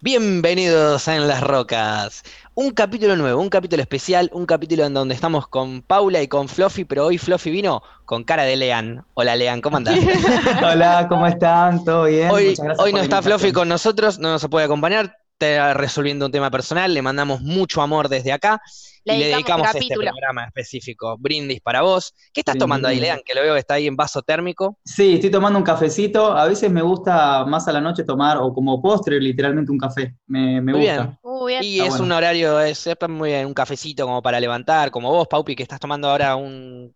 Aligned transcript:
Bienvenidos 0.00 1.08
a 1.08 1.16
En 1.16 1.26
las 1.26 1.42
Rocas. 1.42 2.22
Un 2.54 2.70
capítulo 2.70 3.16
nuevo, 3.16 3.42
un 3.42 3.48
capítulo 3.48 3.82
especial, 3.82 4.30
un 4.32 4.46
capítulo 4.46 4.84
en 4.84 4.94
donde 4.94 5.12
estamos 5.12 5.48
con 5.48 5.82
Paula 5.82 6.22
y 6.22 6.28
con 6.28 6.46
Fluffy, 6.46 6.84
pero 6.84 7.06
hoy 7.06 7.18
Fluffy 7.18 7.50
vino 7.50 7.82
con 8.04 8.22
cara 8.22 8.44
de 8.44 8.54
Lean. 8.54 9.04
Hola 9.14 9.34
Lean, 9.34 9.60
¿cómo 9.60 9.78
andás? 9.78 9.98
Hola, 10.62 11.06
¿cómo 11.08 11.26
están? 11.26 11.84
¿Todo 11.84 12.04
bien? 12.04 12.30
Hoy, 12.30 12.54
hoy 12.78 12.92
no 12.92 13.00
está 13.00 13.22
Fluffy 13.22 13.50
con 13.50 13.68
nosotros, 13.68 14.20
no 14.20 14.30
nos 14.30 14.46
puede 14.46 14.66
acompañar, 14.66 15.18
está 15.38 15.74
resolviendo 15.74 16.26
un 16.26 16.32
tema 16.32 16.50
personal, 16.50 16.92
le 16.92 17.00
mandamos 17.02 17.40
mucho 17.40 17.80
amor 17.80 18.08
desde 18.08 18.32
acá 18.32 18.60
Le 19.04 19.14
y 19.14 19.18
le 19.20 19.28
dedicamos 19.28 19.68
este 19.74 19.94
programa 19.94 20.44
específico. 20.44 21.16
Brindis 21.18 21.60
para 21.60 21.82
vos. 21.82 22.12
¿Qué 22.32 22.40
estás 22.40 22.54
Brindis. 22.54 22.60
tomando 22.64 22.88
ahí, 22.88 22.98
Lean? 23.00 23.20
Que 23.24 23.34
lo 23.34 23.42
veo 23.42 23.54
que 23.54 23.60
está 23.60 23.74
ahí 23.74 23.86
en 23.86 23.96
vaso 23.96 24.22
térmico. 24.22 24.78
Sí, 24.84 25.14
estoy 25.14 25.30
tomando 25.30 25.58
un 25.58 25.64
cafecito. 25.64 26.32
A 26.36 26.46
veces 26.46 26.70
me 26.70 26.82
gusta 26.82 27.44
más 27.46 27.68
a 27.68 27.72
la 27.72 27.80
noche 27.80 28.04
tomar, 28.04 28.38
o 28.38 28.52
como 28.52 28.82
postre, 28.82 29.20
literalmente 29.20 29.70
un 29.70 29.78
café. 29.78 30.16
Me, 30.26 30.60
me 30.60 30.72
Muy 30.72 30.80
gusta. 30.82 31.02
bien. 31.04 31.18
Muy 31.22 31.52
bien. 31.52 31.62
Y 31.64 31.74
Está 31.76 31.84
es 31.84 31.90
bueno. 31.90 32.04
un 32.04 32.12
horario, 32.12 32.60
es, 32.60 32.86
es 32.86 32.96
muy 33.08 33.30
bien, 33.30 33.46
un 33.46 33.54
cafecito 33.54 34.04
como 34.04 34.20
para 34.20 34.40
levantar, 34.40 34.90
como 34.90 35.10
vos, 35.10 35.28
Paupi, 35.28 35.54
que 35.54 35.62
estás 35.62 35.78
tomando 35.80 36.10
ahora 36.10 36.34
un, 36.36 36.92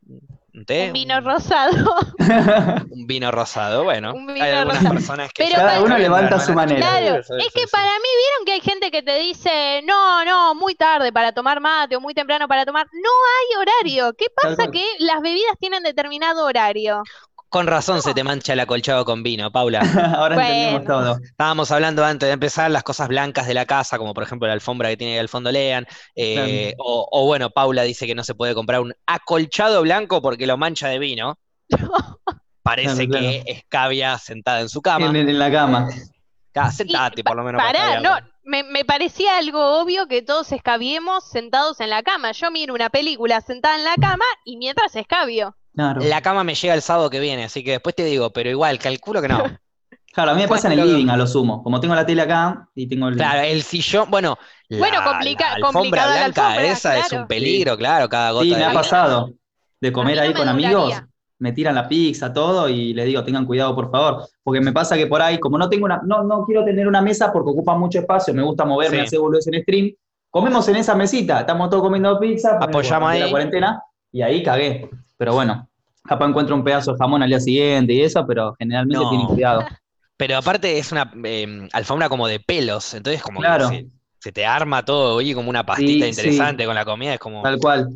un 0.54 0.64
té. 0.66 0.86
Un 0.88 0.92
vino 0.92 1.20
rosado. 1.20 1.96
Un 2.90 3.06
vino 3.06 3.30
rosado, 3.30 3.84
bueno. 3.84 4.12
Un 4.12 4.26
vino 4.26 4.44
hay 4.44 4.52
algunas 4.52 4.78
rosado. 4.78 4.94
personas 4.94 5.32
que 5.32 5.44
Pero 5.44 5.56
Cada 5.56 5.82
uno 5.82 5.96
levanta 5.98 6.38
su 6.40 6.52
manera. 6.52 6.80
Claro, 6.80 7.22
Sí, 7.22 7.32
es 7.38 7.44
sí, 7.46 7.50
que 7.54 7.60
sí. 7.62 7.66
para 7.72 7.86
mí 7.86 8.08
vieron 8.22 8.44
que 8.44 8.52
hay 8.52 8.60
gente 8.60 8.90
que 8.90 9.02
te 9.02 9.18
dice, 9.18 9.82
no, 9.84 10.24
no, 10.24 10.54
muy 10.54 10.74
tarde 10.74 11.12
para 11.12 11.32
tomar 11.32 11.60
mate 11.60 11.96
o 11.96 12.00
muy 12.00 12.14
temprano 12.14 12.46
para 12.48 12.64
tomar. 12.66 12.86
No 12.92 13.10
hay 13.10 13.60
horario. 13.62 14.12
¿Qué 14.14 14.26
pasa 14.42 14.70
que 14.70 14.84
las 14.98 15.20
bebidas 15.22 15.56
tienen 15.58 15.82
determinado 15.82 16.44
horario? 16.44 17.02
Con 17.52 17.66
razón 17.66 18.00
se 18.02 18.14
te 18.14 18.24
mancha 18.24 18.54
el 18.54 18.60
acolchado 18.60 19.04
con 19.04 19.22
vino, 19.22 19.52
Paula. 19.52 19.80
Ahora 20.16 20.36
entendemos 20.36 20.84
todo. 20.84 21.18
Estábamos 21.22 21.70
hablando 21.70 22.04
antes 22.04 22.26
de 22.28 22.32
empezar 22.32 22.70
las 22.70 22.82
cosas 22.82 23.08
blancas 23.08 23.46
de 23.46 23.54
la 23.54 23.66
casa, 23.66 23.98
como 23.98 24.14
por 24.14 24.22
ejemplo 24.24 24.48
la 24.48 24.54
alfombra 24.54 24.88
que 24.88 24.96
tiene 24.96 25.12
ahí 25.14 25.18
al 25.18 25.28
fondo 25.28 25.52
Lean. 25.52 25.86
eh, 26.16 26.74
o, 26.78 27.06
o 27.12 27.26
bueno, 27.26 27.50
Paula 27.50 27.82
dice 27.82 28.06
que 28.06 28.14
no 28.14 28.24
se 28.24 28.34
puede 28.34 28.54
comprar 28.54 28.80
un 28.80 28.94
acolchado 29.06 29.82
blanco 29.82 30.22
porque 30.22 30.46
lo 30.46 30.56
mancha 30.56 30.88
de 30.88 30.98
vino. 30.98 31.38
Parece 32.62 33.06
Claro, 33.08 33.26
claro. 33.26 33.44
que 33.44 33.52
escabia 33.52 34.18
sentada 34.18 34.60
en 34.60 34.68
su 34.68 34.80
cama. 34.80 35.06
En, 35.06 35.16
en 35.16 35.38
la 35.38 35.50
cama. 35.50 35.88
Ah, 36.54 36.70
sentate 36.70 37.24
por 37.24 37.36
lo 37.36 37.42
menos 37.44 37.60
para 37.60 37.72
Pará, 37.72 37.86
no, 38.00 38.10
escabiarla. 38.10 38.30
me, 38.44 38.62
me 38.62 38.84
parecía 38.84 39.36
algo 39.38 39.80
obvio 39.80 40.06
que 40.06 40.22
todos 40.22 40.52
escabiemos 40.52 41.24
sentados 41.28 41.80
en 41.80 41.90
la 41.90 42.02
cama. 42.02 42.32
Yo 42.32 42.50
miro 42.50 42.72
una 42.74 42.88
película 42.90 43.40
sentada 43.40 43.76
en 43.76 43.84
la 43.84 43.94
cama 43.96 44.24
y 44.44 44.56
mientras 44.58 44.94
escabio. 44.96 45.56
Claro. 45.74 46.00
La 46.04 46.20
cama 46.20 46.44
me 46.44 46.54
llega 46.54 46.74
el 46.74 46.82
sábado 46.82 47.08
que 47.10 47.18
viene, 47.20 47.44
así 47.44 47.64
que 47.64 47.72
después 47.72 47.94
te 47.94 48.04
digo, 48.04 48.30
pero 48.32 48.50
igual, 48.50 48.78
calculo 48.78 49.20
que 49.22 49.28
no. 49.28 49.42
Claro, 50.14 50.32
a 50.32 50.34
mí 50.34 50.42
me 50.42 50.48
pasa 50.48 50.70
en 50.70 50.78
el 50.78 50.86
living 50.86 51.08
a 51.08 51.16
lo 51.16 51.26
sumo. 51.26 51.62
Como 51.62 51.80
tengo 51.80 51.94
la 51.94 52.04
tele 52.04 52.20
acá 52.20 52.68
y 52.74 52.86
tengo 52.86 53.08
el. 53.08 53.16
Claro, 53.16 53.40
el 53.40 53.62
sillón, 53.62 54.10
bueno, 54.10 54.36
la, 54.68 54.78
Bueno, 54.78 54.98
complica- 55.02 55.56
la 55.58 55.66
alfombra 55.68 56.04
la 56.04 56.12
blanca 56.12 56.46
alfombra, 56.48 56.70
esa 56.70 56.98
es 56.98 57.12
un 57.12 57.26
peligro, 57.26 57.78
claro, 57.78 58.10
cada 58.10 58.32
gota 58.32 58.44
Sí, 58.44 58.50
de 58.50 58.56
me 58.56 58.64
ha 58.66 58.72
pasado 58.74 59.32
de 59.80 59.90
comer 59.90 60.20
ahí 60.20 60.34
con 60.34 60.46
amigos, 60.46 61.02
me 61.38 61.52
tiran 61.52 61.74
la 61.74 61.88
pizza, 61.88 62.30
todo, 62.30 62.68
y 62.68 62.92
les 62.92 63.06
digo, 63.06 63.24
tengan 63.24 63.46
cuidado, 63.46 63.74
por 63.74 63.90
favor. 63.90 64.28
Porque 64.42 64.60
me 64.60 64.70
pasa 64.74 64.98
que 64.98 65.06
por 65.06 65.22
ahí, 65.22 65.40
como 65.40 65.56
no 65.56 65.70
tengo 65.70 65.86
una, 65.86 66.02
no, 66.04 66.22
no 66.24 66.44
quiero 66.44 66.62
tener 66.62 66.86
una 66.86 67.00
mesa 67.00 67.32
porque 67.32 67.48
ocupa 67.48 67.74
mucho 67.78 67.98
espacio, 67.98 68.34
me 68.34 68.42
gusta 68.42 68.66
moverme, 68.66 68.98
Sí. 68.98 69.04
hacer 69.06 69.18
boludeces 69.18 69.50
en 69.54 69.62
stream. 69.62 69.92
Comemos 70.28 70.68
en 70.68 70.76
esa 70.76 70.94
mesita, 70.94 71.40
estamos 71.40 71.70
todos 71.70 71.82
comiendo 71.84 72.20
pizza, 72.20 72.58
Apoyamos 72.60 73.08
ahí. 73.12 73.20
la 73.20 73.30
cuarentena, 73.30 73.82
y 74.12 74.20
ahí 74.20 74.42
cagué. 74.42 74.90
Pero 75.22 75.34
bueno, 75.34 75.68
capaz 76.04 76.26
encuentro 76.26 76.56
un 76.56 76.64
pedazo 76.64 76.94
de 76.94 76.98
jamón 76.98 77.22
al 77.22 77.28
día 77.28 77.38
siguiente 77.38 77.92
y 77.92 78.00
eso, 78.02 78.26
pero 78.26 78.56
generalmente 78.58 79.04
No. 79.04 79.08
tienen 79.08 79.28
cuidado. 79.28 79.64
Pero 80.16 80.36
aparte 80.36 80.76
es 80.78 80.90
una 80.90 81.12
eh, 81.22 81.68
alfombra 81.72 82.08
como 82.08 82.26
de 82.26 82.40
pelos, 82.40 82.92
entonces 82.94 83.22
como 83.22 83.38
que 83.40 83.46
Claro. 83.46 83.68
se, 83.68 83.86
se 84.18 84.32
te 84.32 84.44
arma 84.44 84.84
todo, 84.84 85.14
oye, 85.14 85.32
como 85.32 85.48
una 85.48 85.64
pastita 85.64 86.04
Sí, 86.06 86.10
interesante 86.10 86.66
con 86.66 86.74
la 86.74 86.84
comida, 86.84 87.14
es 87.14 87.20
como... 87.20 87.40
Tal 87.42 87.58
cual. 87.58 87.88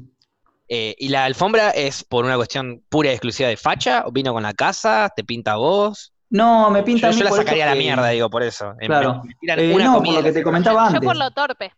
Eh, 0.69 0.95
¿y 0.99 1.09
la 1.09 1.25
alfombra 1.25 1.71
es 1.71 2.05
por 2.05 2.25
una 2.25 2.37
cuestión 2.37 2.81
pura 2.89 3.09
y 3.11 3.13
exclusiva 3.13 3.49
de 3.49 3.57
facha? 3.57 4.05
¿O 4.07 4.13
vino 4.13 4.33
con 4.33 4.45
la 4.45 4.55
casa? 4.55 5.09
¿Te 5.15 5.25
pinta 5.25 5.57
vos? 5.57 6.13
No, 6.31 6.71
me 6.71 6.85
pinta 6.85 7.03
Yo, 7.03 7.07
a 7.09 7.11
mí 7.11 7.19
yo 7.19 7.25
la 7.25 7.31
sacaría 7.33 7.65
a 7.65 7.69
la 7.69 7.73
que- 7.75 7.79
mierda, 7.81 8.09
digo, 8.09 8.31
por 8.31 8.45
eso. 8.45 8.71
Eh, 8.81 8.87
Claro. 8.87 9.17
me- 9.23 9.29
me 9.31 9.35
tiran 9.41 9.59
Eh, 9.61 9.75
una 9.75 9.85
no, 9.85 10.03
por 10.03 10.15
lo 10.15 10.23
que 10.23 10.33
te 10.33 10.43
comentaba 10.45 10.83
Yo 10.91 10.95
antes. 10.97 11.09
por 11.09 11.17
lo 11.17 11.31
torpe. 11.33 11.73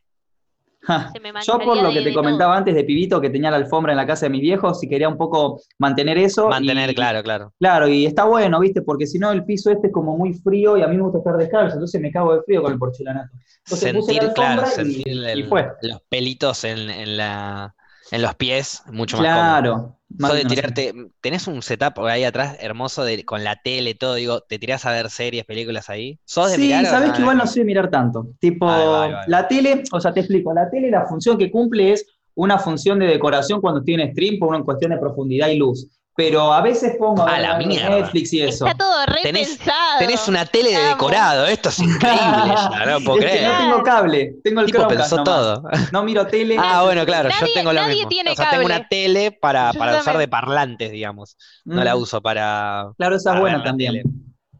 Ja. 0.88 1.10
Se 1.12 1.21
me 1.21 1.32
Yo 1.47 1.59
por 1.59 1.76
lo 1.76 1.88
de- 1.88 1.94
que 1.99 2.03
te 2.03 2.15
comentaba 2.15 2.53
todo. 2.54 2.59
antes 2.59 2.75
de 2.75 2.82
pibito 2.82 3.21
que 3.21 3.28
tenía 3.28 3.50
la 3.50 3.59
alfombra 3.59 3.93
en 3.93 3.99
la 3.99 4.06
casa 4.06 4.25
de 4.25 4.31
mis 4.31 4.41
viejos 4.41 4.82
y 4.82 4.88
quería 4.88 5.06
un 5.09 5.19
poco 5.19 5.60
mantener 5.78 6.16
eso. 6.16 6.49
Mantener, 6.49 6.91
y- 6.91 6.94
claro, 6.94 7.22
claro. 7.22 7.53
Claro, 7.60 7.88
y 7.88 8.06
está 8.06 8.25
bueno, 8.25 8.59
¿viste? 8.60 8.81
Porque 8.81 9.06
si 9.06 9.19
no 9.19 9.31
el 9.31 9.44
piso 9.44 9.71
este 9.71 9.88
es 9.88 9.93
como 9.93 10.16
muy 10.16 10.32
frío 10.32 10.78
y 10.78 10.82
a 10.82 10.87
mí 10.88 10.97
me 10.97 11.03
gusta 11.03 11.19
estar 11.19 11.37
descalzo, 11.37 11.75
entonces 11.75 12.00
me 12.00 12.10
cago 12.10 12.34
de 12.34 12.43
frío 12.43 12.62
con 12.62 12.72
el 12.72 12.78
porcelanato. 12.78 13.31
Entonces 13.66 13.93
puse 13.93 14.12
Sentir, 14.12 14.28
la 14.28 14.32
claro, 14.34 14.62
y- 14.62 14.71
sentir 14.71 15.06
y 15.09 15.10
el- 15.31 15.47
fue. 15.49 15.69
los 15.82 16.00
pelitos 16.09 16.65
en, 16.65 16.88
en 16.88 17.16
la, 17.19 17.75
en 18.10 18.22
los 18.22 18.34
pies, 18.37 18.82
mucho 18.91 19.19
más 19.19 19.26
cómodo. 19.26 19.43
Claro. 19.43 19.97
Más 20.16 20.32
de 20.34 20.44
tirarte, 20.44 20.94
tenés 21.20 21.46
un 21.46 21.62
setup 21.62 21.98
ahí 22.06 22.24
atrás 22.24 22.56
hermoso 22.60 23.04
de, 23.04 23.24
con 23.24 23.44
la 23.44 23.56
tele, 23.62 23.94
todo, 23.94 24.14
digo, 24.14 24.41
¿te 24.41 24.58
tirás 24.58 24.86
a 24.86 24.92
ver 24.92 25.10
series, 25.10 25.44
películas 25.44 25.91
ahí? 25.91 26.19
¿Sos 26.24 26.50
de 26.50 26.56
Sí, 26.56 26.62
mirar 26.62 26.86
sabes 26.86 27.12
que 27.12 27.20
igual 27.20 27.36
no 27.36 27.46
sé 27.46 27.64
mirar 27.64 27.91
tanto. 27.91 28.28
Tipo, 28.41 28.69
Ahí 28.69 28.84
va, 28.84 28.84
ahí 28.84 28.88
va, 28.88 29.04
ahí 29.04 29.12
va. 29.12 29.24
la 29.26 29.48
tele, 29.48 29.82
o 29.92 30.00
sea, 30.00 30.12
te 30.12 30.20
explico, 30.20 30.52
la 30.54 30.70
tele 30.70 30.91
la 30.91 31.06
función 31.06 31.36
que 31.38 31.50
cumple 31.50 31.92
es 31.92 32.06
una 32.34 32.58
función 32.58 32.98
de 33.00 33.06
decoración 33.06 33.60
cuando 33.60 33.80
estoy 33.80 33.94
en 33.94 34.12
stream 34.12 34.38
por 34.38 34.48
una 34.48 34.64
cuestión 34.64 34.92
de 34.92 34.98
profundidad 34.98 35.48
y 35.48 35.58
luz. 35.58 35.88
Pero 36.18 36.52
a 36.52 36.60
veces 36.62 36.96
pongo 36.98 37.22
A 37.24 37.38
la 37.38 37.58
mierda. 37.58 37.90
Netflix 37.90 38.32
y 38.32 38.42
eso. 38.42 38.66
Está 38.66 38.76
todo 38.76 39.04
Tenés- 39.22 39.50
repensado. 39.56 39.98
Tenés 40.00 40.26
una 40.26 40.44
tele 40.44 40.72
de 40.76 40.84
decorado, 40.88 41.46
esto 41.46 41.68
es 41.68 41.78
increíble 41.78 42.18
ya, 42.20 42.86
no 42.86 43.00
puedo 43.04 43.18
Es 43.20 43.24
que 43.24 43.30
creer. 43.30 43.52
no 43.52 43.58
tengo 43.58 43.82
cable, 43.84 44.34
tengo 44.42 44.60
el 44.62 44.66
tipo 44.66 44.78
Chromecast 44.80 45.10
pensó 45.12 45.24
nomás. 45.24 45.62
todo. 45.62 45.62
No 45.92 46.02
miro 46.02 46.26
tele. 46.26 46.56
Ah, 46.58 46.82
bueno, 46.82 47.06
claro, 47.06 47.28
yo 47.30 47.46
tengo 47.54 47.72
lo 47.72 47.80
nadie 47.82 47.94
mismo. 47.94 48.08
tiene 48.08 48.32
O 48.32 48.34
sea, 48.34 48.50
tengo 48.50 48.64
una 48.66 48.88
tele 48.88 49.30
para, 49.30 49.72
para 49.74 49.92
usar 49.92 50.04
también. 50.06 50.18
de 50.22 50.28
parlantes, 50.28 50.90
digamos. 50.90 51.36
No 51.64 51.80
Mm, 51.82 51.84
la 51.84 51.94
uso 51.94 52.20
para... 52.20 52.90
Claro, 52.98 53.14
esa 53.14 53.34
es 53.34 53.40
buena 53.40 53.62
también. 53.62 53.92
tele. 53.92 54.04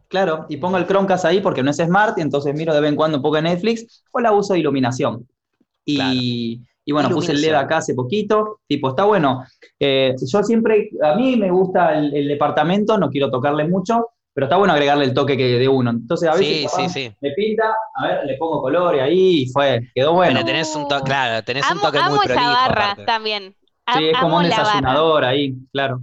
Claro, 0.07 0.47
y 0.49 0.59
pongo 0.59 0.79
el 0.79 0.87
Chromecast 0.87 1.25
ahí 1.25 1.41
porque 1.41 1.65
no 1.65 1.73
es 1.73 1.79
smart, 1.79 2.17
y 2.19 2.21
entonces 2.21 2.55
miro 2.55 2.73
de 2.73 2.81
vez 2.81 2.91
en 2.91 2.95
cuando 2.97 3.17
un 3.19 3.23
poco 3.25 3.35
de 3.35 3.43
Netflix, 3.43 4.05
o 4.13 4.21
la 4.21 4.31
uso 4.31 4.53
de 4.53 4.61
iluminación. 4.61 5.27
Y, 5.85 5.97
Claro. 5.97 6.68
Y 6.89 6.93
bueno, 6.93 7.11
puse 7.11 7.33
el 7.33 7.43
LED 7.43 7.53
acá 7.53 7.77
hace 7.79 7.93
poquito, 7.95 8.61
tipo, 8.67 8.89
está 8.89 9.05
bueno. 9.05 9.45
Eh, 9.79 10.15
yo 10.27 10.43
siempre, 10.43 10.89
a 11.03 11.15
mí 11.17 11.37
me 11.37 11.51
gusta 11.51 11.99
el, 11.99 12.15
el 12.15 12.29
departamento, 12.29 12.97
no 12.97 13.11
quiero 13.11 13.31
tocarle 13.31 13.69
mucho, 13.69 14.07
pero 14.33 14.47
está 14.47 14.57
bueno 14.57 14.73
agregarle 14.73 15.05
el 15.05 15.13
toque 15.13 15.37
que 15.37 15.59
de 15.59 15.69
uno. 15.69 15.91
Entonces 15.91 16.31
a 16.31 16.35
veces 16.35 16.71
Sí, 16.73 16.89
sí, 16.89 16.89
sí. 16.89 17.13
me 17.21 17.31
pinta, 17.33 17.65
a 17.95 18.07
ver, 18.07 18.25
le 18.25 18.39
pongo 18.39 18.63
colores 18.63 19.03
ahí 19.03 19.43
y 19.43 19.47
fue, 19.53 19.81
quedó 19.95 20.15
bueno. 20.15 20.33
Pero 20.33 20.47
tenés 20.47 20.75
un 20.75 20.89
toque, 20.89 21.05
claro, 21.05 21.45
tenés 21.45 21.67
un 21.67 21.73
Amo, 21.73 21.81
toque 21.83 21.99
amo 21.99 22.17
muy 22.17 22.25
esa 22.25 22.35
prolijo 22.35 22.53
barra 22.53 22.85
aparte. 22.85 23.05
también. 23.05 23.55
Sí, 23.95 24.05
es 24.09 24.19
como 24.19 24.39
amo 24.39 24.45
un 24.45 24.49
barra. 24.51 24.63
desayunador 24.65 25.25
ahí, 25.27 25.55
claro. 25.73 26.01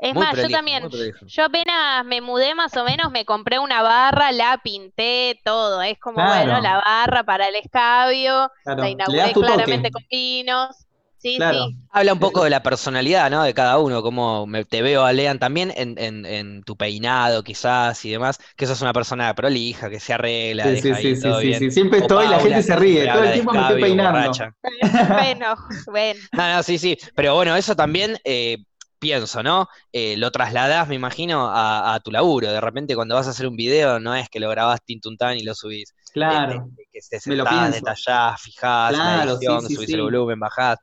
Es 0.00 0.14
Muy 0.14 0.26
más, 0.26 0.40
yo 0.40 0.48
también. 0.50 0.88
Yo 1.26 1.44
apenas 1.44 2.04
me 2.06 2.20
mudé 2.22 2.54
más 2.54 2.76
o 2.76 2.84
menos, 2.84 3.10
me 3.12 3.24
compré 3.24 3.58
una 3.58 3.82
barra, 3.82 4.32
la 4.32 4.58
pinté, 4.62 5.40
todo. 5.44 5.82
Es 5.82 5.98
como, 6.00 6.24
Claro. 6.24 6.26
bueno, 6.26 6.60
la 6.60 6.76
barra 6.78 7.22
para 7.24 7.48
el 7.48 7.54
escabio, 7.56 8.50
claro. 8.62 8.82
la 8.82 8.90
inauguré 8.90 9.36
claramente 9.36 9.90
toque. 9.90 9.92
con 9.92 10.02
vinos. 10.10 10.86
Sí, 11.18 11.42
Claro. 11.42 11.70
sí. 11.70 11.76
Habla 11.90 12.12
un 12.12 12.18
poco 12.20 12.44
de 12.44 12.50
la 12.50 12.62
personalidad, 12.62 13.30
¿no? 13.30 13.42
De 13.42 13.54
cada 13.54 13.78
uno, 13.78 14.02
como 14.02 14.46
me, 14.46 14.64
te 14.64 14.82
veo 14.82 15.04
a 15.04 15.12
Lean 15.12 15.38
también 15.38 15.72
en, 15.74 15.96
en- 15.98 16.26
en 16.26 16.62
tu 16.64 16.76
peinado 16.76 17.42
quizás 17.42 18.04
y 18.04 18.10
demás, 18.10 18.38
que 18.56 18.66
sos 18.66 18.82
una 18.82 18.92
persona 18.92 19.34
prolija, 19.34 19.88
que 19.90 20.00
se 20.00 20.12
arregla, 20.12 20.66
Sí, 20.66 20.76
deja 20.76 20.94
sí, 20.94 20.94
ahí 20.96 21.14
sí, 21.14 21.16
sí, 21.16 21.22
todo 21.22 21.38
sí, 21.40 21.46
bien. 21.46 21.58
sí. 21.58 21.70
Siempre 21.70 22.00
O 22.00 22.02
estoy 22.02 22.26
y 22.26 22.28
la 22.28 22.36
Paula, 22.36 22.44
gente 22.44 22.62
se 22.62 22.76
ríe, 22.76 23.06
todo 23.08 23.22
el 23.24 23.32
tiempo 23.32 23.52
me 23.52 23.60
estoy 23.62 23.80
peinando. 23.80 24.30
Bueno, 25.08 25.56
bueno. 25.86 26.20
No, 26.36 26.48
no, 26.56 26.62
sí, 26.62 26.78
sí, 26.78 26.96
pero 27.14 27.34
bueno, 27.34 27.56
eso 27.56 27.74
también 27.76 28.16
eh, 28.24 28.58
pienso, 29.00 29.42
¿no? 29.42 29.68
Eh, 29.92 30.16
lo 30.16 30.30
trasladás, 30.30 30.86
me 30.88 30.94
imagino, 30.94 31.48
a, 31.48 31.94
a 31.94 32.00
tu 32.00 32.12
laburo. 32.12 32.52
De 32.52 32.60
repente 32.60 32.94
cuando 32.94 33.16
vas 33.16 33.26
a 33.26 33.30
hacer 33.30 33.46
un 33.48 33.56
video, 33.56 33.98
no 33.98 34.14
es 34.14 34.28
que 34.28 34.38
lo 34.38 34.48
grabás 34.50 34.80
tintuntán 34.84 35.36
y 35.38 35.42
lo 35.42 35.54
subís. 35.54 35.92
Claro. 36.12 36.52
Eh, 36.52 36.82
eh, 36.82 36.84
que 36.92 37.00
te 37.10 37.18
sentás, 37.20 37.72
detallás, 37.72 38.40
fijás, 38.40 38.92
la 38.92 38.98
Claro, 38.98 39.32
edición, 39.32 39.60
sí, 39.62 39.66
sí, 39.68 39.74
subís 39.74 39.88
sí. 39.88 39.94
el 39.94 40.02
volumen, 40.02 40.38
bajás. 40.38 40.78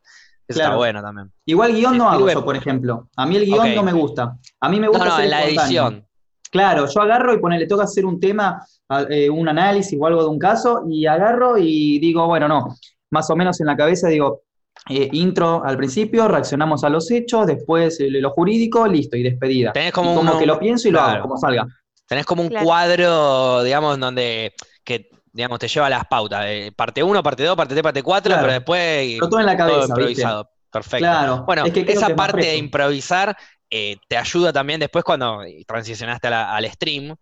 Eso 0.47 0.57
Claro. 0.59 0.69
está 0.71 0.77
bueno 0.77 1.01
también. 1.01 1.31
Igual 1.45 1.74
guion 1.74 1.97
no 1.97 2.09
hago 2.09 2.30
yo, 2.30 2.44
por 2.44 2.56
ejemplo. 2.56 3.09
A 3.15 3.25
mí 3.25 3.36
el 3.36 3.45
guion 3.45 3.75
no 3.75 3.83
me 3.83 3.94
gusta. 3.94 4.38
A 4.62 4.69
mí 4.69 4.80
me 4.80 4.88
No, 4.88 4.94
gusta 4.94 5.06
no, 5.06 5.15
ser 5.15 5.25
en 5.25 5.30
la 5.31 5.45
edición. 5.45 6.07
Claro, 6.50 6.88
yo 6.88 7.01
agarro 7.01 7.33
y 7.33 7.39
ponele, 7.39 7.68
toca 7.68 7.83
hacer 7.83 8.06
un 8.06 8.19
tema, 8.21 8.65
eh, 9.09 9.30
un 9.30 9.50
análisis 9.50 10.00
o 10.01 10.07
algo 10.07 10.24
de 10.24 10.30
un 10.30 10.39
caso, 10.39 10.83
y 10.89 11.06
agarro 11.06 11.57
y 11.57 12.00
digo, 12.00 12.25
bueno, 12.25 12.47
no, 12.47 12.74
más 13.12 13.30
o 13.30 13.36
menos 13.36 13.59
en 13.59 13.68
la 13.68 13.75
cabeza 13.75 14.07
digo, 14.07 14.44
eh, 14.89 15.10
intro 15.12 15.63
al 15.66 15.78
principio, 15.78 16.28
reaccionamos 16.28 16.84
a 16.84 16.89
los 16.89 17.10
hechos, 17.12 17.45
después 17.48 18.00
eh, 18.00 18.10
lo 18.10 18.30
jurídico, 18.31 18.88
listo, 18.88 19.18
y 19.18 19.24
despedida. 19.24 19.72
Tenés 19.74 19.92
como 19.92 20.13
Y 20.13 20.16
como 20.16 20.34
un- 20.34 20.39
que 20.39 20.45
lo 20.45 20.60
pienso 20.60 20.88
y 20.88 20.92
lo 20.92 21.01
hago, 21.01 21.22
como 21.24 21.38
salga. 21.38 21.66
Tenés 22.07 22.25
como 22.25 22.42
un 22.44 22.50
Claro. 22.50 22.66
cuadro, 22.66 23.63
digamos, 23.63 24.00
donde 24.00 24.54
que, 24.84 25.10
digamos, 25.34 25.60
te 25.60 25.68
lleva 25.68 25.89
las 25.89 26.06
pautas. 26.07 26.45
eh, 26.48 26.72
parte 26.75 27.04
1, 27.04 27.22
parte 27.22 27.44
2, 27.44 27.56
parte 27.57 27.74
3, 27.74 27.84
parte 27.84 28.01
4, 28.04 28.30
Claro. 28.31 28.42
pero 28.44 28.54
después 28.54 29.13
Pero 29.19 29.30
todo 29.30 29.39
en 29.42 29.45
la 29.45 29.57
todo 29.57 29.68
cabeza, 29.68 29.80
¿viste? 29.81 29.92
improvisado. 30.01 30.50
Perfecto. 30.72 30.98
Claro. 31.00 31.44
Bueno, 31.45 31.66
es 31.66 31.74
que 31.74 31.84
creo 31.86 31.98
esa 31.98 32.07
que 32.07 32.16
parte 32.16 32.45
de 32.45 32.57
improvisar 32.57 33.36
eh, 33.69 33.98
te 34.07 34.16
ayuda 34.18 34.54
también 34.54 34.80
después 34.80 35.04
cuando 35.04 35.42
transicionaste 35.68 36.28
a 36.28 36.30
la- 36.30 36.56
al 36.56 36.72
stream. 36.72 37.13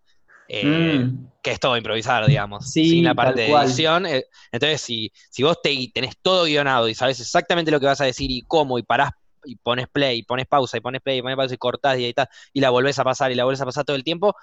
Eh, 0.48 0.64
mm. 0.98 1.28
que 1.42 1.52
es 1.52 1.60
todo 1.60 1.76
improvisar, 1.76 2.26
digamos, 2.26 2.70
sin 2.70 3.04
la 3.04 3.14
parte 3.14 3.42
de 3.42 3.50
edición. 3.50 4.06
Eh, 4.06 4.24
entonces, 4.52 4.80
si, 4.80 5.12
si 5.30 5.42
vos 5.42 5.60
te, 5.62 5.90
tenés 5.92 6.16
todo 6.20 6.44
guionado 6.44 6.88
y 6.88 6.94
sabes 6.94 7.20
exactamente 7.20 7.70
lo 7.70 7.80
que 7.80 7.86
vas 7.86 8.00
a 8.00 8.04
decir 8.04 8.30
y 8.30 8.42
cómo, 8.42 8.78
y 8.78 8.82
parás 8.82 9.10
y 9.44 9.56
pones 9.56 9.86
play, 9.88 10.18
y 10.18 10.22
pones 10.24 10.46
pausa, 10.46 10.76
y 10.76 10.80
pones 10.80 11.00
play, 11.00 11.18
y 11.18 11.22
pones 11.22 11.36
pausa, 11.36 11.54
y 11.54 11.58
cortás 11.58 11.98
y 11.98 12.12
tal, 12.12 12.28
y 12.52 12.60
la 12.60 12.70
volvés 12.70 12.98
a 12.98 13.04
pasar, 13.04 13.30
y 13.30 13.36
la 13.36 13.44
volvés 13.44 13.60
a 13.60 13.64
pasar 13.64 13.84
todo 13.84 13.96
el 13.96 14.02
tiempo, 14.02 14.34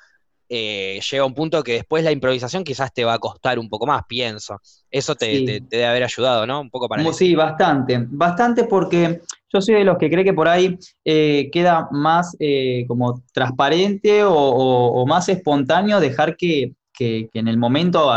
eh, 0.49 0.99
llega 1.09 1.25
un 1.25 1.33
punto 1.33 1.63
que 1.63 1.73
después 1.73 2.03
la 2.03 2.11
improvisación 2.11 2.63
quizás 2.63 2.93
te 2.93 3.03
va 3.03 3.13
a 3.13 3.19
costar 3.19 3.57
un 3.59 3.69
poco 3.69 3.85
más, 3.85 4.03
pienso. 4.07 4.61
Eso 4.91 5.15
te, 5.15 5.61
debe 5.61 5.85
haber 5.85 6.03
ayudado, 6.03 6.45
¿no? 6.45 6.61
Un 6.61 6.69
poco 6.69 6.87
para... 6.87 7.11
Sí, 7.13 7.33
bastante, 7.33 8.05
bastante 8.07 8.65
porque 8.65 9.21
yo 9.53 9.61
soy 9.61 9.75
de 9.75 9.83
los 9.83 9.97
que 9.97 10.09
cree 10.09 10.23
que 10.23 10.33
por 10.33 10.47
ahí 10.47 10.77
eh, 11.05 11.49
queda 11.51 11.87
más 11.91 12.35
eh, 12.39 12.85
como 12.87 13.21
transparente 13.31 14.23
o, 14.25 15.05
más 15.07 15.29
espontáneo 15.29 15.99
dejar 15.99 16.35
que, 16.35 16.73
en 16.99 17.47
el 17.47 17.57
momento 17.57 18.09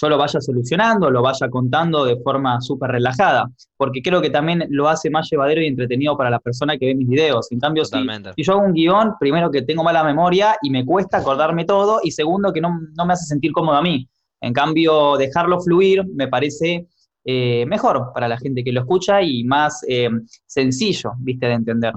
yo 0.00 0.08
lo 0.08 0.18
vaya 0.18 0.40
solucionando, 0.40 1.10
lo 1.10 1.22
vaya 1.22 1.48
contando 1.48 2.04
de 2.04 2.16
forma 2.16 2.60
súper 2.60 2.90
relajada, 2.90 3.48
porque 3.76 4.02
creo 4.02 4.20
que 4.20 4.30
también 4.30 4.64
lo 4.70 4.88
hace 4.88 5.10
más 5.10 5.28
llevadero 5.30 5.60
y 5.62 5.66
entretenido 5.66 6.16
para 6.16 6.30
la 6.30 6.38
persona 6.38 6.76
que 6.76 6.86
ve 6.86 6.94
mis 6.94 7.08
videos. 7.08 7.50
En 7.52 7.60
cambio, 7.60 7.84
si, 7.84 7.98
yo 8.36 8.52
hago 8.52 8.62
un 8.62 8.72
guion, 8.72 9.14
primero 9.20 9.50
que 9.50 9.62
tengo 9.62 9.84
mala 9.84 10.02
memoria 10.02 10.56
y 10.62 10.70
me 10.70 10.84
cuesta 10.84 11.18
acordarme 11.18 11.64
todo, 11.64 12.00
y 12.02 12.10
segundo 12.10 12.52
que 12.52 12.60
no, 12.60 12.80
me 13.06 13.12
hace 13.12 13.26
sentir 13.26 13.52
cómodo 13.52 13.76
a 13.76 13.82
mí. 13.82 14.08
En 14.40 14.52
cambio, 14.52 15.16
dejarlo 15.16 15.60
fluir 15.60 16.04
me 16.14 16.26
parece 16.26 16.88
eh, 17.24 17.64
mejor 17.66 18.12
para 18.12 18.28
la 18.28 18.38
gente 18.38 18.64
que 18.64 18.72
lo 18.72 18.80
escucha 18.80 19.22
y 19.22 19.44
más 19.44 19.84
eh, 19.88 20.10
sencillo, 20.46 21.12
viste, 21.18 21.46
de 21.46 21.52
entender. 21.52 21.92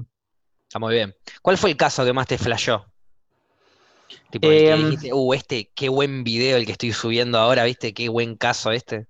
Está 0.68 0.80
muy 0.80 0.94
bien. 0.94 1.13
¿Cuál 1.42 1.57
fue 1.57 1.72
el 1.72 1.77
caso 1.77 2.06
que 2.06 2.13
más 2.13 2.27
te 2.27 2.38
flashó? 2.38 2.86
Tipo, 4.30 4.48
el 4.48 4.54
que 4.54 4.72
em, 4.72 4.86
dijiste, 4.86 5.13
uh, 5.13 5.33
este, 5.33 5.72
qué 5.74 5.89
buen 5.89 6.24
video 6.24 6.57
el 6.57 6.66
que 6.66 6.74
estoy 6.74 6.92
subiendo 6.92 7.38
ahora, 7.38 7.63
¿viste? 7.63 7.94
Qué 7.94 8.10
buen 8.10 8.36
caso 8.36 8.72
este. 8.72 9.07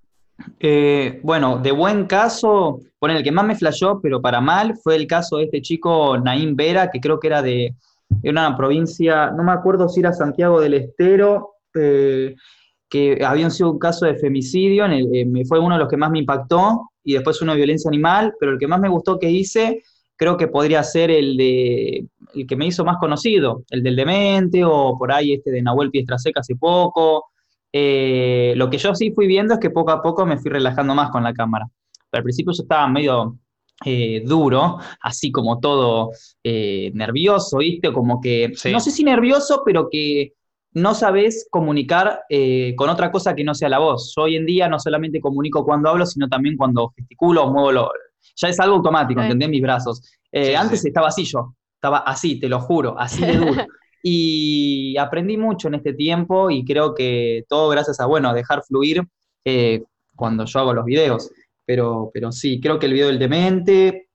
Eh, 0.60 1.20
bueno, 1.22 1.58
de 1.58 1.72
buen 1.72 2.06
caso, 2.06 2.80
bueno, 3.00 3.16
el 3.16 3.24
que 3.24 3.32
más 3.32 3.46
me 3.46 3.56
flashó, 3.56 4.00
pero 4.02 4.20
para 4.20 4.40
mal, 4.40 4.76
fue 4.76 4.96
el 4.96 5.06
caso 5.06 5.38
de 5.38 5.44
este 5.44 5.62
chico 5.62 6.18
Naim 6.18 6.54
Vera, 6.54 6.90
que 6.90 7.00
creo 7.00 7.18
que 7.18 7.28
era 7.28 7.42
de, 7.42 7.74
una 8.22 8.56
provincia, 8.56 9.30
no 9.30 9.42
me 9.42 9.52
acuerdo 9.52 9.88
si 9.88 10.00
era 10.00 10.12
Santiago 10.12 10.60
del 10.60 10.74
Estero, 10.74 11.54
eh, 11.74 12.34
que 12.88 13.24
había 13.24 13.50
sido 13.50 13.72
un 13.72 13.78
caso 13.78 14.06
de 14.06 14.16
femicidio, 14.16 14.84
en 14.84 14.92
el, 14.92 15.14
eh, 15.14 15.44
fue 15.46 15.58
uno 15.58 15.74
de 15.74 15.80
los 15.80 15.88
que 15.88 15.96
más 15.96 16.10
me 16.10 16.20
impactó, 16.20 16.90
y 17.02 17.14
después 17.14 17.40
uno 17.42 17.52
de 17.52 17.58
violencia 17.58 17.88
animal, 17.88 18.34
pero 18.38 18.52
el 18.52 18.58
que 18.58 18.66
más 18.66 18.80
me 18.80 18.88
gustó 18.88 19.18
que 19.18 19.30
hice 19.30 19.82
creo 20.16 20.36
que 20.36 20.48
podría 20.48 20.82
ser 20.82 21.10
el 21.10 21.36
de 21.36 22.06
el 22.34 22.46
que 22.46 22.56
me 22.56 22.66
hizo 22.66 22.84
más 22.84 22.96
conocido, 22.98 23.64
el 23.70 23.82
del 23.82 23.96
demente 23.96 24.64
o 24.64 24.96
por 24.98 25.12
ahí 25.12 25.34
este 25.34 25.50
de 25.50 25.62
Nahuel 25.62 25.90
Piestra 25.90 26.18
Seca 26.18 26.40
hace 26.40 26.56
poco. 26.56 27.26
Eh, 27.72 28.54
lo 28.56 28.68
que 28.70 28.78
yo 28.78 28.94
sí 28.94 29.12
fui 29.12 29.26
viendo 29.26 29.54
es 29.54 29.60
que 29.60 29.70
poco 29.70 29.90
a 29.90 30.02
poco 30.02 30.26
me 30.26 30.38
fui 30.38 30.50
relajando 30.50 30.94
más 30.94 31.10
con 31.10 31.22
la 31.22 31.32
cámara. 31.32 31.66
Pero 32.10 32.20
al 32.20 32.24
principio 32.24 32.52
yo 32.52 32.62
estaba 32.62 32.88
medio 32.88 33.38
eh, 33.84 34.22
duro, 34.24 34.78
así 35.00 35.30
como 35.30 35.60
todo 35.60 36.10
eh, 36.42 36.90
nervioso, 36.94 37.58
¿viste? 37.58 37.92
Como 37.92 38.20
que, 38.20 38.52
no 38.72 38.80
sé 38.80 38.90
si 38.90 39.04
nervioso, 39.04 39.62
pero 39.64 39.88
que 39.90 40.32
no 40.76 40.94
sabes 40.94 41.48
comunicar 41.50 42.20
con 42.76 42.90
otra 42.90 43.10
cosa 43.10 43.34
que 43.34 43.44
no 43.44 43.54
sea 43.54 43.68
la 43.68 43.78
voz. 43.78 44.12
Yo 44.14 44.24
hoy 44.24 44.36
en 44.36 44.44
día 44.44 44.68
no 44.68 44.78
solamente 44.78 45.20
comunico 45.20 45.64
cuando 45.64 45.88
hablo, 45.88 46.04
sino 46.04 46.28
también 46.28 46.56
cuando 46.56 46.92
gesticulo 46.94 47.44
o 47.44 47.50
muevo 47.50 47.72
lo, 47.72 47.90
ya 48.34 48.48
es 48.48 48.60
algo 48.60 48.76
automático, 48.76 49.20
¿entendés? 49.20 49.48
Mis 49.48 49.62
brazos. 49.62 50.02
Eh, 50.32 50.56
antes 50.56 50.84
estaba 50.84 51.08
así 51.08 51.24
yo, 51.24 51.54
estaba 51.74 51.98
así, 51.98 52.38
te 52.38 52.48
lo 52.48 52.60
juro, 52.60 52.98
así 52.98 53.24
de 53.24 53.36
duro. 53.36 53.66
y 54.02 54.96
aprendí 54.98 55.36
mucho 55.36 55.68
en 55.68 55.74
este 55.74 55.94
tiempo 55.94 56.50
y 56.50 56.64
creo 56.64 56.94
que 56.94 57.44
todo 57.48 57.68
gracias 57.70 58.00
a, 58.00 58.06
bueno, 58.06 58.32
dejar 58.34 58.62
fluir 58.62 59.02
eh, 59.44 59.82
cuando 60.14 60.44
yo 60.44 60.60
hago 60.60 60.74
los 60.74 60.84
videos. 60.84 61.30
Pero, 61.64 62.10
pero 62.12 62.30
sí, 62.30 62.60
creo 62.60 62.78
que 62.78 62.86
el 62.86 62.92
video 62.92 63.08
del 63.08 63.18
demente 63.18 64.08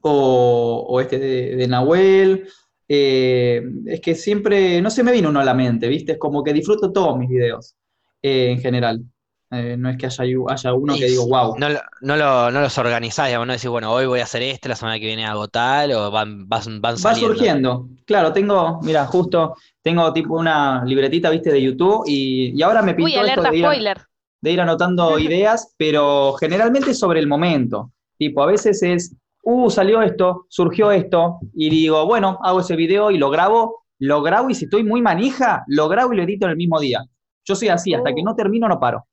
o, 0.00 0.98
este 1.00 1.18
de, 1.18 1.68
Nahuel, 1.68 2.48
eh, 2.88 3.62
es 3.86 4.00
que 4.00 4.14
siempre, 4.14 4.80
no 4.82 4.90
se 4.90 5.02
me 5.02 5.12
vino 5.12 5.30
uno 5.30 5.40
a 5.40 5.44
la 5.44 5.54
mente, 5.54 5.88
¿viste? 5.88 6.12
Es 6.12 6.18
como 6.18 6.42
que 6.42 6.52
disfruto 6.52 6.92
todos 6.92 7.18
mis 7.18 7.28
videos 7.28 7.74
en 8.22 8.60
general. 8.60 9.02
Eh, 9.50 9.76
no 9.76 9.88
es 9.88 9.96
que 9.96 10.06
haya, 10.06 10.24
haya 10.48 10.72
uno 10.72 10.94
que 10.94 11.06
digo, 11.06 11.26
wow. 11.28 11.56
No, 11.58 11.68
no, 12.00 12.16
lo, 12.16 12.50
no 12.50 12.60
los 12.60 12.76
organizás, 12.78 13.28
digamos, 13.28 13.46
no 13.46 13.52
decís, 13.52 13.68
bueno, 13.68 13.92
hoy 13.92 14.06
voy 14.06 14.20
a 14.20 14.24
hacer 14.24 14.42
este, 14.42 14.68
la 14.68 14.74
semana 14.74 14.98
que 14.98 15.06
viene 15.06 15.24
hago 15.24 15.48
tal, 15.48 15.92
o 15.92 16.10
van, 16.10 16.48
van, 16.48 16.80
van 16.80 16.96
Va 16.96 17.14
surgiendo. 17.14 17.88
Claro, 18.04 18.32
tengo, 18.32 18.80
mira, 18.82 19.06
justo 19.06 19.54
tengo 19.80 20.12
tipo 20.12 20.34
una 20.34 20.84
libretita, 20.84 21.30
viste, 21.30 21.52
de 21.52 21.62
YouTube, 21.62 22.04
y, 22.06 22.60
ahora 22.62 22.82
me 22.82 22.94
pintó 22.94 23.12
Uy, 23.12 23.16
alerta, 23.16 23.48
spoiler. 23.48 24.00
de 24.40 24.50
ir 24.50 24.60
anotando 24.60 25.18
ideas, 25.20 25.72
pero 25.76 26.32
generalmente 26.40 26.92
sobre 26.92 27.20
el 27.20 27.28
momento. 27.28 27.92
Tipo, 28.18 28.42
a 28.42 28.46
veces 28.46 28.82
es, 28.82 29.14
uh, 29.44 29.70
salió 29.70 30.02
esto, 30.02 30.46
surgió 30.48 30.90
esto, 30.90 31.38
y 31.54 31.70
digo, 31.70 32.06
bueno, 32.06 32.38
hago 32.42 32.60
ese 32.60 32.76
video 32.76 33.10
y 33.10 33.18
lo 33.18 33.30
grabo, 33.30 33.84
lo 33.98 34.22
grabo, 34.22 34.50
y 34.50 34.54
si 34.54 34.64
estoy 34.64 34.84
muy 34.84 35.02
manija, 35.02 35.64
lo 35.68 35.88
grabo 35.88 36.12
y 36.12 36.16
lo 36.16 36.22
edito 36.22 36.46
en 36.46 36.52
el 36.52 36.56
mismo 36.56 36.80
día. 36.80 37.04
Yo 37.44 37.54
soy 37.54 37.68
así, 37.68 37.94
hasta 37.94 38.14
que 38.14 38.22
no 38.22 38.34
termino 38.34 38.68
no 38.68 38.80
paro. 38.80 39.06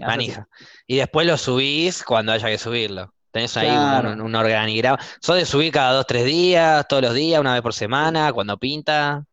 Manija. 0.00 0.46
Y 0.86 0.96
después 0.96 1.26
lo 1.26 1.36
subís 1.36 2.04
cuando 2.04 2.32
haya 2.32 2.48
que 2.48 2.58
subirlo. 2.58 3.12
Tenés 3.30 3.56
ahí 3.56 3.68
un, 3.68 4.34
organigrama. 4.34 4.98
¿Sos 5.20 5.36
de 5.36 5.46
subir 5.46 5.72
cada 5.72 5.92
dos, 5.92 6.06
tres 6.06 6.24
días, 6.24 6.86
todos 6.88 7.02
los 7.02 7.14
días, 7.14 7.40
una 7.40 7.54
vez 7.54 7.62
por 7.62 7.72
semana, 7.72 8.32
cuando 8.32 8.56
pinta? 8.58 9.24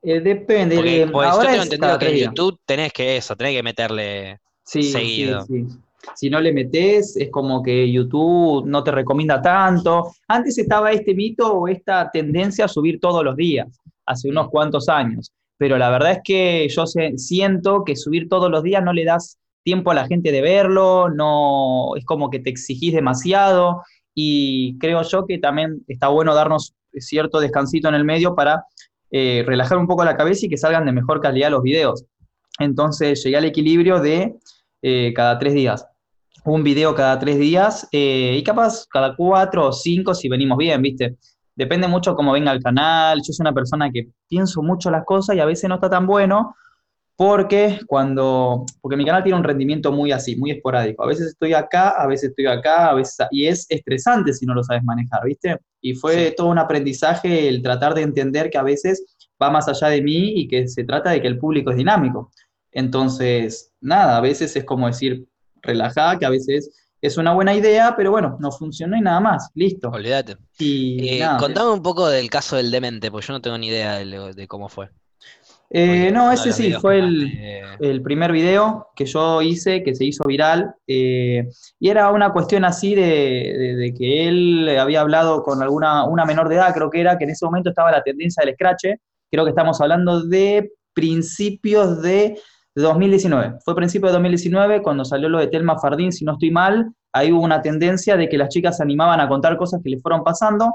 Eh, 0.00 0.20
depende. 0.20 0.76
Porque, 0.76 1.08
pues, 1.10 1.30
yo 1.32 1.40
tengo 1.40 1.62
entendido 1.62 1.98
que 1.98 2.08
en 2.08 2.16
YouTube 2.16 2.60
tenés 2.64 2.92
que 2.92 3.16
eso, 3.16 3.36
tenés 3.36 3.54
que 3.54 3.62
meterle 3.62 4.40
seguido. 4.64 5.44
Si 6.14 6.30
no 6.30 6.40
le 6.40 6.52
metés, 6.52 7.16
es 7.16 7.30
como 7.30 7.62
que 7.62 7.90
YouTube 7.90 8.66
no 8.66 8.82
te 8.82 8.90
recomienda 8.90 9.40
tanto. 9.40 10.12
Antes 10.28 10.58
estaba 10.58 10.92
este 10.92 11.14
mito 11.14 11.52
o 11.52 11.68
esta 11.68 12.10
tendencia 12.10 12.64
a 12.64 12.68
subir 12.68 13.00
todos 13.00 13.24
los 13.24 13.36
días, 13.36 13.68
hace 14.06 14.28
unos 14.28 14.48
cuantos 14.48 14.88
años. 14.88 15.32
Pero 15.56 15.78
la 15.78 15.90
verdad 15.90 16.12
es 16.12 16.20
que 16.24 16.68
yo 16.68 16.84
siento 16.86 17.84
que 17.84 17.96
subir 17.96 18.28
todos 18.28 18.50
los 18.50 18.62
días 18.62 18.82
no 18.82 18.92
le 18.92 19.04
das 19.04 19.38
tiempo 19.62 19.90
a 19.92 19.94
la 19.94 20.06
gente 20.06 20.32
de 20.32 20.40
verlo, 20.40 21.08
no 21.08 21.94
es 21.96 22.04
como 22.04 22.30
que 22.30 22.40
te 22.40 22.50
exigís 22.50 22.92
demasiado 22.92 23.82
y 24.14 24.76
creo 24.78 25.02
yo 25.02 25.24
que 25.26 25.38
también 25.38 25.84
está 25.86 26.08
bueno 26.08 26.34
darnos 26.34 26.74
cierto 26.94 27.40
descansito 27.40 27.88
en 27.88 27.94
el 27.94 28.04
medio 28.04 28.34
para 28.34 28.64
eh, 29.10 29.44
relajar 29.46 29.78
un 29.78 29.86
poco 29.86 30.04
la 30.04 30.16
cabeza 30.16 30.46
y 30.46 30.48
que 30.48 30.56
salgan 30.56 30.84
de 30.84 30.92
mejor 30.92 31.20
calidad 31.20 31.50
los 31.50 31.62
videos. 31.62 32.04
Entonces 32.58 33.22
llegué 33.22 33.36
al 33.36 33.44
equilibrio 33.44 34.00
de 34.00 34.34
eh, 34.82 35.12
cada 35.14 35.38
tres 35.38 35.54
días. 35.54 35.86
Un 36.44 36.64
video 36.64 36.92
cada 36.94 37.20
tres 37.20 37.38
días 37.38 37.88
eh, 37.92 38.34
y 38.36 38.42
capaz 38.42 38.84
cada 38.88 39.14
cuatro 39.14 39.68
o 39.68 39.72
cinco 39.72 40.12
si 40.12 40.28
venimos 40.28 40.58
bien, 40.58 40.82
¿viste? 40.82 41.16
Depende 41.54 41.86
mucho 41.86 42.16
cómo 42.16 42.32
venga 42.32 42.50
el 42.50 42.60
canal. 42.60 43.18
Yo 43.18 43.32
soy 43.32 43.44
una 43.44 43.52
persona 43.52 43.90
que 43.92 44.08
pienso 44.28 44.60
mucho 44.60 44.90
las 44.90 45.04
cosas 45.04 45.36
y 45.36 45.40
a 45.40 45.44
veces 45.44 45.68
no 45.68 45.76
está 45.76 45.88
tan 45.88 46.04
bueno, 46.04 46.56
porque 47.14 47.78
cuando, 47.86 48.64
porque 48.80 48.96
mi 48.96 49.04
canal 49.04 49.22
tiene 49.22 49.38
un 49.38 49.44
rendimiento 49.44 49.92
muy 49.92 50.10
así, 50.10 50.34
muy 50.34 50.50
esporádico. 50.50 51.04
A 51.04 51.06
veces 51.06 51.28
estoy 51.28 51.52
acá, 51.54 51.90
a 51.90 52.08
veces 52.08 52.30
estoy 52.30 52.46
acá, 52.46 52.88
a 52.88 52.94
veces, 52.94 53.24
y 53.30 53.46
es 53.46 53.64
estresante 53.68 54.32
si 54.32 54.44
no 54.44 54.54
lo 54.54 54.64
sabes 54.64 54.82
manejar, 54.82 55.24
¿viste? 55.24 55.58
Y 55.80 55.94
fue 55.94 56.32
todo 56.36 56.48
un 56.48 56.58
aprendizaje 56.58 57.48
el 57.48 57.62
tratar 57.62 57.94
de 57.94 58.02
entender 58.02 58.50
que 58.50 58.58
a 58.58 58.64
veces 58.64 59.04
va 59.40 59.48
más 59.50 59.68
allá 59.68 59.88
de 59.88 60.02
mí 60.02 60.40
y 60.40 60.48
que 60.48 60.66
se 60.66 60.82
trata 60.82 61.10
de 61.10 61.22
que 61.22 61.28
el 61.28 61.38
público 61.38 61.70
es 61.70 61.76
dinámico. 61.76 62.32
Entonces, 62.72 63.72
nada, 63.80 64.16
a 64.16 64.20
veces 64.20 64.56
es 64.56 64.64
como 64.64 64.88
decir, 64.88 65.28
relajada, 65.62 66.18
que 66.18 66.26
a 66.26 66.30
veces 66.30 66.70
es 67.00 67.16
una 67.16 67.32
buena 67.34 67.54
idea, 67.54 67.94
pero 67.96 68.10
bueno, 68.10 68.36
no 68.40 68.52
funcionó 68.52 68.96
y 68.96 69.00
nada 69.00 69.20
más, 69.20 69.50
listo. 69.54 69.90
Olvídate. 69.90 70.36
Y 70.58 71.20
eh, 71.20 71.26
contame 71.38 71.70
un 71.70 71.82
poco 71.82 72.08
del 72.08 72.30
caso 72.30 72.56
del 72.56 72.70
demente, 72.70 73.10
porque 73.10 73.26
yo 73.26 73.32
no 73.32 73.40
tengo 73.40 73.58
ni 73.58 73.68
idea 73.68 73.98
de 73.98 74.46
cómo 74.48 74.68
fue. 74.68 74.90
Eh, 75.74 76.10
no, 76.12 76.30
ese 76.30 76.52
sí, 76.52 76.70
fue 76.74 76.98
el, 76.98 78.02
primer 78.02 78.30
video 78.30 78.88
que 78.94 79.06
yo 79.06 79.40
hice, 79.40 79.82
que 79.82 79.94
se 79.94 80.04
hizo 80.04 80.22
viral, 80.24 80.74
eh, 80.86 81.48
y 81.80 81.88
era 81.88 82.10
una 82.10 82.30
cuestión 82.30 82.66
así 82.66 82.94
de, 82.94 83.94
que 83.96 84.28
él 84.28 84.68
había 84.78 85.00
hablado 85.00 85.42
con 85.42 85.62
alguna 85.62 86.04
una 86.04 86.26
menor 86.26 86.50
de 86.50 86.56
edad, 86.56 86.74
creo 86.74 86.90
que 86.90 87.00
era, 87.00 87.16
que 87.16 87.24
en 87.24 87.30
ese 87.30 87.46
momento 87.46 87.70
estaba 87.70 87.90
la 87.90 88.02
tendencia 88.02 88.44
del 88.44 88.54
scratch, 88.54 88.84
creo 89.30 89.44
que 89.44 89.50
estamos 89.50 89.80
hablando 89.80 90.22
de 90.22 90.72
principios 90.92 92.02
de 92.02 92.38
2019, 92.74 93.58
fue 93.64 93.74
principio 93.74 94.08
de 94.08 94.14
2019 94.14 94.82
cuando 94.82 95.04
salió 95.04 95.28
lo 95.28 95.38
de 95.38 95.48
Telma 95.48 95.78
Fardín, 95.78 96.12
si 96.12 96.24
no 96.24 96.32
estoy 96.32 96.50
mal, 96.50 96.92
ahí 97.12 97.30
hubo 97.30 97.42
una 97.42 97.60
tendencia 97.60 98.16
de 98.16 98.28
que 98.28 98.38
las 98.38 98.48
chicas 98.48 98.78
se 98.78 98.82
animaban 98.82 99.20
a 99.20 99.28
contar 99.28 99.56
cosas 99.56 99.80
que 99.82 99.90
les 99.90 100.02
fueron 100.02 100.24
pasando, 100.24 100.74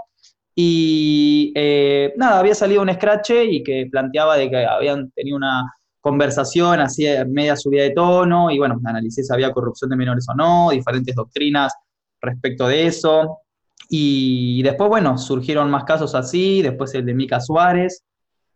y 0.59 1.51
eh, 1.53 2.13
nada, 2.17 2.39
había 2.39 2.55
salido 2.55 2.81
un 2.81 2.91
scratch 2.91 3.29
y 3.47 3.63
que 3.63 3.87
planteaba 3.91 4.37
de 4.37 4.49
que 4.49 4.65
habían 4.65 5.11
tenido 5.11 5.37
una 5.37 5.71
conversación 6.01 6.79
así 6.79 7.05
media 7.27 7.55
subida 7.55 7.83
de 7.83 7.91
tono 7.91 8.49
y 8.49 8.57
bueno, 8.57 8.79
analicé 8.83 9.23
si 9.23 9.31
había 9.31 9.51
corrupción 9.51 9.91
de 9.91 9.97
menores 9.97 10.25
o 10.27 10.33
no, 10.33 10.71
diferentes 10.71 11.13
doctrinas 11.13 11.73
respecto 12.19 12.67
de 12.67 12.87
eso. 12.87 13.41
Y 13.87 14.63
después, 14.63 14.89
bueno, 14.89 15.19
surgieron 15.19 15.69
más 15.69 15.83
casos 15.83 16.15
así, 16.15 16.63
después 16.63 16.91
el 16.95 17.05
de 17.05 17.13
Mica 17.13 17.39
Suárez, 17.39 18.03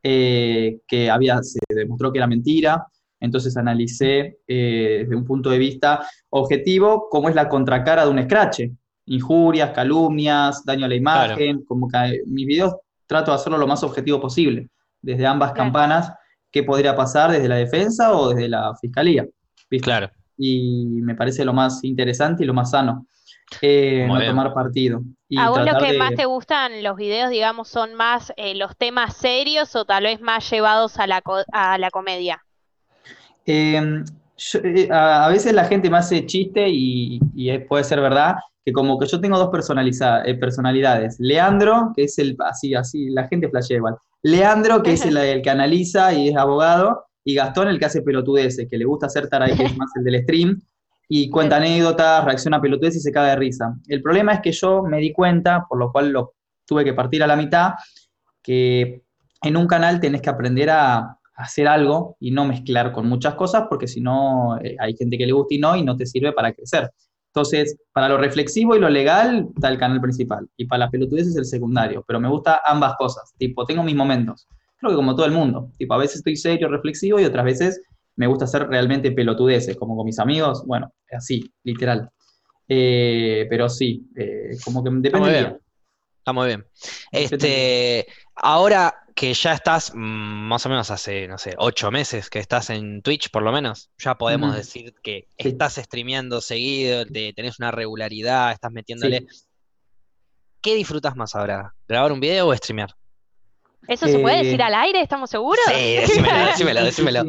eh, 0.01 0.79
que 0.87 1.07
había, 1.07 1.43
se 1.43 1.59
demostró 1.69 2.11
que 2.11 2.17
era 2.17 2.25
mentira. 2.25 2.87
Entonces 3.21 3.55
analicé 3.55 4.39
eh, 4.47 4.99
desde 5.03 5.15
un 5.15 5.23
punto 5.23 5.49
de 5.49 5.59
vista 5.59 6.05
objetivo 6.29 7.07
cómo 7.09 7.29
es 7.29 7.35
la 7.35 7.47
contracara 7.47 8.03
de 8.03 8.11
un 8.11 8.21
scratch. 8.23 8.61
Injurias, 9.05 9.71
calumnias, 9.71 10.65
daño 10.65 10.85
a 10.85 10.89
la 10.89 10.95
imagen, 10.95 11.63
como 11.63 11.87
que 11.87 12.21
mis 12.25 12.45
videos 12.45 12.75
trato 13.05 13.31
de 13.31 13.35
hacerlo 13.35 13.57
lo 13.57 13.67
más 13.67 13.83
objetivo 13.83 14.19
posible, 14.19 14.69
desde 15.01 15.25
ambas 15.25 15.53
campanas, 15.53 16.13
qué 16.49 16.63
podría 16.63 16.95
pasar 16.95 17.31
desde 17.31 17.47
la 17.47 17.55
defensa 17.55 18.13
o 18.13 18.29
desde 18.29 18.47
la 18.47 18.73
fiscalía. 18.79 19.25
Claro. 19.81 20.09
Y 20.37 20.85
me 21.01 21.15
parece 21.15 21.45
lo 21.45 21.53
más 21.53 21.83
interesante 21.83 22.43
y 22.43 22.47
lo 22.47 22.53
más 22.53 22.71
sano. 22.71 23.05
Eh, 23.61 24.05
no 24.07 24.23
tomar 24.23 24.53
partido. 24.53 25.01
¿A 25.37 25.49
vos 25.49 25.65
lo 25.65 25.77
que 25.77 25.97
más 25.97 26.15
te 26.15 26.25
gustan 26.25 26.83
los 26.83 26.95
videos, 26.95 27.29
digamos, 27.29 27.67
son 27.67 27.95
más 27.95 28.31
eh, 28.37 28.55
los 28.55 28.77
temas 28.77 29.17
serios 29.17 29.75
o 29.75 29.85
tal 29.85 30.03
vez 30.03 30.21
más 30.21 30.49
llevados 30.49 30.99
a 30.99 31.07
la, 31.07 31.21
a 31.51 31.77
la 31.77 31.91
comedia? 31.91 32.43
Em, 33.45 34.03
eh, 34.63 34.87
a, 34.91 35.29
veces 35.29 35.53
la 35.53 35.65
gente 35.65 35.89
me 35.89 35.97
hace 35.97 36.25
chiste 36.25 36.67
y, 36.69 37.19
puede 37.67 37.83
ser 37.83 38.01
verdad, 38.01 38.35
que 38.65 38.71
como 38.71 38.99
que 38.99 39.07
yo 39.07 39.19
tengo 39.19 39.37
dos 39.37 39.49
personalidades. 39.49 41.19
Leandro, 41.19 41.91
que 41.95 42.03
es 42.03 42.17
el, 42.19 42.35
así, 42.45 42.75
así, 42.75 43.09
la 43.09 43.27
gente 43.27 43.49
flashea 43.49 43.77
igual. 43.77 43.95
Leandro, 44.23 44.83
que 44.83 44.93
es 44.93 45.05
el, 45.05 45.41
que 45.41 45.49
analiza 45.49 46.13
y 46.13 46.29
es 46.29 46.35
abogado, 46.35 47.05
y 47.23 47.35
Gastón, 47.35 47.67
el 47.67 47.79
que 47.79 47.85
hace 47.85 48.01
pelotudeces, 48.01 48.67
que 48.69 48.77
le 48.77 48.85
gusta 48.85 49.07
hacer 49.07 49.27
taray, 49.27 49.55
que 49.55 49.63
es 49.63 49.77
más 49.77 49.91
el 49.95 50.03
del 50.03 50.23
stream, 50.23 50.61
y 51.07 51.29
cuenta 51.29 51.57
anécdotas, 51.57 52.23
reacciona 52.23 52.57
a 52.57 52.61
pelotudeces 52.61 53.01
y 53.01 53.03
se 53.03 53.11
caga 53.11 53.31
de 53.31 53.35
risa. 53.35 53.75
El 53.87 54.01
problema 54.01 54.33
es 54.33 54.39
que 54.41 54.51
yo 54.51 54.83
me 54.83 54.99
di 54.99 55.11
cuenta, 55.11 55.65
por 55.67 55.77
lo 55.77 55.91
cual 55.91 56.11
lo 56.11 56.33
tuve 56.65 56.85
que 56.85 56.93
partir 56.93 57.21
a 57.21 57.27
la 57.27 57.35
mitad, 57.35 57.73
que 58.41 59.03
en 59.43 59.57
un 59.57 59.67
canal 59.67 59.99
tenés 59.99 60.21
que 60.21 60.29
aprender 60.29 60.69
a 60.69 61.17
hacer 61.35 61.67
algo 61.67 62.17
y 62.19 62.31
no 62.31 62.45
mezclar 62.45 62.91
con 62.91 63.07
muchas 63.07 63.35
cosas, 63.35 63.65
porque 63.69 63.87
si 63.87 64.01
no, 64.01 64.57
eh, 64.61 64.75
hay 64.79 64.95
gente 64.95 65.17
que 65.17 65.25
le 65.25 65.31
gusta 65.31 65.55
y 65.55 65.59
no, 65.59 65.75
y 65.75 65.83
no 65.83 65.95
te 65.95 66.05
sirve 66.05 66.31
para 66.33 66.53
crecer. 66.53 66.91
Entonces, 67.27 67.77
para 67.93 68.09
lo 68.09 68.17
reflexivo 68.17 68.75
y 68.75 68.79
lo 68.79 68.89
legal 68.89 69.47
está 69.55 69.69
el 69.69 69.77
canal 69.77 70.01
principal, 70.01 70.47
y 70.57 70.65
para 70.65 70.85
la 70.85 70.91
pelotudez 70.91 71.27
es 71.27 71.37
el 71.37 71.45
secundario, 71.45 72.03
pero 72.05 72.19
me 72.19 72.27
gusta 72.27 72.61
ambas 72.65 72.95
cosas, 72.97 73.33
tipo, 73.37 73.65
tengo 73.65 73.83
mis 73.83 73.95
momentos, 73.95 74.47
creo 74.77 74.91
que 74.91 74.97
como 74.97 75.15
todo 75.15 75.25
el 75.25 75.31
mundo, 75.31 75.71
tipo, 75.77 75.93
a 75.93 75.97
veces 75.97 76.17
estoy 76.17 76.35
serio, 76.35 76.67
reflexivo, 76.67 77.19
y 77.19 77.23
otras 77.23 77.45
veces 77.45 77.81
me 78.17 78.27
gusta 78.27 78.45
hacer 78.45 78.67
realmente 78.67 79.11
pelotudeces, 79.11 79.77
como 79.77 79.95
con 79.95 80.05
mis 80.05 80.19
amigos, 80.19 80.65
bueno, 80.65 80.91
así, 81.11 81.51
literal. 81.63 82.09
Eh, 82.67 83.47
pero 83.49 83.69
sí, 83.69 84.09
eh, 84.15 84.51
como 84.63 84.83
que 84.83 84.89
depende. 84.91 85.57
Está 86.21 86.31
Está 86.31 86.33
muy 86.33 86.47
bien. 86.47 86.67
Este, 87.11 88.05
ahora 88.35 88.93
que 89.15 89.33
ya 89.33 89.53
estás 89.53 89.91
mm, 89.95 89.97
más 89.97 90.63
o 90.67 90.69
menos 90.69 90.91
hace, 90.91 91.27
no 91.27 91.39
sé, 91.39 91.55
ocho 91.57 91.89
meses 91.89 92.29
que 92.29 92.37
estás 92.37 92.69
en 92.69 93.01
Twitch, 93.01 93.31
por 93.31 93.41
lo 93.41 93.51
menos, 93.51 93.89
ya 93.97 94.15
podemos 94.15 94.55
decir 94.55 94.93
que 95.01 95.27
estás 95.35 95.75
streameando 95.75 96.39
seguido, 96.39 97.07
te, 97.07 97.33
tenés 97.33 97.57
una 97.57 97.71
regularidad, 97.71 98.51
estás 98.51 98.71
metiéndole. 98.71 99.25
¿Qué 100.61 100.75
disfrutas 100.75 101.15
más 101.15 101.35
ahora? 101.35 101.73
¿Grabar 101.87 102.11
un 102.11 102.19
video 102.19 102.49
o 102.49 102.55
streamear? 102.55 102.93
¿Eso 103.87 104.05
se 104.05 104.19
puede 104.19 104.43
decir 104.43 104.59
eh, 104.59 104.63
al 104.63 104.75
aire? 104.75 105.01
¿Estamos 105.01 105.31
seguros? 105.31 105.65
Sí, 105.69 105.95
decímelo, 105.95 106.45
decímelo, 106.45 106.83
decímelo. 106.83 107.23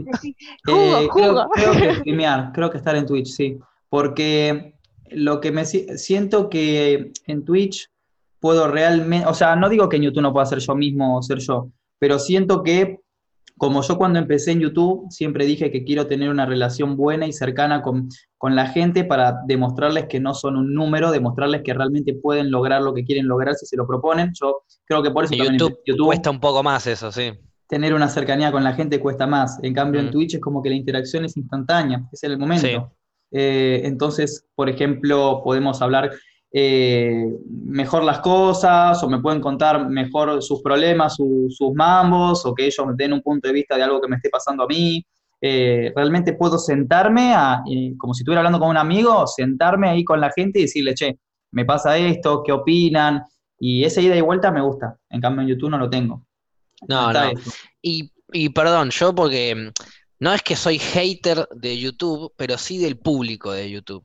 jugo, 0.66 0.98
eh, 0.98 1.08
jugo. 1.08 1.48
Creo, 1.54 1.72
que 1.72 1.94
streamear, 2.00 2.52
creo 2.52 2.70
que 2.70 2.76
estar 2.76 2.94
en 2.94 3.06
Twitch, 3.06 3.28
sí. 3.28 3.58
Porque 3.88 4.74
lo 5.10 5.40
que 5.40 5.50
me 5.50 5.64
siento 5.64 6.50
que 6.50 7.12
en 7.26 7.44
Twitch 7.46 7.88
puedo 8.42 8.66
realmente, 8.66 9.26
o 9.26 9.34
sea, 9.34 9.54
no 9.54 9.68
digo 9.68 9.88
que 9.88 9.96
en 9.96 10.02
YouTube 10.02 10.22
no 10.22 10.32
pueda 10.32 10.44
ser 10.44 10.58
yo 10.58 10.74
mismo 10.74 11.16
o 11.16 11.22
ser 11.22 11.38
yo, 11.38 11.70
pero 12.00 12.18
siento 12.18 12.64
que 12.64 12.98
como 13.56 13.82
yo 13.82 13.96
cuando 13.96 14.18
empecé 14.18 14.50
en 14.50 14.58
YouTube 14.60 15.06
siempre 15.10 15.46
dije 15.46 15.70
que 15.70 15.84
quiero 15.84 16.08
tener 16.08 16.28
una 16.28 16.44
relación 16.44 16.96
buena 16.96 17.28
y 17.28 17.32
cercana 17.32 17.82
con, 17.82 18.08
la 18.42 18.66
gente 18.66 19.04
para 19.04 19.38
demostrarles 19.46 20.06
que 20.06 20.18
no 20.18 20.34
son 20.34 20.56
un 20.56 20.74
número, 20.74 21.12
demostrarles 21.12 21.62
que 21.62 21.72
realmente 21.72 22.14
pueden 22.14 22.50
lograr 22.50 22.82
lo 22.82 22.92
que 22.92 23.04
quieren 23.04 23.28
lograr 23.28 23.54
si 23.54 23.64
se 23.66 23.76
lo 23.76 23.86
proponen. 23.86 24.32
Yo 24.34 24.64
creo 24.84 25.04
que 25.04 25.12
por 25.12 25.24
eso 25.24 25.34
YouTube, 25.34 25.78
YouTube 25.86 26.06
cuesta 26.06 26.30
un 26.30 26.40
poco 26.40 26.64
más 26.64 26.84
eso, 26.88 27.12
sí. 27.12 27.30
Tener 27.68 27.94
una 27.94 28.08
cercanía 28.08 28.50
con 28.50 28.64
la 28.64 28.74
gente 28.74 28.98
cuesta 28.98 29.28
más. 29.28 29.60
En 29.62 29.72
cambio, 29.72 30.00
en 30.00 30.08
mm. 30.08 30.10
Twitch 30.10 30.34
es 30.34 30.40
como 30.40 30.60
que 30.60 30.70
la 30.70 30.74
interacción 30.74 31.24
es 31.24 31.36
instantánea, 31.36 32.02
es 32.10 32.24
en 32.24 32.32
el 32.32 32.38
momento. 32.38 32.92
Eh, 33.30 33.82
entonces, 33.84 34.44
por 34.56 34.68
ejemplo, 34.68 35.40
podemos 35.44 35.80
hablar 35.80 36.10
eh, 36.54 37.24
mejor 37.48 38.04
las 38.04 38.20
cosas 38.20 39.02
o 39.02 39.08
me 39.08 39.20
pueden 39.20 39.40
contar 39.40 39.88
mejor 39.88 40.42
sus 40.42 40.60
problemas, 40.60 41.16
sus 41.16 41.72
mambos 41.74 42.44
o 42.44 42.54
que 42.54 42.66
ellos 42.66 42.86
me 42.86 42.92
den 42.94 43.14
un 43.14 43.22
punto 43.22 43.48
de 43.48 43.54
vista 43.54 43.76
de 43.76 43.82
algo 43.82 44.00
que 44.00 44.08
me 44.08 44.16
esté 44.16 44.28
pasando 44.28 44.64
a 44.64 44.66
mí. 44.66 45.04
Eh, 45.40 45.92
realmente 45.96 46.34
puedo 46.34 46.58
sentarme, 46.58 47.34
a, 47.34 47.62
eh, 47.68 47.94
como 47.96 48.14
si 48.14 48.22
estuviera 48.22 48.40
hablando 48.40 48.60
con 48.60 48.68
un 48.68 48.76
amigo, 48.76 49.26
sentarme 49.26 49.88
ahí 49.88 50.04
con 50.04 50.20
la 50.20 50.30
gente 50.30 50.58
y 50.58 50.62
decirle, 50.62 50.94
che, 50.94 51.18
me 51.52 51.64
pasa 51.64 51.96
esto, 51.96 52.42
¿qué 52.44 52.52
opinan? 52.52 53.22
Y 53.58 53.84
esa 53.84 54.00
ida 54.00 54.16
y 54.16 54.20
vuelta 54.20 54.52
me 54.52 54.60
gusta. 54.60 54.96
En 55.08 55.20
cambio 55.20 55.42
en 55.42 55.48
YouTube 55.48 55.70
no 55.70 55.78
lo 55.78 55.88
tengo. 55.88 56.26
No, 56.86 57.12
no. 57.12 57.32
Y, 57.80 58.12
y 58.32 58.50
perdón, 58.50 58.90
yo 58.90 59.14
porque 59.14 59.72
no 60.20 60.32
es 60.32 60.42
que 60.42 60.54
soy 60.54 60.78
hater 60.78 61.48
de 61.54 61.78
YouTube, 61.78 62.32
pero 62.36 62.58
sí 62.58 62.78
del 62.78 62.98
público 62.98 63.52
de 63.52 63.70
YouTube. 63.70 64.04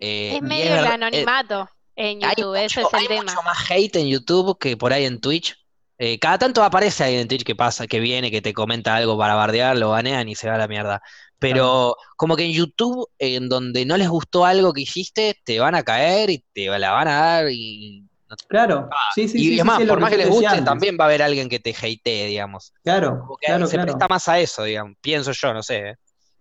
Es 0.00 0.42
medio 0.42 0.76
el 0.76 0.86
anonimato. 0.86 1.68
En 1.96 2.20
YouTube, 2.20 2.56
ese 2.56 2.80
es 2.80 2.86
el 2.92 3.06
tema. 3.06 3.22
mucho 3.22 3.42
más 3.44 3.70
hate 3.70 3.96
en 3.96 4.08
YouTube 4.08 4.58
que 4.58 4.76
por 4.76 4.92
ahí 4.92 5.04
en 5.04 5.20
Twitch. 5.20 5.56
Eh, 5.96 6.18
cada 6.18 6.38
tanto 6.38 6.64
aparece 6.64 7.04
ahí 7.04 7.16
en 7.16 7.28
Twitch 7.28 7.44
que 7.44 7.54
pasa, 7.54 7.86
que 7.86 8.00
viene, 8.00 8.30
que 8.30 8.42
te 8.42 8.52
comenta 8.52 8.96
algo 8.96 9.16
para 9.16 9.36
bardear, 9.36 9.76
lo 9.76 9.90
banean 9.90 10.28
y 10.28 10.34
se 10.34 10.48
va 10.48 10.56
a 10.56 10.58
la 10.58 10.66
mierda. 10.66 11.00
Pero 11.38 11.96
como 12.16 12.36
que 12.36 12.44
en 12.44 12.52
YouTube, 12.52 13.08
en 13.18 13.48
donde 13.48 13.84
no 13.84 13.96
les 13.96 14.08
gustó 14.08 14.44
algo 14.44 14.72
que 14.72 14.80
hiciste, 14.80 15.40
te 15.44 15.60
van 15.60 15.76
a 15.76 15.84
caer 15.84 16.30
y 16.30 16.44
te 16.52 16.66
la 16.66 16.90
van 16.92 17.08
a 17.08 17.20
dar 17.20 17.50
y 17.50 18.04
Claro, 18.48 18.88
sí, 19.14 19.28
sí. 19.28 19.54
Y 19.54 19.58
es 19.58 19.64
más, 19.64 19.82
por 19.82 20.00
más 20.00 20.10
que 20.10 20.16
les 20.16 20.28
guste, 20.28 20.62
también 20.62 20.96
va 20.98 21.04
a 21.04 21.06
haber 21.06 21.22
alguien 21.22 21.48
que 21.48 21.60
te 21.60 21.72
hatee, 21.72 22.26
digamos. 22.26 22.72
Claro, 22.82 23.26
claro, 23.40 23.66
se 23.66 23.78
presta 23.78 24.08
más 24.08 24.28
a 24.28 24.38
eso, 24.40 24.64
digamos. 24.64 24.96
Pienso 25.00 25.32
yo, 25.32 25.52
no 25.52 25.62
sé. 25.62 25.90
¿eh? 25.90 25.96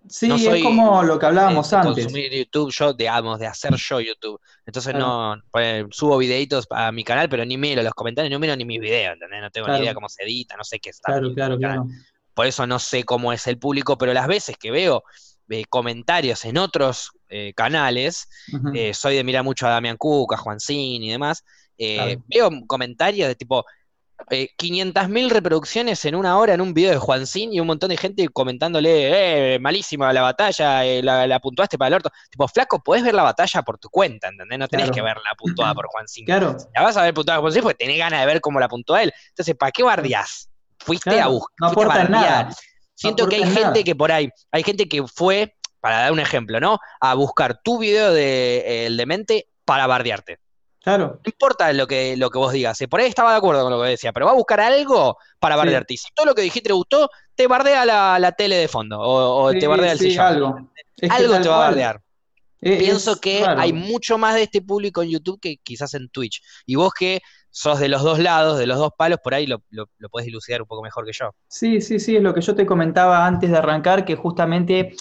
Sí, 0.10 0.30
es 0.32 0.64
como 0.64 1.02
lo 1.04 1.18
que 1.18 1.26
hablábamos 1.26 1.70
de 1.70 1.78
antes. 1.78 2.04
consumir 2.06 2.32
YouTube, 2.32 2.72
yo, 2.72 2.94
digamos, 2.94 3.40
de 3.40 3.48
hacer 3.48 3.74
yo 3.76 4.02
YouTube. 4.02 4.40
Entonces 4.66 4.94
no, 4.94 5.42
pues, 5.50 5.86
subo 5.92 6.18
videitos 6.18 6.68
a 6.70 6.92
mi 6.92 7.04
canal, 7.04 7.30
pero 7.30 7.46
ni 7.46 7.58
miro 7.58 7.82
los 7.82 7.94
comentarios, 7.94 8.30
ni 8.30 8.38
miro 8.38 8.56
ni 8.56 8.66
mis 8.66 8.80
videos, 8.80 9.14
¿entendés? 9.14 9.42
No 9.42 9.50
tengo 9.50 9.68
ni 9.70 9.80
idea 9.80 9.94
cómo 9.94 10.10
se 10.10 10.24
edita, 10.24 10.58
no 10.58 10.64
sé 10.64 10.80
qué 10.80 10.90
está. 10.90 11.14
Claro, 11.14 11.34
claro, 11.34 11.58
claro. 11.58 11.88
Por 12.34 12.48
eso 12.48 12.68
no 12.68 12.80
sé 12.80 13.04
cómo 13.04 13.32
es 13.32 13.48
el 13.48 13.58
público, 13.58 13.98
pero 13.98 14.14
las 14.14 14.28
veces 14.28 14.58
que 14.58 14.72
veo 14.72 15.04
eh, 15.50 15.66
comentarios 15.66 16.46
en 16.46 16.58
otros 16.58 17.12
eh, 17.30 17.54
canales, 17.54 18.28
eh, 18.74 18.94
soy 18.94 19.16
de 19.16 19.24
mirar 19.24 19.44
mucho 19.44 19.68
a 19.68 19.72
Damián 19.72 19.98
Cuca, 19.98 20.38
Juan 20.38 20.60
Cin 20.60 21.04
y 21.04 21.12
demás, 21.12 21.44
veo 21.78 22.50
comentarios 22.66 23.28
de 23.28 23.36
tipo, 23.36 23.66
eh, 24.30 24.50
500.000 24.58 25.30
reproducciones 25.30 26.04
en 26.06 26.16
una 26.16 26.38
hora 26.38 26.54
en 26.54 26.62
un 26.62 26.74
video 26.74 26.92
de 26.92 26.98
Juancín 26.98 27.54
y 27.54 27.60
un 27.60 27.68
montón 27.68 27.90
de 27.90 27.98
gente 27.98 28.28
comentándole, 28.30 29.56
eh, 29.56 29.60
malísima 29.60 30.12
la 30.14 30.22
batalla, 30.22 30.86
eh, 30.86 31.02
la, 31.02 31.40
puntuaste 31.40 31.78
para 31.78 31.88
el 31.88 31.94
orto. 31.96 32.12
Tipo, 32.30 32.48
flaco, 32.48 32.84
podés 32.84 33.04
ver 33.04 33.14
la 33.14 33.24
batalla 33.24 33.62
por 33.64 33.78
tu 33.78 33.90
cuenta, 33.90 34.30
¿entendés? 34.30 34.60
No 34.60 34.68
tenés 34.68 34.92
que 34.92 35.02
verla 35.02 35.30
puntuada 35.38 35.74
por 35.74 35.88
Juancín. 35.88 36.26
Claro. 36.26 36.58
La 36.74 36.84
vas 36.84 36.98
a 36.98 37.04
ver 37.04 37.14
puntuada 37.14 37.40
por 37.40 37.46
Juancín 37.46 37.64
porque 37.64 37.86
tenés 37.86 37.98
ganas 37.98 38.20
de 38.20 38.26
ver 38.26 38.42
cómo 38.42 38.60
la 38.60 38.68
puntuó 38.68 38.98
él. 38.98 39.14
Entonces, 39.30 39.56
¿para 39.56 39.72
qué 39.72 39.84
bardeás? 39.84 40.50
Fuiste 40.80 41.20
a 41.20 41.28
buscar. 41.28 41.56
No 41.60 41.68
aporta 41.68 42.04
nada. 42.06 42.50
Siento 42.96 43.28
que 43.28 43.38
hay 43.38 43.46
gente 43.46 43.84
que 43.84 43.96
por 43.96 44.12
ahí, 44.12 44.30
hay 44.52 44.64
gente 44.64 44.88
que 44.88 45.06
fue, 45.08 45.56
para 45.80 46.00
dar 46.00 46.12
un 46.12 46.20
ejemplo, 46.20 46.60
¿no? 46.60 46.80
A 47.00 47.14
buscar 47.16 47.60
tu 47.64 47.80
video 47.80 48.14
de 48.14 48.58
eh, 48.60 48.86
El 48.86 48.98
Demente 48.98 49.48
para 49.66 49.88
bardearte. 49.88 50.40
Claro. 50.84 51.22
No 51.24 51.30
importa 51.30 51.72
lo 51.72 51.88
que, 51.88 52.18
lo 52.18 52.30
que 52.30 52.38
vos 52.38 52.52
digas. 52.52 52.78
Por 52.90 53.00
ahí 53.00 53.08
estaba 53.08 53.32
de 53.32 53.38
acuerdo 53.38 53.64
con 53.64 53.72
lo 53.72 53.82
que 53.82 53.90
decía, 53.90 54.12
pero 54.12 54.26
va 54.26 54.34
a 54.34 54.36
buscar 54.36 54.60
algo 54.60 55.18
para 55.40 55.56
bardearte. 55.56 55.96
Si 55.96 56.10
todo 56.14 56.26
lo 56.26 56.36
que 56.36 56.42
dijiste 56.42 56.68
te 56.68 56.74
gustó, 56.74 57.10
te 57.36 57.48
bardea 57.48 57.86
la, 57.86 58.32
tele 58.34 58.58
de 58.58 58.68
fondo 58.68 59.00
o, 59.00 59.52
te 59.54 59.66
bardea 59.66 59.94
el 59.94 60.00
sillón. 60.00 60.26
Algo, 60.26 60.70
algo 61.10 61.42
te 61.42 61.48
va 61.48 61.56
a 61.56 61.70
bardear. 61.70 62.02
Pienso 62.60 63.20
que 63.22 63.46
hay 63.46 63.72
mucho 63.72 64.18
más 64.18 64.36
de 64.36 64.44
este 64.44 64.62
público 64.62 65.02
en 65.04 65.12
YouTube 65.12 65.40
que 65.40 65.58
quizás 65.64 65.94
en 65.94 66.10
Twitch. 66.10 66.42
Y 66.66 66.76
vos 66.76 66.94
que 66.94 67.22
sos 67.50 67.80
de 67.80 67.88
los 67.88 68.04
dos 68.04 68.20
lados, 68.20 68.58
de 68.58 68.68
los 68.68 68.78
dos 68.78 68.92
palos, 68.98 69.20
por 69.24 69.34
ahí 69.34 69.48
lo, 69.48 69.64
lo, 69.70 69.86
lo 69.98 70.10
podés 70.10 70.26
dilucidar 70.26 70.62
un 70.62 70.68
poco 70.68 70.82
mejor 70.82 71.06
que 71.06 71.14
yo. 71.14 71.32
Sí, 71.48 71.80
sí, 71.80 71.98
sí, 72.00 72.18
es 72.18 72.24
lo 72.24 72.34
que 72.34 72.42
yo 72.42 72.56
te 72.56 72.66
comentaba 72.66 73.26
antes 73.26 73.52
de 73.52 73.58
arrancar, 73.58 74.04
que 74.04 74.16
justamente 74.16 74.96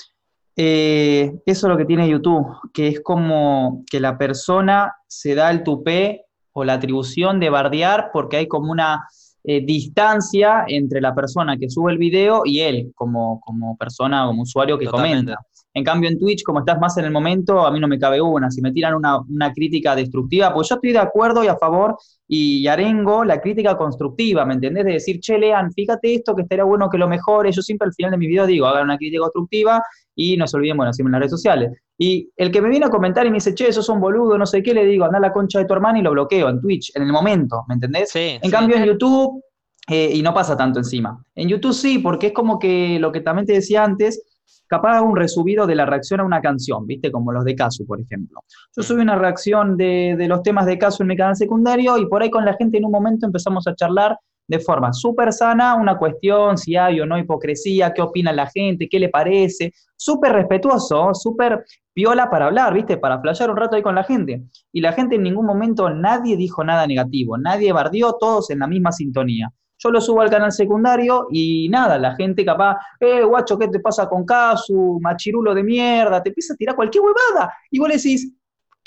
eh, 0.57 1.33
eso 1.47 1.67
es 1.67 1.71
lo 1.71 1.77
que 1.77 1.85
tiene 1.85 2.09
YouTube, 2.09 2.47
que 2.73 2.89
es 2.89 3.01
como 3.01 3.85
que 3.91 4.01
la 4.01 4.19
persona 4.19 4.95
se 5.07 5.35
da 5.35 5.51
el 5.51 5.63
tupé 5.63 6.27
o 6.53 6.65
la 6.65 6.75
atribución 6.75 7.41
de 7.41 7.51
bardear 7.51 8.11
porque 8.13 8.37
hay 8.37 8.49
como 8.49 8.71
una 8.71 9.07
eh, 9.45 9.65
distancia 9.65 10.65
entre 10.69 11.01
la 11.01 11.15
persona 11.15 11.57
que 11.57 11.69
sube 11.69 11.93
el 11.93 11.99
video 11.99 12.43
y 12.45 12.61
él 12.61 12.93
como, 12.95 13.41
como 13.41 13.77
persona, 13.77 14.27
como 14.27 14.43
usuario 14.43 14.79
que 14.79 14.87
comenta. 14.87 15.39
En 15.75 15.85
cambio, 15.85 16.11
en 16.11 16.19
Twitch, 16.19 16.43
como 16.43 16.59
estás 16.59 16.79
más 16.79 16.99
en 16.99 17.07
el 17.07 17.11
momento, 17.11 17.67
a 17.67 17.71
mí 17.71 17.81
no 17.81 17.89
me 17.89 17.99
cabe 17.99 18.21
una. 18.21 18.51
Si 18.51 18.61
me 18.61 18.73
tiran 18.73 18.95
una, 18.95 19.53
crítica 19.55 19.97
destructiva, 19.97 20.53
pues 20.53 20.69
yo 20.69 20.75
estoy 20.75 20.93
de 20.93 20.99
acuerdo 20.99 21.43
y 21.43 21.49
a 21.49 21.57
favor 21.57 21.97
y 22.29 22.67
arengo 22.67 23.25
la 23.25 23.41
crítica 23.41 23.77
constructiva, 23.77 24.45
¿me 24.45 24.55
entendés? 24.55 24.85
De 24.85 24.93
decir, 24.93 25.19
che, 25.19 25.39
Lean, 25.39 25.73
fíjate 25.73 26.15
esto, 26.15 26.37
que 26.37 26.43
estaría 26.43 26.65
bueno 26.65 26.91
que 26.91 26.99
lo 26.99 27.09
mejore. 27.09 27.53
Yo 27.53 27.63
siempre 27.63 27.87
al 27.87 27.95
final 27.95 28.11
de 28.11 28.19
mi 28.19 28.27
video 28.27 28.47
digo, 28.47 28.67
hagan 28.67 28.85
una 28.85 28.99
crítica 28.99 29.23
constructiva 29.23 29.83
y 30.15 30.37
no 30.37 30.47
se 30.47 30.57
olviden, 30.57 30.77
bueno, 30.77 30.93
siempre 30.93 31.11
en 31.11 31.13
las 31.13 31.21
redes 31.21 31.31
sociales. 31.31 31.73
Y 31.99 32.31
el 32.37 32.51
que 32.51 32.61
me 32.61 32.69
viene 32.69 32.87
a 32.87 32.91
comentar 32.91 33.27
y 33.27 33.31
me 33.31 33.37
dice, 33.37 33.55
che, 33.55 33.69
eso 33.69 33.81
es 33.81 33.89
un 33.89 34.01
boludo, 34.01 34.37
no 34.37 34.47
sé 34.47 34.63
qué, 34.63 34.75
le 34.75 34.85
digo, 34.85 35.05
anda 35.05 35.19
a 35.19 35.21
la 35.21 35.33
concha 35.33 35.59
de 35.59 35.65
tu 35.65 35.75
hermana 35.75 35.99
y 35.99 36.03
lo 36.03 36.11
bloqueo 36.11 36.49
en 36.49 36.61
Twitch, 36.61 36.95
en 36.97 37.03
el 37.03 37.13
momento, 37.13 37.63
¿me 37.69 37.75
entendés? 37.75 38.11
Sí, 38.11 38.39
en 38.41 38.51
cambio, 38.51 38.77
en 38.77 38.85
YouTube, 38.85 39.43
eh, 39.89 40.11
y 40.15 40.23
no 40.23 40.33
pasa 40.35 40.57
tanto 40.57 40.79
encima. 40.79 41.23
En 41.35 41.49
YouTube 41.49 41.75
sí, 41.75 41.99
porque 41.99 42.29
es 42.29 42.33
como 42.33 42.59
que 42.59 42.99
lo 42.99 43.13
que 43.13 43.21
también 43.21 43.47
te 43.47 43.55
decía 43.55 43.85
antes, 43.85 44.23
capaz 44.67 44.97
hago 44.97 45.09
un 45.09 45.17
resubido 45.17 45.67
de 45.67 45.75
la 45.75 45.87
reacción 45.87 46.21
a 46.21 46.25
una 46.25 46.41
canción, 46.41 46.87
¿viste? 46.87 47.11
Como 47.11 47.33
los 47.33 47.45
de 47.45 47.55
Casu, 47.55 47.87
por 47.87 48.01
ejemplo. 48.01 48.41
Yo 48.77 48.83
subí 48.83 49.03
una 49.03 49.17
reacción 49.17 49.77
de, 49.77 50.15
de 50.17 50.29
los 50.29 50.43
temas 50.43 50.67
de 50.67 50.79
Casu 50.79 51.03
en 51.03 51.09
mi 51.09 51.17
canal 51.17 51.37
secundario 51.37 51.99
y 51.99 52.07
por 52.07 52.23
ahí 52.23 52.31
con 52.31 52.45
la 52.45 52.55
gente 52.55 52.79
en 52.79 52.85
un 52.85 52.93
momento 52.93 53.27
empezamos 53.27 53.67
a 53.67 53.75
charlar 53.75 54.17
de 54.47 54.59
forma 54.59 54.93
súper 54.93 55.33
sana 55.33 55.75
una 55.75 55.97
cuestión, 55.97 56.59
si 56.59 56.77
hay 56.77 57.01
o 57.01 57.07
no 57.07 57.19
hipocresía, 57.19 57.93
qué 57.93 58.03
opina 58.03 58.33
la 58.33 58.47
gente, 58.47 58.89
qué 58.89 58.99
le 58.99 59.09
parece, 59.09 59.73
súper 59.97 60.33
respetuoso, 60.33 61.15
súper 61.15 61.65
piola 61.93 62.31
para 62.31 62.47
hablar, 62.47 62.75
¿viste? 62.75 62.97
Para 62.97 63.21
flashear 63.21 63.51
un 63.51 63.57
rato 63.57 63.77
ahí 63.77 63.83
con 63.83 63.95
la 63.95 64.05
gente. 64.05 64.43
Y 64.73 64.81
la 64.81 64.93
gente 64.93 65.17
en 65.17 65.23
ningún 65.23 65.47
momento, 65.47 65.89
nadie 65.91 66.37
dijo 66.37 66.65
nada 66.65 66.87
negativo, 66.87 67.39
nadie 67.39 67.73
bardió, 67.73 68.15
todos 68.19 68.51
en 68.51 68.61
la 68.61 68.67
misma 68.67 68.93
sintonía. 68.93 69.51
Yo 69.79 69.91
lo 69.91 70.01
subo 70.01 70.21
al 70.21 70.31
canal 70.31 70.53
secundario 70.53 71.27
y 71.31 71.69
nada, 71.69 71.99
la 71.99 72.15
gente 72.15 72.45
capaz, 72.45 72.77
eh, 73.01 73.23
guacho, 73.25 73.59
¿qué 73.59 73.67
te 73.67 73.81
pasa 73.81 74.09
con 74.09 74.25
Casu? 74.25 74.99
Machirulo 75.01 75.55
de 75.55 75.65
mierda, 75.65 76.23
te 76.23 76.29
empieza 76.31 76.55
a 76.55 76.57
tirar 76.57 76.77
cualquier 76.77 77.03
huevada. 77.03 77.53
Y 77.69 77.81
vos 77.81 77.89
le 77.89 77.97
decís, 77.97 78.33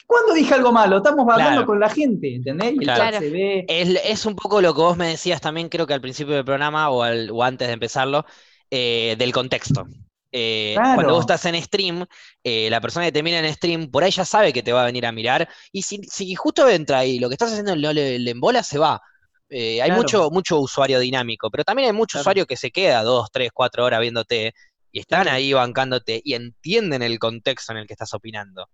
¿Cuándo 0.05 0.33
dije 0.33 0.53
algo 0.53 0.71
malo? 0.71 0.97
Estamos 0.97 1.27
hablando 1.29 1.65
con 1.65 1.79
la 1.79 1.89
gente, 1.89 2.35
¿entendés? 2.35 2.73
Y 2.79 2.85
se 2.85 3.29
ve. 3.29 3.65
Es, 3.67 4.25
un 4.25 4.35
poco 4.35 4.61
lo 4.61 4.73
que 4.73 4.81
vos 4.81 4.97
me 4.97 5.07
decías 5.07 5.41
también, 5.41 5.69
creo 5.69 5.87
que 5.87 5.93
al 5.93 6.01
principio 6.01 6.35
del 6.35 6.45
programa 6.45 6.89
o, 6.89 7.43
antes 7.43 7.67
de 7.67 7.73
empezarlo, 7.73 8.25
eh, 8.69 9.15
del 9.17 9.31
contexto. 9.31 9.87
Eh, 10.31 10.75
cuando 10.75 11.13
vos 11.13 11.21
estás 11.21 11.45
en 11.45 11.61
stream, 11.61 12.05
eh, 12.43 12.69
la 12.69 12.81
persona 12.81 13.05
que 13.05 13.11
te 13.11 13.23
mira 13.23 13.39
en 13.39 13.53
stream, 13.53 13.89
por 13.89 14.03
ahí 14.03 14.11
ya 14.11 14.25
sabe 14.25 14.51
que 14.51 14.61
te 14.61 14.73
va 14.73 14.83
a 14.83 14.85
venir 14.85 15.05
a 15.05 15.11
mirar. 15.11 15.49
Y 15.71 15.81
si, 15.81 16.35
justo 16.35 16.67
entra 16.69 17.05
y 17.05 17.19
lo 17.19 17.29
que 17.29 17.35
estás 17.35 17.51
haciendo 17.51 17.75
le, 17.75 18.19
le 18.19 18.31
embola, 18.31 18.61
se 18.61 18.77
va. 18.77 19.01
hay 19.49 19.91
mucho, 19.91 20.29
mucho 20.29 20.59
usuario 20.59 20.99
dinámico, 20.99 21.49
pero 21.49 21.63
también 21.63 21.87
hay 21.87 21.93
mucho 21.93 22.19
usuario 22.19 22.45
que 22.45 22.57
se 22.57 22.69
queda 22.69 23.01
dos, 23.01 23.29
tres, 23.31 23.49
cuatro 23.53 23.85
horas 23.85 24.01
viéndote 24.01 24.53
y 24.91 24.99
están 24.99 25.27
ahí 25.27 25.51
bancándote 25.51 26.21
y 26.23 26.35
entienden 26.35 27.01
el 27.01 27.17
contexto 27.17 27.73
en 27.73 27.79
el 27.79 27.87
que 27.87 27.93
estás 27.93 28.13
opinando. 28.13 28.69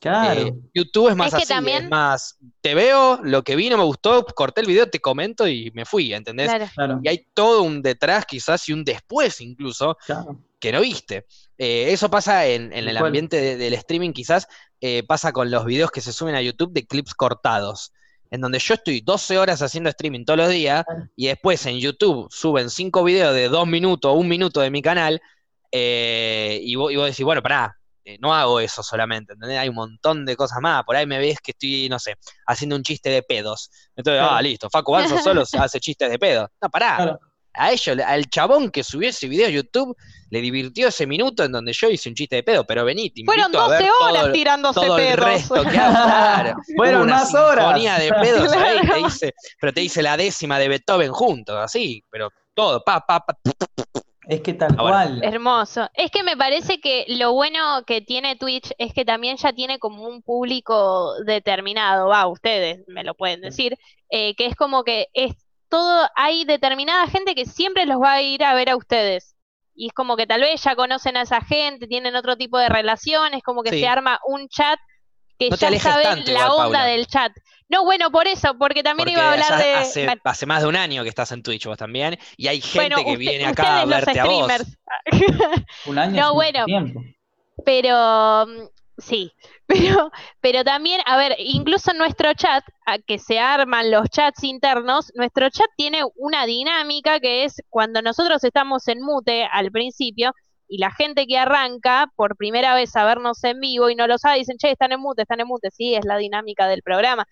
Claro. 0.00 0.40
Eh, 0.40 0.54
YouTube 0.72 1.10
es 1.10 1.16
más 1.16 1.34
así, 1.34 1.52
es 1.52 1.88
más, 1.90 2.38
te 2.62 2.74
veo, 2.74 3.20
lo 3.22 3.44
que 3.44 3.54
vi 3.54 3.68
no 3.68 3.76
me 3.76 3.84
gustó, 3.84 4.24
corté 4.24 4.62
el 4.62 4.66
video, 4.66 4.88
te 4.88 4.98
comento 4.98 5.46
y 5.46 5.70
me 5.72 5.84
fui, 5.84 6.14
¿entendés? 6.14 6.50
Y 7.02 7.08
hay 7.08 7.26
todo 7.34 7.62
un 7.62 7.82
detrás 7.82 8.24
quizás 8.24 8.66
y 8.70 8.72
un 8.72 8.82
después 8.82 9.42
incluso 9.42 9.98
que 10.58 10.72
no 10.72 10.80
viste. 10.80 11.26
Eh, 11.58 11.92
eso 11.92 12.10
pasa 12.10 12.46
en, 12.46 12.72
el 12.72 12.96
ambiente 12.96 13.58
del 13.58 13.74
streaming 13.74 14.12
quizás, 14.12 14.48
eh, 14.80 15.02
pasa 15.02 15.32
con 15.32 15.50
los 15.50 15.66
videos 15.66 15.90
que 15.90 16.00
se 16.00 16.14
suben 16.14 16.34
a 16.34 16.40
YouTube 16.40 16.72
de 16.72 16.86
clips 16.86 17.12
cortados, 17.12 17.92
en 18.30 18.40
donde 18.40 18.58
yo 18.58 18.74
estoy 18.74 19.02
12 19.02 19.36
horas 19.36 19.60
haciendo 19.60 19.90
streaming 19.90 20.24
todos 20.24 20.38
los 20.38 20.48
días 20.48 20.82
y 21.14 21.26
después 21.26 21.66
en 21.66 21.78
YouTube 21.78 22.26
suben 22.30 22.70
5 22.70 23.04
videos 23.04 23.34
de 23.34 23.50
2 23.50 23.66
minutos 23.66 24.10
o 24.10 24.14
1 24.14 24.26
minuto 24.26 24.62
de 24.62 24.70
mi 24.70 24.80
canal 24.80 25.20
y, 25.70 26.74
vos, 26.74 26.90
y 26.90 26.96
vos 26.96 27.06
decís, 27.06 27.24
bueno, 27.24 27.42
pará, 27.42 27.79
eh, 28.04 28.16
no 28.20 28.34
hago 28.34 28.60
eso 28.60 28.82
solamente, 28.82 29.34
¿entendés? 29.34 29.58
Hay 29.58 29.68
un 29.68 29.74
montón 29.74 30.24
de 30.24 30.36
cosas 30.36 30.60
más. 30.60 30.84
Por 30.84 30.96
ahí 30.96 31.06
me 31.06 31.18
ves 31.18 31.38
que 31.42 31.52
estoy, 31.52 31.88
no 31.88 31.98
sé, 31.98 32.16
haciendo 32.46 32.76
un 32.76 32.82
chiste 32.82 33.10
de 33.10 33.22
pedos. 33.22 33.70
Entonces, 33.94 34.22
ah, 34.24 34.40
listo, 34.40 34.70
Facu 34.70 34.92
Banzo 34.92 35.18
solo 35.22 35.42
hace 35.42 35.80
chistes 35.80 36.10
de 36.10 36.18
pedos. 36.18 36.48
No, 36.60 36.70
pará. 36.70 37.18
A 37.52 37.72
ellos, 37.72 37.98
al 38.06 38.26
chabón 38.26 38.70
que 38.70 38.84
subió 38.84 39.08
ese 39.08 39.26
video 39.26 39.48
a 39.48 39.50
YouTube, 39.50 39.96
le 40.30 40.40
divirtió 40.40 40.86
ese 40.88 41.04
minuto 41.06 41.42
en 41.42 41.50
donde 41.50 41.72
yo 41.72 41.90
hice 41.90 42.08
un 42.08 42.14
chiste 42.14 42.36
de 42.36 42.42
pedo, 42.44 42.64
pero 42.64 42.84
vení, 42.84 43.10
te 43.10 43.24
Fueron 43.24 43.50
12 43.50 43.88
horas 44.02 44.32
tirándose 44.32 44.80
todo 44.80 44.96
pedos. 44.96 45.10
El 45.10 45.18
resto 45.18 45.62
que 45.64 45.70
claro. 45.70 46.54
Fueron 46.76 47.02
una 47.02 47.16
más 47.16 47.34
horas. 47.34 47.74
de 47.74 48.12
pedos 48.22 48.52
ahí, 48.52 48.78
te 49.18 49.34
pero 49.60 49.72
te 49.72 49.80
dice 49.80 50.00
la 50.00 50.16
décima 50.16 50.60
de 50.60 50.68
Beethoven 50.68 51.10
juntos, 51.10 51.56
así, 51.56 52.04
pero 52.08 52.30
todo, 52.54 52.82
pa, 52.84 53.00
pa, 53.00 53.18
pa, 53.20 53.36
es 54.30 54.42
que 54.42 54.54
tal 54.54 54.76
ah, 54.78 54.82
cual. 54.82 55.24
Hermoso. 55.24 55.90
Es 55.92 56.12
que 56.12 56.22
me 56.22 56.36
parece 56.36 56.80
que 56.80 57.04
lo 57.08 57.32
bueno 57.32 57.82
que 57.84 58.00
tiene 58.00 58.36
Twitch 58.36 58.72
es 58.78 58.94
que 58.94 59.04
también 59.04 59.36
ya 59.36 59.52
tiene 59.52 59.80
como 59.80 60.06
un 60.06 60.22
público 60.22 61.14
determinado, 61.24 62.08
va, 62.08 62.28
ustedes 62.28 62.84
me 62.86 63.02
lo 63.02 63.14
pueden 63.14 63.40
decir, 63.40 63.76
eh, 64.08 64.36
que 64.36 64.46
es 64.46 64.54
como 64.54 64.84
que 64.84 65.08
es 65.14 65.34
todo, 65.68 66.08
hay 66.14 66.44
determinada 66.44 67.08
gente 67.08 67.34
que 67.34 67.44
siempre 67.44 67.86
los 67.86 68.00
va 68.00 68.14
a 68.14 68.22
ir 68.22 68.44
a 68.44 68.54
ver 68.54 68.70
a 68.70 68.76
ustedes. 68.76 69.34
Y 69.74 69.88
es 69.88 69.92
como 69.92 70.16
que 70.16 70.28
tal 70.28 70.42
vez 70.42 70.62
ya 70.62 70.76
conocen 70.76 71.16
a 71.16 71.22
esa 71.22 71.40
gente, 71.40 71.88
tienen 71.88 72.14
otro 72.14 72.36
tipo 72.36 72.56
de 72.58 72.68
relaciones, 72.68 73.42
como 73.42 73.64
que 73.64 73.70
se 73.70 73.88
arma 73.88 74.20
un 74.26 74.48
chat 74.48 74.78
que 75.40 75.56
ya 75.56 75.78
saben 75.78 76.22
la 76.32 76.52
onda 76.52 76.84
del 76.84 77.06
chat. 77.06 77.32
No, 77.68 77.84
bueno, 77.84 78.10
por 78.10 78.26
eso, 78.26 78.58
porque 78.58 78.82
también 78.82 79.10
iba 79.10 79.22
a 79.22 79.32
hablar 79.32 79.58
de. 79.58 80.18
Hace, 80.24 80.46
más 80.46 80.62
de 80.62 80.68
un 80.68 80.76
año 80.76 81.02
que 81.02 81.08
estás 81.08 81.32
en 81.32 81.42
Twitch 81.42 81.66
vos 81.66 81.78
también, 81.78 82.18
y 82.36 82.48
hay 82.48 82.60
gente 82.60 83.04
que 83.04 83.16
viene 83.16 83.46
acá 83.46 83.80
a 83.80 83.84
verte 83.84 84.18
a 84.18 84.24
vos. 84.24 84.50
un 85.86 85.98
año. 85.98 86.20
No, 86.20 86.34
bueno. 86.34 86.64
Tiempo. 86.66 87.00
Pero 87.64 88.46
mm, 88.46 88.66
sí, 88.98 89.32
pero, 89.66 90.10
pero 90.40 90.64
también, 90.64 91.00
a 91.06 91.16
ver, 91.16 91.36
incluso 91.38 91.92
en 91.92 91.98
nuestro 91.98 92.34
chat, 92.34 92.64
a 92.86 92.98
que 92.98 93.18
se 93.18 93.38
arman 93.38 93.90
los 93.90 94.10
chats 94.10 94.42
internos, 94.42 95.12
nuestro 95.14 95.48
chat 95.48 95.70
tiene 95.76 96.02
una 96.16 96.46
dinámica 96.46 97.20
que 97.20 97.44
es 97.44 97.62
cuando 97.68 98.02
nosotros 98.02 98.42
estamos 98.42 98.88
en 98.88 99.00
mute 99.00 99.44
al 99.44 99.70
principio, 99.70 100.34
y 100.70 100.78
la 100.78 100.92
gente 100.92 101.26
que 101.26 101.36
arranca 101.36 102.12
por 102.14 102.36
primera 102.36 102.74
vez 102.74 102.94
a 102.94 103.04
vernos 103.04 103.42
en 103.42 103.58
vivo 103.58 103.90
y 103.90 103.96
no 103.96 104.06
lo 104.06 104.18
sabe, 104.18 104.38
dicen, 104.38 104.56
che, 104.56 104.70
están 104.70 104.92
en 104.92 105.00
mute, 105.00 105.22
están 105.22 105.40
en 105.40 105.48
mute, 105.48 105.68
sí, 105.72 105.96
es 105.96 106.04
la 106.04 106.16
dinámica 106.16 106.68
del 106.68 106.82
programa. 106.82 107.26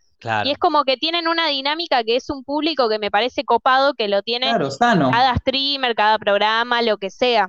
Y 0.44 0.50
es 0.50 0.58
como 0.58 0.82
que 0.82 0.96
tienen 0.96 1.28
una 1.28 1.46
dinámica 1.46 2.02
que 2.02 2.16
es 2.16 2.30
un 2.30 2.42
público 2.42 2.88
que 2.88 2.98
me 2.98 3.12
parece 3.12 3.44
copado, 3.44 3.94
que 3.94 4.08
lo 4.08 4.22
tiene 4.22 4.50
cada 4.80 5.36
streamer, 5.36 5.94
cada 5.94 6.18
programa, 6.18 6.82
lo 6.82 6.98
que 6.98 7.10
sea. 7.10 7.48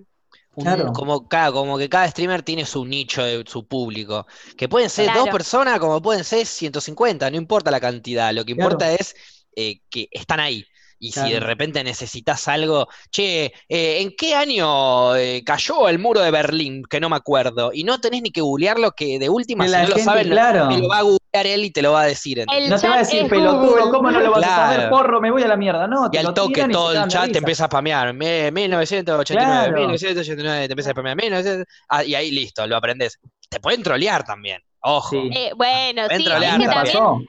Claro. 0.55 0.93
Como, 0.93 1.27
como 1.27 1.77
que 1.79 1.89
cada 1.89 2.07
streamer 2.07 2.43
tiene 2.43 2.65
su 2.65 2.85
nicho 2.85 3.23
de 3.23 3.43
su 3.47 3.65
público. 3.65 4.27
Que 4.55 4.69
pueden 4.69 4.91
ser 4.91 5.11
dos 5.13 5.29
personas, 5.29 5.79
como 5.79 5.99
pueden 6.03 6.23
ser 6.23 6.45
150, 6.45 7.31
no 7.31 7.37
importa 7.37 7.71
la 7.71 7.79
cantidad. 7.79 8.31
Lo 8.31 8.45
que 8.45 8.51
importa 8.51 8.91
es 8.91 9.15
eh, 9.55 9.79
que 9.89 10.07
están 10.11 10.39
ahí. 10.39 10.63
Y 10.99 11.11
si 11.13 11.31
de 11.31 11.39
repente 11.39 11.83
necesitas 11.83 12.47
algo, 12.47 12.87
che, 13.09 13.45
eh, 13.69 14.01
¿en 14.01 14.13
qué 14.17 14.35
año 14.35 15.15
eh, 15.15 15.43
cayó 15.45 15.87
el 15.87 15.97
muro 15.97 16.19
de 16.19 16.29
Berlín? 16.29 16.83
Que 16.83 16.99
no 16.99 17.09
me 17.09 17.15
acuerdo. 17.15 17.71
Y 17.73 17.83
no 17.83 18.01
tenés 18.01 18.21
ni 18.21 18.31
que 18.31 18.41
googlearlo, 18.41 18.91
que 18.91 19.17
de 19.17 19.29
última, 19.29 19.65
si 19.65 19.71
no 19.71 19.87
lo 19.87 19.97
sabes, 19.97 20.27
claro. 20.27 20.69
lo 20.69 20.89
va 20.89 20.97
a 20.97 21.01
googlear 21.03 21.47
él 21.47 21.65
y 21.65 21.71
te 21.71 21.81
lo 21.81 21.93
va 21.93 22.01
a 22.01 22.05
decir. 22.05 22.45
no 22.45 22.79
te 22.79 22.87
va 22.87 22.95
a 22.95 22.99
decir 22.99 23.27
pelotudo, 23.27 23.91
¿cómo 23.91 24.11
no 24.11 24.19
lo 24.19 24.31
vas 24.31 24.43
a 24.43 24.55
saber, 24.55 24.89
porro? 24.89 25.21
Me 25.21 25.31
voy 25.31 25.43
a 25.43 25.47
la 25.47 25.57
mierda. 25.57 25.87
No, 25.87 26.09
y 26.11 26.17
al 26.17 26.33
toque 26.33 26.67
todo 26.67 26.91
el 26.91 27.07
chat 27.07 27.31
te 27.31 27.37
empieza 27.37 27.65
a 27.65 27.67
spamear. 27.67 28.13
1989, 28.13 29.79
1989, 29.79 30.67
te 30.67 30.73
empieza 30.73 30.89
a 30.89 30.93
spamear. 30.93 31.65
Ah, 31.87 32.03
y 32.03 32.13
ahí 32.15 32.31
listo, 32.31 32.67
lo 32.67 32.75
aprendes. 32.75 33.19
Te 33.49 33.59
pueden 33.59 33.81
trolear 33.83 34.23
también. 34.23 34.61
Ojo. 34.81 35.15
Eh, 35.15 35.51
bueno, 35.55 36.03
sí, 36.09 36.23
trolear, 36.23 36.65
pasó. 36.65 37.19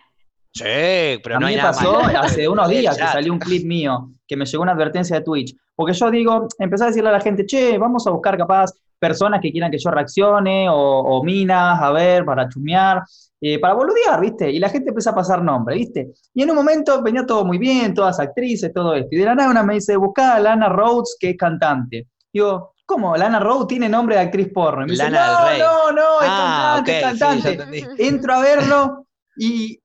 Sí, 0.52 1.20
pero 1.22 1.36
a 1.36 1.40
no 1.40 1.46
mí 1.46 1.56
me 1.56 1.62
pasó 1.62 2.00
hace 2.00 2.48
unos 2.48 2.68
días 2.70 2.96
que 2.96 3.04
salió 3.04 3.32
un 3.32 3.38
clip 3.38 3.64
mío 3.64 4.10
que 4.30 4.36
me 4.36 4.44
llegó 4.44 4.62
una 4.62 4.72
advertencia 4.72 5.16
de 5.16 5.22
Twitch. 5.22 5.56
Porque 5.74 5.92
yo 5.92 6.10
digo, 6.10 6.46
empecé 6.58 6.84
a 6.84 6.86
decirle 6.88 7.08
a 7.08 7.12
la 7.12 7.20
gente, 7.20 7.44
che, 7.44 7.78
vamos 7.78 8.06
a 8.06 8.10
buscar 8.10 8.38
capaz 8.38 8.70
personas 8.96 9.40
que 9.40 9.50
quieran 9.50 9.70
que 9.72 9.78
yo 9.78 9.90
reaccione 9.90 10.66
o, 10.70 11.22
minas, 11.24 11.80
a 11.80 11.90
ver, 11.90 12.24
para 12.24 12.48
chumear, 12.48 13.02
eh, 13.40 13.58
para 13.58 13.74
boludear, 13.74 14.20
¿viste? 14.20 14.50
Y 14.50 14.60
la 14.60 14.68
gente 14.68 14.90
empieza 14.90 15.10
a 15.10 15.14
pasar 15.14 15.42
nombre, 15.42 15.74
¿viste? 15.74 16.12
Y 16.34 16.42
en 16.42 16.50
un 16.50 16.56
momento 16.56 17.02
venía 17.02 17.26
todo 17.26 17.44
muy 17.44 17.58
bien, 17.58 17.92
todas 17.94 18.20
actrices, 18.20 18.72
todo 18.72 18.94
esto. 18.94 19.08
Y 19.10 19.18
de 19.18 19.24
la 19.24 19.34
nada 19.34 19.50
una 19.50 19.62
me 19.62 19.74
dice, 19.74 19.96
busca 19.96 20.34
a 20.34 20.40
Lana 20.40 20.68
Rhodes, 20.68 21.16
que 21.18 21.30
es 21.30 21.36
cantante. 21.36 22.08
Digo, 22.32 22.74
¿cómo? 22.84 23.16
Lana 23.16 23.40
Rhodes 23.40 23.68
tiene 23.68 23.88
nombre 23.88 24.16
de 24.16 24.20
actriz 24.20 24.48
porno. 24.52 24.82
Y 24.82 24.86
me 24.86 24.92
dice, 24.92 25.10
no, 25.10 25.58
no, 25.58 25.92
no, 25.92 26.20
es 26.20 26.28
ah, 26.28 26.82
cantante, 26.84 26.98
es 26.98 27.18
cantante. 27.18 27.88
Entro 27.98 28.34
a 28.34 28.40
verlo 28.40 29.06
y, 29.36 29.80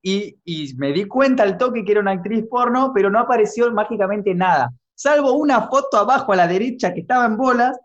me 0.77 0.91
di 0.91 1.05
cuenta 1.05 1.43
al 1.43 1.57
toque 1.57 1.83
que 1.83 1.91
era 1.91 2.01
una 2.01 2.11
actriz 2.11 2.45
porno, 2.49 2.91
pero 2.93 3.09
no 3.09 3.19
apareció 3.19 3.71
mágicamente 3.71 4.33
nada. 4.33 4.71
Salvo 4.95 5.33
una 5.33 5.67
foto 5.67 5.97
abajo 5.97 6.33
a 6.33 6.35
la 6.35 6.47
derecha 6.47 6.93
que 6.93 7.01
estaba 7.01 7.25
en 7.25 7.37
bolas 7.37 7.77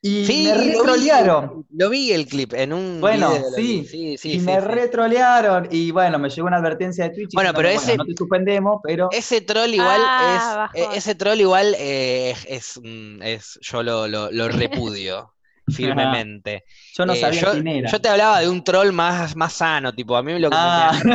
y 0.00 0.44
me 0.44 0.54
retrolearon. 0.54 1.66
Lo, 1.70 1.90
vi 1.90 2.12
el 2.12 2.26
clip 2.26 2.54
en 2.54 2.72
un 2.72 3.00
bueno, 3.00 3.32
sí, 3.56 3.84
sí, 3.84 4.16
sí, 4.16 4.34
y 4.34 4.38
me 4.38 4.60
retrolearon 4.60 5.68
y 5.70 5.90
bueno, 5.90 6.18
me 6.18 6.30
llegó 6.30 6.46
una 6.46 6.58
advertencia 6.58 7.04
de 7.04 7.10
Twitch. 7.10 7.34
Bueno, 7.34 7.52
pero 7.52 7.68
ese 7.68 7.96
no 7.96 8.04
te 8.04 8.14
suspendemos, 8.16 8.80
pero 8.82 9.08
ese 9.10 9.40
troll 9.40 9.74
igual 9.74 10.00
ah, 10.04 10.70
es 10.72 10.82
e, 10.82 10.96
ese 10.96 11.14
troll 11.16 11.40
igual 11.40 11.74
eh, 11.78 12.34
es, 12.48 12.80
es, 13.22 13.58
yo 13.60 13.82
lo, 13.82 14.06
lo, 14.06 14.30
lo 14.30 14.48
repudio. 14.48 15.32
Firmemente. 15.70 16.64
yo 16.94 17.06
no 17.06 17.14
sabía 17.14 17.40
yo, 17.40 17.52
quién 17.52 17.68
era. 17.68 17.90
Yo 17.90 18.00
te 18.00 18.08
hablaba 18.08 18.40
de 18.40 18.48
un 18.48 18.62
troll 18.64 18.92
más, 18.92 19.36
más 19.36 19.52
sano, 19.52 19.92
tipo, 19.92 20.16
a 20.16 20.22
mí 20.22 20.38
lo 20.38 20.50
que 20.50 20.56
me, 20.56 21.14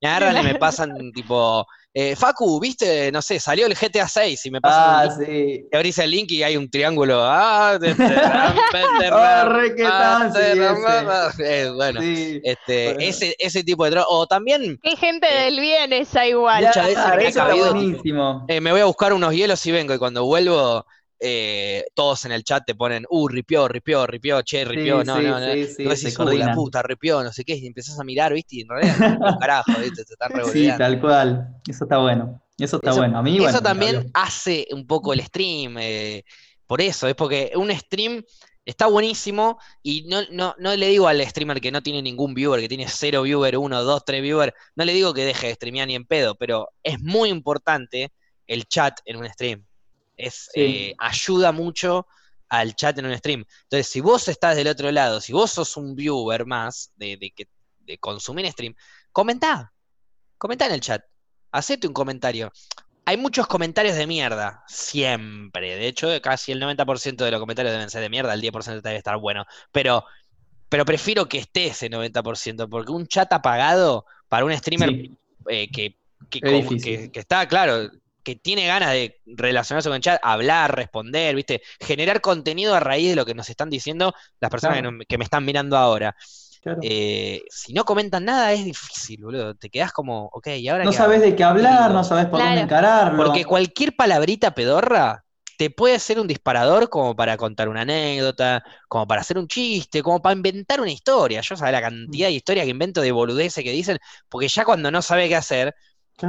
me 0.00 0.08
agarran 0.08 0.38
y 0.38 0.42
me 0.44 0.54
pasan, 0.56 1.12
tipo, 1.12 1.66
eh, 1.94 2.16
Facu, 2.16 2.58
viste, 2.58 3.12
no 3.12 3.20
sé, 3.20 3.38
salió 3.38 3.66
el 3.66 3.74
GTA 3.74 4.08
6 4.08 4.46
y 4.46 4.50
me 4.50 4.62
pasa 4.62 5.00
ah, 5.02 5.10
sí. 5.10 5.66
te 5.70 5.76
abrís 5.76 5.98
el 5.98 6.10
link 6.10 6.30
y 6.30 6.42
hay 6.42 6.56
un 6.56 6.70
triángulo. 6.70 7.20
Ah, 7.22 7.76
de, 7.78 7.92
de, 7.92 8.04
de, 11.36 11.70
bueno, 11.70 12.00
este, 12.42 13.06
ese, 13.06 13.36
ese 13.38 13.62
tipo 13.62 13.84
de 13.84 13.90
droga. 13.90 14.06
O 14.08 14.26
también. 14.26 14.78
Qué 14.82 14.96
gente 14.96 15.26
eh, 15.30 15.44
del 15.44 15.60
bien 15.60 15.92
esa 15.92 16.26
igual. 16.26 16.64
Muchas 16.64 16.86
veces 16.86 17.36
me, 17.36 17.54
buenísimo. 17.60 18.46
Eh, 18.48 18.62
me 18.62 18.72
voy 18.72 18.80
a 18.80 18.86
buscar 18.86 19.12
unos 19.12 19.34
hielos 19.34 19.66
y 19.66 19.72
vengo, 19.72 19.92
y 19.92 19.98
cuando 19.98 20.24
vuelvo, 20.24 20.86
eh, 21.24 21.84
todos 21.94 22.24
en 22.24 22.32
el 22.32 22.42
chat 22.42 22.64
te 22.66 22.74
ponen, 22.74 23.06
uh, 23.08 23.28
ripió, 23.28 23.68
ripió, 23.68 24.08
ripió, 24.08 24.42
che, 24.42 24.64
ripió, 24.64 25.04
no, 25.04 25.22
no, 25.22 25.38
no. 25.38 25.52
Sí, 25.52 25.66
sí, 25.94 26.14
uh, 26.18 26.24
la 26.32 26.52
puta, 26.52 26.82
ripió, 26.82 27.22
no 27.22 27.32
sé 27.32 27.44
qué, 27.44 27.54
y 27.54 27.64
empezás 27.64 28.00
a 28.00 28.02
mirar, 28.02 28.32
¿viste? 28.32 28.56
Y 28.56 28.60
en 28.62 28.68
realidad, 28.68 29.18
carajo, 29.38 29.72
¿viste? 29.80 30.04
Te 30.04 30.14
están 30.14 30.32
Sí, 30.52 30.68
tal 30.76 31.00
cual. 31.00 31.60
Eso 31.68 31.84
está 31.84 31.98
bueno. 31.98 32.42
Eso 32.58 32.76
está 32.76 32.92
bueno. 32.92 33.18
A 33.18 33.22
mí, 33.22 33.38
Eso 33.44 33.60
también 33.60 34.10
hace 34.14 34.66
un 34.72 34.84
poco 34.84 35.12
el 35.12 35.22
stream. 35.22 35.76
Eh, 35.78 36.24
por 36.66 36.80
eso, 36.80 37.06
es 37.06 37.14
porque 37.14 37.52
un 37.54 37.70
stream 37.70 38.24
está 38.64 38.88
buenísimo 38.88 39.60
y 39.80 40.02
no, 40.08 40.22
no, 40.32 40.56
no 40.58 40.74
le 40.74 40.88
digo 40.88 41.06
al 41.06 41.24
streamer 41.24 41.60
que 41.60 41.70
no 41.70 41.82
tiene 41.82 42.02
ningún 42.02 42.34
viewer, 42.34 42.60
que 42.60 42.68
tiene 42.68 42.88
cero 42.88 43.22
viewer, 43.22 43.56
uno, 43.58 43.84
dos, 43.84 44.04
tres 44.04 44.22
viewer, 44.22 44.54
no 44.74 44.84
le 44.84 44.92
digo 44.92 45.14
que 45.14 45.24
deje 45.24 45.48
de 45.48 45.54
streamear 45.54 45.86
ni 45.86 45.94
en 45.94 46.04
pedo, 46.04 46.34
pero 46.34 46.68
es 46.82 47.00
muy 47.00 47.28
importante 47.28 48.12
el 48.46 48.66
chat 48.66 48.98
en 49.04 49.16
un 49.16 49.28
stream 49.28 49.64
es, 50.16 50.50
eh, 50.54 50.94
ayuda 50.98 51.52
mucho 51.52 52.06
al 52.48 52.74
chat 52.74 52.98
en 52.98 53.06
un 53.06 53.16
stream. 53.16 53.44
Entonces, 53.62 53.88
si 53.88 54.00
vos 54.00 54.28
estás 54.28 54.56
del 54.56 54.68
otro 54.68 54.90
lado, 54.92 55.20
si 55.20 55.32
vos 55.32 55.50
sos 55.50 55.76
un 55.76 55.94
viewer 55.94 56.44
más 56.44 56.92
de, 56.96 57.32
que, 57.34 57.48
de 57.80 57.98
consumir 57.98 58.50
stream, 58.50 58.74
comentá, 59.10 59.72
comentá 60.36 60.66
en 60.66 60.72
el 60.72 60.80
chat, 60.80 61.02
hacete 61.50 61.86
un 61.86 61.94
comentario. 61.94 62.52
Hay 63.04 63.16
muchos 63.16 63.46
comentarios 63.46 63.96
de 63.96 64.06
mierda, 64.06 64.62
siempre. 64.68 65.76
De 65.76 65.86
hecho, 65.86 66.08
casi 66.20 66.52
el 66.52 66.60
90% 66.60 67.24
de 67.24 67.30
los 67.30 67.40
comentarios 67.40 67.72
deben 67.72 67.90
ser 67.90 68.02
de 68.02 68.10
mierda, 68.10 68.34
el 68.34 68.42
10% 68.42 68.80
debe 68.82 68.96
estar 68.96 69.16
bueno. 69.16 69.44
Pero, 69.72 70.04
pero 70.68 70.84
prefiero 70.84 71.26
que 71.28 71.38
esté 71.38 71.68
ese 71.68 71.90
90%, 71.90 72.68
porque 72.68 72.92
un 72.92 73.06
chat 73.06 73.32
apagado 73.32 74.04
para 74.28 74.44
un 74.44 74.56
streamer 74.56 75.10
eh, 75.48 75.70
que, 75.70 75.96
que, 76.30 76.40
que, 76.40 77.20
está, 77.20 77.48
claro, 77.48 77.90
que 78.22 78.36
tiene 78.36 78.66
ganas 78.66 78.92
de 78.92 79.20
relacionarse 79.26 79.88
con 79.88 79.96
el 79.96 80.02
chat, 80.02 80.20
hablar, 80.22 80.74
responder, 80.74 81.34
¿viste? 81.34 81.62
Generar 81.80 82.20
contenido 82.20 82.74
a 82.74 82.80
raíz 82.80 83.10
de 83.10 83.16
lo 83.16 83.26
que 83.26 83.34
nos 83.34 83.48
están 83.50 83.70
diciendo 83.70 84.14
las 84.40 84.50
personas 84.50 84.82
que, 85.08 85.18
me 85.18 85.24
están 85.24 85.44
mirando 85.44 85.76
ahora. 85.76 86.14
Eh, 86.82 87.42
si 87.50 87.72
no 87.72 87.84
comentan 87.84 88.24
nada 88.24 88.52
es 88.52 88.64
difícil, 88.64 89.24
boludo. 89.24 89.54
Te 89.56 89.68
quedas 89.68 89.92
como, 89.92 90.26
ok, 90.32 90.48
¿y 90.58 90.68
ahora 90.68 90.84
No 90.84 90.92
sabes 90.92 91.20
de 91.20 91.34
qué 91.34 91.42
hablar, 91.42 91.90
no 91.90 92.04
sabes 92.04 92.26
por 92.26 92.40
dónde 92.40 92.60
encararlo. 92.60 93.24
Porque 93.24 93.44
cualquier 93.44 93.96
palabrita 93.96 94.54
pedorra 94.54 95.24
te 95.58 95.70
puede 95.70 95.98
ser 95.98 96.18
un 96.18 96.26
disparador 96.26 96.88
como 96.88 97.14
para 97.14 97.36
contar 97.36 97.68
una 97.68 97.82
anécdota, 97.82 98.64
como 98.88 99.06
para 99.06 99.20
hacer 99.20 99.38
un 99.38 99.48
chiste, 99.48 100.02
como 100.02 100.20
para 100.20 100.34
inventar 100.34 100.80
una 100.80 100.90
historia. 100.90 101.40
Yo 101.40 101.56
sabía 101.56 101.72
la 101.72 101.82
cantidad 101.82 102.28
de 102.28 102.32
historias 102.32 102.64
que 102.64 102.70
invento 102.70 103.00
de 103.00 103.12
boludeces 103.12 103.62
que 103.62 103.72
dicen, 103.72 103.98
porque 104.28 104.48
ya 104.48 104.64
cuando 104.64 104.90
no 104.90 105.02
sabe 105.02 105.28
qué 105.28 105.36
hacer, 105.36 105.74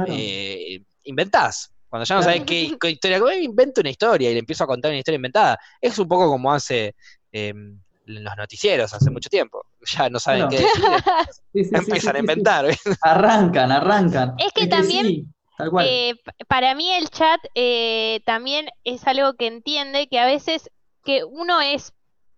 eh, 0.06 0.82
inventás. 1.04 1.73
Cuando 1.94 2.06
ya 2.06 2.16
no 2.16 2.22
sabes 2.24 2.42
qué, 2.42 2.76
historia, 2.90 3.20
invento 3.40 3.80
una 3.80 3.90
historia 3.90 4.28
y 4.28 4.32
le 4.32 4.40
empiezo 4.40 4.64
a 4.64 4.66
contar 4.66 4.90
una 4.90 4.98
historia 4.98 5.14
inventada. 5.14 5.60
Es 5.80 5.96
un 5.96 6.08
poco 6.08 6.28
como 6.28 6.52
hace 6.52 6.96
em, 7.30 7.80
los 8.06 8.36
noticieros 8.36 8.92
hace 8.92 9.12
mucho 9.12 9.28
tiempo. 9.28 9.64
Ya 9.96 10.10
no 10.10 10.18
saben 10.18 10.48
qué 10.48 10.56
decir. 11.52 11.72
empiezan 11.72 12.16
a 12.16 12.18
inventar. 12.18 12.66
Arrancan, 13.00 13.70
arrancan. 13.70 14.34
Es 14.38 14.52
que 14.52 14.66
también. 14.66 15.32
Eh, 15.82 16.14
para 16.48 16.74
mí 16.74 16.90
el 16.90 17.10
chat 17.10 17.40
eh, 17.54 18.22
también 18.26 18.70
es 18.82 19.06
algo 19.06 19.34
que 19.34 19.46
entiende 19.46 20.08
que 20.08 20.18
a 20.18 20.26
veces 20.26 20.68
que 21.04 21.22
uno 21.22 21.60
es 21.60 21.92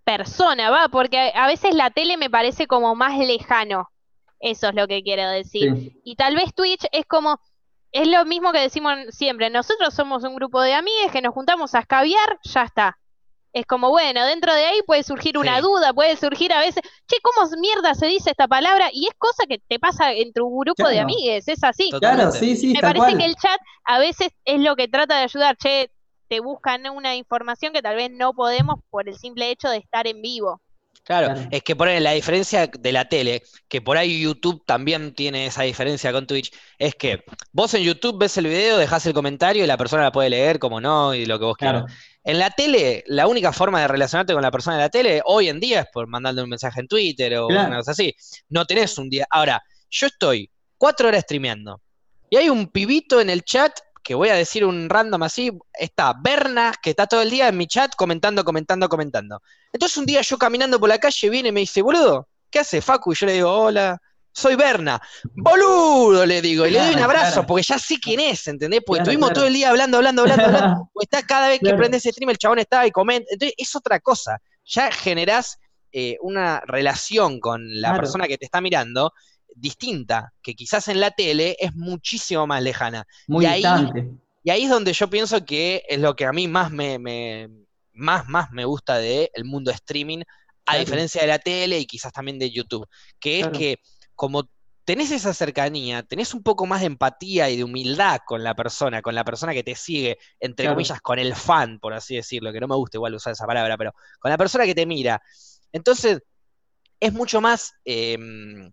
persona, 0.04 0.68
¿va? 0.68 0.90
Porque 0.90 1.32
a 1.34 1.46
veces 1.46 1.74
la 1.74 1.88
tele 1.88 2.18
me 2.18 2.28
parece 2.28 2.66
como 2.66 2.94
más 2.94 3.18
lejano. 3.18 3.88
Eso 4.38 4.68
es 4.68 4.74
lo 4.74 4.86
que 4.86 5.02
quiero 5.02 5.30
decir. 5.30 5.94
Y 6.04 6.16
tal 6.16 6.34
vez 6.34 6.52
Twitch 6.54 6.84
es 6.92 7.06
como, 7.06 7.40
es 7.92 8.08
lo 8.08 8.24
mismo 8.24 8.52
que 8.52 8.60
decimos 8.60 8.94
siempre, 9.10 9.50
nosotros 9.50 9.94
somos 9.94 10.24
un 10.24 10.34
grupo 10.36 10.60
de 10.60 10.74
amigas 10.74 11.12
que 11.12 11.22
nos 11.22 11.34
juntamos 11.34 11.74
a 11.74 11.80
escabiar, 11.80 12.38
ya 12.42 12.64
está. 12.64 12.98
Es 13.52 13.64
como, 13.64 13.88
bueno, 13.88 14.22
dentro 14.26 14.52
de 14.52 14.66
ahí 14.66 14.80
puede 14.86 15.02
surgir 15.02 15.38
una 15.38 15.62
duda, 15.62 15.94
puede 15.94 16.14
surgir 16.16 16.52
a 16.52 16.60
veces, 16.60 16.82
che, 17.06 17.16
¿cómo 17.22 17.48
mierda 17.58 17.94
se 17.94 18.06
dice 18.06 18.30
esta 18.30 18.46
palabra? 18.46 18.90
Y 18.92 19.06
es 19.06 19.14
cosa 19.16 19.44
que 19.48 19.58
te 19.66 19.78
pasa 19.78 20.12
entre 20.12 20.42
un 20.42 20.58
grupo 20.58 20.86
de 20.86 21.00
amigues, 21.00 21.48
es 21.48 21.64
así. 21.64 21.90
Claro, 21.98 22.32
sí, 22.32 22.54
sí. 22.54 22.74
Me 22.74 22.80
parece 22.80 23.16
que 23.16 23.24
el 23.24 23.34
chat 23.36 23.58
a 23.84 23.98
veces 23.98 24.28
es 24.44 24.60
lo 24.60 24.76
que 24.76 24.88
trata 24.88 25.16
de 25.16 25.22
ayudar, 25.22 25.56
che, 25.56 25.90
te 26.28 26.40
buscan 26.40 26.86
una 26.90 27.16
información 27.16 27.72
que 27.72 27.80
tal 27.80 27.96
vez 27.96 28.10
no 28.10 28.34
podemos 28.34 28.80
por 28.90 29.08
el 29.08 29.16
simple 29.16 29.50
hecho 29.50 29.70
de 29.70 29.78
estar 29.78 30.06
en 30.06 30.20
vivo. 30.20 30.60
Claro, 31.06 31.36
es 31.52 31.62
que 31.62 31.76
por 31.76 31.88
la 31.88 32.10
diferencia 32.10 32.66
de 32.66 32.90
la 32.90 33.08
tele, 33.08 33.44
que 33.68 33.80
por 33.80 33.96
ahí 33.96 34.20
YouTube 34.20 34.64
también 34.66 35.14
tiene 35.14 35.46
esa 35.46 35.62
diferencia 35.62 36.10
con 36.10 36.26
Twitch, 36.26 36.52
es 36.80 36.96
que 36.96 37.22
vos 37.52 37.72
en 37.74 37.84
YouTube 37.84 38.18
ves 38.18 38.36
el 38.38 38.48
video, 38.48 38.76
dejas 38.76 39.06
el 39.06 39.14
comentario 39.14 39.62
y 39.62 39.68
la 39.68 39.76
persona 39.76 40.02
la 40.02 40.10
puede 40.10 40.30
leer 40.30 40.58
como 40.58 40.80
no 40.80 41.14
y 41.14 41.24
lo 41.24 41.38
que 41.38 41.44
vos 41.44 41.56
quieras. 41.56 41.84
En 42.24 42.40
la 42.40 42.50
tele, 42.50 43.04
la 43.06 43.28
única 43.28 43.52
forma 43.52 43.80
de 43.80 43.86
relacionarte 43.86 44.32
con 44.32 44.42
la 44.42 44.50
persona 44.50 44.78
de 44.78 44.82
la 44.82 44.88
tele 44.88 45.22
hoy 45.26 45.48
en 45.48 45.60
día 45.60 45.82
es 45.82 45.86
por 45.92 46.08
mandarle 46.08 46.42
un 46.42 46.50
mensaje 46.50 46.80
en 46.80 46.88
Twitter 46.88 47.36
o 47.36 47.46
una 47.46 47.76
cosa 47.76 47.92
así. 47.92 48.12
No 48.48 48.64
tenés 48.64 48.98
un 48.98 49.08
día. 49.08 49.28
Ahora, 49.30 49.62
yo 49.88 50.08
estoy 50.08 50.50
cuatro 50.76 51.06
horas 51.06 51.22
streameando 51.22 51.80
y 52.28 52.36
hay 52.36 52.48
un 52.48 52.66
pibito 52.66 53.20
en 53.20 53.30
el 53.30 53.44
chat 53.44 53.78
que 54.06 54.14
voy 54.14 54.28
a 54.28 54.34
decir 54.34 54.64
un 54.64 54.88
random 54.88 55.24
así, 55.24 55.50
está 55.74 56.14
Berna, 56.16 56.72
que 56.80 56.90
está 56.90 57.08
todo 57.08 57.22
el 57.22 57.30
día 57.30 57.48
en 57.48 57.56
mi 57.56 57.66
chat 57.66 57.92
comentando, 57.96 58.44
comentando, 58.44 58.88
comentando. 58.88 59.42
Entonces 59.72 59.98
un 59.98 60.06
día 60.06 60.20
yo 60.22 60.38
caminando 60.38 60.78
por 60.78 60.88
la 60.88 60.98
calle 60.98 61.28
viene 61.28 61.48
y 61.48 61.52
me 61.52 61.60
dice, 61.60 61.82
boludo, 61.82 62.28
¿qué 62.48 62.60
hace 62.60 62.80
Facu? 62.80 63.10
Y 63.10 63.16
yo 63.16 63.26
le 63.26 63.32
digo, 63.32 63.50
hola, 63.50 64.00
soy 64.30 64.54
Berna. 64.54 65.02
Boludo, 65.34 66.24
le 66.24 66.40
digo, 66.40 66.64
y 66.68 66.70
le 66.70 66.78
doy 66.78 66.94
un 66.94 67.00
abrazo, 67.00 67.44
porque 67.44 67.64
ya 67.64 67.80
sé 67.80 67.98
quién 67.98 68.20
es, 68.20 68.46
¿entendés? 68.46 68.80
Porque 68.86 69.02
estuvimos 69.02 69.32
todo 69.32 69.46
el 69.46 69.54
día 69.54 69.70
hablando, 69.70 69.96
hablando, 69.96 70.22
hablando, 70.22 70.44
hablando. 70.44 70.90
está 71.00 71.22
cada 71.24 71.48
vez 71.48 71.58
que 71.58 71.74
prende 71.74 71.96
ese 71.96 72.12
stream, 72.12 72.30
el 72.30 72.38
chabón 72.38 72.60
está 72.60 72.86
y 72.86 72.92
comenta. 72.92 73.26
Entonces 73.32 73.56
es 73.58 73.74
otra 73.74 73.98
cosa. 73.98 74.40
Ya 74.64 74.92
generás 74.92 75.58
eh, 75.90 76.16
una 76.20 76.60
relación 76.64 77.40
con 77.40 77.80
la 77.80 77.96
persona 77.96 78.28
que 78.28 78.38
te 78.38 78.44
está 78.44 78.60
mirando 78.60 79.12
distinta, 79.56 80.32
que 80.42 80.54
quizás 80.54 80.88
en 80.88 81.00
la 81.00 81.10
tele 81.10 81.56
es 81.58 81.74
muchísimo 81.74 82.46
más 82.46 82.62
lejana. 82.62 83.04
Muy 83.26 83.44
y 83.44 83.48
ahí, 83.48 83.62
Y 84.44 84.50
ahí 84.50 84.64
es 84.64 84.70
donde 84.70 84.92
yo 84.92 85.10
pienso 85.10 85.44
que 85.44 85.82
es 85.88 85.98
lo 85.98 86.14
que 86.14 86.26
a 86.26 86.32
mí 86.32 86.46
más 86.46 86.70
me, 86.70 87.48
más, 87.92 88.28
más 88.28 88.50
me 88.52 88.64
gusta 88.64 88.98
del 88.98 89.28
el 89.32 89.44
mundo 89.44 89.70
streaming, 89.70 90.22
a 90.66 90.76
diferencia 90.76 91.20
de 91.20 91.28
la 91.28 91.38
tele 91.38 91.78
y 91.78 91.86
quizás 91.86 92.12
también 92.12 92.38
de 92.38 92.50
YouTube, 92.50 92.86
que 93.18 93.40
es 93.40 93.48
que 93.48 93.78
como 94.14 94.48
tenés 94.84 95.10
esa 95.10 95.34
cercanía, 95.34 96.02
tenés 96.04 96.32
un 96.32 96.42
poco 96.42 96.64
más 96.64 96.80
de 96.80 96.86
empatía 96.86 97.50
y 97.50 97.56
de 97.56 97.64
humildad 97.64 98.20
con 98.24 98.44
la 98.44 98.54
persona, 98.54 99.02
con 99.02 99.14
la 99.14 99.24
persona 99.24 99.52
que 99.52 99.64
te 99.64 99.74
sigue, 99.74 100.16
entre 100.38 100.68
comillas, 100.68 101.00
con 101.00 101.18
el 101.18 101.34
fan, 101.34 101.80
por 101.80 101.92
así 101.92 102.14
decirlo, 102.14 102.52
que 102.52 102.60
no 102.60 102.68
me 102.68 102.76
gusta 102.76 102.98
igual 102.98 103.14
usar 103.14 103.32
esa 103.32 103.46
palabra, 103.46 103.76
pero 103.76 103.92
con 104.20 104.30
la 104.30 104.38
persona 104.38 104.64
que 104.64 104.76
te 104.76 104.86
mira. 104.86 105.20
Entonces, 105.72 106.20
es 107.00 107.12
mucho 107.12 107.40
más 107.40 107.72
em, 107.84 108.72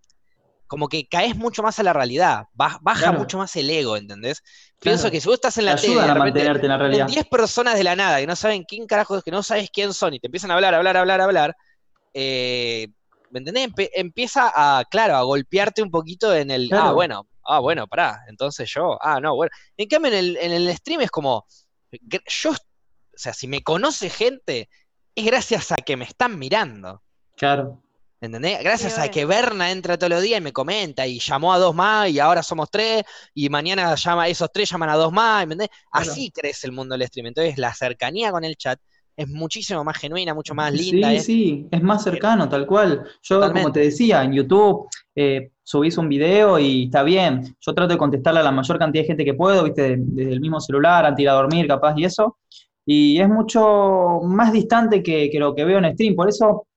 como 0.67 0.87
que 0.87 1.07
caes 1.07 1.35
mucho 1.35 1.61
más 1.61 1.79
a 1.79 1.83
la 1.83 1.93
realidad, 1.93 2.45
baja 2.53 3.11
mucho 3.11 3.37
más 3.37 3.55
el 3.55 3.69
ego, 3.69 3.97
¿entendés? 3.97 4.43
Pienso 4.79 5.11
que 5.11 5.21
si 5.21 5.27
vos 5.27 5.35
estás 5.35 5.57
en 5.57 5.65
la 5.65 5.75
tele, 5.75 6.01
a 6.01 6.15
mantenerte 6.15 6.65
en 6.65 6.69
la 6.69 6.77
realidad. 6.77 7.07
10 7.07 7.27
personas 7.27 7.75
de 7.75 7.83
la 7.83 7.95
nada 7.95 8.19
que 8.19 8.27
no 8.27 8.35
saben 8.35 8.63
quién 8.63 8.87
carajo 8.87 9.17
es, 9.17 9.23
que 9.23 9.31
no 9.31 9.43
sabes 9.43 9.69
quién 9.71 9.93
son 9.93 10.13
y 10.13 10.19
te 10.19 10.27
empiezan 10.27 10.51
a 10.51 10.55
hablar, 10.55 10.73
hablar, 10.73 10.97
hablar, 10.97 11.21
hablar, 11.21 11.55
eh, 12.13 12.87
¿me 13.29 13.39
entendés? 13.39 13.69
empieza 13.93 14.51
a, 14.55 14.83
claro, 14.85 15.15
a 15.15 15.23
golpearte 15.23 15.81
un 15.81 15.91
poquito 15.91 16.33
en 16.35 16.51
el, 16.51 16.69
ah, 16.73 16.91
bueno, 16.91 17.27
ah, 17.45 17.59
bueno, 17.59 17.87
pará, 17.87 18.21
entonces 18.27 18.71
yo, 18.73 18.97
ah, 19.01 19.19
no, 19.19 19.35
bueno. 19.35 19.51
En 19.77 19.87
cambio, 19.87 20.11
en 20.11 20.17
el, 20.17 20.37
en 20.37 20.51
el 20.51 20.75
stream 20.75 21.01
es 21.01 21.11
como, 21.11 21.45
yo, 21.91 22.51
o 22.51 22.55
sea, 23.13 23.33
si 23.33 23.47
me 23.47 23.61
conoce 23.61 24.09
gente, 24.09 24.69
es 25.15 25.25
gracias 25.25 25.71
a 25.71 25.75
que 25.75 25.97
me 25.97 26.05
están 26.05 26.39
mirando. 26.39 27.03
Claro. 27.35 27.82
¿Entendés? 28.23 28.59
Gracias 28.63 28.97
a 28.97 29.11
que 29.11 29.25
Berna 29.25 29.69
entra 29.69 29.97
todos 29.97 30.09
los 30.09 30.21
días 30.21 30.39
y 30.39 30.43
me 30.43 30.53
comenta 30.53 31.05
y 31.05 31.19
llamó 31.19 31.53
a 31.53 31.57
dos 31.57 31.75
más 31.75 32.09
y 32.09 32.19
ahora 32.19 32.41
somos 32.41 32.71
tres 32.71 33.03
y 33.33 33.49
mañana 33.49 33.93
llama, 33.95 34.29
esos 34.29 34.49
tres 34.49 34.69
llaman 34.69 34.87
a 34.91 34.95
dos 34.95 35.11
más, 35.11 35.43
¿entendés? 35.43 35.67
Así 35.91 36.31
crece 36.31 36.67
el 36.67 36.71
mundo 36.71 36.97
del 36.97 37.05
stream. 37.05 37.27
Entonces 37.27 37.57
la 37.57 37.73
cercanía 37.73 38.31
con 38.31 38.45
el 38.45 38.55
chat 38.55 38.79
es 39.17 39.27
muchísimo 39.27 39.83
más 39.83 39.97
genuina, 39.97 40.33
mucho 40.33 40.55
más 40.55 40.71
linda. 40.71 41.09
Sí, 41.11 41.19
sí, 41.19 41.67
es 41.69 41.83
más 41.83 42.01
cercano, 42.01 42.47
tal 42.47 42.65
cual. 42.65 43.03
Yo, 43.23 43.41
como 43.41 43.73
te 43.73 43.81
decía, 43.81 44.23
en 44.23 44.31
YouTube 44.31 44.87
eh, 45.13 45.51
subís 45.61 45.97
un 45.97 46.07
video 46.07 46.57
y 46.57 46.85
está 46.85 47.03
bien. 47.03 47.57
Yo 47.59 47.73
trato 47.73 47.91
de 47.91 47.97
contestarle 47.97 48.39
a 48.39 48.43
la 48.43 48.51
mayor 48.51 48.79
cantidad 48.79 49.03
de 49.03 49.07
gente 49.07 49.25
que 49.25 49.33
puedo, 49.33 49.65
viste, 49.65 49.97
desde 49.99 50.31
el 50.31 50.39
mismo 50.39 50.61
celular, 50.61 51.05
antes 51.05 51.17
de 51.17 51.23
ir 51.23 51.29
a 51.29 51.33
dormir, 51.33 51.67
capaz 51.67 51.93
y 51.97 52.05
eso. 52.05 52.37
y 52.85 53.19
es 53.19 53.27
mucho 53.27 54.21
más 54.23 54.53
distante 54.53 55.03
que, 55.03 55.29
que 55.29 55.39
lo 55.39 55.53
que 55.53 55.65
veo 55.65 55.79
en 55.79 55.93
stream. 55.93 56.15
Por 56.15 56.29
eso 56.29 56.67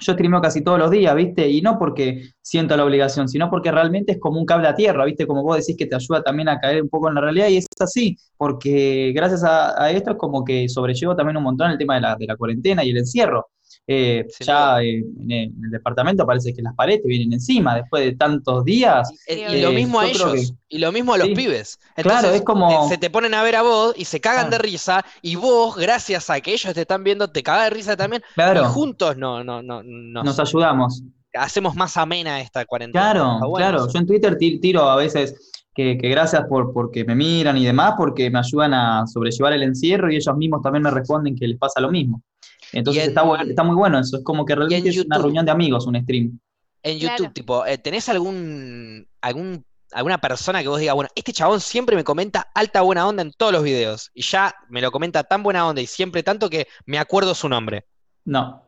yo 0.00 0.12
streameo 0.12 0.40
casi 0.40 0.62
todos 0.62 0.78
los 0.78 0.90
días, 0.90 1.14
¿viste? 1.14 1.48
Y 1.48 1.62
no 1.62 1.78
porque 1.78 2.30
siento 2.42 2.76
la 2.76 2.84
obligación, 2.84 3.28
sino 3.28 3.48
porque 3.48 3.70
realmente 3.70 4.12
es 4.12 4.20
como 4.20 4.40
un 4.40 4.46
cable 4.46 4.68
a 4.68 4.74
tierra, 4.74 5.04
¿viste? 5.04 5.26
Como 5.26 5.42
vos 5.42 5.56
decís 5.56 5.76
que 5.76 5.86
te 5.86 5.94
ayuda 5.94 6.22
también 6.22 6.48
a 6.48 6.58
caer 6.58 6.82
un 6.82 6.88
poco 6.88 7.08
en 7.08 7.14
la 7.14 7.20
realidad 7.20 7.48
y 7.48 7.58
es 7.58 7.66
así, 7.78 8.16
porque 8.36 9.12
gracias 9.14 9.44
a, 9.44 9.90
esto 9.90 10.12
es 10.12 10.16
como 10.16 10.44
que 10.44 10.68
sobrellevo 10.68 11.14
también 11.14 11.36
un 11.36 11.44
montón 11.44 11.70
el 11.70 11.78
tema 11.78 11.94
de 11.94 12.00
la, 12.00 12.16
de 12.16 12.26
la 12.26 12.36
cuarentena 12.36 12.84
y 12.84 12.90
el 12.90 12.98
encierro. 12.98 13.48
Eh, 13.86 14.26
ya 14.40 14.80
en, 14.80 15.30
el, 15.30 15.70
departamento 15.70 16.24
parece 16.24 16.54
que 16.54 16.62
las 16.62 16.74
paredes 16.74 17.02
vienen 17.04 17.34
encima 17.34 17.76
después 17.76 18.02
de 18.02 18.16
tantos 18.16 18.64
días. 18.64 19.10
Y, 19.28 19.60
lo 19.60 19.72
mismo 19.72 20.00
a 20.00 20.06
ellos, 20.06 20.54
y 20.68 20.78
lo 20.78 20.90
mismo 20.90 21.12
a 21.12 21.18
los 21.18 21.28
pibes. 21.28 21.78
claro, 21.96 22.28
es 22.30 22.42
como. 22.42 22.88
Se 22.88 22.96
te 22.96 23.10
ponen 23.10 23.34
a 23.34 23.42
ver 23.42 23.56
a 23.56 23.62
vos 23.62 23.94
y 23.96 24.06
se 24.06 24.20
cagan 24.20 24.48
de 24.48 24.58
risa, 24.58 25.04
y 25.20 25.36
vos, 25.36 25.76
gracias 25.76 26.30
a 26.30 26.40
que 26.40 26.54
ellos 26.54 26.72
te 26.72 26.82
están 26.82 27.04
viendo, 27.04 27.28
te 27.28 27.42
cagas 27.42 27.64
de 27.64 27.70
risa 27.70 27.96
también. 27.96 28.22
Claro. 28.34 28.62
Y 28.62 28.64
juntos 28.66 29.18
no, 29.18 29.44
no, 29.44 29.62
no, 29.62 29.82
nos 29.82 30.40
ayudamos. 30.40 31.02
Hacemos 31.34 31.74
más 31.74 31.96
amena 31.96 32.40
esta 32.40 32.64
cuarentena. 32.64 33.12
Claro, 33.12 33.52
claro. 33.54 33.88
Yo 33.92 33.98
en 33.98 34.06
Twitter 34.06 34.38
tiro 34.38 34.88
a 34.88 34.96
veces. 34.96 35.50
Que, 35.76 35.94
gracias 35.94 36.44
por 36.48 36.72
porque 36.72 37.04
me 37.04 37.16
miran 37.16 37.58
y 37.58 37.64
demás, 37.64 37.94
porque 37.98 38.30
me 38.30 38.38
ayudan 38.38 38.72
a 38.74 39.08
sobrellevar 39.08 39.54
el 39.54 39.64
encierro 39.64 40.08
y 40.08 40.14
ellos 40.14 40.36
mismos 40.36 40.62
también 40.62 40.84
me 40.84 40.90
responden 40.92 41.34
que 41.34 41.48
les 41.48 41.58
pasa 41.58 41.80
lo 41.80 41.90
mismo. 41.90 42.22
Entonces 42.72 43.08
está, 43.08 43.22
está, 43.46 43.62
muy 43.62 43.76
bueno 43.76 43.98
eso, 43.98 44.18
es 44.18 44.24
como 44.24 44.44
que 44.44 44.54
realmente 44.54 44.88
es 44.88 45.04
una 45.04 45.18
reunión 45.18 45.44
de 45.44 45.52
amigos, 45.52 45.86
un 45.86 46.00
stream. 46.02 46.38
En 46.82 46.98
YouTube, 46.98 47.32
tipo, 47.32 47.64
eh, 47.64 47.78
¿tenés 47.78 48.08
algún, 48.08 49.06
algún 49.20 49.64
alguna 49.94 50.18
persona 50.18 50.60
que 50.60 50.68
vos 50.68 50.80
digas, 50.80 50.94
bueno, 50.94 51.08
este 51.14 51.32
chabón 51.32 51.60
siempre 51.60 51.96
me 51.96 52.04
comenta 52.04 52.50
alta 52.54 52.82
buena 52.82 53.06
onda 53.06 53.22
en 53.22 53.32
todos 53.32 53.52
los 53.52 53.62
videos. 53.62 54.10
Y 54.12 54.22
ya 54.22 54.54
me 54.68 54.82
lo 54.82 54.90
comenta 54.90 55.24
tan 55.24 55.42
buena 55.42 55.66
onda 55.66 55.80
y 55.80 55.86
siempre 55.86 56.22
tanto 56.22 56.50
que 56.50 56.66
me 56.84 56.98
acuerdo 56.98 57.34
su 57.34 57.48
nombre. 57.48 57.86
No. 58.24 58.62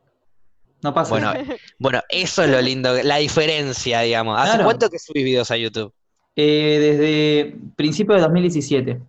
No 0.82 0.94
pasa 0.94 1.10
bueno, 1.10 1.32
bueno, 1.78 2.00
eso 2.08 2.44
es 2.44 2.50
lo 2.50 2.60
lindo, 2.60 3.02
la 3.02 3.16
diferencia, 3.16 4.00
digamos. 4.02 4.38
¿Hace 4.38 4.62
cuánto 4.62 4.88
que 4.88 4.98
subís 4.98 5.24
videos 5.24 5.50
a 5.50 5.56
YouTube? 5.56 5.92
Eh, 6.36 6.78
desde 6.78 7.56
principio 7.76 8.14
de 8.14 8.20
2017. 8.20 9.00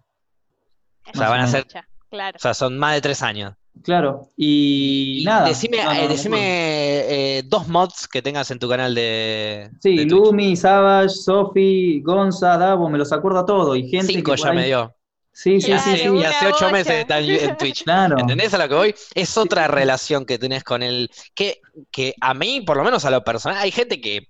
O 1.13 1.17
sea, 1.17 1.29
van 1.29 1.41
a 1.41 1.47
ser. 1.47 1.67
O 2.09 2.39
sea, 2.39 2.53
son 2.53 2.77
más 2.77 2.95
de 2.95 3.01
tres 3.01 3.21
años. 3.21 3.53
Claro, 3.83 4.29
y, 4.35 5.23
nada. 5.25 5.47
Decime, 5.47 5.77
eh, 5.79 7.39
eh, 7.39 7.43
dos 7.45 7.67
mods 7.67 8.07
que 8.07 8.21
tengas 8.21 8.51
en 8.51 8.59
tu 8.59 8.69
canal 8.69 8.95
de. 8.95 9.69
Sí, 9.81 10.05
Lumi, 10.05 10.55
Savage, 10.55 11.09
Sofi, 11.09 12.01
Gonza, 12.01 12.57
Davo, 12.57 12.89
me 12.89 12.97
los 12.97 13.11
acuerdo 13.11 13.39
a 13.39 13.45
todos. 13.45 13.77
Y 13.77 13.89
gente 13.89 14.13
Cinco 14.13 14.35
ya 14.35 14.53
me 14.53 14.65
dio. 14.65 14.93
Sí, 15.37 15.61
sí, 15.61 15.71
sí, 15.77 16.09
Y 16.09 16.23
hace 16.23 16.47
ocho 16.47 16.71
meses 16.71 16.93
está 17.01 17.19
en 17.19 17.55
Twitch. 17.57 17.83
Claro. 17.83 18.17
¿Entendés 18.17 18.55
a 18.55 18.57
lo 18.57 18.67
que 18.67 18.73
voy? 18.73 18.95
Es 19.13 19.37
otra 19.37 19.67
relación 19.67 20.25
que 20.25 20.39
tenés 20.39 20.63
con 20.63 20.81
él. 20.81 21.11
Que, 21.35 21.61
que 21.91 22.15
a 22.19 22.33
mí, 22.33 22.61
por 22.61 22.75
lo 22.75 22.83
menos 22.83 23.05
a 23.05 23.11
lo 23.11 23.23
personal, 23.23 23.59
hay 23.59 23.69
gente 23.69 24.01
que. 24.01 24.27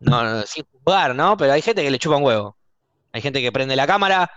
No, 0.00 0.42
sin 0.42 0.64
jugar, 0.72 1.14
¿no? 1.14 1.36
Pero 1.36 1.52
hay 1.52 1.62
gente 1.62 1.84
que 1.84 1.90
le 1.90 2.00
chupa 2.00 2.16
un 2.16 2.24
huevo. 2.24 2.56
Hay 3.12 3.22
gente 3.22 3.40
que 3.40 3.52
prende 3.52 3.76
la 3.76 3.86
cámara, 3.86 4.28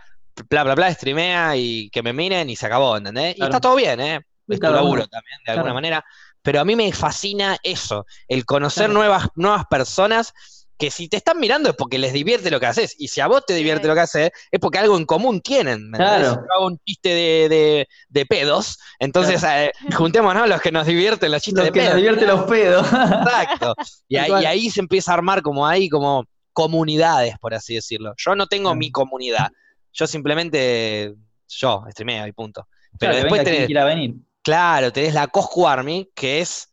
bla, 0.50 0.64
bla, 0.64 0.76
bla, 0.76 0.94
streamea 0.94 1.56
y 1.56 1.90
que 1.90 2.04
me 2.04 2.14
miren 2.14 2.50
y 2.50 2.56
se 2.56 2.66
acabó, 2.66 2.98
¿entendés? 2.98 3.38
Y 3.38 3.44
está 3.44 3.60
todo 3.60 3.76
bien, 3.76 4.00
¿eh? 4.00 4.22
Es 4.48 4.60
tu 4.60 4.72
laburo 4.72 5.08
también, 5.08 5.40
de 5.46 5.52
alguna 5.52 5.74
manera. 5.74 6.06
Pero 6.42 6.60
a 6.60 6.66
mí 6.66 6.76
me 6.76 6.92
fascina 6.94 7.58
eso, 7.64 8.06
el 8.28 8.46
conocer 8.46 8.90
nuevas, 8.90 9.28
nuevas 9.36 9.66
personas 9.66 10.34
que 10.78 10.92
si 10.92 11.08
te 11.08 11.18
están 11.18 11.40
mirando 11.40 11.70
es 11.70 11.76
porque 11.76 11.98
les 11.98 12.14
divierte 12.14 12.52
lo 12.52 12.60
que 12.60 12.66
haces. 12.66 12.96
Y 13.00 13.08
si 13.08 13.22
a 13.22 13.28
vos 13.28 13.46
te 13.46 13.54
divierte 13.54 13.88
lo 13.88 13.94
que 13.94 14.02
haces, 14.02 14.32
es 14.52 14.60
porque 14.60 14.80
algo 14.80 14.98
en 14.98 15.06
común 15.06 15.42
tienen. 15.42 15.92
Claro. 15.92 16.34
Si 16.34 16.40
hago 16.54 16.68
un 16.68 16.80
chiste 16.86 17.10
de, 17.10 17.88
de, 18.10 18.26
pedos, 18.26 18.78
entonces 19.00 19.42
eh, 19.44 19.72
juntémonos 19.96 20.48
los 20.50 20.62
que 20.62 20.72
nos 20.72 20.86
divierten 20.86 21.32
los 21.32 21.42
chistes 21.42 21.64
de 21.64 21.72
pedos. 21.72 21.94
Los 21.94 21.96
que 21.96 22.10
nos 22.10 22.18
divierten 22.18 22.38
los 22.38 22.50
pedos. 22.50 22.88
Exacto. 22.88 23.76
Y 24.08 24.18
ahí, 24.18 24.44
y 24.44 24.46
ahí, 24.46 24.70
se 24.70 24.82
empieza 24.82 25.12
a 25.12 25.16
armar 25.16 25.42
como 25.42 25.66
ahí, 25.66 25.90
como 25.90 26.26
comunidades, 26.54 27.36
por 27.40 27.54
así 27.54 27.76
decirlo. 27.76 28.14
Yo 28.18 28.36
no 28.36 28.46
tengo 28.48 28.76
mi 28.76 28.92
comunidad. 28.92 29.50
Yo 29.96 30.06
simplemente, 30.08 31.16
yo, 31.48 31.86
streameo 31.90 32.28
y 32.28 32.34
punto. 32.34 32.68
Pero 33.00 33.16
después 33.16 33.44
tenés, 33.44 33.68
venir. 33.68 34.16
Claro, 34.42 34.92
tenés 34.92 35.14
la 35.14 35.28
Coscu 35.28 35.68
Army, 35.68 36.12
que 36.14 36.42
es 36.42 36.70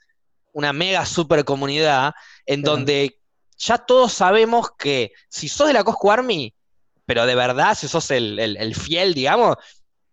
una 0.52 0.72
mega 0.72 1.06
super 1.06 1.44
comunidad 1.44 2.12
en 2.44 2.62
donde 2.62 3.18
ya 3.56 3.78
todos 3.78 4.12
sabemos 4.12 4.70
que 4.76 5.12
si 5.28 5.48
sos 5.48 5.68
de 5.68 5.72
la 5.72 5.85
Coscu 5.85 6.11
Army, 6.11 6.52
pero 7.06 7.24
de 7.24 7.35
verdad, 7.37 7.76
si 7.76 7.87
sos 7.87 8.11
el, 8.11 8.74
fiel, 8.74 9.14
digamos, 9.14 9.56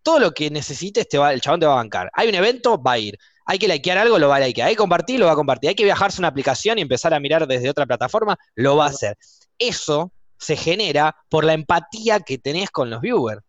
todo 0.03 0.19
lo 0.19 0.31
que 0.31 0.51
necesites 0.51 1.09
te 1.09 1.17
va, 1.17 1.33
el 1.33 1.41
chabón 1.41 1.59
te 1.59 1.65
va 1.65 1.73
a 1.73 1.77
bancar. 1.77 2.11
Hay 2.13 2.29
un 2.29 2.35
evento, 2.35 2.81
va 2.81 2.93
a 2.93 2.99
ir. 2.99 3.17
Hay 3.45 3.57
que 3.57 3.67
likear 3.67 3.97
algo, 3.97 4.19
lo 4.19 4.29
va 4.29 4.35
a 4.35 4.39
likear. 4.39 4.67
Hay 4.67 4.75
que 4.75 4.77
compartir, 4.77 5.19
lo 5.19 5.25
va 5.25 5.31
a 5.31 5.35
compartir. 5.35 5.69
Hay 5.69 5.75
que 5.75 5.83
viajarse 5.83 6.21
una 6.21 6.27
aplicación 6.27 6.77
y 6.77 6.83
empezar 6.83 7.13
a 7.15 7.19
mirar 7.19 7.47
desde 7.47 7.69
otra 7.71 7.87
plataforma, 7.87 8.37
lo 8.53 8.75
va 8.75 8.85
a 8.85 8.89
hacer. 8.89 9.17
Eso 9.57 10.11
se 10.39 10.56
genera 10.56 11.15
por 11.30 11.43
la 11.43 11.54
empatía 11.54 12.21
que 12.21 12.38
tenés 12.38 12.71
con 12.71 12.89
los 12.89 13.02
viewers. 13.02 13.41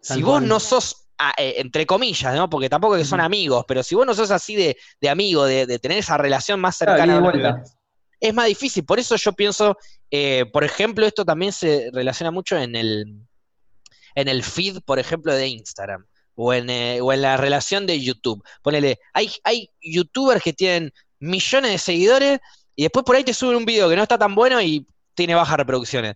si 0.00 0.22
vos 0.22 0.42
no 0.42 0.60
sos, 0.60 1.08
eh, 1.36 1.54
entre 1.58 1.86
comillas, 1.86 2.34
¿no? 2.34 2.50
Porque 2.50 2.68
tampoco 2.68 2.96
que 2.96 3.04
son 3.04 3.20
amigos, 3.20 3.64
pero 3.66 3.82
si 3.82 3.94
vos 3.94 4.04
no 4.04 4.14
sos 4.14 4.30
así 4.30 4.56
de, 4.56 4.76
amigo, 5.08 5.44
de, 5.44 5.78
tener 5.78 5.98
esa 5.98 6.18
relación 6.18 6.60
más 6.60 6.76
cercana, 6.76 7.62
es 8.20 8.34
más 8.34 8.46
difícil. 8.46 8.84
Por 8.84 8.98
eso 8.98 9.16
yo 9.16 9.32
pienso, 9.32 9.76
eh, 10.10 10.44
por 10.52 10.64
ejemplo, 10.64 11.06
esto 11.06 11.24
también 11.24 11.52
se 11.52 11.90
relaciona 11.92 12.32
mucho 12.32 12.56
en 12.56 12.74
el, 12.74 13.22
en 14.14 14.28
el 14.28 14.42
feed, 14.42 14.80
por 14.84 14.98
ejemplo, 14.98 15.32
de 15.32 15.46
Instagram. 15.46 16.04
O 16.40 16.52
en, 16.52 16.70
eh, 16.70 17.00
o 17.00 17.12
en 17.12 17.22
la 17.22 17.36
relación 17.36 17.84
de 17.84 18.00
YouTube. 18.00 18.44
Ponele, 18.62 19.00
hay, 19.12 19.28
hay 19.42 19.70
youtubers 19.80 20.40
que 20.40 20.52
tienen 20.52 20.92
millones 21.18 21.72
de 21.72 21.78
seguidores 21.78 22.38
y 22.76 22.82
después 22.82 23.04
por 23.04 23.16
ahí 23.16 23.24
te 23.24 23.34
suben 23.34 23.56
un 23.56 23.64
video 23.64 23.88
que 23.88 23.96
no 23.96 24.04
está 24.04 24.16
tan 24.16 24.36
bueno 24.36 24.62
y 24.62 24.86
tiene 25.18 25.34
bajas 25.34 25.56
reproducciones. 25.56 26.14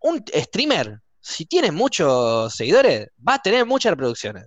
Un 0.00 0.24
streamer, 0.34 1.00
si 1.20 1.44
tiene 1.44 1.70
muchos 1.70 2.54
seguidores, 2.54 3.08
va 3.26 3.34
a 3.34 3.38
tener 3.38 3.66
muchas 3.66 3.90
reproducciones. 3.90 4.46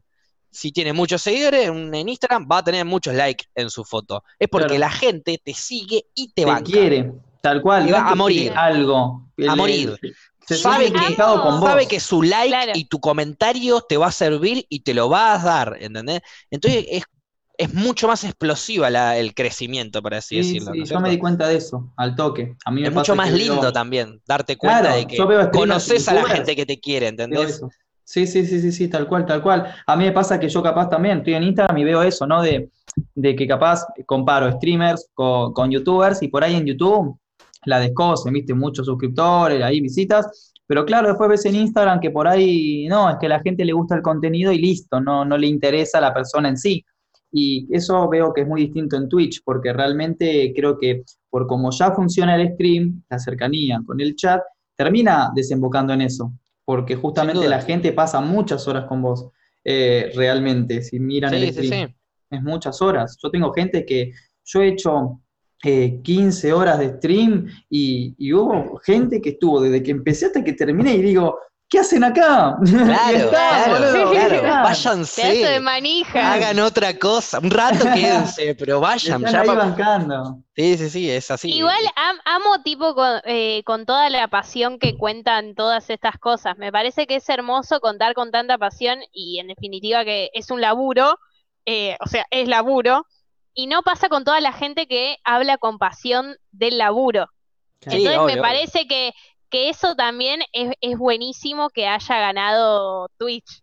Si 0.49 0.71
tiene 0.71 0.93
muchos 0.93 1.21
seguidores 1.21 1.67
en 1.67 2.09
Instagram, 2.09 2.47
va 2.51 2.57
a 2.57 2.63
tener 2.63 2.85
muchos 2.85 3.13
likes 3.13 3.45
en 3.53 3.69
su 3.69 3.83
foto. 3.83 4.23
Es 4.39 4.49
porque 4.49 4.79
la 4.79 4.89
gente 4.89 5.39
te 5.43 5.53
sigue 5.53 6.05
y 6.15 6.31
te, 6.33 6.45
va 6.45 6.61
quiere, 6.61 7.11
tal 7.41 7.61
cual. 7.61 7.87
Y 7.87 7.91
va 7.91 8.09
a 8.09 8.15
morir. 8.15 8.51
Algo. 8.55 9.27
A 9.47 9.55
morir. 9.55 9.95
sabe, 10.47 10.91
que, 10.91 11.15
sabe 11.15 11.87
que 11.87 11.99
su 11.99 12.23
like 12.23 12.71
y 12.75 12.85
tu 12.85 12.99
comentario 12.99 13.81
te 13.81 13.97
va 13.97 14.07
a 14.07 14.11
servir 14.11 14.65
y 14.69 14.79
te 14.79 14.95
lo 14.95 15.09
va 15.09 15.33
a 15.33 15.37
dar, 15.37 15.77
¿entendés? 15.79 16.21
Entonces 16.49 16.85
es 16.89 17.03
es 17.57 17.73
mucho 17.73 18.07
más 18.07 18.23
explosiva 18.23 18.87
el 19.17 19.33
crecimiento, 19.35 20.01
por 20.01 20.15
así 20.15 20.37
decirlo. 20.37 20.73
Sí, 20.73 20.85
yo 20.85 20.99
me 20.99 21.09
di 21.09 21.19
cuenta 21.19 21.47
de 21.47 21.57
eso, 21.57 21.93
al 21.97 22.15
toque. 22.15 22.55
A 22.65 22.71
mí 22.71 22.83
es 22.83 22.93
mucho 22.93 23.15
más 23.15 23.31
lindo 23.31 23.71
también, 23.71 24.21
darte 24.25 24.57
cuenta 24.57 24.95
de 24.95 25.05
que 25.05 25.17
conoces 25.51 26.07
a 26.07 26.13
la 26.13 26.25
gente 26.25 26.55
que 26.55 26.65
te 26.65 26.79
quiere, 26.79 27.07
¿entendés? 27.07 27.61
Sí, 28.05 28.27
sí, 28.27 28.45
sí, 28.45 28.59
sí, 28.59 28.71
sí, 28.71 28.87
tal 28.89 29.07
cual, 29.07 29.25
tal 29.25 29.41
cual. 29.41 29.73
A 29.87 29.95
mí 29.95 30.03
me 30.03 30.11
pasa 30.11 30.39
que 30.39 30.49
yo 30.49 30.61
capaz 30.61 30.89
también 30.89 31.19
estoy 31.19 31.35
en 31.35 31.43
Instagram 31.43 31.77
y 31.77 31.83
veo 31.83 32.03
eso, 32.03 32.27
¿no? 32.27 32.41
De, 32.41 32.69
que 33.15 33.47
capaz 33.47 33.85
comparo 34.05 34.51
streamers 34.51 35.09
con, 35.13 35.71
youtubers 35.71 36.21
y 36.21 36.27
por 36.27 36.43
ahí 36.43 36.55
en 36.55 36.65
YouTube 36.65 37.17
la 37.65 37.79
descosen, 37.79 38.33
viste, 38.33 38.53
muchos 38.53 38.85
suscriptores, 38.85 39.63
ahí 39.63 39.79
visitas, 39.79 40.53
pero 40.67 40.85
claro, 40.85 41.07
después 41.07 41.29
ves 41.29 41.45
en 41.45 41.55
Instagram 41.55 41.99
que 42.01 42.11
por 42.11 42.27
ahí 42.27 42.87
no, 42.87 43.09
es 43.09 43.15
que 43.19 43.27
a 43.27 43.29
la 43.29 43.39
gente 43.39 43.63
le 43.63 43.73
gusta 43.73 43.95
el 43.95 44.01
contenido 44.01 44.51
y 44.51 44.57
listo, 44.57 44.99
no, 44.99 45.23
no 45.23 45.37
le 45.37 45.47
interesa 45.47 45.99
a 45.99 46.01
la 46.01 46.13
persona 46.13 46.49
en 46.49 46.57
sí. 46.57 46.85
Y 47.35 47.67
eso 47.75 48.07
veo 48.09 48.31
que 48.31 48.41
es 48.41 48.47
muy 48.47 48.61
distinto 48.61 48.95
en 48.95 49.09
Twitch, 49.09 49.41
porque 49.43 49.73
realmente 49.73 50.53
creo 50.55 50.77
que 50.77 51.03
por 51.31 51.47
cómo 51.47 51.71
ya 51.71 51.91
funciona 51.91 52.35
el 52.35 52.53
stream, 52.53 53.03
la 53.09 53.17
cercanía 53.17 53.81
con 53.83 53.99
el 53.99 54.15
chat, 54.15 54.39
termina 54.75 55.31
desembocando 55.33 55.93
en 55.93 56.01
eso, 56.01 56.31
porque 56.63 56.95
justamente 56.95 57.49
la 57.49 57.59
gente 57.59 57.91
pasa 57.91 58.21
muchas 58.21 58.67
horas 58.67 58.85
con 58.85 59.01
vos, 59.01 59.29
eh, 59.63 60.11
realmente, 60.15 60.83
si 60.83 60.99
miran 60.99 61.33
el 61.33 61.51
stream. 61.51 61.91
Es 62.29 62.41
muchas 62.43 62.79
horas. 62.83 63.17
Yo 63.21 63.31
tengo 63.31 63.51
gente 63.51 63.83
que 63.83 64.11
yo 64.43 64.61
he 64.61 64.69
hecho 64.69 65.19
15 65.59 66.47
eh, 66.47 66.53
horas 66.53 66.77
de 66.77 66.97
stream 66.97 67.47
y, 67.67 68.13
y, 68.17 68.33
hubo 68.33 68.77
gente 68.83 69.21
que 69.21 69.29
estuvo 69.29 69.61
desde 69.61 69.81
que 69.81 69.91
empecé 69.91 70.27
hasta 70.27 70.43
que 70.43 70.53
terminé 70.53 70.95
y 70.95 71.01
digo, 71.01 71.39
¿qué 71.73 71.79
hacen 71.79 72.03
acá? 72.03 72.55
Claro, 72.63 73.29
claro, 73.29 74.11
claro, 74.11 74.43
váyanse. 74.43 75.23
de 75.23 75.59
manija. 75.59 76.33
Hagan 76.33 76.59
otra 76.59 76.97
cosa. 76.99 77.39
Un 77.39 77.49
rato 77.49 77.85
quédense, 77.95 78.53
pero 78.53 78.79
vayan. 78.79 79.23
ya 79.25 79.41
ahí 79.41 79.47
bancando. 79.47 80.37
Sí, 80.55 80.77
sí, 80.77 80.89
sí, 80.91 81.09
es 81.09 81.31
así. 81.31 81.51
Igual 81.51 81.83
amo 82.25 82.61
tipo 82.63 82.95
eh, 83.25 83.63
con, 83.65 83.87
toda 83.87 84.11
la 84.11 84.27
pasión 84.27 84.77
que 84.77 84.95
cuentan 84.97 85.55
todas 85.55 85.89
estas 85.89 86.19
cosas. 86.19 86.57
Me 86.59 86.71
parece 86.71 87.07
que 87.07 87.15
es 87.15 87.27
hermoso 87.27 87.79
contar 87.79 88.13
con 88.13 88.29
tanta 88.29 88.59
pasión 88.59 88.99
y 89.11 89.39
en 89.39 89.47
definitiva 89.47 90.05
que 90.05 90.29
es 90.33 90.51
un 90.51 90.61
laburo, 90.61 91.17
eh, 91.65 91.97
o 92.01 92.07
sea, 92.07 92.27
es 92.29 92.47
laburo. 92.47 93.07
Y 93.55 93.65
no 93.65 93.81
pasa 93.81 94.09
con 94.09 94.23
toda 94.23 94.39
la 94.41 94.53
gente 94.53 94.85
que 94.85 95.17
habla 95.23 95.57
con 95.57 95.79
pasión 95.79 96.35
del 96.51 96.77
laburo. 96.77 97.29
Entonces 97.81 98.35
me 98.35 98.41
parece 98.41 98.87
que 98.87 99.13
que 99.53 99.69
eso 99.69 99.95
también 99.95 100.41
es, 100.51 100.97
buenísimo 100.97 101.69
que 101.69 101.85
haya 101.85 102.19
ganado 102.19 103.07
Twitch. 103.19 103.61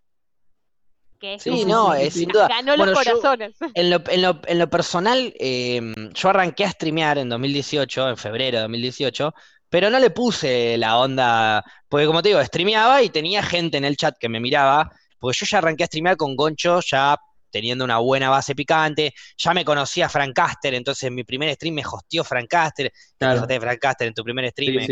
Que 1.18 1.40
sí, 1.40 1.64
no, 1.64 1.92
es 1.94 2.14
sin 2.14 2.28
duda. 2.28 2.46
Ganó 2.46 2.76
los 2.76 2.96
corazones. 2.96 3.56
en, 3.74 3.90
lo, 3.90 4.00
en, 4.08 4.22
lo, 4.22 4.40
en, 4.46 4.60
lo, 4.60 4.70
personal, 4.70 5.34
em, 5.40 5.92
yo 6.12 6.28
arranqué 6.28 6.64
a 6.64 6.70
streamear 6.70 7.18
en 7.18 7.28
2018, 7.28 8.10
en 8.10 8.16
febrero 8.16 8.58
de 8.58 8.62
2018, 8.62 9.34
pero 9.68 9.90
no 9.90 9.98
le 9.98 10.10
puse 10.10 10.78
la 10.78 10.96
onda, 10.96 11.64
porque 11.88 12.06
como 12.06 12.22
te 12.22 12.28
digo, 12.28 12.44
streameaba 12.44 13.02
y 13.02 13.08
tenía 13.08 13.42
gente 13.42 13.76
en 13.76 13.84
el 13.84 13.96
chat 13.96 14.16
que 14.16 14.28
me 14.28 14.38
miraba, 14.38 14.92
porque 15.18 15.38
yo 15.40 15.46
ya 15.46 15.58
arranqué 15.58 15.82
a 15.82 15.86
streamear 15.88 16.16
con 16.16 16.36
Goncho 16.36 16.78
ya 16.82 17.18
teniendo 17.50 17.84
una 17.84 17.98
buena 17.98 18.30
base 18.30 18.54
picante. 18.54 19.14
Ya 19.36 19.52
me 19.54 19.64
conocía 19.64 20.08
Frank 20.08 20.34
Caster, 20.34 20.74
entonces 20.74 21.04
en 21.04 21.14
mi 21.14 21.24
primer 21.24 21.52
stream 21.54 21.74
me 21.74 21.82
hostió 21.84 22.24
Frank 22.24 22.48
Caster. 22.48 22.92
Claro. 23.18 23.46
de 23.46 23.60
Frank 23.60 23.78
Caster 23.78 24.08
en 24.08 24.14
tu 24.14 24.24
primer 24.24 24.48
stream, 24.50 24.86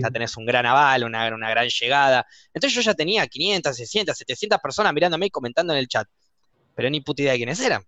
ya 0.00 0.10
tenés 0.10 0.36
un 0.36 0.44
gran 0.44 0.66
aval, 0.66 1.04
una, 1.04 1.28
gran 1.28 1.68
llegada. 1.68 2.26
Entonces 2.52 2.74
yo 2.74 2.82
ya 2.82 2.94
tenía 2.94 3.26
500, 3.26 3.76
600, 3.76 4.16
700 4.16 4.58
personas 4.58 4.92
mirándome 4.92 5.26
y 5.26 5.30
comentando 5.30 5.72
en 5.72 5.78
el 5.78 5.88
chat. 5.88 6.08
Pero 6.74 6.90
ni 6.90 7.00
puta 7.00 7.22
idea 7.22 7.32
de 7.32 7.38
quiénes 7.38 7.60
eran. 7.60 7.84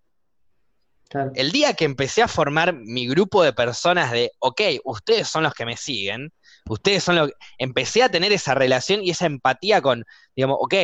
El 1.34 1.52
día 1.52 1.74
que 1.74 1.84
empecé 1.84 2.22
a 2.22 2.28
formar 2.28 2.72
mi 2.72 3.06
grupo 3.06 3.42
de 3.42 3.52
personas 3.52 4.12
de, 4.12 4.32
ok, 4.38 4.60
ustedes 4.84 5.28
son 5.28 5.42
los 5.42 5.52
que 5.52 5.66
me 5.66 5.76
siguen, 5.76 6.32
ustedes 6.68 7.02
son 7.02 7.16
los 7.16 7.28
que... 7.28 7.34
Empecé 7.58 8.02
a 8.02 8.08
tener 8.08 8.32
esa 8.32 8.54
relación 8.54 9.02
y 9.02 9.10
esa 9.10 9.26
empatía 9.26 9.82
con, 9.82 10.04
digamos, 10.34 10.56
ok, 10.60 10.74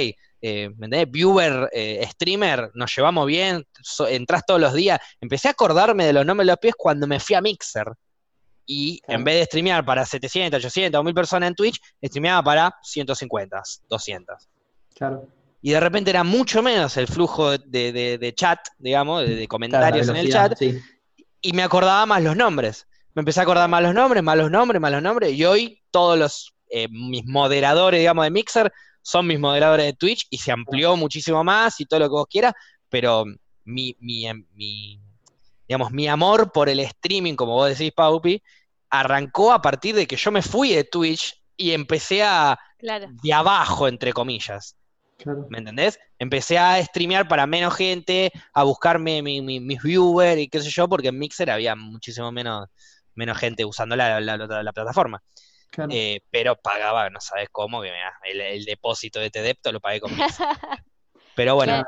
eh, 0.41 0.71
Viewer, 1.09 1.69
eh, 1.73 2.07
streamer, 2.13 2.71
nos 2.75 2.95
llevamos 2.95 3.27
bien, 3.27 3.67
entras 4.09 4.43
todos 4.47 4.61
los 4.61 4.75
días. 4.75 5.01
Empecé 5.21 5.49
a 5.49 5.53
acordarme 5.53 6.05
de 6.05 6.13
los 6.13 6.25
nombres 6.25 6.47
de 6.47 6.53
los 6.53 6.59
pies 6.59 6.75
cuando 6.77 7.07
me 7.07 7.21
fui 7.21 7.37
a 7.37 7.41
Mixer. 7.41 7.93
Y 8.67 9.01
en 9.09 9.25
vez 9.25 9.37
de 9.37 9.45
streamear 9.47 9.85
para 9.85 10.05
700, 10.05 10.59
800 10.59 11.01
o 11.01 11.03
1000 11.03 11.15
personas 11.15 11.49
en 11.49 11.55
Twitch, 11.55 11.81
streameaba 12.05 12.43
para 12.43 12.75
150, 12.83 13.63
200. 13.89 14.49
Claro. 14.95 15.27
Y 15.63 15.73
de 15.73 15.81
repente 15.81 16.11
era 16.11 16.23
mucho 16.23 16.63
menos 16.63 16.97
el 16.99 17.09
flujo 17.09 17.57
de, 17.57 18.35
chat, 18.37 18.59
digamos, 18.79 19.27
de, 19.27 19.49
comentarios 19.49 20.09
en 20.09 20.17
el 20.17 20.31
chat. 20.31 20.61
Y 21.41 21.53
me 21.53 21.63
acordaba 21.63 22.05
más 22.05 22.23
los 22.23 22.37
nombres. 22.37 22.87
Me 23.15 23.21
empecé 23.21 23.41
a 23.41 23.45
acordar 23.45 23.69
más 23.69 23.83
los 23.83 23.95
nombres, 23.95 24.23
más 24.23 24.37
los 24.37 24.51
nombres, 24.51 24.81
más 24.81 24.93
los 24.93 25.03
nombres. 25.03 25.33
Y 25.33 25.45
hoy 25.45 25.83
todos 25.91 26.19
los 26.19 26.55
eh, 26.71 26.89
mis 26.91 27.25
moderadores, 27.25 27.99
digamos, 27.99 28.25
de 28.25 28.31
Mixer 28.31 28.73
son 29.03 29.27
mis 29.27 29.39
moderadores 29.39 29.87
de 29.87 29.93
Twitch 29.93 30.27
y 30.31 30.39
se 30.39 30.53
amplió 30.53 30.97
muchísimo 30.97 31.43
más 31.45 31.81
y 31.81 31.87
todo 31.87 32.01
lo 32.01 32.07
que 32.07 32.13
vos 32.13 32.27
quieras, 32.29 32.53
pero 32.89 33.25
mi, 33.65 33.97
digamos, 35.67 35.91
mi 35.93 36.09
amor 36.09 36.53
por 36.53 36.69
el 36.69 36.81
streaming, 36.81 37.35
como 37.35 37.55
vos 37.55 37.69
decís, 37.69 37.93
Paupi, 37.93 38.43
arrancó 38.91 39.53
a 39.53 39.61
partir 39.61 39.95
de 39.95 40.07
que 40.07 40.17
yo 40.17 40.31
me 40.31 40.43
fui 40.43 40.71
de 40.71 40.85
Twitch 40.85 41.41
y 41.57 41.73
empecé 41.73 42.23
a 42.23 42.59
de 42.81 43.33
abajo, 43.33 43.89
entre 43.89 44.13
comillas. 44.13 44.77
¿Me 45.49 45.59
entendés? 45.59 45.99
Empecé 46.19 46.59
a 46.59 46.83
streamear 46.85 47.27
para 47.27 47.47
menos 47.47 47.75
gente, 47.75 48.31
a 48.53 48.63
buscarme 48.63 49.21
mis 49.21 49.83
viewers 49.83 50.41
y 50.41 50.49
qué 50.49 50.63
sé 50.63 50.71
yo, 50.71 50.89
porque 50.89 51.09
en 51.09 51.19
Mixer 51.19 51.51
había 51.51 51.75
muchísimo 51.75 52.31
menos, 52.31 52.69
menos 53.15 53.37
gente 53.37 53.65
usando 53.65 53.97
la, 53.97 54.21
la 54.21 54.73
plataforma. 54.73 55.23
Eh, 55.91 56.21
pero 56.31 56.57
pagaba, 56.57 57.09
no 57.11 57.21
sabes 57.21 57.49
cómo, 57.51 57.83
que 57.83 57.91
el, 58.33 58.65
depósito 58.65 59.21
de 59.21 59.27
este 59.27 59.43
depto 59.43 59.71
lo 59.73 59.81
pagué 59.81 60.01
con 60.01 60.11
Pero 61.37 61.55
bueno. 61.55 61.85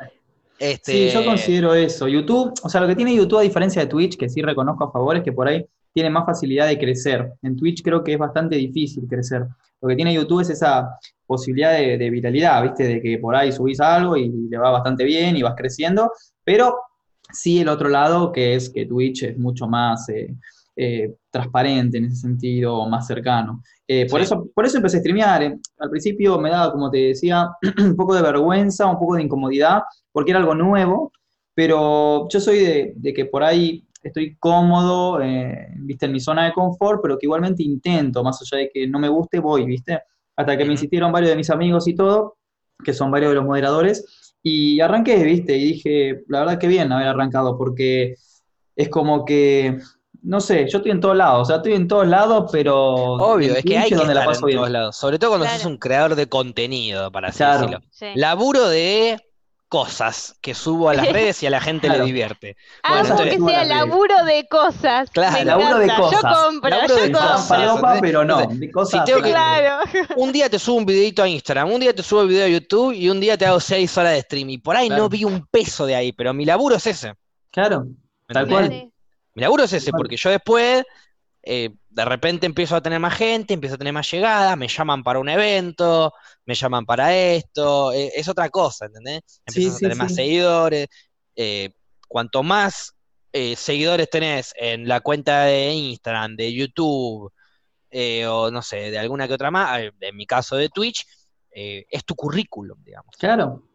Este... 0.59 0.93
Sí, 0.93 1.11
yo 1.11 1.25
considero 1.25 1.75
eso. 1.75 2.07
YouTube, 2.07 2.53
o 2.63 2.69
sea, 2.69 2.81
lo 2.81 2.87
que 2.87 2.95
tiene 2.95 3.15
YouTube 3.15 3.39
a 3.39 3.43
diferencia 3.43 3.83
de 3.83 3.89
Twitch, 3.89 4.17
que 4.17 4.29
sí 4.29 4.43
reconozco 4.43 4.85
a 4.85 4.93
favor, 4.93 5.17
es 5.17 5.23
que 5.23 5.33
por 5.33 5.49
ahí 5.49 5.67
tiene 5.93 6.11
más 6.11 6.27
facilidad 6.27 6.69
de 6.69 6.79
crecer. 6.79 7.33
En 7.43 7.57
Twitch 7.57 7.83
creo 7.83 8.05
que 8.05 8.13
es 8.13 8.19
bastante 8.19 8.57
difícil 8.57 9.07
crecer. 9.09 9.47
Lo 9.81 9.89
que 9.89 9.97
tiene 9.97 10.15
YouTube 10.15 10.43
es 10.43 10.51
esa 10.51 10.99
posibilidad 11.27 11.73
de, 11.73 12.11
viralidad, 12.11 12.63
¿viste? 12.63 12.85
De 12.85 13.01
que 13.01 13.19
por 13.19 13.35
ahí 13.35 13.51
subís 13.51 13.81
algo 13.81 14.17
y 14.17 14.29
le 14.29 14.59
va 14.59 14.71
bastante 14.71 15.05
bien 15.05 15.37
y 15.37 15.43
vas 15.43 15.55
creciendo, 15.57 16.13
pero 16.45 16.77
sí 17.33 17.61
el 17.61 17.69
otro 17.69 17.89
lado, 17.89 18.31
que 18.31 18.55
es 18.55 18.71
que 18.71 18.87
Twitch 18.87 19.23
es 19.25 19.39
mucho 19.39 19.67
más... 19.67 20.09
Eh, 20.11 20.35
eh, 20.77 21.17
transparente 21.31 21.99
en 21.99 22.07
ese 22.07 22.17
sentido, 22.17 22.89
más 22.89 23.07
cercano. 23.07 23.63
Eh, 23.87 24.07
por, 24.09 24.21
eso, 24.21 24.49
por 24.55 24.65
eso 24.65 24.77
empecé 24.77 24.97
a 24.97 25.01
streamear. 25.01 25.43
Eh. 25.43 25.59
Al 25.79 25.91
principio 25.91 26.39
me 26.39 26.51
daba, 26.51 26.73
como 26.73 26.91
te 26.91 26.99
decía, 26.99 27.49
un 27.79 27.97
poco 27.97 28.15
de 28.15 28.23
vergüenza, 28.23 28.87
un 28.87 28.99
poco 28.99 29.17
de 29.17 29.23
incomodidad, 29.25 29.83
porque 30.13 30.31
era 30.31 30.41
algo 30.41 30.55
nuevo, 30.55 31.13
pero 31.55 32.29
yo 32.29 32.41
soy 32.41 32.95
de, 32.95 33.13
que 33.15 33.27
por 33.27 33.43
ahí 33.43 33.85
estoy 34.03 34.37
cómodo, 34.37 35.19
viste, 35.81 36.07
en 36.07 36.13
mi 36.13 36.21
zona 36.21 36.47
de 36.47 36.53
confort, 36.53 37.01
pero 37.03 37.19
que 37.19 37.27
igualmente 37.27 37.63
intento, 37.63 38.23
más 38.25 38.41
allá 38.41 38.63
de 38.63 38.71
que 38.73 38.87
no 38.87 38.99
me 38.99 39.09
guste, 39.09 39.41
voy, 39.41 39.67
viste, 39.67 40.01
hasta 40.37 40.57
que 40.57 40.65
me 40.65 40.73
insistieron 40.73 41.13
varios 41.13 41.31
de 41.31 41.37
mis 41.37 41.51
amigos 41.51 41.87
y 41.87 41.95
todo, 41.95 42.39
que 42.83 42.95
son 42.95 43.11
varios 43.11 43.33
de 43.33 43.35
los 43.35 43.45
moderadores, 43.45 44.33
y 44.43 44.81
arranqué, 44.81 45.23
viste, 45.23 45.57
y 45.59 45.65
dije, 45.65 46.23
la 46.29 46.41
verdad 46.41 46.59
que 46.59 46.69
bien 46.69 46.91
haber 46.93 47.09
arrancado, 47.09 47.59
porque 47.59 48.15
es 48.75 48.89
como 48.89 49.27
que 49.27 49.79
no 50.23 50.41
sé, 50.41 50.69
yo 50.69 50.79
estoy 50.79 50.93
en 50.93 51.01
todos 51.01 51.17
lados, 51.17 51.43
o 51.43 51.45
sea, 51.45 51.57
estoy 51.57 51.75
en 51.75 51.89
todos 51.89 52.07
lados, 52.07 52.51
pero. 52.53 52.95
Obvio, 52.95 53.55
es 53.55 53.65
que 53.65 53.79
hay 53.79 53.89
que 53.89 53.95
donde 53.95 54.15
la 54.15 54.25
paso 54.25 54.49
en 54.49 54.57
todos 54.57 54.71
lados. 54.71 54.97
Sobre 54.97 55.19
todo 55.19 55.31
cuando 55.31 55.47
sos 55.47 55.65
un 55.65 55.79
creador 55.79 56.15
de 56.15 56.29
contenido, 56.29 57.11
para 57.11 57.29
así 57.29 57.45
decirlo. 57.45 57.81
Laburo 58.15 58.69
de 58.69 59.19
cosas 59.71 60.37
que 60.41 60.53
subo 60.53 60.89
a 60.89 60.95
las 60.95 61.09
redes 61.13 61.43
y 61.45 61.47
a 61.47 61.51
la 61.51 61.61
gente 61.61 61.89
le 61.89 62.03
divierte. 62.03 62.57
Ah, 62.83 63.03
bueno, 63.03 63.23
que 63.23 63.39
sea 63.39 63.65
laburo 63.65 64.25
de 64.25 64.47
cosas. 64.49 65.09
Claro, 65.11 65.45
laburo 65.45 65.79
de 65.79 65.89
cosas. 65.89 66.23
Yo 66.23 66.45
compro, 66.45 66.71
laburo 66.71 66.97
yo 66.97 67.03
de 67.03 67.13
compro. 67.13 67.99
pero 68.01 68.25
no, 68.25 68.47
de 68.47 68.71
cosas. 68.71 69.09
claro. 69.23 69.85
Un 70.17 70.33
día 70.33 70.51
te 70.51 70.59
subo 70.59 70.77
un 70.77 70.87
videito 70.87 71.23
a 71.23 71.29
Instagram, 71.29 71.71
un 71.71 71.81
día 71.81 71.95
te 71.95 72.03
subo 72.03 72.23
el 72.23 72.29
video 72.29 72.45
a 72.45 72.49
YouTube 72.49 72.93
y 72.93 73.09
un 73.09 73.21
día 73.21 73.39
te 73.39 73.47
hago 73.47 73.61
seis 73.61 73.97
horas 73.97 74.13
de 74.13 74.23
stream. 74.23 74.51
Y 74.51 74.59
por 74.59 74.77
ahí 74.77 74.89
no 74.89 75.09
vi 75.09 75.25
un 75.25 75.47
peso 75.47 75.87
de 75.87 75.95
ahí, 75.95 76.13
pero 76.13 76.35
mi 76.35 76.45
laburo 76.45 76.75
es 76.75 76.87
ese. 76.87 77.15
Claro, 77.53 77.87
tal 78.27 78.49
cual. 78.49 78.91
Mi 79.35 79.43
laburo 79.43 79.65
es 79.65 79.73
ese, 79.73 79.93
porque 79.93 80.17
yo 80.17 80.31
después, 80.31 80.85
eh, 81.43 81.71
de 81.89 82.05
repente 82.05 82.47
empiezo 82.47 82.77
a 82.77 82.83
tener 82.83 82.99
más 83.01 83.15
gente, 83.15 83.55
empiezo 83.55 83.77
a 83.77 83.79
tener 83.79 83.93
más 83.93 84.11
llegadas, 84.11 84.57
me 84.57 84.69
llaman 84.69 85.03
para 85.03 85.19
un 85.19 85.29
evento, 85.29 86.13
me 86.45 86.55
llaman 86.55 86.85
para 86.85 87.15
esto, 87.15 87.93
eh, 87.93 88.13
es 88.15 88.29
otra 88.29 88.49
cosa, 88.49 88.87
¿entendés? 88.87 89.23
Empiezo 89.47 89.77
a 89.77 89.79
tener 89.79 89.97
más 89.97 90.15
seguidores. 90.15 90.89
Eh, 91.37 91.71
cuanto 92.09 92.43
más 92.43 92.95
seguidores 93.33 94.11
tenés 94.11 94.53
en 94.57 94.89
la 94.89 95.01
cuenta 95.01 95.45
de 95.45 95.73
Instagram, 95.73 96.35
de 96.35 96.53
YouTube, 96.53 97.33
o 98.29 98.51
no 98.51 98.63
sé, 98.63 98.91
de 98.91 98.99
alguna 98.99 99.29
que 99.29 99.35
otra 99.35 99.53
más, 99.53 99.81
en 100.01 100.17
mi 100.17 100.27
caso 100.27 100.57
de 100.57 100.69
Twitch, 100.69 101.07
es 101.53 102.05
tu 102.05 102.17
currículum, 102.17 102.83
digamos. 102.83 103.15
Claro, 103.17 103.70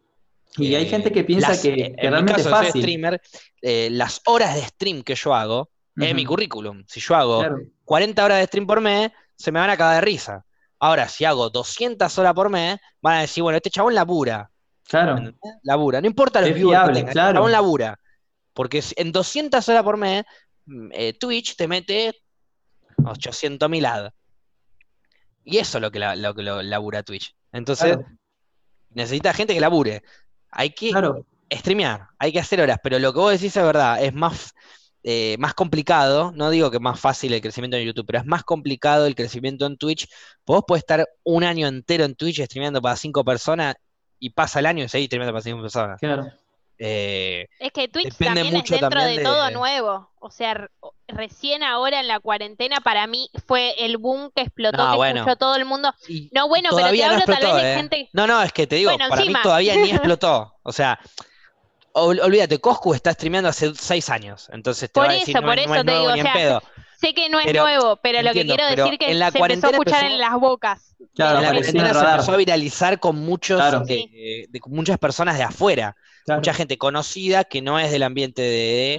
y 0.58 0.74
hay 0.74 0.88
gente 0.88 1.12
que 1.12 1.24
piensa 1.24 1.60
que, 1.60 1.94
realmente 1.98 2.40
es 2.40 2.48
fácil. 2.48 2.82
streamer, 2.82 3.20
eh, 3.62 3.88
las 3.90 4.20
horas 4.26 4.54
de 4.54 4.62
stream 4.62 5.02
que 5.02 5.14
yo 5.14 5.34
hago 5.34 5.70
es 5.96 6.14
mi 6.14 6.24
currículum. 6.24 6.84
Si 6.86 7.00
yo 7.00 7.14
hago 7.14 7.44
40 7.84 8.24
horas 8.24 8.38
de 8.38 8.46
stream 8.46 8.66
por 8.66 8.80
mes, 8.80 9.10
se 9.36 9.52
me 9.52 9.60
van 9.60 9.70
a 9.70 9.76
cagar 9.76 9.96
de 9.96 10.00
risa. 10.02 10.44
Ahora, 10.78 11.08
si 11.08 11.24
hago 11.24 11.48
200 11.48 12.18
horas 12.18 12.34
por 12.34 12.50
mes, 12.50 12.78
van 13.00 13.18
a 13.18 13.20
decir, 13.22 13.42
bueno, 13.42 13.56
este 13.56 13.70
chabón 13.70 13.94
labura. 13.94 14.50
Claro. 14.84 15.32
Labura. 15.62 16.00
No 16.00 16.06
importa 16.06 16.40
los 16.40 16.54
viewers 16.54 16.88
que 16.88 16.94
tenga, 16.94 17.12
claro. 17.12 17.28
este 17.28 17.36
chabón 17.36 17.52
labura. 17.52 17.98
Porque 18.52 18.82
en 18.96 19.12
200 19.12 19.68
horas 19.68 19.82
por 19.82 19.96
mes, 19.96 20.24
mm, 20.66 20.88
eh, 20.92 21.12
Twitch 21.14 21.56
te 21.56 21.66
mete 21.66 22.12
800 23.04 23.68
mil 23.70 23.86
ads. 23.86 24.12
Y 25.44 25.58
eso 25.58 25.78
es 25.78 25.82
lo 25.82 25.90
que, 25.90 25.98
lo, 25.98 26.32
lo 26.32 26.62
labura 26.62 27.02
Twitch. 27.02 27.34
Entonces, 27.52 27.96
necesita 28.90 29.32
gente 29.32 29.54
que 29.54 29.60
labure. 29.60 30.02
Hay 30.56 30.70
que 30.70 30.90
streamear, 31.52 32.08
hay 32.18 32.32
que 32.32 32.40
hacer 32.40 32.60
horas, 32.60 32.78
pero 32.82 32.98
lo 32.98 33.12
que 33.12 33.18
vos 33.18 33.32
decís 33.32 33.56
es 33.56 33.62
verdad, 33.62 34.02
es 34.02 34.14
más, 34.14 34.54
eh, 35.02 35.36
más 35.38 35.52
complicado, 35.54 36.32
no 36.34 36.48
digo 36.50 36.70
que 36.70 36.78
es 36.78 36.82
más 36.82 36.98
fácil 36.98 37.32
el 37.34 37.42
crecimiento 37.42 37.76
en 37.76 37.84
YouTube, 37.84 38.06
pero 38.06 38.20
es 38.20 38.24
más 38.26 38.42
complicado 38.42 39.06
el 39.06 39.14
crecimiento 39.14 39.66
en 39.66 39.76
Twitch. 39.76 40.08
Vos 40.46 40.64
podés 40.66 40.82
estar 40.82 41.06
un 41.24 41.44
año 41.44 41.68
entero 41.68 42.04
en 42.04 42.14
Twitch 42.14 42.42
streameando 42.42 42.80
para 42.80 42.96
cinco 42.96 43.22
personas 43.22 43.76
y 44.18 44.30
pasa 44.30 44.60
el 44.60 44.66
año 44.66 44.84
y 44.84 44.88
seguís 44.88 45.06
streameando 45.06 45.32
para 45.32 45.42
cinco 45.42 45.60
personas. 45.60 46.00
Claro. 46.00 46.32
Eh, 46.78 47.46
es 47.58 47.72
que 47.72 47.88
Twitch 47.88 48.14
también 48.16 48.54
es 48.54 48.64
dentro 48.68 49.02
de, 49.02 49.22
todo 49.22 49.50
nuevo. 49.50 50.10
O 50.18 50.30
sea, 50.30 50.68
recién 51.08 51.62
ahora 51.62 52.00
en 52.00 52.08
la 52.08 52.20
cuarentena 52.20 52.80
para 52.80 53.06
mí 53.06 53.30
fue 53.46 53.74
el 53.78 53.96
boom 53.96 54.30
que 54.34 54.42
explotó, 54.42 55.00
que 55.00 55.10
escuchó 55.10 55.36
todo 55.36 55.56
el 55.56 55.64
mundo. 55.64 55.94
no, 56.32 56.48
bueno, 56.48 56.70
pero 56.74 56.90
te 56.90 57.04
hablo 57.04 57.24
tal 57.24 57.42
vez 57.42 57.54
de 57.54 57.72
¿eh? 57.72 57.76
gente. 57.76 58.08
No, 58.12 58.26
no, 58.26 58.42
es 58.42 58.52
que 58.52 58.66
te 58.66 58.76
digo, 58.76 58.90
para 58.96 59.16
mí 59.16 59.32
todavía 59.42 59.76
ni 59.76 59.90
explotó. 59.92 60.54
O 60.62 60.72
sea, 60.72 60.98
olvídate, 61.92 62.58
Coscu 62.58 62.94
está 62.94 63.12
streameando 63.12 63.48
hace 63.48 63.74
seis 63.74 64.10
años. 64.10 64.48
Entonces 64.52 64.90
te 64.90 65.00
por 65.00 65.08
va 65.08 65.12
a 65.12 65.14
decir, 65.14 65.36
eso, 65.36 65.46
por 65.46 65.58
eso 65.58 65.84
te 65.84 65.92
digo, 65.92 66.12
o 66.12 66.16
sea, 66.16 66.62
sé 67.00 67.14
que 67.14 67.28
no 67.28 67.40
es 67.40 67.54
nuevo, 67.54 67.96
pero 68.02 68.22
lo 68.22 68.32
que 68.32 68.44
quiero 68.44 68.66
decir 68.66 68.92
es 68.92 68.98
que 68.98 69.06
se 69.06 69.38
empezó 69.38 69.66
a 69.66 69.70
escuchar 69.70 70.04
en 70.04 70.18
las 70.18 70.34
bocas. 70.34 70.94
Claro, 71.14 71.38
en 71.38 71.44
la 71.44 71.50
cuarentena 71.50 71.94
se 71.94 72.04
empezó 72.04 72.32
a 72.32 72.36
viralizar 72.36 73.00
con 73.00 73.16
muchos, 73.16 73.60
eh, 73.88 74.46
de, 74.48 74.60
muchas 74.66 74.98
personas 74.98 75.38
de 75.38 75.44
afuera. 75.44 75.96
Mucha 76.26 76.54
gente 76.54 76.76
conocida 76.76 77.44
que 77.44 77.62
no 77.62 77.78
es 77.78 77.92
del 77.92 78.02
ambiente 78.02 78.42
de 78.42 78.98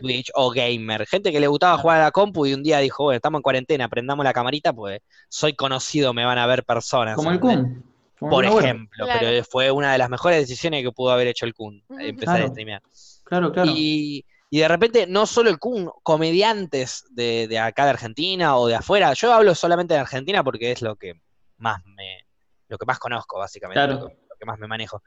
Twitch 0.00 0.30
o 0.34 0.50
gamer. 0.50 1.04
Gente 1.06 1.32
que 1.32 1.40
le 1.40 1.48
gustaba 1.48 1.76
jugar 1.78 2.00
a 2.00 2.04
la 2.04 2.10
compu 2.12 2.46
y 2.46 2.54
un 2.54 2.62
día 2.62 2.78
dijo, 2.78 3.04
bueno, 3.04 3.16
estamos 3.16 3.38
en 3.38 3.42
cuarentena, 3.42 3.88
prendamos 3.88 4.24
la 4.24 4.32
camarita, 4.32 4.72
pues 4.72 5.00
soy 5.28 5.54
conocido, 5.54 6.14
me 6.14 6.24
van 6.24 6.38
a 6.38 6.46
ver 6.46 6.64
personas. 6.64 7.16
Como 7.16 7.32
el 7.32 7.40
Kun. 7.40 7.84
por 8.18 8.44
ejemplo, 8.44 9.06
pero 9.18 9.44
fue 9.44 9.72
una 9.72 9.92
de 9.92 9.98
las 9.98 10.08
mejores 10.08 10.38
decisiones 10.38 10.84
que 10.84 10.92
pudo 10.92 11.10
haber 11.10 11.26
hecho 11.26 11.44
el 11.44 11.54
Kun, 11.54 11.82
empezar 11.98 12.40
a 12.40 12.48
streamear. 12.48 12.82
Claro, 13.24 13.52
claro. 13.52 13.72
Y, 13.74 14.24
de 14.52 14.68
repente, 14.68 15.06
no 15.08 15.26
solo 15.26 15.50
el 15.50 15.58
Kun, 15.58 15.90
comediantes 16.04 17.04
de, 17.10 17.58
acá 17.58 17.84
de 17.84 17.90
Argentina 17.90 18.56
o 18.56 18.68
de 18.68 18.76
afuera, 18.76 19.12
yo 19.14 19.32
hablo 19.32 19.56
solamente 19.56 19.94
de 19.94 20.00
Argentina 20.00 20.44
porque 20.44 20.70
es 20.70 20.82
lo 20.82 20.94
que 20.94 21.14
más 21.56 21.84
me, 21.84 22.26
lo 22.68 22.78
que 22.78 22.86
más 22.86 23.00
conozco, 23.00 23.38
básicamente, 23.38 23.88
lo, 23.88 24.08
que, 24.38 24.46
más 24.46 24.58
me 24.58 24.68
manejo. 24.68 25.02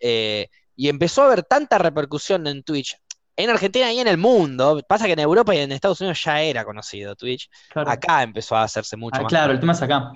Eh, 0.00 0.48
y 0.78 0.88
empezó 0.88 1.22
a 1.22 1.26
haber 1.26 1.42
tanta 1.42 1.76
repercusión 1.76 2.46
en 2.46 2.62
Twitch, 2.62 2.96
en 3.34 3.50
Argentina 3.50 3.92
y 3.92 3.98
en 3.98 4.06
el 4.06 4.16
mundo. 4.16 4.80
Pasa 4.88 5.06
que 5.06 5.12
en 5.14 5.18
Europa 5.18 5.52
y 5.52 5.58
en 5.58 5.72
Estados 5.72 6.00
Unidos 6.00 6.22
ya 6.22 6.40
era 6.40 6.64
conocido 6.64 7.16
Twitch. 7.16 7.50
Acá 7.74 8.22
empezó 8.22 8.54
a 8.54 8.62
hacerse 8.62 8.96
mucho 8.96 9.18
ah, 9.18 9.22
más. 9.24 9.28
Claro, 9.28 9.52
el 9.52 9.58
tema 9.58 9.72
es 9.72 9.82
acá. 9.82 10.12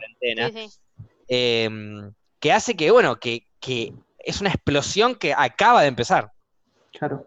Em, 1.26 2.12
que 2.38 2.52
hace 2.52 2.76
que, 2.76 2.92
bueno, 2.92 3.16
que, 3.16 3.48
es 4.20 4.40
una 4.40 4.50
explosión 4.50 5.16
que 5.16 5.34
acaba 5.36 5.82
de 5.82 5.88
empezar. 5.88 6.30
Claro. 6.92 7.26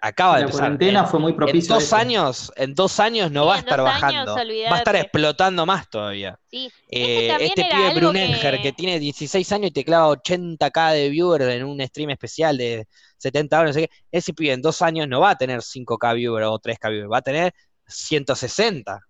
Acaba 0.00 0.36
de 0.36 0.42
empezar. 0.42 0.60
La 0.60 0.66
cuarentena 0.68 1.04
fue 1.06 1.18
muy 1.18 1.32
propicia. 1.32 1.74
En 1.74 1.80
dos 1.80 1.92
años, 1.92 2.52
en 2.56 2.74
dos 2.74 3.00
años 3.00 3.32
no 3.32 3.46
va 3.46 3.56
a 3.56 3.58
estar 3.58 3.82
bajando. 3.82 4.36
va 4.36 4.74
a 4.76 4.78
estar 4.78 4.96
explotando 4.96 5.66
más 5.66 5.90
todavía. 5.90 6.38
Sí. 6.48 6.70
Eh, 6.88 7.36
este 7.40 7.64
pibe 7.64 7.94
Brunenger 7.94 8.62
que... 8.62 8.72
tiene 8.72 9.00
16 9.00 9.50
años 9.52 9.70
y 9.70 9.72
te 9.72 9.84
clava 9.84 10.08
80k 10.10 10.92
de 10.92 11.08
viewers 11.08 11.44
en 11.46 11.64
un 11.64 11.80
stream 11.84 12.10
especial 12.10 12.56
de 12.56 12.86
70 13.16 13.58
horas, 13.58 13.70
no 13.70 13.80
sé 13.80 13.88
qué. 13.88 13.94
Ese 14.12 14.32
pibe 14.34 14.52
en 14.52 14.62
dos 14.62 14.82
años 14.82 15.08
no 15.08 15.20
va 15.20 15.30
a 15.30 15.36
tener 15.36 15.60
5k 15.60 16.14
viewers 16.14 16.46
o 16.46 16.60
3k 16.60 16.90
viewers, 16.90 17.10
va 17.12 17.18
a 17.18 17.22
tener 17.22 17.52
160. 17.88 19.00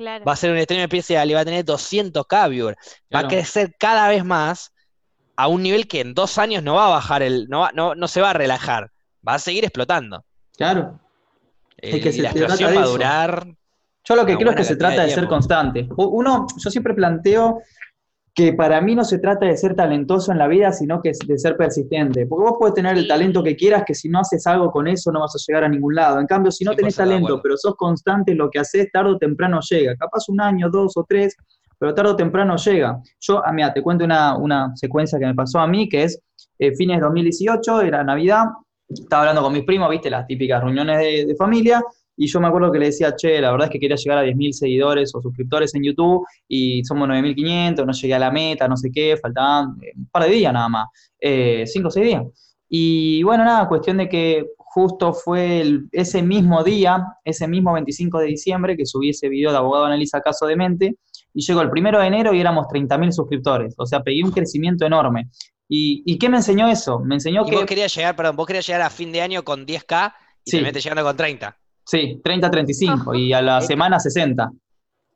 Va 0.00 0.32
a 0.32 0.36
ser 0.36 0.50
un 0.50 0.60
stream 0.62 0.82
especial 0.82 1.30
y 1.30 1.34
va 1.34 1.40
a 1.40 1.44
tener 1.44 1.64
200k 1.64 2.48
viewers. 2.48 2.78
Va 3.14 3.20
a 3.20 3.28
crecer 3.28 3.74
cada 3.78 4.08
vez 4.08 4.24
más 4.24 4.72
a 5.36 5.48
un 5.48 5.62
nivel 5.62 5.86
que 5.88 6.00
en 6.00 6.14
dos 6.14 6.38
años 6.38 6.62
no 6.62 6.74
va 6.74 6.86
a 6.86 6.90
bajar 6.90 7.22
el, 7.22 7.48
no, 7.48 7.68
no, 7.72 7.94
no 7.94 8.08
se 8.08 8.20
va 8.20 8.30
a 8.30 8.34
relajar, 8.34 8.90
va 9.26 9.34
a 9.34 9.38
seguir 9.38 9.64
explotando. 9.64 10.24
Claro. 10.56 11.00
Eh, 11.78 12.00
que 12.00 12.22
la 12.22 12.30
explosión 12.30 12.76
va 12.76 12.82
a 12.82 12.86
durar. 12.86 13.46
Yo 14.06 14.16
lo 14.16 14.26
que 14.26 14.36
creo 14.36 14.50
es 14.50 14.56
que 14.56 14.64
se 14.64 14.76
trata 14.76 15.04
de, 15.04 15.10
ser 15.10 15.26
constante. 15.26 15.88
Uno, 15.96 16.46
yo 16.62 16.70
siempre 16.70 16.94
planteo 16.94 17.60
que 18.34 18.52
para 18.52 18.80
mí 18.80 18.94
no 18.94 19.04
se 19.04 19.18
trata 19.18 19.46
de 19.46 19.56
ser 19.56 19.76
talentoso 19.76 20.32
en 20.32 20.38
la 20.38 20.48
vida, 20.48 20.72
sino 20.72 21.00
que 21.00 21.12
de 21.26 21.38
ser 21.38 21.56
persistente. 21.56 22.26
Porque 22.26 22.50
vos 22.50 22.56
puedes 22.58 22.74
tener 22.74 22.98
el 22.98 23.06
talento 23.06 23.42
que 23.42 23.54
quieras, 23.54 23.84
que 23.86 23.94
si 23.94 24.08
no 24.08 24.20
haces 24.20 24.46
algo 24.46 24.72
con 24.72 24.88
eso 24.88 25.12
no 25.12 25.20
vas 25.20 25.34
a 25.36 25.38
llegar 25.46 25.64
a 25.64 25.68
ningún 25.68 25.94
lado. 25.94 26.18
En 26.18 26.26
cambio, 26.26 26.50
si 26.50 26.64
no 26.64 26.74
tenés 26.74 26.96
talento, 26.96 27.40
pero 27.40 27.56
sos 27.56 27.76
constante, 27.76 28.34
lo 28.34 28.50
que 28.50 28.58
haces 28.58 28.90
tarde 28.92 29.12
o 29.12 29.18
temprano 29.18 29.60
llega. 29.60 29.94
Capaz 29.96 30.28
un 30.28 30.40
año, 30.40 30.68
dos 30.68 30.96
o 30.96 31.04
tres, 31.08 31.36
pero 31.78 31.94
tarde 31.94 32.10
o 32.10 32.16
temprano 32.16 32.56
llega. 32.56 33.00
Yo, 33.20 33.40
ah, 33.44 33.52
mira, 33.52 33.72
te 33.72 33.82
cuento 33.82 34.04
una, 34.04 34.72
secuencia 34.74 35.18
que 35.18 35.26
me 35.26 35.34
pasó 35.34 35.60
a 35.60 35.68
mí, 35.68 35.88
que 35.88 36.02
es 36.02 36.20
eh, 36.58 36.74
fines 36.74 36.98
de 36.98 37.04
2018, 37.04 37.82
era 37.82 38.02
Navidad, 38.02 38.46
estaba 39.02 39.22
hablando 39.22 39.42
con 39.42 39.52
mis 39.52 39.64
primos, 39.64 39.90
viste, 39.90 40.10
las 40.10 40.26
típicas 40.26 40.62
reuniones 40.62 40.98
de, 40.98 41.26
de 41.26 41.36
familia, 41.36 41.82
y 42.16 42.26
yo 42.28 42.40
me 42.40 42.46
acuerdo 42.46 42.70
que 42.70 42.78
le 42.78 42.86
decía, 42.86 43.14
che, 43.16 43.40
la 43.40 43.50
verdad 43.50 43.66
es 43.66 43.72
que 43.72 43.80
quería 43.80 43.96
llegar 43.96 44.18
a 44.18 44.24
10.000 44.24 44.52
seguidores 44.52 45.14
o 45.14 45.20
suscriptores 45.20 45.74
en 45.74 45.82
YouTube 45.82 46.24
y 46.46 46.84
somos 46.84 47.08
9.500, 47.08 47.84
no 47.84 47.92
llegué 47.92 48.14
a 48.14 48.18
la 48.18 48.30
meta, 48.30 48.68
no 48.68 48.76
sé 48.76 48.90
qué, 48.92 49.16
faltaban 49.16 49.76
eh, 49.82 49.92
un 49.96 50.06
par 50.06 50.24
de 50.24 50.30
días 50.30 50.52
nada 50.52 50.68
más, 50.68 50.88
eh, 51.20 51.64
cinco 51.66 51.88
o 51.88 51.90
seis 51.90 52.06
días. 52.06 52.22
Y 52.68 53.22
bueno, 53.24 53.44
nada, 53.44 53.68
cuestión 53.68 53.96
de 53.96 54.08
que 54.08 54.46
justo 54.56 55.12
fue 55.12 55.64
ese 55.92 56.22
mismo 56.22 56.62
día, 56.64 57.04
ese 57.24 57.46
mismo 57.46 57.72
25 57.72 58.18
de 58.18 58.26
diciembre, 58.26 58.76
que 58.76 58.86
subí 58.86 59.10
ese 59.10 59.28
video 59.28 59.52
de 59.52 59.58
abogado 59.58 59.84
analiza 59.84 60.20
caso 60.20 60.46
de 60.46 60.56
mente, 60.56 60.96
y 61.32 61.44
llegó 61.44 61.62
el 61.62 61.70
primero 61.70 62.00
de 62.00 62.06
enero 62.06 62.32
y 62.32 62.40
éramos 62.40 62.66
30.000 62.66 63.12
suscriptores, 63.12 63.74
o 63.76 63.86
sea, 63.86 64.02
pegué 64.02 64.22
un 64.24 64.30
crecimiento 64.30 64.86
enorme. 64.86 65.28
¿Y, 65.68 66.18
qué 66.18 66.28
me 66.28 66.36
enseñó 66.36 66.68
eso? 66.68 67.00
Me 67.00 67.16
enseñó 67.16 67.44
que... 67.44 67.56
Vos 67.56 67.64
querías 67.64 67.94
llegar, 67.94 68.14
perdón, 68.14 68.36
vos 68.36 68.46
querías 68.46 68.66
llegar 68.66 68.82
a 68.82 68.90
fin 68.90 69.10
de 69.12 69.22
año 69.22 69.44
con 69.44 69.66
10K 69.66 70.14
y 70.44 70.50
sí. 70.50 70.58
te 70.58 70.62
metes 70.62 70.84
llegando 70.84 71.02
con 71.04 71.16
30. 71.16 71.56
Sí, 71.84 72.20
30 72.22 72.50
35 72.50 73.14
y 73.14 73.32
a 73.32 73.42
la 73.42 73.60
semana 73.60 73.98
60. 73.98 74.50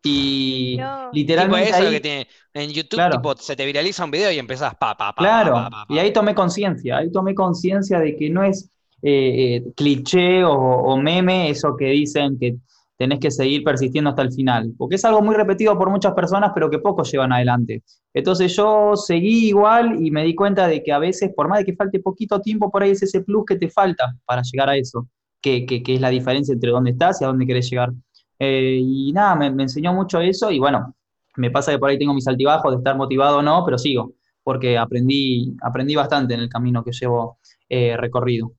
Y 0.04 0.78
literalmente. 1.12 1.70
eso 1.70 1.90
que 1.90 2.00
tiene. 2.00 2.28
En 2.54 2.70
YouTube 2.70 3.10
tipo, 3.10 3.36
se 3.36 3.56
te 3.56 3.66
viraliza 3.66 4.04
un 4.04 4.10
video 4.10 4.30
y 4.32 4.38
empezás 4.38 4.74
pa, 4.74 4.96
pa, 4.96 5.12
pa. 5.12 5.22
Claro, 5.22 5.68
y 5.88 5.98
ahí 5.98 6.12
tomé 6.12 6.34
conciencia, 6.34 6.98
ahí 6.98 7.12
tomé 7.12 7.34
conciencia 7.34 8.00
de 8.00 8.16
que 8.16 8.30
no 8.30 8.42
es 8.42 8.70
eh, 9.02 9.56
eh, 9.56 9.72
cliché 9.76 10.42
o, 10.44 10.96
meme 10.96 11.50
eso 11.50 11.76
que 11.76 11.86
dicen 11.86 12.38
que 12.38 12.56
tenés 12.98 13.20
que 13.20 13.30
seguir 13.30 13.62
persistiendo 13.64 14.10
hasta 14.10 14.22
el 14.22 14.32
final, 14.32 14.74
porque 14.76 14.96
es 14.96 15.04
algo 15.04 15.22
muy 15.22 15.34
repetido 15.34 15.78
por 15.78 15.88
muchas 15.88 16.12
personas, 16.14 16.50
pero 16.52 16.68
que 16.68 16.80
pocos 16.80 17.10
llevan 17.10 17.32
adelante. 17.32 17.82
Entonces 18.12 18.54
yo 18.54 18.96
seguí 18.96 19.48
igual 19.48 20.04
y 20.04 20.10
me 20.10 20.24
di 20.24 20.34
cuenta 20.34 20.66
de 20.66 20.82
que 20.82 20.92
a 20.92 20.98
veces, 20.98 21.30
por 21.34 21.48
más 21.48 21.60
de 21.60 21.64
que 21.64 21.74
falte 21.74 22.00
poquito 22.00 22.40
tiempo, 22.40 22.70
por 22.70 22.82
ahí 22.82 22.90
es 22.90 23.02
ese 23.02 23.22
plus 23.22 23.44
que 23.46 23.56
te 23.56 23.70
falta 23.70 24.16
para 24.26 24.42
llegar 24.42 24.68
a 24.68 24.76
eso 24.76 25.06
qué, 25.40 25.82
es 25.86 26.00
la 26.00 26.10
diferencia 26.10 26.52
entre 26.52 26.70
dónde 26.70 26.90
estás 26.90 27.20
y 27.20 27.24
a 27.24 27.28
dónde 27.28 27.46
querés 27.46 27.70
llegar. 27.70 27.92
Eh, 28.38 28.80
y 28.82 29.12
nada, 29.12 29.34
me, 29.34 29.62
enseñó 29.62 29.92
mucho 29.92 30.20
eso 30.20 30.50
y 30.50 30.58
bueno, 30.58 30.94
me 31.36 31.50
pasa 31.50 31.72
que 31.72 31.78
por 31.78 31.90
ahí 31.90 31.98
tengo 31.98 32.14
mis 32.14 32.26
altibajos 32.28 32.72
de 32.72 32.78
estar 32.78 32.96
motivado 32.96 33.38
o 33.38 33.42
no, 33.42 33.64
pero 33.64 33.78
sigo, 33.78 34.14
porque 34.42 34.78
aprendí, 34.78 35.56
aprendí 35.62 35.94
bastante 35.94 36.34
en 36.34 36.40
el 36.40 36.48
camino 36.48 36.84
que 36.84 36.92
llevo 36.92 37.38
eh, 37.68 37.96
recorrido. 37.96 38.52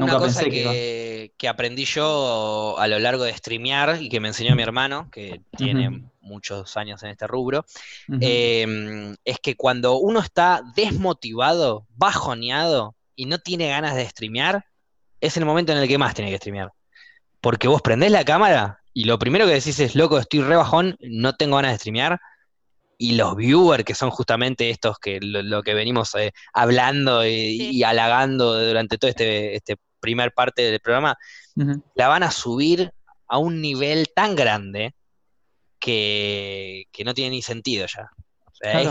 Nunca 0.00 0.16
Una 0.16 0.26
cosa 0.26 0.40
pensé 0.40 0.50
que, 0.50 1.32
que, 1.36 1.46
aprendí 1.46 1.84
yo 1.84 2.74
a 2.78 2.88
lo 2.88 2.98
largo 2.98 3.24
de 3.24 3.36
streamear 3.36 4.00
y 4.00 4.08
que 4.08 4.18
me 4.18 4.28
enseñó 4.28 4.56
mi 4.56 4.62
hermano, 4.62 5.10
que 5.12 5.42
tiene 5.58 6.10
muchos 6.22 6.74
años 6.78 7.02
en 7.02 7.10
este 7.10 7.26
rubro, 7.26 7.66
em, 8.08 9.14
es 9.26 9.38
que 9.42 9.56
cuando 9.56 9.98
uno 9.98 10.20
está 10.20 10.62
desmotivado, 10.74 11.86
bajoneado 11.96 12.96
y 13.14 13.26
no 13.26 13.38
tiene 13.40 13.68
ganas 13.68 13.94
de 13.94 14.08
streamear, 14.08 14.64
es 15.20 15.36
el 15.36 15.44
momento 15.44 15.72
en 15.72 15.78
el 15.78 15.86
que 15.88 15.98
más 15.98 16.14
tiene 16.14 16.30
que 16.30 16.38
streamear. 16.38 16.72
Porque 17.42 17.68
vos 17.68 17.82
prendés 17.82 18.10
la 18.10 18.24
cámara 18.24 18.80
y 18.94 19.04
lo 19.04 19.18
primero 19.18 19.44
que 19.44 19.52
decís 19.52 19.78
es, 19.80 19.94
loco, 19.94 20.18
estoy 20.18 20.40
re 20.40 20.56
bajón, 20.56 20.96
no 21.00 21.34
tengo 21.34 21.56
ganas 21.56 21.72
de 21.72 21.78
streamear. 21.78 22.18
Y 22.96 23.16
los 23.16 23.36
viewers, 23.36 23.84
que 23.84 23.94
son 23.94 24.10
justamente 24.10 24.70
estos 24.70 24.98
que 24.98 25.20
lo, 25.20 25.62
que 25.62 25.74
venimos 25.74 26.14
eh, 26.14 26.32
hablando 26.54 27.26
y, 27.26 27.82
halagando 27.82 28.58
durante 28.66 28.98
todo 28.98 29.10
este, 29.10 29.56
este 29.56 29.76
primer 30.00 30.32
parte 30.32 30.62
del 30.62 30.80
programa, 30.80 31.16
la 31.94 32.08
van 32.08 32.22
a 32.22 32.30
subir 32.30 32.92
a 33.28 33.38
un 33.38 33.60
nivel 33.60 34.08
tan 34.14 34.34
grande 34.34 34.94
que, 35.78 36.86
no 37.04 37.14
tiene 37.14 37.30
ni 37.30 37.42
sentido 37.42 37.86
ya. 37.86 38.10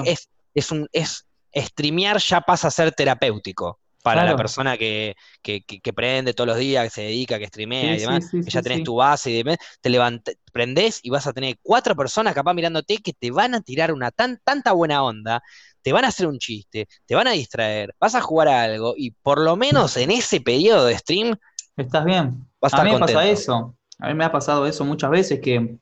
es, 0.05 0.30
es, 0.53 0.72
un, 0.72 0.88
es, 0.93 1.26
streamear 1.53 2.20
ya 2.20 2.41
pasa 2.41 2.70
a 2.70 2.72
ser 2.72 2.91
terapéutico 2.91 3.80
para 4.04 4.24
la 4.24 4.36
persona 4.36 4.78
que, 4.78 5.16
que, 5.41 5.62
que, 5.62 5.93
prende 5.93 6.34
todos 6.34 6.47
los 6.47 6.58
días, 6.58 6.86
que 6.86 6.89
se 6.89 7.02
dedica, 7.02 7.38
que 7.38 7.47
streamea 7.47 7.95
y 7.95 8.00
demás, 8.00 8.30
que 8.32 8.50
ya 8.50 8.62
tenés 8.62 8.84
tu 8.84 8.95
base 8.95 9.32
y 9.32 9.38
demás, 9.38 9.58
te 9.82 9.89
levantes, 9.89 10.38
prendés 10.52 11.00
y 11.04 11.10
vas 11.10 11.28
a 11.28 11.34
tener 11.34 11.58
cuatro 11.62 11.95
personas 11.95 12.34
capaz 12.34 12.54
mirándote 12.54 12.97
que 12.97 13.14
te 13.14 13.32
van 13.32 13.56
a 13.56 13.62
tirar 13.62 13.91
una 13.91 14.12
tan, 14.12 14.39
tanta 14.43 14.72
buena 14.72 15.04
onda, 15.04 15.41
te 15.82 15.93
van 15.93 16.06
a 16.06 16.10
hacer 16.10 16.28
un 16.28 16.39
chiste, 16.39 16.88
te 17.06 17.16
van 17.16 17.28
a 17.28 17.32
distraer, 17.32 17.93
vas 18.00 18.16
a 18.16 18.22
jugar 18.22 18.47
a 18.47 18.64
algo 18.64 18.93
y 18.95 19.12
por 19.12 19.39
lo 19.39 19.56
menos 19.56 19.97
en 19.97 20.12
ese 20.12 20.41
periodo 20.41 20.86
de 20.86 20.97
stream... 20.97 21.36
Estás 21.76 22.06
bien. 22.06 22.45
a, 22.62 22.84
mí 22.84 22.91
me 22.91 23.00
pasa 23.00 23.26
eso. 23.28 23.76
A 24.00 24.08
mí 24.08 24.14
me 24.14 24.26
ha 24.26 24.32
pasado 24.32 24.66
eso 24.66 24.84
muchas 24.86 25.10
veces 25.10 25.39
que 25.39 25.78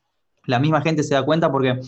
la 0.45 0.59
misma 0.59 0.81
gente 0.81 1.03
se 1.03 1.13
da 1.13 1.23
cuenta 1.23 1.51
porque 1.51 1.79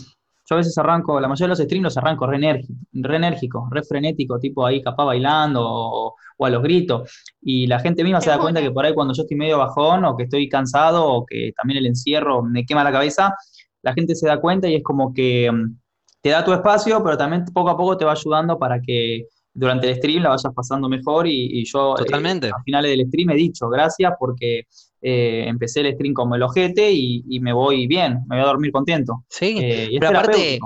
yo 0.50 0.56
a 0.56 0.58
veces 0.58 0.78
arranco, 0.78 1.20
la 1.20 1.28
mayoría 1.28 1.48
de 1.48 1.50
los 1.50 1.60
streams 1.60 1.84
los 1.84 1.98
arranco 1.98 2.26
re, 2.26 2.38
enérgico, 2.38 3.68
re 3.72 3.84
frenético, 3.84 4.40
tipo 4.40 4.66
ahí 4.66 4.82
capaz 4.82 5.06
bailando 5.06 5.62
o, 5.64 6.16
a 6.40 6.50
los 6.50 6.64
gritos. 6.64 7.10
Y 7.42 7.68
la 7.68 7.80
gente 7.80 8.04
misma 8.04 8.22
se 8.22 8.30
da 8.30 8.40
cuenta 8.40 8.62
que 8.62 8.72
por 8.72 8.86
ahí 8.86 8.94
cuando 8.94 9.14
yo 9.14 9.24
estoy 9.24 9.38
medio 9.38 9.60
bajón 9.60 10.06
o 10.06 10.16
que 10.16 10.24
estoy 10.24 10.50
cansado 10.50 11.06
o 11.06 11.26
que 11.26 11.52
también 11.56 11.80
el 11.80 11.86
encierro 11.86 12.42
me 12.42 12.66
quema 12.66 12.84
la 12.84 12.92
cabeza, 12.92 13.36
la 13.82 13.94
gente 13.94 14.16
se 14.16 14.28
da 14.28 14.40
cuenta 14.40 14.68
y 14.68 14.76
es 14.76 14.84
como 14.84 15.14
que 15.14 15.52
mm, 15.52 15.78
te 16.22 16.30
da 16.30 16.44
tu 16.44 16.54
espacio, 16.54 17.04
pero 17.04 17.18
también 17.18 17.46
poco 17.54 17.70
a 17.70 17.78
poco 17.78 17.98
te 17.98 18.06
va 18.06 18.14
ayudando 18.14 18.58
para 18.58 18.82
que 18.82 19.28
durante 19.60 19.90
el 19.90 19.96
stream 19.98 20.24
la 20.24 20.30
vayas 20.30 20.54
pasando 20.56 20.88
mejor 20.88 21.28
y, 21.28 21.66
yo 21.66 21.94
eh, 21.94 22.00
Totalmente. 22.00 22.48
al 22.48 22.64
final 22.64 22.84
del 22.86 23.06
stream 23.08 23.30
he 23.32 23.36
dicho 23.36 23.68
gracias 23.70 24.14
porque 24.18 24.64
eh, 25.02 25.46
empecé 25.48 25.82
el 25.82 25.94
stream 25.94 26.14
como 26.14 26.36
el 26.36 26.44
ojete 26.44 26.92
y, 26.92 27.40
me 27.40 27.54
voy 27.54 27.88
bien, 27.88 28.20
me 28.28 28.38
voy 28.38 28.44
a 28.44 28.48
dormir 28.48 28.72
contento. 28.72 29.26
Sí, 29.30 29.58
eh, 29.60 29.98
pero 30.00 30.18
aparte, 30.18 30.60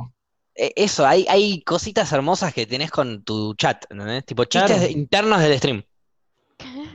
eh, 0.56 0.74
eso, 0.76 1.06
hay, 1.06 1.26
hay 1.30 1.62
cositas 1.62 2.12
hermosas 2.12 2.54
que 2.54 2.66
tenés 2.66 2.92
con 2.92 3.24
tu 3.24 3.56
chat, 3.56 3.86
¿entendés? 3.90 4.26
Tipo 4.26 4.46
chistes 4.46 4.92
internos 4.92 5.42
del 5.42 5.58
stream. 5.58 5.84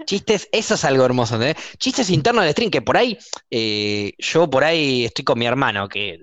Chistes, 0.06 0.48
eso 0.52 0.74
es 0.74 0.84
algo 0.84 1.04
hermoso, 1.04 1.34
¿entendés? 1.34 1.62
Chistes 1.78 2.10
internos 2.10 2.44
del 2.44 2.52
stream, 2.52 2.70
que 2.70 2.82
por 2.82 2.96
ahí, 2.96 3.18
yo 4.18 4.48
por 4.48 4.64
ahí 4.64 5.04
estoy 5.04 5.24
con 5.24 5.38
mi 5.38 5.46
hermano, 5.46 5.88
que 5.88 6.18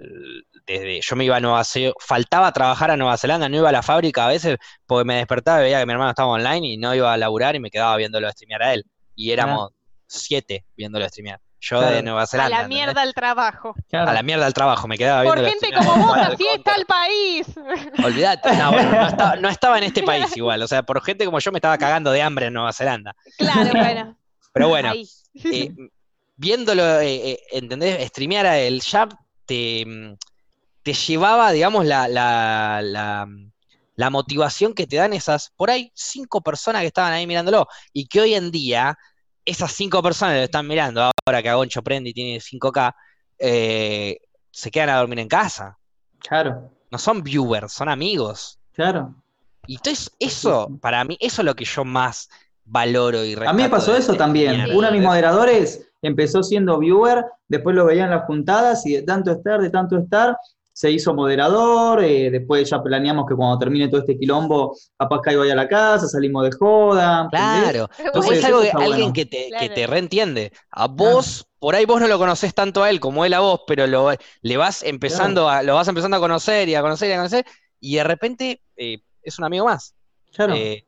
desde 0.66 1.02
yo 1.02 1.16
me 1.16 1.26
iba 1.26 1.38
a 1.38 1.40
Nueva 1.40 1.64
Zelanda, 1.64 1.96
faltaba 2.00 2.52
trabajar 2.52 2.92
a 2.92 2.98
Nueva 2.98 3.18
Zelanda, 3.18 3.50
no 3.50 3.58
iba 3.58 3.70
a 3.70 3.72
la 3.72 3.84
fábrica 3.84 4.26
a 4.26 4.30
veces, 4.30 4.58
porque 4.86 5.06
me 5.06 5.16
despertaba 5.16 5.60
y 5.60 5.64
veía 5.64 5.80
que 5.80 5.86
mi 5.86 5.94
hermano 5.94 6.12
estaba 6.12 6.30
online 6.30 6.68
y 6.68 6.78
no 6.78 6.94
iba 6.96 7.14
a 7.14 7.18
laburar 7.18 7.56
y 7.56 7.60
me 7.60 7.70
quedaba 7.70 7.96
viéndolo 7.98 8.30
streamear 8.32 8.64
a 8.64 8.74
él. 8.74 8.86
Y 9.16 9.32
éramos 9.32 9.72
siete 10.08 10.66
viéndolo 10.76 11.08
streamear. 11.08 11.40
yo 11.60 11.82
de 11.82 12.04
Nueva 12.04 12.28
Zelanda. 12.28 12.58
A 12.58 12.62
la 12.64 12.68
mierda 12.68 13.02
al 13.02 13.14
trabajo. 13.14 13.76
A 13.92 14.14
la 14.14 14.24
mierda 14.24 14.46
al 14.46 14.54
trabajo, 14.54 14.88
me 14.88 14.98
quedaba 14.98 15.22
viendo. 15.22 15.42
Por 15.42 15.50
gente 15.50 15.72
como 15.74 16.08
vos, 16.08 16.18
así 16.18 16.48
está 16.54 16.76
el 16.76 16.86
país. 16.86 17.48
Olvídate, 18.04 18.56
no, 18.56 18.72
no, 19.42 19.50
estaba, 19.50 19.78
en 19.78 19.86
este 19.86 20.04
país 20.04 20.36
igual, 20.36 20.62
o 20.62 20.68
sea, 20.68 20.84
por 20.84 21.02
gente 21.04 21.26
como 21.26 21.40
yo 21.40 21.52
me 21.52 21.58
estaba 21.58 21.78
cagando 21.78 22.12
de 22.12 22.22
hambre 22.22 22.48
en 22.48 22.54
Nueva 22.54 22.74
Zelanda. 22.74 23.16
Claro, 23.38 23.72
bueno. 23.72 24.18
Pero 24.54 24.70
bueno, 24.70 24.94
eh, 24.94 25.70
viéndolo, 26.38 27.00
eh, 27.02 27.32
eh, 27.32 27.40
¿entendés? 27.52 28.08
Streamear 28.08 28.46
a 28.46 28.58
el 28.58 28.82
Jab 28.82 29.10
te, 29.46 30.16
te 30.86 30.94
llevaba, 30.94 31.52
digamos, 31.52 31.84
la, 31.86 32.08
la, 32.08 32.80
la 32.82 33.28
la 33.96 34.10
motivación 34.10 34.74
que 34.74 34.88
te 34.88 34.98
dan 34.98 35.14
esas, 35.14 35.52
por 35.56 35.70
ahí, 35.70 35.92
cinco 35.96 36.42
personas 36.42 36.82
que 36.82 36.88
estaban 36.88 37.14
ahí 37.14 37.26
mirándolo, 37.26 37.68
y 37.94 38.08
que 38.08 38.22
hoy 38.22 38.34
en 38.34 38.52
día, 38.52 38.98
esas 39.46 39.72
cinco 39.72 40.04
personas 40.04 40.34
que 40.34 40.40
lo 40.40 40.46
están 40.46 40.68
mirando, 40.68 41.12
ahora 41.26 41.42
que 41.42 41.50
Agoncho 41.50 41.82
prende 41.82 42.10
y 42.10 42.14
tiene 42.14 42.40
5K, 42.40 42.94
eh, 43.40 44.18
se 44.52 44.72
quedan 44.72 44.90
a 44.90 44.98
dormir 44.98 45.20
en 45.20 45.28
casa. 45.28 45.78
Claro. 46.20 46.72
No 46.92 46.98
son 46.98 47.24
viewers, 47.24 47.72
son 47.74 47.90
amigos. 47.90 48.60
Claro. 48.74 49.16
Y 49.68 49.76
entonces, 49.76 50.12
eso, 50.20 50.70
para 50.82 51.04
mí, 51.04 51.18
eso 51.20 51.42
es 51.42 51.46
lo 51.46 51.56
que 51.56 51.66
yo 51.66 51.86
más 51.86 52.30
valoro 52.66 53.24
y 53.24 53.36
A 53.36 53.54
mí 53.54 53.64
me 53.64 53.70
pasó 53.70 53.96
eso 53.96 54.16
también. 54.16 54.72
Uno 54.76 54.88
de 54.88 54.94
mis 54.94 55.02
moderadores 55.02 55.88
empezó 56.02 56.44
siendo 56.44 56.80
viewer, 56.80 57.26
después 57.48 57.76
lo 57.76 57.86
veía 57.86 58.06
en 58.06 58.12
las 58.12 58.26
juntadas 58.26 58.86
y 58.86 58.94
de 58.94 59.02
tanto 59.04 59.32
estar, 59.32 59.62
de 59.62 59.70
tanto 59.70 59.98
estar, 59.98 60.38
se 60.76 60.92
hizo 60.92 61.14
moderador, 61.14 62.04
eh, 62.04 62.30
después 62.30 62.70
ya 62.70 62.84
planeamos 62.84 63.26
que 63.26 63.34
cuando 63.34 63.58
termine 63.58 63.88
todo 63.88 64.02
este 64.02 64.20
quilombo, 64.20 64.76
capaz 64.98 65.22
caigo 65.22 65.44
ahí 65.44 65.50
a 65.50 65.56
la 65.56 65.70
casa, 65.70 66.06
salimos 66.06 66.44
de 66.44 66.52
joda. 66.52 67.30
Claro, 67.32 67.90
entonces 67.98 68.40
es 68.40 68.44
algo 68.44 68.62
que, 68.62 68.72
alguien 68.72 69.14
que 69.14 69.26
te, 69.26 69.52
que 69.58 69.70
te 69.70 69.88
reentiende. 69.88 70.52
A 70.70 70.88
vos, 70.88 71.48
por 71.60 71.76
ahí 71.76 71.86
vos 71.86 72.02
no 72.02 72.10
lo 72.10 72.18
conocés 72.18 72.54
tanto 72.54 72.84
a 72.84 72.90
él 72.90 73.00
como 73.00 73.24
él 73.24 73.34
a 73.34 73.40
vos, 73.40 73.62
pero 73.66 73.88
lo, 73.88 74.12
le 74.42 74.58
vas 74.58 74.84
empezando 74.84 75.48
a, 75.48 75.64
lo 75.64 75.76
vas 75.76 75.88
empezando 75.88 76.18
a 76.18 76.20
conocer 76.20 76.68
y 76.68 76.76
a 76.76 76.82
conocer 76.82 77.10
y 77.10 77.14
a 77.14 77.18
conocer, 77.18 77.46
y 77.80 77.96
de 77.96 78.04
repente 78.04 78.62
eh, 78.76 78.98
es 79.24 79.40
un 79.40 79.46
amigo 79.46 79.64
más. 79.64 79.96
Claro. 80.34 80.56
Eh, 80.56 80.86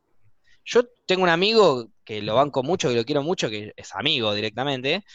yo 0.65 0.81
tengo 1.05 1.23
un 1.23 1.29
amigo 1.29 1.87
que 2.03 2.21
lo 2.21 2.35
banco 2.35 2.61
mucho, 2.61 2.89
que 2.89 2.95
lo 2.95 3.05
quiero 3.05 3.23
mucho, 3.23 3.49
que 3.49 3.71
es 3.77 3.95
amigo 3.95 4.33
directamente. 4.33 5.05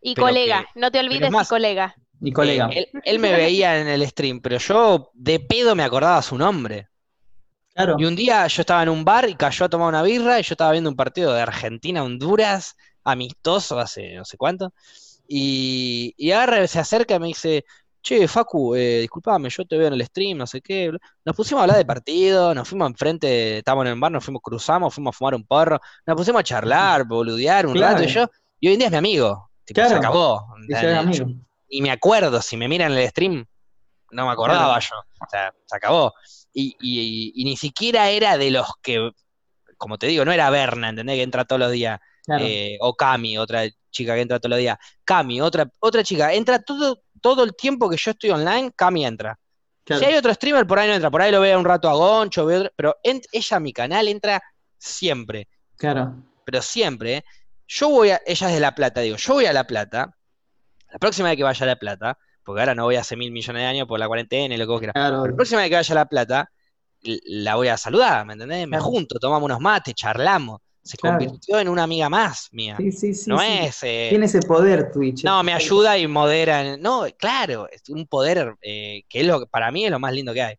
Y 0.00 0.14
colega, 0.14 0.66
no 0.76 0.90
te 0.90 1.00
olvides, 1.00 1.30
más, 1.30 1.46
colega. 1.46 1.94
Mi 2.24 2.32
colega. 2.32 2.70
Eh, 2.72 2.90
él, 3.04 3.18
me 3.18 3.32
veía 3.32 3.78
en 3.78 3.86
el 3.86 4.06
stream, 4.08 4.40
pero 4.40 4.56
yo 4.56 5.10
de 5.12 5.40
pedo 5.40 5.74
me 5.74 5.82
acordaba 5.82 6.22
su 6.22 6.38
nombre. 6.38 6.88
Claro. 7.74 7.96
Y 7.98 8.06
un 8.06 8.16
día 8.16 8.46
yo 8.46 8.62
estaba 8.62 8.82
en 8.82 8.88
un 8.88 9.04
bar 9.04 9.28
y 9.28 9.34
cayó 9.34 9.66
a 9.66 9.68
tomar 9.68 9.88
una 9.88 10.02
birra 10.02 10.40
y 10.40 10.42
yo 10.42 10.54
estaba 10.54 10.72
viendo 10.72 10.88
un 10.88 10.96
partido 10.96 11.34
de 11.34 11.42
Argentina-Honduras, 11.42 12.76
amistoso 13.02 13.78
hace 13.78 14.14
no 14.14 14.24
sé 14.24 14.38
cuánto. 14.38 14.72
Y, 15.28 16.14
y 16.16 16.30
agarra, 16.30 16.66
se 16.66 16.78
acerca 16.78 17.16
y 17.16 17.18
me 17.18 17.26
dice, 17.26 17.66
che, 18.00 18.26
Facu, 18.26 18.74
eh, 18.74 19.00
disculpame, 19.00 19.50
yo 19.50 19.66
te 19.66 19.76
veo 19.76 19.88
en 19.88 19.94
el 19.94 20.06
stream, 20.06 20.38
no 20.38 20.46
sé 20.46 20.62
qué. 20.62 20.92
Nos 21.26 21.36
pusimos 21.36 21.60
a 21.60 21.64
hablar 21.64 21.76
de 21.76 21.84
partido, 21.84 22.54
nos 22.54 22.66
fuimos 22.66 22.88
enfrente, 22.88 23.58
estábamos 23.58 23.84
en 23.84 23.92
el 23.92 24.00
bar, 24.00 24.12
nos 24.12 24.24
fuimos, 24.24 24.40
cruzamos, 24.42 24.94
fuimos 24.94 25.14
a 25.14 25.18
fumar 25.18 25.34
un 25.34 25.44
porro, 25.44 25.78
nos 26.06 26.16
pusimos 26.16 26.40
a 26.40 26.44
charlar, 26.44 27.06
boludear 27.06 27.66
un 27.66 27.78
rato 27.78 28.02
y 28.02 28.06
yo, 28.06 28.30
y 28.60 28.68
hoy 28.68 28.74
en 28.74 28.78
día 28.78 28.86
es 28.86 28.92
mi 28.92 28.98
amigo. 28.98 29.50
Tipo, 29.66 29.86
Se 29.86 29.94
acabó 29.94 30.54
y 30.68 30.74
me 31.82 31.90
acuerdo, 31.90 32.40
si 32.42 32.56
me 32.56 32.68
miran 32.68 32.92
en 32.92 32.98
el 32.98 33.08
stream, 33.08 33.46
no 34.10 34.26
me 34.26 34.32
acordaba 34.32 34.78
yo. 34.78 34.96
O 34.96 35.28
sea, 35.30 35.52
se 35.66 35.76
acabó. 35.76 36.12
Y, 36.52 37.42
ni 37.44 37.56
siquiera 37.56 38.10
era 38.10 38.38
de 38.38 38.50
los 38.50 38.68
que, 38.82 39.10
como 39.76 39.98
te 39.98 40.06
digo, 40.06 40.24
no 40.24 40.32
era 40.32 40.50
Berna, 40.50 40.90
¿entendés? 40.90 41.16
Que 41.16 41.22
entra 41.22 41.44
todos 41.44 41.60
los 41.60 41.72
días. 41.72 42.00
Eh, 42.38 42.78
o 42.80 42.94
Cami, 42.94 43.36
otra 43.36 43.64
chica 43.90 44.14
que 44.14 44.20
entra 44.22 44.38
todos 44.38 44.50
los 44.50 44.58
días. 44.58 44.78
Cami, 45.04 45.40
otra, 45.40 45.68
otra 45.80 46.02
chica, 46.02 46.32
entra 46.32 46.60
todo, 46.60 47.02
todo 47.20 47.44
el 47.44 47.54
tiempo 47.54 47.90
que 47.90 47.96
yo 47.96 48.12
estoy 48.12 48.30
online, 48.30 48.72
Cami 48.74 49.04
entra. 49.04 49.38
Si 49.86 50.04
hay 50.04 50.14
otro 50.14 50.32
streamer, 50.32 50.66
por 50.66 50.78
ahí 50.78 50.88
no 50.88 50.94
entra, 50.94 51.10
por 51.10 51.20
ahí 51.20 51.30
lo 51.30 51.40
veo 51.40 51.58
un 51.58 51.64
rato 51.64 51.90
a 51.90 51.94
Goncho, 51.94 52.46
pero 52.74 52.96
ella 53.02 53.56
a 53.56 53.60
mi 53.60 53.72
canal 53.72 54.08
entra 54.08 54.42
siempre. 54.78 55.48
Claro. 55.76 56.16
Pero 56.44 56.62
siempre. 56.62 57.16
¿eh? 57.16 57.24
Yo 57.66 57.90
voy 57.90 58.10
a, 58.10 58.20
ella 58.24 58.48
es 58.48 58.54
de 58.54 58.60
La 58.60 58.74
Plata, 58.74 59.02
digo, 59.02 59.16
yo 59.16 59.34
voy 59.34 59.44
a 59.44 59.52
La 59.52 59.66
Plata, 59.66 60.16
la 60.94 60.98
próxima 61.00 61.28
vez 61.28 61.36
que 61.36 61.42
vaya 61.42 61.64
a 61.64 61.66
La 61.66 61.76
Plata, 61.76 62.16
porque 62.44 62.60
ahora 62.60 62.72
no 62.76 62.84
voy 62.84 62.94
hace 62.94 63.16
mil 63.16 63.32
millones 63.32 63.62
de 63.62 63.66
años 63.66 63.88
por 63.88 63.98
la 63.98 64.06
cuarentena 64.06 64.54
y 64.54 64.58
lo 64.58 64.64
que 64.64 64.70
vos 64.70 64.78
quieras. 64.78 64.94
la 64.94 65.34
próxima 65.34 65.62
vez 65.62 65.68
que 65.68 65.74
vaya 65.74 65.92
a 65.92 65.94
La 65.96 66.06
Plata, 66.06 66.52
la 67.02 67.56
voy 67.56 67.66
a 67.66 67.76
saludar, 67.76 68.24
¿me 68.24 68.34
entendés? 68.34 68.68
Me 68.68 68.78
junto, 68.78 69.18
tomamos 69.18 69.46
unos 69.46 69.58
mates, 69.58 69.92
charlamos. 69.94 70.60
Se 70.84 70.96
convirtió 70.96 71.58
en 71.58 71.68
una 71.68 71.82
amiga 71.82 72.08
más 72.08 72.48
mía. 72.52 72.76
Sí, 72.76 72.92
sí, 72.92 73.14
sí. 73.14 73.28
No 73.28 73.42
es. 73.42 73.82
Eh, 73.82 74.06
Tiene 74.10 74.26
ese 74.26 74.40
poder 74.40 74.92
Twitch. 74.92 75.24
No, 75.24 75.42
me 75.42 75.52
ayuda 75.52 75.98
y 75.98 76.06
modera. 76.06 76.76
No, 76.76 77.06
claro, 77.18 77.68
es 77.72 77.88
un 77.88 78.06
poder 78.06 78.54
eh, 78.62 79.02
que 79.08 79.20
es 79.22 79.26
lo 79.26 79.40
que 79.40 79.46
para 79.46 79.72
mí 79.72 79.86
es 79.86 79.90
lo 79.90 79.98
más 79.98 80.12
lindo 80.12 80.32
que 80.32 80.42
hay. 80.42 80.54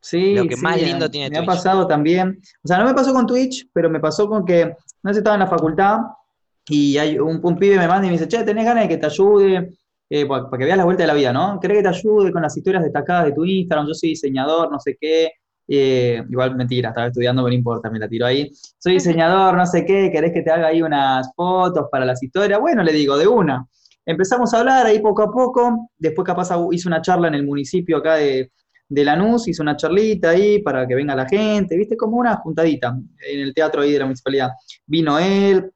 Sí, 0.00 0.34
lo 0.34 0.46
que 0.46 0.56
más 0.56 0.82
lindo 0.82 1.08
tiene 1.08 1.28
Twitch. 1.28 1.38
Me 1.38 1.44
ha 1.44 1.46
pasado 1.46 1.86
también. 1.86 2.42
O 2.62 2.68
sea, 2.68 2.78
no 2.78 2.84
me 2.84 2.94
pasó 2.94 3.14
con 3.14 3.26
Twitch, 3.26 3.68
pero 3.72 3.88
me 3.88 4.00
pasó 4.00 4.28
con 4.28 4.44
que 4.44 4.74
no 5.02 5.14
sé, 5.14 5.20
estaba 5.20 5.36
en 5.36 5.40
la 5.40 5.46
facultad 5.46 5.98
y 6.68 6.98
hay 6.98 7.18
un, 7.18 7.40
un, 7.42 7.56
pibe 7.56 7.78
me 7.78 7.88
manda 7.88 8.06
y 8.06 8.10
me 8.10 8.18
dice, 8.18 8.28
che, 8.28 8.44
¿tenés 8.44 8.64
ganas 8.64 8.84
de 8.84 8.88
que 8.88 8.96
te 8.96 9.06
ayude? 9.06 9.70
Eh, 10.10 10.26
para, 10.26 10.48
que 10.50 10.64
veas 10.64 10.78
la 10.78 10.84
vuelta 10.84 11.02
de 11.02 11.06
la 11.06 11.14
vida, 11.14 11.32
¿no? 11.32 11.58
¿Querés 11.60 11.78
que 11.78 11.82
te 11.82 11.88
ayude 11.88 12.32
con 12.32 12.42
las 12.42 12.56
historias 12.56 12.82
destacadas 12.82 13.26
de 13.26 13.32
tu 13.32 13.44
Instagram? 13.44 13.86
Yo 13.86 13.94
soy 13.94 14.10
diseñador, 14.10 14.70
no 14.70 14.80
sé 14.80 14.96
qué. 14.98 15.32
Eh, 15.70 16.24
igual 16.30 16.56
mentira, 16.56 16.88
estaba 16.88 17.08
estudiando, 17.08 17.42
pero 17.42 17.50
no 17.50 17.58
importa, 17.58 17.90
me 17.90 17.98
la 17.98 18.08
tiro 18.08 18.24
ahí. 18.26 18.50
Soy 18.78 18.94
diseñador, 18.94 19.54
no 19.56 19.66
sé 19.66 19.84
qué, 19.84 20.10
¿querés 20.10 20.32
que 20.32 20.40
te 20.42 20.50
haga 20.50 20.68
ahí 20.68 20.80
unas 20.80 21.30
fotos 21.34 21.88
para 21.90 22.06
las 22.06 22.22
historias? 22.22 22.58
Bueno, 22.58 22.82
le 22.82 22.92
digo, 22.92 23.18
de 23.18 23.26
una. 23.26 23.66
Empezamos 24.06 24.54
a 24.54 24.60
hablar 24.60 24.86
ahí 24.86 25.00
poco 25.00 25.22
a 25.22 25.30
poco, 25.30 25.90
después 25.98 26.24
capaz 26.24 26.48
hice 26.72 26.88
una 26.88 27.02
charla 27.02 27.28
en 27.28 27.34
el 27.34 27.44
municipio 27.44 27.98
acá 27.98 28.14
de, 28.14 28.50
de 28.88 29.04
Lanús, 29.04 29.46
hice 29.48 29.60
una 29.60 29.76
charlita 29.76 30.30
ahí 30.30 30.62
para 30.62 30.86
que 30.86 30.94
venga 30.94 31.14
la 31.14 31.28
gente, 31.28 31.76
viste, 31.76 31.94
como 31.94 32.16
una 32.16 32.36
juntadita 32.36 32.98
en 33.30 33.40
el 33.40 33.52
teatro 33.52 33.82
ahí 33.82 33.92
de 33.92 33.98
la 33.98 34.06
municipalidad. 34.06 34.52
Vino 34.86 35.18
él, 35.18 35.70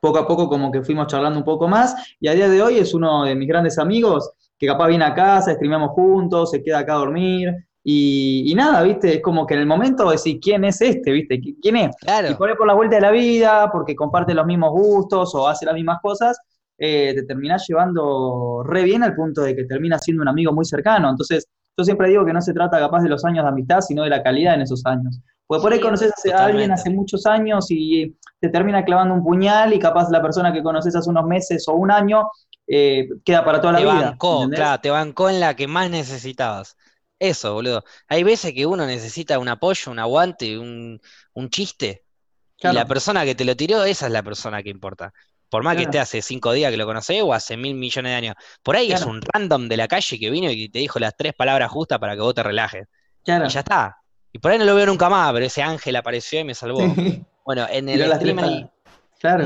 poco 0.00 0.18
a 0.18 0.26
poco 0.26 0.48
como 0.48 0.70
que 0.70 0.82
fuimos 0.82 1.06
charlando 1.06 1.38
un 1.38 1.44
poco 1.44 1.68
más 1.68 1.94
y 2.20 2.28
a 2.28 2.34
día 2.34 2.48
de 2.48 2.62
hoy 2.62 2.78
es 2.78 2.94
uno 2.94 3.24
de 3.24 3.34
mis 3.34 3.48
grandes 3.48 3.78
amigos 3.78 4.30
que 4.58 4.66
capaz 4.66 4.88
viene 4.88 5.04
a 5.04 5.14
casa, 5.14 5.52
streameamos 5.52 5.90
juntos, 5.90 6.50
se 6.50 6.62
queda 6.62 6.80
acá 6.80 6.94
a 6.94 6.98
dormir 6.98 7.54
y, 7.90 8.52
nada, 8.54 8.82
¿viste? 8.82 9.14
Es 9.14 9.22
como 9.22 9.46
que 9.46 9.54
en 9.54 9.60
el 9.60 9.66
momento 9.66 10.10
decir 10.10 10.38
quién 10.40 10.64
es 10.64 10.80
este, 10.82 11.10
¿viste? 11.10 11.40
¿Quién 11.62 11.76
es? 11.76 11.96
Claro. 11.96 12.30
Y 12.30 12.34
por 12.34 12.54
por 12.56 12.66
la 12.66 12.74
vuelta 12.74 12.96
de 12.96 13.00
la 13.00 13.10
vida, 13.10 13.70
porque 13.72 13.96
comparte 13.96 14.34
los 14.34 14.44
mismos 14.44 14.72
gustos 14.72 15.34
o 15.34 15.48
hace 15.48 15.64
las 15.64 15.74
mismas 15.74 15.98
cosas, 16.02 16.38
eh, 16.76 17.14
te 17.14 17.22
terminás 17.22 17.66
llevando 17.66 18.62
re 18.62 18.82
bien 18.82 19.02
al 19.02 19.14
punto 19.14 19.42
de 19.42 19.56
que 19.56 19.64
termina 19.64 19.98
siendo 19.98 20.22
un 20.22 20.28
amigo 20.28 20.52
muy 20.52 20.66
cercano. 20.66 21.08
Entonces, 21.08 21.46
yo 21.78 21.84
siempre 21.84 22.08
digo 22.08 22.26
que 22.26 22.32
no 22.32 22.42
se 22.42 22.52
trata 22.52 22.78
capaz 22.78 23.02
de 23.02 23.08
los 23.08 23.24
años 23.24 23.44
de 23.44 23.48
amistad, 23.48 23.80
sino 23.80 24.02
de 24.02 24.10
la 24.10 24.22
calidad 24.22 24.54
en 24.54 24.62
esos 24.62 24.84
años. 24.84 25.18
Porque 25.48 25.62
por 25.62 25.72
ahí 25.72 25.80
conoces 25.80 26.12
a 26.32 26.44
alguien 26.44 26.70
hace 26.70 26.90
muchos 26.90 27.24
años 27.24 27.66
y 27.70 28.14
te 28.38 28.50
termina 28.50 28.84
clavando 28.84 29.14
un 29.14 29.24
puñal 29.24 29.72
y 29.72 29.78
capaz 29.78 30.10
la 30.10 30.20
persona 30.20 30.52
que 30.52 30.62
conoces 30.62 30.94
hace 30.94 31.08
unos 31.08 31.24
meses 31.24 31.66
o 31.68 31.72
un 31.72 31.90
año 31.90 32.28
eh, 32.66 33.08
queda 33.24 33.42
para 33.46 33.58
toda 33.58 33.72
la 33.72 33.80
vida. 33.80 33.98
Te 33.98 34.04
bancó, 34.04 34.48
claro, 34.50 34.80
te 34.82 34.90
bancó 34.90 35.30
en 35.30 35.40
la 35.40 35.56
que 35.56 35.66
más 35.66 35.88
necesitabas. 35.88 36.76
Eso, 37.18 37.54
boludo. 37.54 37.82
Hay 38.08 38.24
veces 38.24 38.52
que 38.52 38.66
uno 38.66 38.86
necesita 38.86 39.38
un 39.38 39.48
apoyo, 39.48 39.90
un 39.90 39.98
aguante, 39.98 40.58
un, 40.58 41.00
chiste. 41.48 42.04
Y 42.58 42.68
la 42.68 42.86
persona 42.86 43.24
que 43.24 43.34
te 43.34 43.46
lo 43.46 43.56
tiró, 43.56 43.84
esa 43.84 44.06
es 44.06 44.12
la 44.12 44.22
persona 44.22 44.62
que 44.62 44.68
importa. 44.68 45.14
Por 45.48 45.62
más 45.62 45.76
que 45.76 45.84
esté 45.84 45.98
hace 45.98 46.20
cinco 46.20 46.52
días 46.52 46.70
que 46.70 46.76
lo 46.76 46.84
conocés 46.84 47.22
o 47.22 47.32
hace 47.32 47.56
mil 47.56 47.74
millones 47.74 48.12
de 48.12 48.16
años. 48.16 48.34
Por 48.62 48.76
ahí 48.76 48.92
es 48.92 49.02
un 49.06 49.22
random 49.22 49.66
de 49.66 49.78
la 49.78 49.88
calle 49.88 50.18
que 50.18 50.28
vino 50.28 50.50
y 50.50 50.68
te 50.68 50.80
dijo 50.80 50.98
las 50.98 51.16
tres 51.16 51.32
palabras 51.32 51.70
justas 51.70 51.98
para 51.98 52.14
que 52.14 52.20
vos 52.20 52.34
te 52.34 52.42
relajes. 52.42 52.86
Y 53.24 53.48
ya 53.48 53.60
está. 53.60 53.97
Y 54.32 54.38
por 54.38 54.52
ahí 54.52 54.58
no 54.58 54.64
lo 54.64 54.74
veo 54.74 54.86
nunca 54.86 55.08
más, 55.08 55.32
pero 55.32 55.46
ese 55.46 55.62
ángel 55.62 55.96
apareció 55.96 56.40
y 56.40 56.44
me 56.44 56.54
salvó. 56.54 56.80
Bueno, 57.48 57.66
en 57.70 57.88
el 57.88 58.12
stream 58.16 58.38
hay 58.40 58.70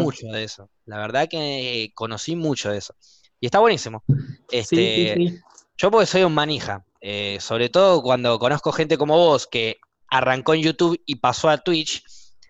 mucho 0.00 0.26
de 0.26 0.42
eso. 0.42 0.68
La 0.86 0.98
verdad 0.98 1.28
que 1.28 1.92
conocí 1.94 2.34
mucho 2.34 2.72
de 2.72 2.78
eso. 2.78 2.96
Y 3.38 3.46
está 3.46 3.60
buenísimo. 3.60 4.02
Este, 4.50 5.40
yo 5.76 5.90
porque 5.90 6.06
soy 6.06 6.24
un 6.24 6.34
manija. 6.34 6.84
Eh, 7.00 7.38
sobre 7.40 7.68
todo 7.68 8.02
cuando 8.02 8.40
conozco 8.40 8.72
gente 8.72 8.98
como 8.98 9.16
vos 9.16 9.46
que 9.46 9.78
arrancó 10.08 10.54
en 10.54 10.62
YouTube 10.62 11.00
y 11.06 11.16
pasó 11.16 11.48
a 11.48 11.58
Twitch, 11.58 12.04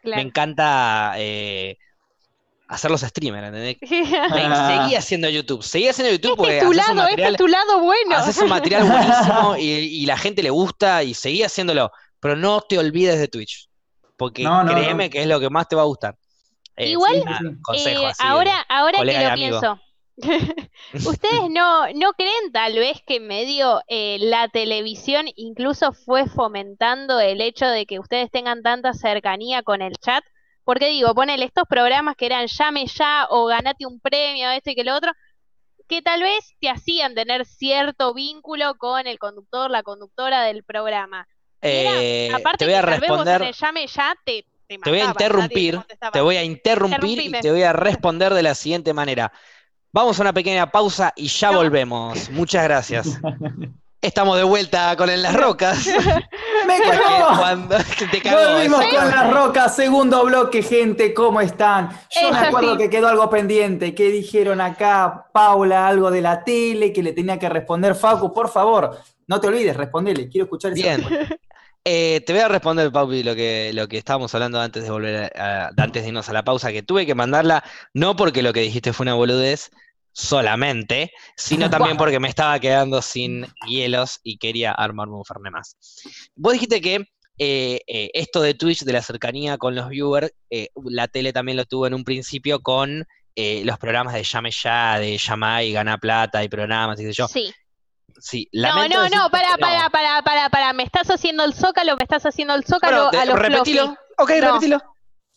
me 0.05 0.21
encanta 0.21 1.15
eh, 1.17 1.79
hacer 2.69 2.91
los 2.91 3.03
streamers, 3.03 3.49
¿entendés? 3.49 3.77
seguí 3.89 4.95
haciendo 4.95 5.29
YouTube, 5.29 5.63
seguí 5.63 5.89
haciendo 5.89 6.13
YouTube 6.13 6.37
porque 6.37 6.59
este 6.59 6.65
es 6.65 6.71
tu 6.71 6.77
lado, 6.77 6.95
material, 6.95 7.19
este 7.21 7.31
es 7.31 7.37
tu 7.37 7.49
lado 7.49 7.81
bueno. 7.81 8.17
Haces 8.17 8.39
un 8.39 8.49
material 8.49 8.85
buenísimo 8.91 9.57
y, 9.57 9.69
y, 9.71 10.07
la 10.07 10.17
gente 10.17 10.43
le 10.43 10.51
gusta 10.51 11.03
y 11.03 11.15
seguí 11.15 11.43
haciéndolo 11.43 11.93
pero 12.23 12.37
no 12.37 12.61
te 12.61 12.79
olvides 12.79 13.19
de 13.19 13.27
Twitch, 13.27 13.69
porque 14.17 14.45
créeme 14.45 15.11
que 15.11 15.23
es 15.23 15.27
lo 15.27 15.41
que 15.41 15.51
más 15.51 15.67
te 15.67 15.75
va 15.75 15.83
a 15.83 15.87
gustar. 15.87 16.17
Eh, 16.77 16.91
Igual, 16.91 17.17
eh, 17.75 18.13
ahora, 18.21 18.65
ahora 18.69 19.01
que 19.01 19.29
lo 19.29 19.35
pienso, 19.35 19.81
¿Ustedes 20.95 21.51
no, 21.51 21.91
no 21.95 22.13
creen 22.13 22.53
tal 22.53 22.75
vez 22.75 23.03
que 23.05 23.19
medio 23.19 23.81
eh, 23.89 24.19
la 24.21 24.47
televisión 24.49 25.27
incluso 25.35 25.93
fue 25.93 26.29
fomentando 26.29 27.19
el 27.19 27.41
hecho 27.41 27.67
de 27.67 27.87
que 27.87 27.99
ustedes 27.99 28.31
tengan 28.31 28.63
tanta 28.63 28.93
cercanía 28.93 29.65
con 29.65 29.83
el 29.83 29.97
chat? 29.97 30.23
Porque 30.63 30.89
digo, 30.89 31.13
ponele 31.15 31.45
estos 31.45 31.65
programas 31.69 32.15
que 32.15 32.27
eran 32.27 32.47
llame 32.47 32.87
ya 32.87 33.27
o 33.31 33.47
ganate 33.47 33.85
un 33.85 33.99
premio, 33.99 34.49
este 34.51 34.77
que 34.77 34.85
lo 34.85 34.95
otro, 34.95 35.11
que 35.89 36.03
tal 36.03 36.23
vez 36.23 36.55
te 36.61 36.69
hacían 36.69 37.17
tener 37.17 37.45
cierto 37.47 38.15
vínculo 38.15 38.77
con 38.77 39.09
el 39.09 39.19
conductor, 39.19 39.71
la 39.71 39.83
conductora 39.83 40.43
del 40.45 40.63
programa. 40.63 41.27
Eh, 41.63 42.31
aparte 42.35 42.59
te 42.59 42.65
voy 42.65 42.75
a 42.75 42.83
responder. 42.83 43.53
llame 43.55 43.87
ya, 43.87 44.15
te, 44.25 44.45
te, 44.67 44.91
voy 44.91 45.01
a 45.01 45.05
interrumpir, 45.05 45.81
te 46.13 46.21
voy 46.21 46.37
a 46.37 46.43
interrumpir 46.43 47.21
y 47.21 47.31
te 47.31 47.51
voy 47.53 47.63
a 47.63 47.73
responder 47.73 48.35
de 48.35 48.43
la 48.43 48.55
siguiente 48.55 48.93
manera. 48.93 49.33
Vamos 49.93 50.19
a 50.19 50.23
una 50.23 50.33
pequeña 50.33 50.71
pausa 50.71 51.13
y 51.15 51.29
ya 51.29 51.51
volvemos. 51.51 52.31
Muchas 52.31 52.65
gracias. 52.65 53.21
Estamos 54.03 54.37
de 54.37 54.43
vuelta 54.43 54.97
con 54.97 55.09
En 55.11 55.23
las 55.23 55.33
Rocas. 55.33 55.87
¡Me 56.67 56.81
cagó! 56.81 57.39
Cuando 57.39 57.77
te 58.11 58.31
Volvimos 58.31 58.85
con 58.85 59.09
Las 59.09 59.33
Rocas, 59.33 59.77
segundo 59.77 60.25
bloque, 60.25 60.61
gente, 60.61 61.15
¿cómo 61.15 61.41
están? 61.41 61.91
Yo 62.11 62.33
me 62.33 62.39
acuerdo 62.39 62.77
que 62.77 62.91
quedó 62.91 63.07
algo 63.07 63.31
pendiente. 63.31 63.95
¿Qué 63.95 64.11
dijeron 64.11 64.61
acá, 64.61 65.29
Paula, 65.33 65.87
algo 65.87 66.11
de 66.11 66.21
la 66.21 66.43
tele 66.43 66.93
que 66.93 67.01
le 67.01 67.13
tenía 67.13 67.39
que 67.39 67.49
responder 67.49 67.95
Facu? 67.95 68.33
Por 68.33 68.49
favor, 68.49 68.99
no 69.29 69.41
te 69.41 69.47
olvides, 69.47 69.77
respondele. 69.77 70.29
Quiero 70.29 70.47
escuchar 70.47 70.73
eso. 70.73 70.83
Bien. 70.83 71.07
Eh, 71.85 72.21
te 72.25 72.33
voy 72.33 72.43
a 72.43 72.49
responder, 72.49 72.93
Paupi, 72.93 73.23
lo 73.23 73.35
que, 73.35 73.73
lo 73.75 73.89
que 73.89 73.99
estábamos 73.99 74.35
hablando 74.35 74.61
antes 74.61 74.85
de 74.85 74.91
volver 74.91 75.33
antes 75.37 76.03
de 76.03 76.09
irnos 76.09 76.29
a 76.29 76.33
la 76.33 76.45
pausa, 76.45 76.73
que 76.73 76.83
tuve 76.83 77.07
que 77.07 77.15
mandarla, 77.15 77.65
no 77.93 78.15
porque 78.15 78.43
lo 78.43 78.53
que 78.53 78.61
dijiste 78.61 78.93
fue 78.93 79.05
una 79.05 79.15
boludez, 79.15 79.71
solamente, 80.13 81.11
sino 81.37 81.71
también 81.71 81.97
porque 81.97 82.21
me 82.21 82.29
estaba 82.29 82.59
quedando 82.61 83.03
sin 83.03 83.47
hielos 83.67 84.21
y 84.23 84.39
quería 84.39 84.73
armarme 84.73 85.17
un 85.17 85.25
Fernet 85.25 85.53
más. 85.53 85.77
Vos 86.35 86.53
dijiste 86.53 86.81
que 86.81 87.07
eh, 87.39 87.81
eh, 87.87 88.11
esto 88.15 88.43
de 88.43 88.55
Twitch, 88.55 88.85
de 88.85 88.93
la 88.93 89.03
cercanía 89.03 89.59
con 89.59 89.75
los 89.75 89.89
viewers, 89.89 90.33
eh, 90.51 90.69
la 90.85 91.09
tele 91.09 91.33
también 91.33 91.57
lo 91.57 91.65
tuvo 91.65 91.87
en 91.87 91.95
un 91.95 92.05
principio 92.05 92.61
con 92.61 93.07
los 93.35 93.79
programas 93.79 94.13
de 94.13 94.23
Llame 94.25 94.51
Ya, 94.51 94.99
de 94.99 95.17
Llama 95.17 95.63
y 95.63 95.73
Gana 95.73 95.97
Plata 95.97 96.45
y 96.45 96.51
programas, 96.51 97.01
y 97.01 97.11
yo. 97.13 97.27
Sí. 97.27 97.51
Sí, 98.21 98.49
no, 98.53 98.89
no, 98.89 99.09
no, 99.09 99.31
para, 99.31 99.57
para, 99.59 99.91
para, 99.91 100.23
para, 100.23 100.49
para, 100.51 100.73
me 100.73 100.83
estás 100.83 101.11
haciendo 101.11 101.45
el 101.45 101.55
zócalo, 101.55 101.97
me 101.97 102.05
estás 102.05 102.25
haciendo 102.25 102.55
el 102.55 102.65
zócalo 102.65 103.11
a 103.11 103.25
los 103.25 103.39
Repetilo, 103.39 103.97
ok, 104.19 104.31
repetilo. 104.41 104.83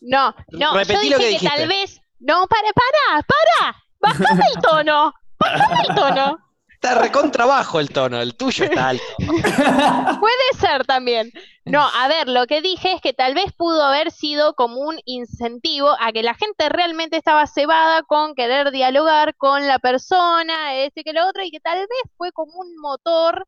No, 0.01 0.35
no, 0.49 0.81
yo 0.83 0.99
dije 0.99 1.39
que, 1.39 1.47
tal 1.47 1.67
vez, 1.67 2.01
no, 2.19 2.47
para, 2.47 2.67
para, 2.73 3.23
para, 3.23 3.85
Bajame 4.05 4.43
el 4.53 4.61
tono. 4.61 5.13
Bajame 5.39 5.81
el 5.87 5.95
tono. 5.95 6.39
Está 6.85 7.01
recontrabajo 7.01 7.79
el 7.79 7.89
tono, 7.89 8.21
el 8.21 8.35
tuyo 8.35 8.65
está 8.65 8.89
alto. 8.89 9.03
Puede 9.17 10.59
ser 10.59 10.85
también. 10.85 11.31
No, 11.65 11.81
a 11.81 12.07
ver, 12.07 12.27
lo 12.27 12.45
que 12.45 12.61
dije 12.61 12.93
es 12.93 13.01
que 13.01 13.11
tal 13.11 13.33
vez 13.33 13.51
pudo 13.53 13.83
haber 13.83 14.11
sido 14.11 14.53
como 14.53 14.81
un 14.81 14.99
incentivo 15.05 15.95
a 15.99 16.11
que 16.11 16.21
la 16.21 16.35
gente 16.35 16.69
realmente 16.69 17.17
estaba 17.17 17.47
cebada 17.47 18.03
con 18.03 18.35
querer 18.35 18.69
dialogar 18.69 19.35
con 19.35 19.65
la 19.65 19.79
persona, 19.79 20.75
este 20.75 21.03
que 21.03 21.13
lo 21.13 21.27
otro, 21.27 21.41
y 21.41 21.49
que 21.49 21.59
tal 21.59 21.79
vez 21.79 22.11
fue 22.17 22.31
como 22.31 22.53
un 22.59 22.77
motor 22.77 23.47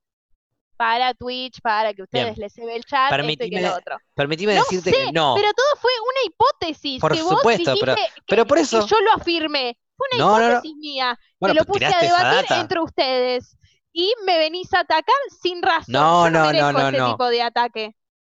para 0.75 1.13
Twitch, 1.13 1.61
para 1.61 1.93
que 1.93 2.01
ustedes 2.01 2.39
les 2.39 2.51
se 2.51 2.65
ve 2.65 2.75
el 2.75 2.85
chat, 2.85 3.11
esto 3.11 3.43
y 3.45 3.49
que 3.51 3.61
lo 3.61 3.75
otro. 3.75 3.99
Permitime 4.15 4.55
decirte 4.55 4.91
que 4.91 5.11
no. 5.11 5.35
Pero 5.35 5.53
todo 5.53 5.79
fue 5.79 5.91
una 6.01 6.25
hipótesis. 6.25 6.99
Por 6.99 7.15
supuesto, 7.15 7.75
pero, 7.79 7.93
pero 8.25 8.47
por 8.47 8.57
eso. 8.57 8.88
yo 8.88 8.99
lo 9.01 9.11
afirmé. 9.13 9.77
Fue 9.97 10.07
una 10.13 10.51
hipótesis 10.51 10.77
mía. 10.77 11.19
que 11.41 11.53
lo 11.53 11.65
puse 11.65 11.85
a 11.85 11.99
debatir 11.99 12.57
entre 12.57 12.79
ustedes. 12.79 13.57
Y 13.91 14.13
me 14.25 14.37
venís 14.37 14.71
a 14.73 14.81
atacar 14.81 15.15
sin 15.41 15.61
razón. 15.61 15.85
No, 15.87 16.29
no, 16.29 16.53
no, 16.53 16.71
no, 16.71 16.89
ese 16.89 17.01
tipo 17.01 17.29
de 17.29 17.41
ataque. 17.41 17.95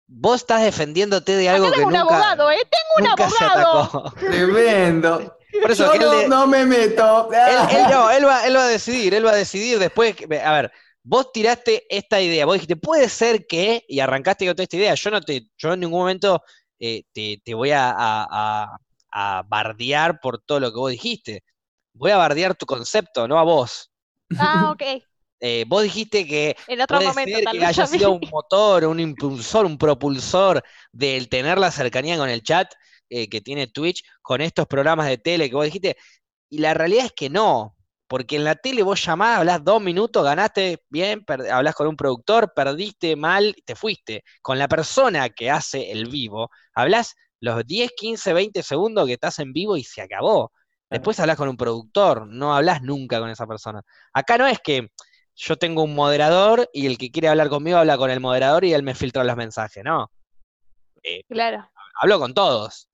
Vos 0.08 0.42
estás 0.42 0.64
defendiéndote 0.64 1.36
de 1.36 1.50
algo 1.50 1.70
que 1.72 1.82
nunca. 1.82 1.92
Tengo 1.92 2.08
un 2.08 2.14
abogado, 2.14 2.52
¿eh? 2.52 2.62
Tengo 2.98 3.12
un 3.14 3.22
abogado. 3.22 4.14
Tremendo. 4.20 5.38
Por 5.62 5.72
eso 5.72 5.94
Yo 5.96 6.28
no, 6.28 6.48
me 6.48 6.66
meto. 6.66 7.30
Él, 7.32 7.84
no, 7.90 8.10
él 8.10 8.26
va, 8.26 8.46
él 8.46 8.56
va 8.56 8.64
a 8.64 8.68
decidir, 8.68 9.14
él 9.14 9.26
va 9.26 9.32
a 9.32 9.36
decidir 9.36 9.80
después. 9.80 10.16
A 10.44 10.54
ver, 10.54 10.72
vos 11.04 11.32
tiraste 11.32 11.86
esta 11.90 12.22
idea, 12.22 12.46
vos 12.46 12.54
dijiste, 12.54 12.76
puede 12.76 13.10
ser 13.10 13.48
que, 13.48 13.84
y 13.88 14.00
arrancaste 14.00 14.46
con 14.46 14.56
toda 14.56 14.64
esta 14.64 14.78
idea. 14.78 14.94
Yo 14.94 15.12
no 15.12 15.22
te, 15.22 15.48
yo 15.58 15.74
en 15.74 15.80
ningún 15.80 16.00
momento 16.00 16.42
eh, 16.80 17.04
te, 17.14 17.42
te, 17.44 17.54
voy 17.54 17.72
a, 17.72 17.90
a, 17.90 18.28
a, 18.30 18.78
bardear 19.48 20.20
por 20.20 20.42
todo 20.42 20.60
lo 20.60 20.72
que 20.72 20.78
vos 20.78 20.92
dijiste. 20.92 21.44
Voy 21.94 22.12
a 22.12 22.18
bardear 22.18 22.56
tu 22.56 22.66
concepto, 22.66 23.28
no 23.28 23.38
a 23.38 23.44
vos. 23.44 23.92
Ah, 24.38 24.72
ok. 24.74 25.04
Eh, 25.42 25.64
vos 25.68 25.84
dijiste 25.84 26.28
que 26.28 26.58
en 26.68 26.82
otro 26.82 26.98
puede 26.98 27.10
momento, 27.10 27.40
ser 27.40 27.46
que 27.46 27.66
haya 27.66 27.88
sido 27.88 28.12
un 28.12 28.22
motor, 28.32 28.86
un 28.86 29.00
impulsor, 29.00 29.66
un 29.66 29.78
propulsor 29.78 30.62
del 30.92 31.30
tener 31.30 31.58
la 31.58 31.72
cercanía 31.72 32.18
con 32.18 32.30
el 32.30 32.44
chat 32.44 32.74
eh, 33.10 33.30
que 33.30 33.40
tiene 33.40 33.68
Twitch 33.68 34.04
con 34.22 34.42
estos 34.42 34.68
programas 34.68 35.08
de 35.08 35.18
tele 35.18 35.50
que 35.50 35.56
vos 35.56 35.66
dijiste. 35.66 35.98
Y 36.50 36.60
la 36.60 36.74
realidad 36.74 37.06
es 37.06 37.14
que 37.14 37.30
no, 37.30 37.76
porque 38.08 38.36
en 38.36 38.44
la 38.44 38.56
tele 38.56 38.84
vos 38.84 39.06
llamás, 39.06 39.38
hablás 39.38 39.64
dos 39.64 39.82
minutos, 39.82 40.24
ganaste 40.24 40.84
bien, 40.90 41.24
hablas 41.52 41.76
con 41.76 41.88
un 41.88 41.96
productor, 41.96 42.54
perdiste 42.54 43.16
mal, 43.16 43.56
te 43.66 43.76
fuiste. 43.76 44.24
Con 44.42 44.60
la 44.60 44.68
persona 44.68 45.30
que 45.30 45.50
hace 45.50 45.92
el 45.92 46.08
vivo, 46.10 46.50
hablas 46.74 47.16
los 47.42 47.66
10, 47.66 47.92
15, 47.96 48.34
20 48.34 48.64
segundos 48.64 49.06
que 49.08 49.14
estás 49.14 49.40
en 49.40 49.54
vivo 49.54 49.78
y 49.78 49.84
se 49.84 50.02
acabó. 50.02 50.52
Después 50.90 51.20
hablas 51.20 51.38
con 51.38 51.48
un 51.48 51.58
productor, 51.58 52.28
no 52.28 52.56
hablas 52.56 52.82
nunca 52.82 53.20
con 53.20 53.30
esa 53.30 53.46
persona. 53.46 53.84
Acá 54.12 54.38
no 54.40 54.48
es 54.48 54.60
que 54.60 54.90
yo 55.36 55.56
tengo 55.56 55.84
un 55.84 55.94
moderador 55.94 56.68
y 56.74 56.88
el 56.88 56.98
que 56.98 57.12
quiere 57.12 57.28
hablar 57.28 57.50
conmigo 57.50 57.78
habla 57.78 57.98
con 57.98 58.10
el 58.10 58.20
moderador 58.20 58.66
y 58.66 58.74
él 58.74 58.84
me 58.84 58.96
filtra 58.96 59.24
los 59.24 59.38
mensajes, 59.38 59.84
no. 59.84 60.12
Eh, 61.04 61.24
claro. 61.30 61.70
Hablo 62.02 62.20
con 62.20 62.34
todos. 62.34 62.90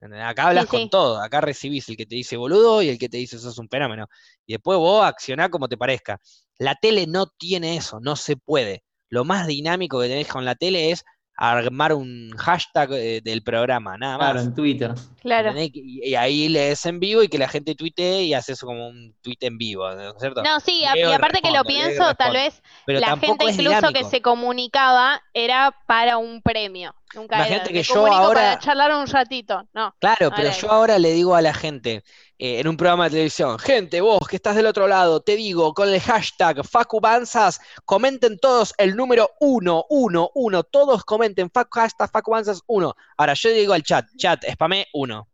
Acá 0.00 0.48
hablas 0.48 0.66
con 0.66 0.88
todo, 0.90 1.20
acá 1.20 1.40
recibís 1.40 1.88
el 1.88 1.96
que 1.96 2.06
te 2.06 2.14
dice 2.14 2.36
boludo 2.36 2.82
y 2.82 2.88
el 2.88 2.98
que 2.98 3.08
te 3.08 3.16
dice 3.16 3.38
sos 3.38 3.58
un 3.58 3.68
fenómeno. 3.68 4.06
Y 4.46 4.52
después 4.52 4.78
vos 4.78 5.04
accionás 5.04 5.48
como 5.48 5.68
te 5.68 5.76
parezca. 5.76 6.20
La 6.58 6.76
tele 6.76 7.06
no 7.08 7.26
tiene 7.26 7.76
eso, 7.76 7.98
no 8.00 8.14
se 8.14 8.36
puede. 8.36 8.84
Lo 9.08 9.24
más 9.24 9.46
dinámico 9.46 10.00
que 10.00 10.08
tenés 10.08 10.28
con 10.28 10.44
la 10.44 10.54
tele 10.54 10.92
es 10.92 11.04
armar 11.38 11.92
un 11.92 12.34
hashtag 12.36 12.92
eh, 12.92 13.20
del 13.22 13.42
programa, 13.42 13.96
nada 13.96 14.18
más. 14.18 14.32
Claro, 14.32 14.40
en 14.40 14.54
Twitter. 14.54 14.94
Claro. 15.22 15.52
Y, 15.56 16.14
ahí 16.16 16.48
lees 16.48 16.84
en 16.84 16.98
vivo 16.98 17.22
y 17.22 17.28
que 17.28 17.38
la 17.38 17.48
gente 17.48 17.76
tuitee 17.76 18.24
y 18.24 18.34
haces 18.34 18.60
como 18.60 18.88
un 18.88 19.14
tweet 19.22 19.36
en 19.42 19.56
vivo, 19.56 19.88
¿no 19.94 20.08
es 20.08 20.14
cierto? 20.18 20.42
No, 20.42 20.58
sí, 20.58 20.82
y 20.82 21.02
aparte 21.02 21.40
que 21.40 21.52
lo 21.52 21.62
pienso, 21.64 22.14
tal 22.14 22.32
vez 22.32 22.60
la 22.86 23.16
gente 23.16 23.44
incluso 23.44 23.92
que 23.92 24.04
se 24.04 24.20
comunicaba 24.20 25.22
era 25.32 25.74
para 25.86 26.18
un 26.18 26.42
premio. 26.42 26.94
Nunca 27.14 27.36
Imagínate 27.36 27.72
que 27.72 27.82
yo 27.82 28.06
ahora. 28.06 28.40
Para 28.40 28.58
charlar 28.58 28.94
un 28.94 29.06
ratito, 29.06 29.66
no. 29.72 29.94
Claro, 29.98 30.30
pero 30.34 30.50
yo 30.50 30.70
ahora 30.70 30.98
le 30.98 31.12
digo 31.12 31.34
a 31.34 31.40
la 31.40 31.54
gente, 31.54 32.04
eh, 32.40 32.60
en 32.60 32.68
un 32.68 32.76
programa 32.76 33.04
de 33.04 33.10
televisión, 33.10 33.58
gente, 33.58 34.00
vos 34.00 34.20
que 34.28 34.36
estás 34.36 34.54
del 34.54 34.66
otro 34.66 34.86
lado, 34.86 35.20
te 35.20 35.34
digo, 35.34 35.74
con 35.74 35.88
el 35.88 36.00
hashtag 36.00 36.64
FacuBanzas, 36.64 37.60
comenten 37.84 38.38
todos 38.38 38.74
el 38.78 38.94
número 38.94 39.30
1, 39.40 39.86
1, 39.88 40.30
1, 40.34 40.62
todos 40.64 41.04
comenten 41.04 41.50
hashtag 41.50 42.10
FacuBanzas 42.10 42.62
1. 42.66 42.94
Ahora 43.16 43.34
yo 43.34 43.50
digo 43.50 43.72
al 43.72 43.82
chat, 43.82 44.06
chat, 44.16 44.44
spamé 44.52 44.86
1. 44.92 45.28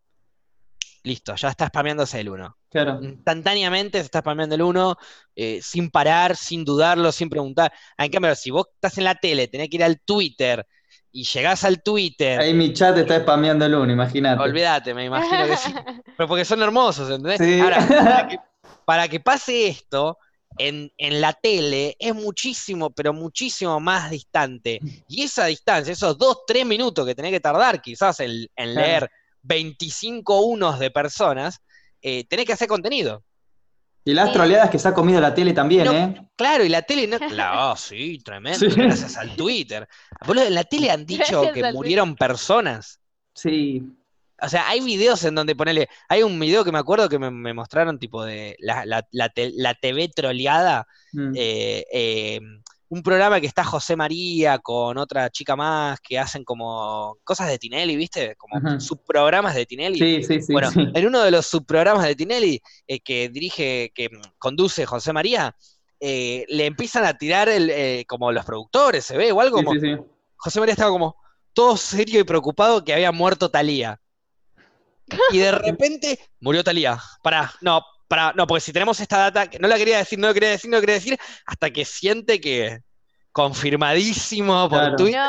Listo, 1.03 1.35
ya 1.35 1.51
está 1.51 1.67
spameándose 1.67 2.21
el 2.21 2.31
1. 2.31 2.57
Claro. 2.71 2.99
Instantáneamente 3.03 3.99
se 3.99 4.07
está 4.07 4.21
spameando 4.21 4.55
el 4.55 4.63
1, 4.63 4.97
eh, 5.37 5.61
sin 5.63 5.91
parar, 5.91 6.35
sin 6.35 6.65
dudarlo, 6.65 7.13
sin 7.13 7.29
preguntar. 7.29 7.71
En 7.99 8.11
cambio, 8.11 8.35
si 8.35 8.51
vos 8.51 8.69
estás 8.75 8.97
en 8.97 9.05
la 9.05 9.15
tele, 9.15 9.47
tenés 9.47 9.69
que 9.69 9.77
ir 9.77 9.85
al 9.85 10.01
Twitter, 10.01 10.67
y 11.15 11.23
llegás 11.23 11.63
al 11.63 11.81
Twitter. 11.81 12.41
Ahí 12.41 12.53
mi 12.53 12.73
chat 12.73 12.99
está 12.99 13.21
spameando 13.21 13.65
el 13.65 13.75
uno, 13.77 13.93
imagínate. 13.93 14.43
Olvídate, 14.43 14.93
me 14.93 15.05
imagino 15.05 15.47
que 15.47 15.57
sí. 15.57 15.73
Pero 16.17 16.29
porque 16.29 16.45
son 16.45 16.61
hermosos, 16.61 17.09
¿entendés? 17.09 17.63
Ahora, 17.63 18.29
para 18.85 19.07
que, 19.07 19.21
pase 19.21 19.69
esto, 19.69 20.19
en, 20.59 20.91
la 20.99 21.33
tele 21.33 21.97
es 22.01 22.15
muchísimo, 22.17 22.91
pero 22.91 23.13
muchísimo 23.13 23.79
más 23.79 24.11
distante. 24.11 24.81
Y 25.09 25.23
esa 25.23 25.47
distancia, 25.47 25.93
esos 25.93 26.19
dos, 26.19 26.39
tres 26.49 26.67
minutos 26.67 27.07
que 27.07 27.15
tenés 27.15 27.31
que 27.31 27.41
tardar 27.41 27.81
quizás 27.81 28.19
en, 28.19 28.49
leer 28.57 29.09
25 29.43 30.41
unos 30.41 30.81
de 30.81 30.91
personas, 30.91 31.61
eh, 32.03 32.25
tenés 32.25 32.45
que 32.45 32.55
hacer 32.55 32.67
contenido. 32.67 33.23
Y 34.07 34.13
las 34.13 34.33
troleadas 34.33 34.69
que 34.69 34.79
se 34.79 34.89
ha 34.89 34.95
comido 34.95 35.21
la 35.21 35.35
tele 35.35 35.53
también, 35.55 35.87
¿eh? 35.87 36.29
Claro, 36.37 36.65
y 36.65 36.69
la 36.69 36.83
tele 36.83 37.07
no. 37.07 37.19
Claro, 37.29 37.75
sí, 37.77 38.19
tremendo. 38.23 38.67
Gracias 38.77 39.17
al 39.17 39.35
Twitter. 39.35 39.89
en 40.29 40.55
la 40.55 40.65
tele 40.65 40.91
han 40.91 41.07
dicho 41.07 41.51
que 41.53 41.73
murieron 41.73 42.15
personas. 42.15 43.01
Sí. 43.35 43.83
O 44.41 44.49
sea, 44.49 44.69
hay 44.69 44.81
videos 44.81 45.25
en 45.25 45.35
donde 45.35 45.57
ponele. 45.57 45.89
Hay 46.09 46.23
un 46.23 46.39
video 46.39 46.65
que 46.65 46.73
me 46.73 46.79
acuerdo 46.79 47.09
que 47.09 47.19
me, 47.19 47.55
mostraron, 47.55 47.99
tipo 47.99 48.25
de 48.25 48.57
la, 48.59 48.85
la, 49.11 49.75
TV 49.75 50.09
troleada. 50.09 50.87
Mm. 51.13 51.33
Eh, 51.35 51.85
eh, 51.91 52.41
un 52.95 53.03
programa 53.03 53.41
que 53.41 53.49
está 53.49 53.65
José 53.65 53.97
María 53.97 54.61
con 54.61 54.97
otra 54.99 55.29
chica 55.29 55.57
más 55.57 56.01
que 56.01 56.17
hacen 56.17 56.45
como 56.45 57.19
cosas 57.25 57.49
de 57.49 57.59
Tinelli, 57.59 57.97
¿viste? 57.97 58.37
Como 58.37 58.79
subprogramas 58.79 59.57
de 59.57 59.67
Tinelli. 59.67 59.99
Sí, 59.99 60.23
sí, 60.23 60.41
sí. 60.41 60.53
Bueno, 60.53 60.71
en 60.77 61.07
uno 61.07 61.23
de 61.23 61.33
los 61.33 61.45
subprogramas 61.45 62.05
de 62.07 62.15
Tinelli 62.15 62.63
eh, 62.87 63.01
que 63.01 63.29
dirige, 63.31 63.91
que 63.93 64.09
conduce 64.39 64.87
José 64.87 65.13
María, 65.13 65.57
eh, 65.99 66.45
le 66.49 66.67
empiezan 66.67 67.05
a 67.05 67.19
tirar 67.19 67.49
el, 67.49 67.69
eh, 67.69 68.05
como 68.07 68.31
los 68.31 68.45
productores, 68.45 69.05
se 69.05 69.17
ve, 69.17 69.33
o 69.33 69.41
algo 69.41 69.57
como. 69.57 69.73
José 70.37 70.61
María 70.61 70.75
estaba 70.75 70.93
como 70.93 71.17
todo 71.53 71.77
serio 71.77 72.21
y 72.21 72.25
preocupado 72.25 72.85
que 72.85 72.95
había 72.95 73.11
muerto 73.11 73.51
Talía. 73.51 74.01
Y 75.33 75.39
de 75.39 75.51
repente 75.51 76.21
murió 76.39 76.63
Talía. 76.63 77.01
Pará, 77.25 77.53
no, 77.61 77.83
para, 78.09 78.33
no, 78.33 78.47
porque 78.47 78.61
si 78.61 78.73
tenemos 78.73 79.01
esta 79.01 79.31
data, 79.31 79.51
no 79.61 79.69
la 79.69 79.77
quería 79.77 79.99
decir, 79.99 80.19
no 80.19 80.29
la 80.29 80.35
quería 80.35 80.51
decir, 80.51 80.71
no 80.71 80.77
la 80.77 80.81
quería 80.81 80.95
decir, 80.95 81.19
hasta 81.47 81.71
que 81.71 81.85
siente 81.85 82.41
que 82.41 82.81
confirmadísimo 83.33 84.69
por 84.69 84.97
Twitter, 84.97 85.21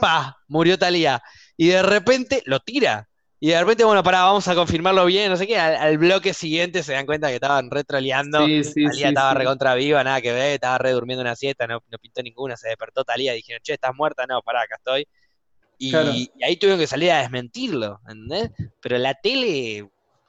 pa, 0.00 0.38
murió 0.48 0.78
Talía. 0.78 1.22
Y 1.56 1.68
de 1.68 1.82
repente 1.82 2.42
lo 2.46 2.60
tira. 2.60 3.08
Y 3.38 3.48
de 3.50 3.60
repente, 3.60 3.84
bueno, 3.84 4.02
para, 4.02 4.22
vamos 4.22 4.46
a 4.48 4.54
confirmarlo 4.54 5.04
bien, 5.04 5.30
no 5.30 5.36
sé 5.36 5.46
qué. 5.46 5.58
Al, 5.58 5.98
bloque 5.98 6.32
siguiente 6.32 6.82
se 6.82 6.92
dan 6.92 7.04
cuenta 7.04 7.28
que 7.28 7.34
estaban 7.34 7.70
retroleando. 7.70 8.46
Sí, 8.46 8.84
Talía 8.84 9.08
estaba 9.08 9.34
recontra 9.34 9.74
viva, 9.74 10.02
nada 10.04 10.20
que 10.20 10.32
ver, 10.32 10.54
estaba 10.54 10.78
re 10.78 10.92
durmiendo 10.92 11.22
una 11.22 11.36
siesta, 11.36 11.66
no, 11.66 11.82
no 11.88 11.98
pintó 11.98 12.22
ninguna, 12.22 12.56
se 12.56 12.68
despertó 12.68 13.04
Talía, 13.04 13.32
dijeron, 13.32 13.60
che, 13.62 13.74
estás 13.74 13.94
muerta, 13.94 14.24
no, 14.26 14.40
pará, 14.42 14.62
acá 14.62 14.76
estoy. 14.76 15.06
Y, 15.78 15.94
ahí 16.42 16.56
tuvieron 16.56 16.78
que 16.78 16.86
salir 16.86 17.10
a 17.10 17.20
desmentirlo, 17.20 18.00
¿entendés? 18.08 18.50
Pero 18.80 18.98
la 18.98 19.14
tele, 19.14 19.86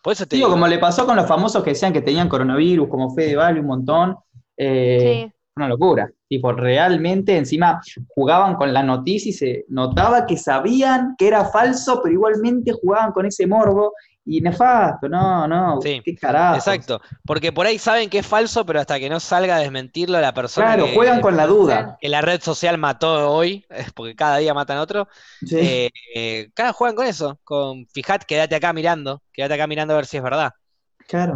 por 0.07 0.13
eso 0.13 0.25
te 0.25 0.37
digo, 0.37 0.49
como 0.49 0.69
le 0.69 0.79
pasó 0.79 1.05
con 1.05 1.17
los 1.17 1.27
famosos 1.27 1.61
que 1.61 1.71
decían 1.71 1.91
que 1.91 1.99
tenían 1.99 2.29
coronavirus, 2.29 2.87
como 2.87 3.13
Fede 3.13 3.35
Valle, 3.35 3.59
un 3.59 3.65
montón. 3.65 4.15
Eh, 4.55 5.29
una 5.57 5.67
locura. 5.67 6.09
Tipo, 6.29 6.53
realmente 6.53 7.35
encima 7.35 7.81
jugaban 8.07 8.55
con 8.55 8.71
la 8.71 8.83
noticia 8.83 9.29
y 9.29 9.33
se 9.33 9.65
notaba 9.67 10.25
que 10.25 10.37
sabían 10.37 11.15
que 11.17 11.27
era 11.27 11.43
falso, 11.43 11.99
pero 12.01 12.13
igualmente 12.13 12.71
jugaban 12.71 13.11
con 13.11 13.25
ese 13.25 13.47
morbo. 13.47 13.91
Y 14.29 14.41
nefasto, 14.41 15.07
no, 15.07 15.47
no, 15.47 15.79
qué 15.81 16.15
carajo. 16.19 16.57
Exacto, 16.57 16.99
porque 17.25 17.53
por 17.53 17.65
ahí 17.65 17.79
saben 17.79 18.09
que 18.09 18.19
es 18.19 18.27
falso, 18.27 18.65
pero 18.65 18.81
hasta 18.81 18.99
que 18.99 19.09
no 19.09 19.21
salga 19.21 19.55
a 19.55 19.59
desmentirlo 19.59 20.19
la 20.19 20.33
persona. 20.33 20.75
Claro, 20.75 20.89
juegan 20.93 21.21
con 21.21 21.37
la 21.37 21.47
duda. 21.47 21.97
Que 22.01 22.09
la 22.09 22.19
red 22.19 22.41
social 22.41 22.77
mató 22.77 23.31
hoy, 23.31 23.65
porque 23.95 24.15
cada 24.15 24.37
día 24.37 24.53
matan 24.53 24.79
otro. 24.79 25.07
Eh, 25.49 25.89
eh, 26.13 26.49
cada 26.53 26.73
juegan 26.73 26.97
con 26.97 27.07
eso, 27.07 27.39
con 27.45 27.87
fijate, 27.87 28.25
quédate 28.27 28.55
acá 28.55 28.73
mirando, 28.73 29.21
quédate 29.31 29.53
acá 29.53 29.65
mirando 29.65 29.93
a 29.93 29.97
ver 29.97 30.05
si 30.05 30.17
es 30.17 30.23
verdad. 30.23 30.51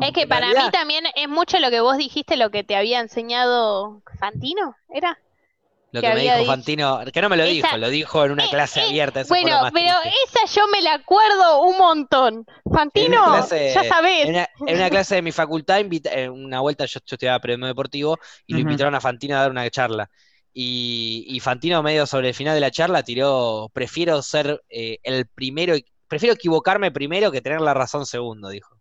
Es 0.02 0.12
que 0.12 0.28
para 0.28 0.50
mí 0.50 0.70
también 0.74 1.06
es 1.16 1.30
mucho 1.30 1.58
lo 1.60 1.70
que 1.70 1.80
vos 1.80 1.98
dijiste, 1.98 2.36
lo 2.36 2.50
que 2.52 2.66
te 2.66 2.76
había 2.76 3.00
enseñado 3.00 4.02
Fantino, 4.20 4.76
¿era? 4.90 5.18
Lo 5.92 6.00
que, 6.00 6.14
me 6.14 6.22
dijo 6.22 6.46
Fantino, 6.46 7.02
que 7.12 7.22
no 7.22 7.28
me 7.28 7.36
lo 7.36 7.44
dijo, 7.44 7.78
lo 7.78 7.90
dijo 7.90 8.24
en 8.24 8.32
una 8.32 8.46
eh, 8.46 8.50
clase 8.50 8.80
eh, 8.80 8.84
abierta. 8.84 9.24
bueno, 9.28 9.60
pero 9.74 9.94
esa 10.26 10.46
yo 10.46 10.66
me 10.70 10.82
la 10.82 10.94
acuerdo 10.94 11.64
un 11.64 11.78
montón. 11.78 12.46
Fantino, 12.74 13.36
ya 13.50 13.84
sabés. 13.84 14.30
En 14.30 14.78
una, 14.78 14.90
clase 14.90 15.16
de 15.16 15.22
mi 15.22 15.34
facultad, 15.34 15.82
en 15.82 16.32
una 16.32 16.62
vuelta 16.62 16.86
yo, 16.86 17.00
estudiaba 17.00 17.40
periodismo 17.40 17.68
deportivo 17.68 18.18
y 18.48 18.54
lo 18.54 18.60
invitaron 18.60 18.96
a 18.96 19.02
Fantino 19.02 19.36
a 19.36 19.42
dar 19.42 19.52
una 19.52 19.70
charla. 19.70 20.10
Y, 20.54 21.38
Fantino 21.42 21.84
medio 21.84 22.06
sobre 22.06 22.30
el 22.30 22.34
final 22.36 22.56
de 22.56 22.62
la 22.62 22.72
charla 22.72 23.04
tiró, 23.04 23.70
prefiero 23.74 24.22
ser 24.22 24.64
eh, 24.70 25.00
el 25.04 25.28
primero, 25.28 25.76
prefiero 26.08 26.36
equivocarme 26.36 26.92
primero 26.92 27.32
que 27.32 27.42
tener 27.42 27.60
la 27.60 27.74
razón 27.74 28.06
segundo, 28.06 28.48
dijo. 28.48 28.78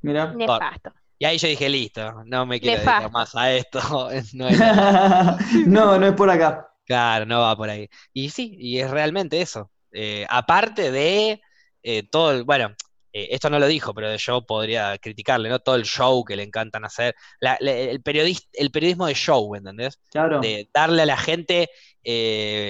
Mira. 0.00 0.32
Nefasto. 0.32 0.92
Y 1.18 1.24
ahí 1.24 1.38
yo 1.38 1.48
dije, 1.48 1.68
listo, 1.68 2.24
no 2.26 2.44
me 2.44 2.60
quiero 2.60 2.76
dedicar 2.76 3.10
más 3.10 3.34
a 3.34 3.52
esto. 3.52 3.80
No 4.34 5.98
no, 5.98 6.06
es 6.06 6.12
por 6.14 6.30
acá. 6.30 6.68
Claro, 6.84 7.26
no 7.26 7.40
va 7.40 7.56
por 7.56 7.70
ahí. 7.70 7.88
Y 8.12 8.30
sí, 8.30 8.56
y 8.58 8.78
es 8.78 8.90
realmente 8.90 9.40
eso. 9.40 9.70
Eh, 9.92 10.26
aparte 10.28 10.90
de 10.90 11.40
eh, 11.82 12.02
todo 12.10 12.32
el, 12.32 12.44
bueno, 12.44 12.74
eh, 13.12 13.28
esto 13.30 13.48
no 13.48 13.58
lo 13.58 13.66
dijo, 13.66 13.94
pero 13.94 14.14
yo 14.14 14.44
podría 14.44 14.98
criticarle, 14.98 15.48
¿no? 15.48 15.58
Todo 15.58 15.76
el 15.76 15.84
show 15.84 16.22
que 16.22 16.36
le 16.36 16.42
encantan 16.42 16.84
hacer. 16.84 17.14
el, 17.40 18.02
periodista, 18.02 18.48
el 18.52 18.70
periodismo 18.70 19.06
de 19.06 19.14
show, 19.14 19.54
¿entendés? 19.54 19.98
Claro. 20.10 20.40
De 20.40 20.68
darle 20.72 21.02
a 21.02 21.06
la 21.06 21.16
gente 21.16 21.70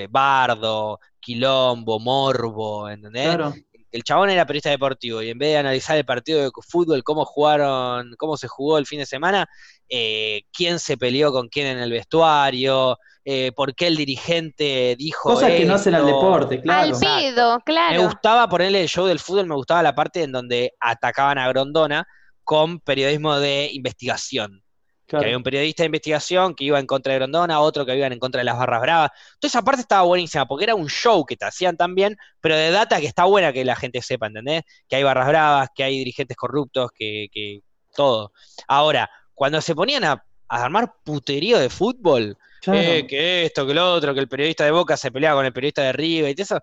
bardo, 0.08 1.00
quilombo, 1.20 1.98
morbo, 1.98 2.88
¿entendés? 2.88 3.34
Claro 3.34 3.54
el 3.92 4.02
chabón 4.02 4.30
era 4.30 4.46
periodista 4.46 4.70
deportivo 4.70 5.22
y 5.22 5.30
en 5.30 5.38
vez 5.38 5.50
de 5.50 5.58
analizar 5.58 5.96
el 5.96 6.04
partido 6.04 6.42
de 6.42 6.50
fútbol, 6.68 7.02
cómo 7.02 7.24
jugaron, 7.24 8.14
cómo 8.18 8.36
se 8.36 8.48
jugó 8.48 8.78
el 8.78 8.86
fin 8.86 8.98
de 8.98 9.06
semana, 9.06 9.48
eh, 9.88 10.42
quién 10.52 10.78
se 10.78 10.96
peleó 10.96 11.32
con 11.32 11.48
quién 11.48 11.68
en 11.68 11.78
el 11.78 11.90
vestuario, 11.90 12.98
eh, 13.24 13.52
por 13.52 13.74
qué 13.74 13.86
el 13.88 13.96
dirigente 13.96 14.96
dijo. 14.98 15.30
Cosas 15.30 15.50
que 15.50 15.64
no 15.64 15.74
hacen 15.74 15.94
al 15.94 16.06
deporte, 16.06 16.60
claro. 16.60 16.94
Al 16.94 17.00
pido, 17.00 17.60
claro. 17.64 18.00
Me 18.00 18.06
gustaba 18.06 18.48
ponerle 18.48 18.82
el 18.82 18.88
show 18.88 19.06
del 19.06 19.18
fútbol, 19.18 19.46
me 19.46 19.54
gustaba 19.54 19.82
la 19.82 19.94
parte 19.94 20.22
en 20.22 20.32
donde 20.32 20.74
atacaban 20.80 21.38
a 21.38 21.48
Grondona 21.48 22.06
con 22.44 22.80
periodismo 22.80 23.38
de 23.38 23.70
investigación. 23.72 24.62
Que 25.06 25.16
había 25.16 25.36
un 25.36 25.42
periodista 25.42 25.84
de 25.84 25.86
investigación 25.86 26.54
que 26.54 26.64
iba 26.64 26.80
en 26.80 26.86
contra 26.86 27.12
de 27.12 27.20
Grondona, 27.20 27.60
otro 27.60 27.86
que 27.86 27.96
iba 27.96 28.06
en 28.08 28.18
contra 28.18 28.40
de 28.40 28.44
las 28.44 28.58
barras 28.58 28.80
bravas. 28.80 29.10
Toda 29.38 29.48
esa 29.48 29.62
parte 29.62 29.82
estaba 29.82 30.02
buenísima, 30.02 30.46
porque 30.46 30.64
era 30.64 30.74
un 30.74 30.88
show 30.88 31.24
que 31.24 31.36
te 31.36 31.44
hacían 31.44 31.76
también, 31.76 32.16
pero 32.40 32.56
de 32.56 32.70
data 32.70 33.00
que 33.00 33.06
está 33.06 33.24
buena 33.24 33.52
que 33.52 33.64
la 33.64 33.76
gente 33.76 34.02
sepa, 34.02 34.26
¿entendés? 34.26 34.62
Que 34.88 34.96
hay 34.96 35.04
barras 35.04 35.28
bravas, 35.28 35.68
que 35.74 35.84
hay 35.84 35.98
dirigentes 35.98 36.36
corruptos, 36.36 36.90
que, 36.92 37.28
que 37.30 37.60
todo. 37.94 38.32
Ahora, 38.66 39.08
cuando 39.34 39.60
se 39.60 39.74
ponían 39.74 40.04
a, 40.04 40.24
armar 40.48 40.94
puterío 41.04 41.58
de 41.58 41.70
fútbol, 41.70 42.36
eh, 42.72 43.06
que 43.08 43.46
esto, 43.46 43.66
que 43.66 43.74
lo 43.74 43.92
otro, 43.92 44.14
que 44.14 44.20
el 44.20 44.28
periodista 44.28 44.64
de 44.64 44.70
Boca 44.70 44.96
se 44.96 45.10
peleaba 45.10 45.38
con 45.38 45.46
el 45.46 45.52
periodista 45.52 45.82
de 45.82 45.92
River 45.92 46.34
y 46.36 46.40
eso, 46.40 46.60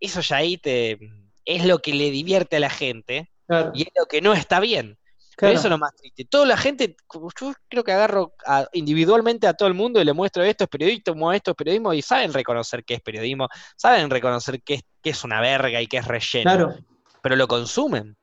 eso 0.00 0.20
ya 0.20 0.36
ahí 0.36 0.56
te, 0.56 0.98
es 1.44 1.64
lo 1.64 1.78
que 1.78 1.94
le 1.94 2.10
divierte 2.10 2.56
a 2.56 2.60
la 2.60 2.70
gente 2.70 3.30
y 3.74 3.82
es 3.82 3.88
lo 3.96 4.06
que 4.06 4.20
no 4.20 4.32
está 4.32 4.60
bien 4.60 4.98
eso 5.40 5.64
es 5.64 5.70
lo 5.70 5.78
más 5.78 5.94
triste. 5.94 6.24
Toda 6.24 6.46
la 6.46 6.56
gente, 6.56 6.96
yo 7.12 7.52
creo 7.68 7.84
que 7.84 7.92
agarro 7.92 8.34
individualmente 8.72 9.46
a 9.46 9.54
todo 9.54 9.68
el 9.68 9.74
mundo 9.74 10.00
y 10.00 10.04
le 10.04 10.12
muestro 10.12 10.42
esto 10.42 10.64
es 10.64 10.70
periodismo, 10.70 11.32
esto 11.32 11.52
es 11.52 11.56
periodismo, 11.56 11.92
y 11.92 12.02
saben 12.02 12.32
reconocer 12.32 12.84
qué 12.84 12.94
es 12.94 13.00
periodismo, 13.00 13.48
saben 13.76 14.10
reconocer 14.10 14.62
qué 14.62 14.74
es, 14.74 14.82
es 15.02 15.24
una 15.24 15.40
verga 15.40 15.80
y 15.80 15.86
qué 15.86 15.98
es 15.98 16.06
relleno. 16.06 16.50
Claro. 16.50 16.74
Pero 17.22 17.36
lo 17.36 17.48
consumen. 17.48 18.16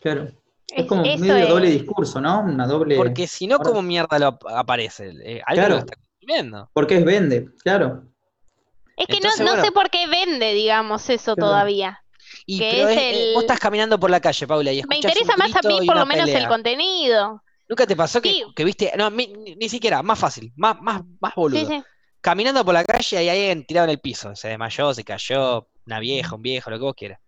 Claro. 0.00 0.28
Es 0.68 0.86
como 0.86 1.02
un 1.02 1.20
medio 1.20 1.46
doble 1.48 1.70
discurso, 1.70 2.20
¿no? 2.20 2.40
Una 2.40 2.66
doble. 2.66 2.96
Porque 2.96 3.26
si 3.26 3.46
no, 3.46 3.58
¿cómo 3.58 3.80
mierda 3.80 4.18
lo 4.18 4.38
aparece? 4.48 5.14
Eh, 5.24 5.40
algo 5.46 5.68
lo 5.68 5.78
está 5.78 5.96
consumiendo. 5.96 6.70
Porque 6.74 6.98
es 6.98 7.04
vende, 7.04 7.48
claro. 7.62 8.04
Es 8.96 9.06
que 9.06 9.20
no, 9.20 9.30
no 9.44 9.62
sé 9.64 9.72
por 9.72 9.90
qué 9.90 10.06
vende, 10.08 10.52
digamos, 10.52 11.08
eso 11.08 11.36
todavía. 11.36 12.02
Y 12.46 12.62
eh, 12.62 13.32
vos 13.34 13.42
estás 13.42 13.58
caminando 13.58 13.98
por 13.98 14.10
la 14.10 14.20
calle, 14.20 14.46
Paula, 14.46 14.72
y 14.72 14.82
Me 14.84 14.96
interesa 14.96 15.36
más 15.36 15.54
a 15.54 15.66
mí, 15.66 15.86
por 15.86 15.96
lo 15.96 16.06
menos, 16.06 16.28
el 16.28 16.48
contenido. 16.48 17.42
¿Nunca 17.68 17.86
te 17.86 17.94
pasó 17.94 18.22
que, 18.22 18.64
viste, 18.64 18.92
no, 18.96 19.10
ni, 19.10 19.68
siquiera, 19.68 20.02
más 20.02 20.18
fácil, 20.18 20.52
más, 20.56 20.80
más, 20.80 21.02
más 21.20 21.34
boludo. 21.34 21.84
Caminando 22.20 22.64
por 22.64 22.74
la 22.74 22.84
calle 22.84 23.22
y 23.22 23.28
hay 23.28 23.28
alguien 23.28 23.64
tirado 23.64 23.84
en 23.84 23.90
el 23.90 24.00
piso, 24.00 24.34
se 24.34 24.48
desmayó, 24.48 24.92
se 24.92 25.04
cayó, 25.04 25.68
una 25.86 26.00
vieja, 26.00 26.34
un 26.34 26.42
viejo, 26.42 26.70
lo 26.70 26.78
que 26.78 26.84
vos 26.84 26.94
quieras. 26.94 27.20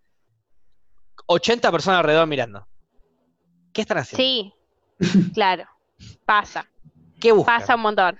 80 1.26 1.70
personas 1.70 2.01
alrededor 2.01 2.26
mirando. 2.26 2.66
¿Qué 3.72 3.82
están 3.82 3.98
haciendo? 3.98 4.22
Sí, 4.22 4.53
claro, 5.32 5.64
pasa. 6.24 6.68
¿Qué 7.20 7.32
buscan? 7.32 7.61
Pasa 7.61 7.76
un 7.76 7.82
montón. 7.82 8.18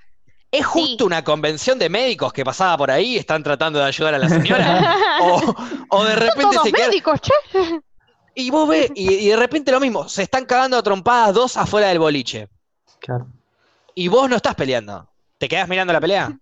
¿Es 0.53 0.67
justo 0.67 1.07
una 1.07 1.23
convención 1.23 1.79
de 1.79 1.89
médicos 1.89 2.33
que 2.33 2.45
pasaba 2.45 2.77
por 2.77 2.91
ahí 2.91 3.15
y 3.15 3.17
están 3.19 3.43
tratando 3.43 3.79
de 3.79 3.85
ayudar 3.85 4.15
a 4.15 4.19
la 4.19 4.29
señora? 4.29 4.97
o, 5.91 6.05
de 6.05 6.17
repente 6.17 6.57
se 6.65 6.73
médicos, 6.73 7.21
che. 7.21 7.33
Y 8.35 8.51
vos 8.51 8.69
ves, 8.69 8.91
y, 8.95 9.29
de 9.29 9.37
repente 9.37 9.71
lo 9.71 9.81
mismo, 9.81 10.09
se 10.09 10.23
están 10.23 10.47
cagando 10.47 10.77
a 10.77 10.83
trompadas 10.83 11.35
dos 11.35 11.57
afuera 11.57 11.89
del 11.89 12.01
boliche. 12.01 12.49
Claro. 12.99 13.29
Y 13.95 14.09
vos 14.09 14.29
no 14.29 14.37
estás 14.37 14.55
peleando. 14.55 15.09
¿Te 15.39 15.49
quedás 15.49 15.69
mirando 15.69 15.93
la 15.93 16.01
pelea? 16.01 16.33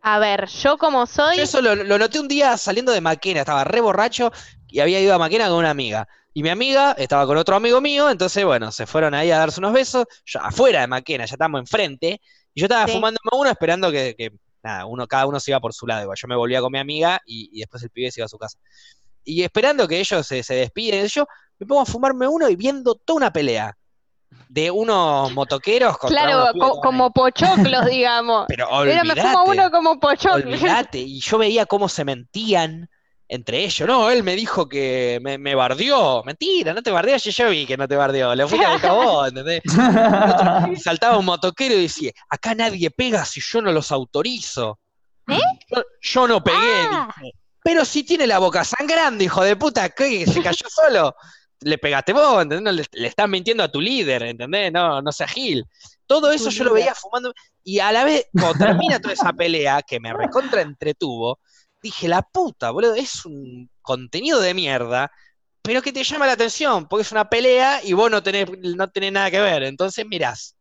A 0.00 0.18
ver, 0.18 0.48
yo 0.48 0.76
como 0.76 1.06
soy. 1.06 1.36
Yo 1.36 1.42
eso 1.44 1.60
lo, 1.60 1.76
noté 1.76 2.20
un 2.20 2.28
día 2.28 2.56
saliendo 2.56 2.92
de 2.92 3.00
Maquena, 3.00 3.40
estaba 3.40 3.64
re 3.64 3.80
borracho 3.80 4.32
y 4.68 4.80
había 4.80 5.00
ido 5.00 5.14
a 5.14 5.18
Maquena 5.18 5.48
con 5.48 5.58
una 5.58 5.70
amiga. 5.70 6.08
Y 6.32 6.42
mi 6.42 6.48
amiga 6.48 6.92
estaba 6.98 7.26
con 7.26 7.36
otro 7.36 7.56
amigo 7.56 7.80
mío, 7.80 8.10
entonces, 8.10 8.44
bueno, 8.44 8.72
se 8.72 8.86
fueron 8.86 9.14
ahí 9.14 9.30
a 9.30 9.38
darse 9.38 9.60
unos 9.60 9.72
besos. 9.72 10.04
Yo, 10.26 10.40
afuera 10.40 10.80
de 10.80 10.88
Maquena, 10.88 11.26
ya 11.26 11.34
estamos 11.34 11.60
enfrente. 11.60 12.20
Y 12.54 12.60
yo 12.60 12.66
estaba 12.66 12.86
fumándome 12.86 13.30
uno 13.32 13.50
esperando 13.50 13.90
que, 13.90 14.32
nada, 14.62 14.86
uno, 14.86 15.06
cada 15.06 15.26
uno 15.26 15.40
se 15.40 15.50
iba 15.50 15.60
por 15.60 15.74
su 15.74 15.86
lado. 15.86 16.12
Yo 16.14 16.28
me 16.28 16.36
volvía 16.36 16.60
con 16.60 16.72
mi 16.72 16.78
amiga 16.78 17.20
y, 17.26 17.60
después 17.60 17.82
el 17.82 17.90
pibe 17.90 18.10
se 18.10 18.20
iba 18.20 18.26
a 18.26 18.28
su 18.28 18.38
casa. 18.38 18.58
Y 19.24 19.42
esperando 19.42 19.88
que 19.88 19.98
ellos 19.98 20.26
se, 20.26 20.42
se 20.42 20.54
despiden, 20.54 21.06
yo 21.06 21.26
me 21.58 21.66
pongo 21.66 21.82
a 21.82 21.86
fumarme 21.86 22.28
uno 22.28 22.48
y 22.48 22.56
viendo 22.56 22.94
toda 22.94 23.16
una 23.16 23.32
pelea 23.32 23.76
de 24.48 24.70
unos 24.70 25.32
motoqueros 25.32 25.98
Claro, 25.98 26.52
como 26.82 27.10
pochoclos, 27.12 27.86
digamos. 27.86 28.44
Pero 28.48 28.68
olvídate. 28.68 29.08
me 29.08 29.20
fumo 29.20 29.44
uno 29.46 29.70
como 29.70 29.98
pochoclos. 29.98 30.60
Y 30.92 31.20
yo 31.20 31.38
veía 31.38 31.66
cómo 31.66 31.88
se 31.88 32.04
mentían 32.04 32.88
entre 33.28 33.64
ellos. 33.64 33.88
No, 33.88 34.10
él 34.10 34.22
me 34.22 34.36
dijo 34.36 34.68
que 34.68 35.18
me, 35.22 35.38
me 35.38 35.54
bardeó. 35.54 36.22
Mentira, 36.24 36.74
no 36.74 36.82
te 36.82 36.90
bardeó, 36.90 37.16
yo, 37.16 37.30
yo 37.30 37.50
vi 37.50 37.66
que 37.66 37.76
no 37.76 37.88
te 37.88 37.96
bardeó. 37.96 38.34
Le 38.34 38.46
fui 38.46 38.60
a 38.62 38.76
vos, 38.92 39.28
¿entendés? 39.28 39.62
saltaba 40.82 41.18
un 41.18 41.24
motoquero 41.24 41.74
y 41.74 41.82
decía, 41.82 42.12
acá 42.28 42.54
nadie 42.54 42.90
pega 42.90 43.24
si 43.24 43.40
yo 43.40 43.62
no 43.62 43.72
los 43.72 43.92
autorizo. 43.92 44.78
¿Eh? 45.28 45.40
Yo, 46.02 46.28
no 46.28 46.44
pegué, 46.44 46.58
ah. 46.90 47.08
Pero 47.62 47.86
si 47.86 48.04
tiene 48.04 48.26
la 48.26 48.38
boca 48.38 48.62
sangrando, 48.62 49.24
hijo 49.24 49.42
de 49.42 49.56
puta, 49.56 49.88
¿qué? 49.88 50.26
¿Se 50.26 50.42
cayó 50.42 50.66
solo? 50.68 51.16
Le 51.60 51.78
pegaste 51.78 52.12
vos, 52.12 52.42
¿entendés? 52.42 52.86
le, 52.92 53.08
estás 53.08 53.26
mintiendo 53.26 53.62
a 53.62 53.72
tu 53.72 53.80
líder, 53.80 54.22
¿entendés? 54.22 54.70
No, 54.70 55.00
no 55.00 55.12
sea 55.12 55.26
Gil. 55.26 55.64
Todo 56.06 56.30
eso 56.30 56.50
yo 56.50 56.64
lo 56.64 56.74
veía 56.74 56.94
fumando. 56.94 57.32
Y 57.62 57.78
a 57.78 57.90
la 57.90 58.04
vez, 58.04 58.26
cuando 58.32 58.66
termina 58.66 59.00
toda 59.00 59.14
esa 59.14 59.32
pelea, 59.32 59.80
que 59.80 59.98
me 59.98 60.12
recontra 60.12 60.60
entretuvo, 60.60 61.38
dije, 61.84 62.08
la 62.08 62.22
puta, 62.22 62.70
boludo, 62.70 62.94
es 62.94 63.26
un 63.26 63.70
contenido 63.82 64.40
de 64.40 64.54
mierda, 64.54 65.12
pero 65.62 65.82
que 65.82 65.92
te 65.92 66.02
llama 66.02 66.26
la 66.26 66.32
atención, 66.32 66.88
porque 66.88 67.02
es 67.02 67.12
una 67.12 67.28
pelea 67.28 67.80
y 67.84 67.92
vos 67.92 68.10
no 68.10 68.22
tenés, 68.22 68.48
no 68.58 68.88
tenés 68.88 69.12
nada 69.12 69.30
que 69.30 69.40
ver. 69.40 69.62
Entonces 69.62 70.04
mirás. 70.06 70.56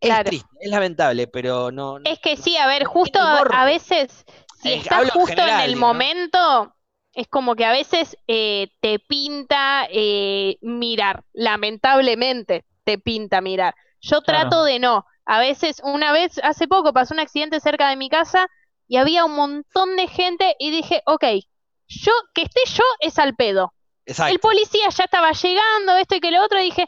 Es 0.00 0.24
triste, 0.24 0.48
es 0.60 0.70
lamentable, 0.70 1.28
pero 1.28 1.70
no. 1.70 1.98
Es 2.04 2.18
que 2.18 2.36
sí, 2.36 2.56
a 2.56 2.66
ver, 2.66 2.84
justo 2.84 3.20
a, 3.20 3.64
veces, 3.64 4.24
si 4.60 4.72
estás 4.72 5.10
justo 5.10 5.40
en 5.40 5.60
el 5.60 5.76
momento, 5.76 6.74
es 7.12 7.28
como 7.28 7.54
que 7.54 7.64
a 7.64 7.70
veces 7.70 8.16
eh, 8.26 8.68
te 8.80 8.98
pinta 8.98 9.86
eh, 9.90 10.56
mirar, 10.62 11.22
lamentablemente 11.32 12.64
te 12.84 12.98
pinta 12.98 13.40
mirar. 13.40 13.74
Yo 14.00 14.22
trato 14.22 14.64
de 14.64 14.80
no. 14.80 15.04
A 15.24 15.38
veces, 15.38 15.80
una 15.84 16.10
vez, 16.10 16.40
hace 16.42 16.66
poco 16.66 16.92
pasó 16.92 17.14
un 17.14 17.20
accidente 17.20 17.60
cerca 17.60 17.88
de 17.88 17.96
mi 17.96 18.08
casa 18.08 18.48
y 18.92 18.98
había 18.98 19.24
un 19.24 19.34
montón 19.34 19.96
de 19.96 20.06
gente 20.06 20.54
y 20.58 20.70
dije, 20.70 21.00
ok, 21.06 21.24
yo, 21.86 22.12
que 22.34 22.42
esté 22.42 22.60
yo 22.74 22.84
es 23.00 23.18
al 23.18 23.34
pedo. 23.34 23.72
El 24.04 24.38
policía 24.38 24.86
ya 24.90 25.04
estaba 25.04 25.32
llegando, 25.32 25.96
esto 25.96 26.16
y 26.16 26.20
que 26.20 26.30
lo 26.30 26.44
otro, 26.44 26.60
y 26.60 26.64
dije, 26.64 26.84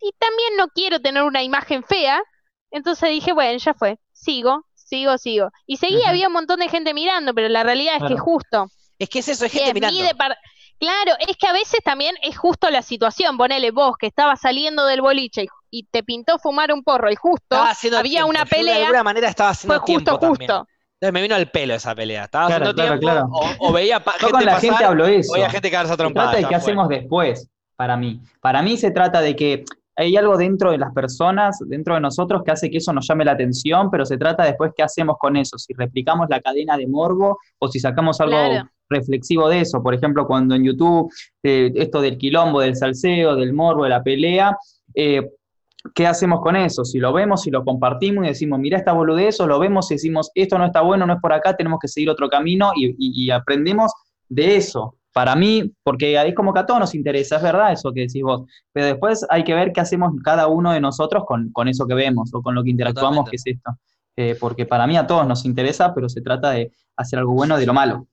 y 0.00 0.12
también 0.18 0.56
no 0.56 0.68
quiero 0.68 1.00
tener 1.00 1.22
una 1.22 1.42
imagen 1.42 1.84
fea, 1.84 2.22
entonces 2.70 3.10
dije, 3.10 3.34
bueno, 3.34 3.58
ya 3.58 3.74
fue, 3.74 3.98
sigo, 4.10 4.64
sigo, 4.72 5.18
sigo. 5.18 5.50
Y 5.66 5.76
seguí, 5.76 6.02
había 6.06 6.28
un 6.28 6.32
montón 6.32 6.60
de 6.60 6.70
gente 6.70 6.94
mirando, 6.94 7.34
pero 7.34 7.50
la 7.50 7.62
realidad 7.62 7.96
es 7.96 8.08
que 8.08 8.16
justo. 8.16 8.68
Es 8.98 9.10
que 9.10 9.18
es 9.18 9.28
eso, 9.28 9.44
es 9.44 9.52
gente 9.52 9.74
mirando. 9.74 10.02
Claro, 10.78 11.12
es 11.28 11.36
que 11.36 11.46
a 11.46 11.52
veces 11.52 11.80
también 11.84 12.14
es 12.22 12.38
justo 12.38 12.70
la 12.70 12.80
situación. 12.80 13.36
Ponele 13.36 13.70
vos 13.70 13.96
que 13.98 14.06
estabas 14.06 14.40
saliendo 14.40 14.86
del 14.86 15.02
boliche 15.02 15.46
y, 15.70 15.84
te 15.90 16.02
pintó 16.02 16.38
fumar 16.38 16.72
un 16.72 16.82
porro 16.82 17.10
y 17.12 17.16
justo 17.16 17.54
había 17.96 18.24
una 18.24 18.46
pelea. 18.46 18.76
de 18.76 18.82
alguna 18.84 19.02
manera 19.02 19.28
estaba 19.28 19.50
haciendo 19.50 19.78
fue 19.78 19.94
justo, 19.94 20.18
justo. 20.18 20.66
Entonces 21.04 21.20
me 21.20 21.22
vino 21.22 21.34
al 21.34 21.50
pelo 21.50 21.74
esa 21.74 21.94
pelea. 21.94 22.24
Estaba 22.24 22.46
haciendo 22.46 22.74
tiempo 22.74 23.28
O, 23.58 23.72
veía 23.74 24.00
gente 24.00 24.30
con 24.30 24.42
la 24.42 24.58
gente 24.58 24.84
hablo 24.84 25.06
eso. 25.06 25.32
O 25.32 25.34
veía 25.34 25.50
gente 25.50 25.70
caerse 25.70 25.92
a 25.92 25.96
trompadas. 25.98 26.30
trata 26.30 26.46
de 26.46 26.48
qué 26.48 26.54
hacemos 26.54 26.88
después, 26.88 27.46
para 27.76 27.94
mí. 27.98 28.22
Para 28.40 28.62
mí 28.62 28.78
se 28.78 28.90
trata 28.90 29.20
de 29.20 29.36
que 29.36 29.64
hay 29.96 30.16
algo 30.16 30.38
dentro 30.38 30.70
de 30.70 30.78
las 30.78 30.94
personas, 30.94 31.58
dentro 31.66 31.94
de 31.94 32.00
nosotros, 32.00 32.42
que 32.42 32.52
hace 32.52 32.70
que 32.70 32.78
eso 32.78 32.90
nos 32.94 33.06
llame 33.06 33.26
la 33.26 33.32
atención, 33.32 33.90
pero 33.90 34.06
se 34.06 34.16
trata 34.16 34.44
después 34.44 34.72
qué 34.74 34.82
hacemos 34.82 35.16
con 35.18 35.36
eso, 35.36 35.58
si 35.58 35.74
replicamos 35.74 36.26
la 36.30 36.40
cadena 36.40 36.78
de 36.78 36.86
morbo 36.86 37.38
o 37.58 37.68
si 37.68 37.80
sacamos 37.80 38.18
algo 38.22 38.38
reflexivo 38.88 39.50
de 39.50 39.60
eso. 39.60 39.82
Por 39.82 39.92
ejemplo, 39.92 40.26
cuando 40.26 40.54
en 40.54 40.64
YouTube, 40.64 41.12
eh, 41.42 41.70
esto 41.74 42.00
del 42.00 42.16
quilombo, 42.16 42.60
del 42.60 42.76
salseo, 42.76 43.36
del 43.36 43.52
morbo, 43.52 43.84
de 43.84 43.90
la 43.90 44.02
pelea, 44.02 44.56
eh, 44.94 45.28
¿qué 45.94 46.06
hacemos 46.06 46.40
con 46.40 46.56
eso? 46.56 46.84
Si 46.84 46.98
lo 46.98 47.12
vemos, 47.12 47.42
si 47.42 47.50
lo 47.50 47.64
compartimos 47.64 48.24
y 48.24 48.28
decimos, 48.28 48.58
mira 48.58 48.78
esta 48.78 48.92
boludez, 48.92 49.40
o 49.40 49.46
lo 49.46 49.58
vemos 49.58 49.90
y 49.90 49.94
decimos, 49.94 50.30
esto 50.34 50.58
no 50.58 50.66
está 50.66 50.80
bueno, 50.80 51.06
no 51.06 51.14
es 51.14 51.20
por 51.20 51.32
acá, 51.32 51.56
tenemos 51.56 51.78
que 51.80 51.88
seguir 51.88 52.10
otro 52.10 52.28
camino 52.28 52.72
y 52.74 53.30
aprendemos 53.30 53.92
de 54.28 54.56
eso 54.56 54.96
para 55.14 55.36
mí, 55.36 55.72
porque 55.84 56.18
ahí 56.18 56.34
como 56.34 56.52
que 56.52 56.58
a 56.58 56.66
todos 56.66 56.80
nos 56.80 56.94
interesa, 56.94 57.36
es 57.36 57.42
verdad 57.42 57.72
eso 57.72 57.92
que 57.92 58.00
decís 58.00 58.20
vos, 58.20 58.50
pero 58.72 58.86
después 58.86 59.24
hay 59.30 59.44
que 59.44 59.54
ver 59.54 59.72
qué 59.72 59.80
hacemos 59.80 60.12
cada 60.24 60.48
uno 60.48 60.72
de 60.72 60.80
nosotros 60.80 61.22
con, 61.24 61.68
eso 61.68 61.86
que 61.86 61.94
vemos 61.94 62.34
o 62.34 62.42
con 62.42 62.56
lo 62.56 62.64
que 62.64 62.70
interactuamos, 62.70 63.30
que 63.30 63.36
es 63.36 63.46
esto. 63.46 63.78
Eh, 64.16 64.36
porque 64.38 64.66
para 64.66 64.88
mí 64.88 64.96
a 64.96 65.06
todos 65.06 65.24
nos 65.26 65.44
interesa, 65.44 65.94
pero 65.94 66.08
se 66.08 66.20
trata 66.20 66.50
de 66.50 66.72
hacer 66.96 67.20
algo 67.20 67.32
bueno 67.32 67.56
de 67.56 67.64
lo 67.64 67.72
malo. 67.72 68.08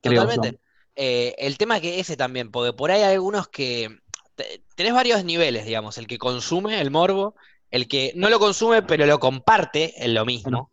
Totalmente. 0.00 0.60
Eh, 0.94 1.34
el 1.38 1.58
tema 1.58 1.80
que 1.80 1.98
ese 1.98 2.16
también, 2.16 2.52
porque 2.52 2.72
por 2.72 2.92
ahí 2.92 3.02
hay 3.02 3.14
algunos 3.14 3.48
que 3.48 3.98
tenés 4.74 4.92
varios 4.92 5.24
niveles, 5.24 5.66
digamos, 5.66 5.98
el 5.98 6.06
que 6.06 6.18
consume 6.18 6.80
el 6.80 6.90
morbo, 6.90 7.34
el 7.70 7.88
que 7.88 8.12
no 8.14 8.30
lo 8.30 8.38
consume 8.38 8.82
pero 8.82 9.06
lo 9.06 9.18
comparte, 9.18 9.94
es 9.96 10.08
lo 10.10 10.24
mismo. 10.24 10.70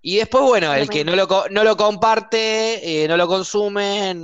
Y 0.00 0.16
después, 0.16 0.44
bueno, 0.44 0.72
el 0.72 0.88
que 0.88 1.04
no 1.04 1.16
lo, 1.16 1.26
no 1.50 1.64
lo 1.64 1.76
comparte, 1.76 3.04
eh, 3.04 3.08
no 3.08 3.16
lo 3.16 3.26
consume, 3.26 4.14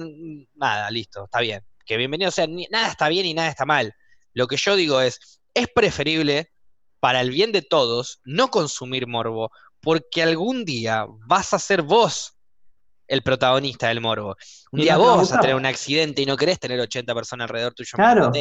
nada, 0.54 0.90
listo, 0.90 1.24
está 1.24 1.40
bien. 1.40 1.64
Que 1.84 1.96
bienvenido, 1.96 2.28
o 2.28 2.32
sea, 2.32 2.46
nada 2.46 2.88
está 2.88 3.08
bien 3.08 3.26
y 3.26 3.34
nada 3.34 3.48
está 3.48 3.64
mal. 3.64 3.92
Lo 4.32 4.46
que 4.46 4.56
yo 4.56 4.76
digo 4.76 5.00
es, 5.00 5.40
es 5.54 5.66
preferible, 5.74 6.52
para 7.00 7.20
el 7.20 7.30
bien 7.30 7.50
de 7.50 7.62
todos, 7.62 8.20
no 8.24 8.48
consumir 8.48 9.08
morbo, 9.08 9.50
porque 9.80 10.22
algún 10.22 10.64
día 10.64 11.06
vas 11.26 11.52
a 11.52 11.58
ser 11.58 11.82
vos 11.82 12.36
el 13.12 13.20
protagonista 13.20 13.88
del 13.88 14.00
morbo. 14.00 14.36
Un 14.70 14.80
día 14.80 14.96
vos 14.96 15.18
vas 15.18 15.32
a 15.34 15.40
tener 15.40 15.54
un 15.54 15.66
accidente 15.66 16.22
y 16.22 16.26
no 16.26 16.34
querés 16.34 16.58
tener 16.58 16.80
80 16.80 17.14
personas 17.14 17.44
alrededor 17.44 17.74
tuyo. 17.74 17.90
Claro. 17.94 18.32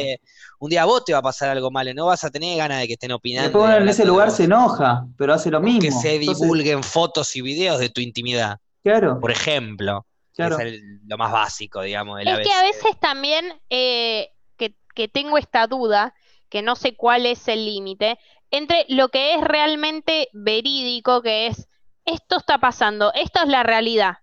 Un 0.60 0.70
día 0.70 0.86
vos 0.86 1.04
te 1.04 1.12
va 1.12 1.18
a 1.18 1.22
pasar 1.22 1.50
algo 1.50 1.70
malo, 1.70 1.92
no 1.92 2.06
vas 2.06 2.24
a 2.24 2.30
tener 2.30 2.56
ganas 2.56 2.80
de 2.80 2.86
que 2.86 2.94
estén 2.94 3.12
opinando. 3.12 3.50
Después 3.50 3.76
en 3.76 3.86
ese 3.86 4.06
lugar 4.06 4.30
se 4.30 4.44
enoja, 4.44 5.04
pero 5.18 5.34
hace 5.34 5.50
lo 5.50 5.60
mismo. 5.60 5.82
Que 5.82 5.90
se 5.90 6.18
divulguen 6.18 6.82
fotos 6.82 7.36
y 7.36 7.42
videos 7.42 7.80
de 7.80 7.90
tu 7.90 8.00
intimidad. 8.00 8.56
Claro. 8.82 9.20
Por 9.20 9.30
ejemplo. 9.30 10.06
Claro. 10.34 10.58
Es 10.58 10.80
lo 11.06 11.18
más 11.18 11.30
básico, 11.30 11.82
digamos. 11.82 12.20
es 12.20 12.24
que 12.24 12.54
a 12.54 12.62
veces 12.62 12.98
también 12.98 13.44
eh, 13.68 14.30
que, 14.56 14.74
que 14.94 15.06
tengo 15.06 15.36
esta 15.36 15.66
duda, 15.66 16.14
que 16.48 16.62
no 16.62 16.76
sé 16.76 16.96
cuál 16.96 17.26
es 17.26 17.46
el 17.46 17.66
límite, 17.66 18.18
entre 18.50 18.86
lo 18.88 19.10
que 19.10 19.34
es 19.34 19.42
realmente 19.42 20.30
verídico, 20.32 21.20
que 21.20 21.48
es 21.48 21.68
esto 22.06 22.38
está 22.38 22.56
pasando, 22.56 23.12
esto 23.12 23.42
es 23.42 23.48
la 23.48 23.62
realidad 23.62 24.21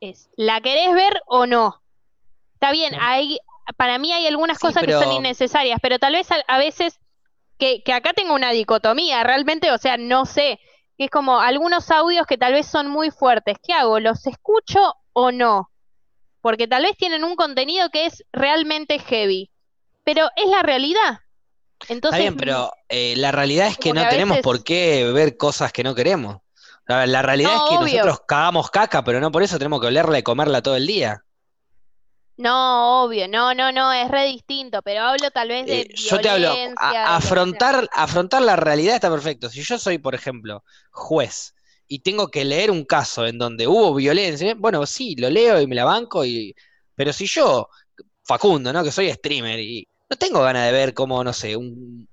es, 0.00 0.30
¿la 0.36 0.60
querés 0.60 0.92
ver 0.94 1.20
o 1.26 1.46
no? 1.46 1.82
Está 2.54 2.72
bien, 2.72 2.94
hay, 3.00 3.38
para 3.76 3.98
mí 3.98 4.12
hay 4.12 4.26
algunas 4.26 4.58
cosas 4.58 4.84
que 4.84 4.92
son 4.92 5.12
innecesarias, 5.12 5.78
pero 5.82 5.98
tal 5.98 6.14
vez 6.14 6.28
a, 6.46 6.58
veces 6.58 6.98
que, 7.58 7.82
acá 7.92 8.12
tengo 8.12 8.34
una 8.34 8.50
dicotomía, 8.50 9.22
realmente, 9.22 9.70
o 9.72 9.78
sea, 9.78 9.96
no 9.96 10.26
sé, 10.26 10.60
que 10.98 11.04
es 11.04 11.10
como 11.10 11.40
algunos 11.40 11.90
audios 11.90 12.26
que 12.26 12.38
tal 12.38 12.52
vez 12.52 12.66
son 12.66 12.88
muy 12.88 13.10
fuertes, 13.10 13.56
¿qué 13.62 13.72
hago? 13.72 14.00
¿Los 14.00 14.26
escucho 14.26 14.94
o 15.12 15.32
no? 15.32 15.70
Porque 16.40 16.66
tal 16.66 16.82
vez 16.82 16.96
tienen 16.96 17.24
un 17.24 17.36
contenido 17.36 17.90
que 17.90 18.06
es 18.06 18.24
realmente 18.32 18.98
heavy, 18.98 19.50
pero 20.04 20.28
es 20.36 20.46
la 20.48 20.62
realidad. 20.62 21.20
Entonces, 21.88 22.20
Está 22.20 22.30
bien, 22.30 22.36
pero 22.36 22.72
eh, 22.88 23.14
la 23.16 23.32
realidad 23.32 23.68
es 23.68 23.78
que 23.78 23.92
no 23.92 24.06
tenemos 24.08 24.38
por 24.38 24.62
qué 24.64 25.10
ver 25.12 25.36
cosas 25.38 25.72
que 25.72 25.82
no 25.82 25.94
queremos. 25.94 26.38
La, 26.90 27.22
realidad 27.22 27.52
es 27.54 27.62
que 27.70 27.84
nosotros 27.84 28.20
cagamos 28.26 28.70
caca, 28.70 29.04
pero 29.04 29.20
no 29.20 29.30
por 29.30 29.42
eso 29.42 29.58
tenemos 29.58 29.80
que 29.80 29.86
olerla 29.86 30.18
y 30.18 30.22
comerla 30.22 30.62
todo 30.62 30.76
el 30.76 30.86
día. 30.86 31.22
No, 32.36 33.04
obvio, 33.04 33.28
no, 33.28 33.54
no, 33.54 33.70
no, 33.70 33.92
es 33.92 34.10
re 34.10 34.24
distinto, 34.24 34.80
pero 34.82 35.02
hablo 35.02 35.30
tal 35.30 35.48
vez 35.48 35.66
de. 35.66 35.80
Eh, 35.82 35.88
yo 35.94 36.18
te 36.20 36.30
hablo, 36.30 36.54
afrontar, 36.78 37.86
afrontar 37.92 38.40
la 38.40 38.56
realidad 38.56 38.94
está 38.94 39.10
perfecto. 39.10 39.50
Si 39.50 39.62
yo 39.62 39.78
soy, 39.78 39.98
por 39.98 40.14
ejemplo, 40.14 40.64
juez 40.90 41.54
y 41.86 41.98
tengo 41.98 42.28
que 42.28 42.46
leer 42.46 42.70
un 42.70 42.84
caso 42.84 43.26
en 43.26 43.36
donde 43.36 43.66
hubo 43.66 43.94
violencia, 43.94 44.54
bueno, 44.56 44.86
sí, 44.86 45.16
lo 45.16 45.28
leo 45.28 45.60
y 45.60 45.66
me 45.66 45.74
la 45.74 45.84
banco, 45.84 46.24
y, 46.24 46.54
pero 46.94 47.12
si 47.12 47.26
yo, 47.26 47.68
Facundo, 48.24 48.72
¿no? 48.72 48.82
Que 48.84 48.92
soy 48.92 49.12
streamer 49.12 49.60
y 49.60 49.86
no 50.10 50.16
tengo 50.16 50.42
ganas 50.42 50.66
de 50.66 50.72
ver 50.72 50.92
como, 50.92 51.22
no 51.22 51.32
sé, 51.32 51.56
un, 51.56 52.08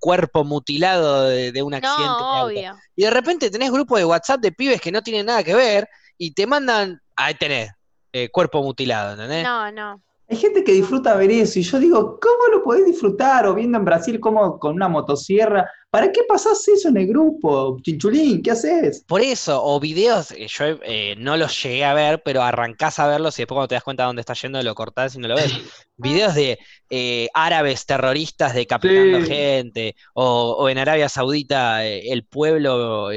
cuerpo 0.00 0.44
mutilado 0.44 1.24
de, 1.24 1.62
un 1.62 1.74
accidente. 1.74 2.72
Y 2.96 3.02
de 3.02 3.10
repente 3.10 3.50
tenés 3.50 3.70
grupos 3.70 3.98
de 3.98 4.06
WhatsApp 4.06 4.40
de 4.40 4.50
pibes 4.50 4.80
que 4.80 4.90
no 4.90 5.02
tienen 5.02 5.26
nada 5.26 5.44
que 5.44 5.54
ver 5.54 5.88
y 6.16 6.32
te 6.32 6.46
mandan, 6.46 7.00
ahí 7.14 7.34
tenés, 7.34 7.70
eh, 8.12 8.30
cuerpo 8.30 8.62
mutilado, 8.62 9.12
¿entendés? 9.12 9.44
No, 9.44 9.70
no. 9.70 10.02
Hay 10.30 10.36
gente 10.36 10.62
que 10.62 10.72
disfruta 10.72 11.16
ver 11.16 11.30
eso 11.30 11.58
y 11.58 11.62
yo 11.62 11.78
digo, 11.78 12.20
¿cómo 12.20 12.48
lo 12.52 12.62
podés 12.62 12.84
disfrutar? 12.84 13.46
O 13.46 13.54
viendo 13.54 13.78
en 13.78 13.84
Brasil 13.86 14.20
como 14.20 14.58
con 14.58 14.74
una 14.74 14.86
motosierra. 14.86 15.70
¿Para 15.90 16.12
qué 16.12 16.20
pasás 16.28 16.68
eso 16.68 16.90
en 16.90 16.98
el 16.98 17.06
grupo? 17.06 17.78
Chinchulín, 17.80 18.42
¿qué 18.42 18.50
haces? 18.50 19.02
Por 19.06 19.22
eso, 19.22 19.64
o 19.64 19.80
videos, 19.80 20.32
eh, 20.32 20.46
yo 20.46 20.64
eh, 20.82 21.14
no 21.16 21.38
los 21.38 21.62
llegué 21.62 21.82
a 21.86 21.94
ver, 21.94 22.20
pero 22.22 22.42
arrancás 22.42 22.98
a 22.98 23.06
verlos 23.06 23.38
y 23.38 23.42
después 23.42 23.56
cuando 23.56 23.68
te 23.68 23.76
das 23.76 23.84
cuenta 23.84 24.02
de 24.02 24.08
dónde 24.08 24.20
está 24.20 24.34
yendo 24.34 24.62
lo 24.62 24.74
cortás 24.74 25.14
y 25.14 25.18
no 25.18 25.28
lo 25.28 25.36
ves. 25.36 25.50
videos 25.96 26.34
de 26.34 26.58
eh, 26.90 27.28
árabes 27.32 27.86
terroristas 27.86 28.54
decapitando 28.54 29.26
gente, 29.26 29.96
o, 30.12 30.68
en 30.68 30.76
Arabia 30.76 31.08
Saudita 31.08 31.86
el 31.86 32.24
pueblo 32.24 33.10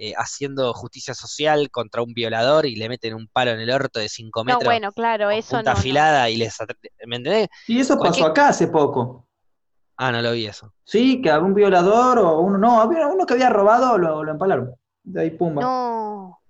eh, 0.00 0.14
haciendo 0.16 0.72
justicia 0.74 1.12
social 1.12 1.72
contra 1.72 2.02
un 2.02 2.14
violador 2.14 2.66
y 2.66 2.76
le 2.76 2.88
meten 2.88 3.14
un 3.14 3.26
palo 3.26 3.50
en 3.50 3.58
el 3.58 3.68
orto 3.70 3.98
de 3.98 4.08
5 4.08 4.44
metros. 4.44 4.62
No, 4.62 4.70
bueno, 4.70 4.92
claro, 4.92 5.28
eso 5.28 5.60
no. 5.60 5.72
afilada 5.72 6.30
y 6.30 6.36
les. 6.36 6.56
¿Me 7.04 7.16
entendés? 7.16 7.48
Y 7.66 7.80
eso 7.80 7.98
pasó 7.98 8.26
acá 8.26 8.50
hace 8.50 8.68
poco. 8.68 9.26
Ah, 9.96 10.12
no 10.12 10.22
lo 10.22 10.30
vi 10.30 10.46
eso. 10.46 10.72
Sí, 10.84 11.20
que 11.20 11.30
algún 11.30 11.52
violador 11.52 12.20
o 12.20 12.38
uno, 12.38 12.58
no, 12.58 12.80
había 12.80 13.08
uno 13.08 13.26
que 13.26 13.34
había 13.34 13.50
robado, 13.50 13.98
lo, 13.98 14.22
lo 14.22 14.30
empalaron. 14.30 14.72
De 15.02 15.22
ahí, 15.22 15.30
pumba. 15.30 15.62
No. 15.62 16.40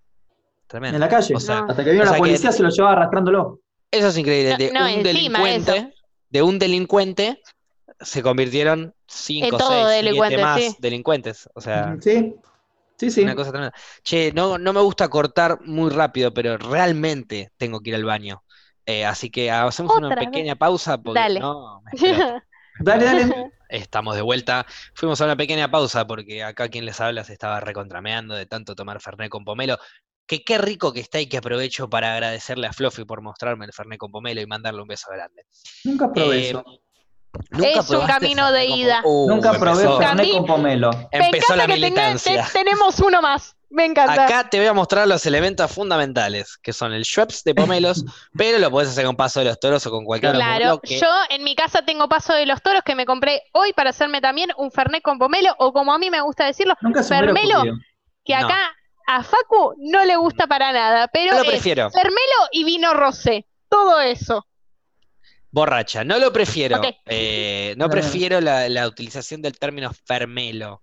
Tremendo. 0.67 0.97
En 0.97 1.01
la 1.01 1.09
calle. 1.09 1.35
Hasta 1.35 1.85
que 1.85 1.91
vino 1.93 2.05
la 2.05 2.19
policía, 2.19 2.53
se 2.53 2.63
lo 2.63 2.69
llevaba 2.69 2.93
arrastrándolo. 2.93 3.61
Eso 3.91 4.09
es 4.09 4.19
increíble. 4.19 4.59
De 4.59 4.71
un 4.71 5.03
delincuente, 5.03 5.95
de 6.29 6.43
un 6.43 6.59
delincuente, 6.59 7.43
se 7.99 8.23
convirtieron 8.23 8.95
5, 9.07 9.59
6, 9.59 10.13
7 10.13 10.39
más 10.39 10.81
delincuentes. 10.81 11.49
O 11.55 11.63
sea. 11.63 11.97
Sí. 12.03 12.37
Sí, 12.99 13.11
sí. 13.11 13.23
Una 13.23 13.37
cosa 13.37 13.51
tremenda. 13.51 13.75
Che, 14.03 14.33
no, 14.33 14.59
no 14.59 14.73
me 14.73 14.81
gusta 14.81 15.09
cortar 15.09 15.61
muy 15.65 15.91
rápido, 15.91 16.35
pero 16.35 16.59
realmente 16.59 17.53
tengo 17.57 17.81
que 17.81 17.91
ir 17.91 17.97
al 17.97 18.05
baño. 18.05 18.43
Eh, 18.85 19.05
así 19.05 19.31
que 19.31 19.51
hacemos 19.51 19.97
una 19.97 20.17
pequeña 20.17 20.57
pausa. 20.57 20.99
Porque, 20.99 21.21
dale. 21.21 21.41
No, 21.41 21.83
dale, 22.81 23.05
dale. 23.05 23.53
Estamos 23.69 24.17
de 24.17 24.23
vuelta. 24.23 24.67
Fuimos 24.95 25.21
a 25.21 25.27
una 25.27 25.37
pequeña 25.37 25.71
pausa 25.71 26.07
porque 26.07 26.43
acá 26.43 26.69
quien 26.69 26.87
les 26.87 27.01
habla 27.01 27.23
se 27.23 27.35
estaba 27.35 27.61
recontrameando 27.61 28.35
de 28.35 28.47
tanto 28.47 28.75
tomar 28.75 29.01
Fernet 29.01 29.29
con 29.29 29.45
pomelo. 29.45 29.79
que 30.27 30.43
qué 30.43 30.59
rico 30.59 30.93
que 30.93 31.01
está 31.01 31.21
y 31.21 31.29
que 31.29 31.37
aprovecho 31.37 31.89
para 31.89 32.15
agradecerle 32.15 32.67
a 32.67 32.73
Fluffy 32.73 33.05
por 33.05 33.23
mostrarme 33.23 33.67
el 33.67 33.73
Fernet 33.73 33.99
con 33.99 34.11
pomelo 34.11 34.41
y 34.41 34.47
mandarle 34.47 34.83
un 34.83 34.89
beso 34.89 35.09
grande. 35.13 35.45
Nunca 35.85 36.11
probé 36.11 36.39
eh, 36.39 36.49
eso. 36.49 36.65
Es 37.51 37.91
un 37.91 38.07
camino 38.07 38.53
de 38.53 38.67
ida. 38.67 39.01
Uh, 39.05 39.29
Nunca 39.29 39.53
probé 39.53 39.89
Fernet 39.99 40.33
con 40.33 40.47
pomelo. 40.47 40.91
Empezó 41.11 41.57
la 41.57 41.67
militancia. 41.67 42.47
tenemos 42.53 42.99
uno 43.01 43.21
más. 43.23 43.55
Me 43.71 43.85
encanta. 43.85 44.25
Acá 44.25 44.49
te 44.49 44.59
voy 44.59 44.67
a 44.67 44.73
mostrar 44.73 45.07
los 45.07 45.27
elementos 45.27 45.71
fundamentales, 45.71 46.57
que 46.57 46.73
son 46.73 46.95
el 46.95 47.05
Schweppes 47.05 47.45
de 47.45 47.55
pomelos, 47.55 48.03
pero 48.37 48.59
lo 48.59 48.71
puedes 48.71 48.89
hacer 48.91 49.05
con 49.05 49.15
paso 49.15 49.41
de 49.41 49.47
los 49.47 49.61
toros 49.61 49.87
o 49.87 49.91
con 49.91 50.05
cualquier 50.05 50.37
otro. 50.37 50.43
Claro, 50.43 50.81
yo 50.85 51.11
en 51.29 51.45
mi 51.45 51.55
casa 51.55 51.83
tengo 51.83 52.09
paso 52.09 52.33
de 52.33 52.47
los 52.47 52.63
toros 52.63 52.83
que 52.83 52.95
me 52.95 53.05
compré 53.05 53.43
hoy 53.53 53.75
para 53.75 53.91
hacerme 53.91 54.23
también 54.23 54.51
un 54.57 54.71
Fernet 54.71 55.03
con 55.03 55.19
pomelo, 55.19 55.55
o 55.59 55.73
como 55.73 55.93
a 55.93 55.99
mí 55.99 56.11
me 56.11 56.23
gusta 56.23 56.47
decirlo, 56.47 56.75
Fermelo, 57.07 57.63
que 58.25 58.35
acá 58.35 58.59
a 59.07 59.23
Facu 59.23 59.75
no 59.79 60.05
le 60.05 60.17
gusta 60.17 60.47
para 60.47 60.73
nada, 60.73 61.09
pero 61.09 61.37
lo 61.37 61.45
prefiero. 61.45 61.91
Fermelo 61.91 62.49
y 62.53 62.65
vino 62.65 62.95
rosé, 62.95 63.47
todo 63.69 64.01
eso. 64.01 64.47
Borracha, 65.59 66.05
no 66.05 66.21
lo 66.21 66.33
prefiero. 66.33 66.81
Eh, 67.07 67.75
no 67.77 67.89
prefiero 67.91 68.41
la, 68.41 68.69
la 68.69 68.87
utilización 68.87 69.43
del 69.43 69.59
término 69.59 69.91
fermelo. 69.93 70.83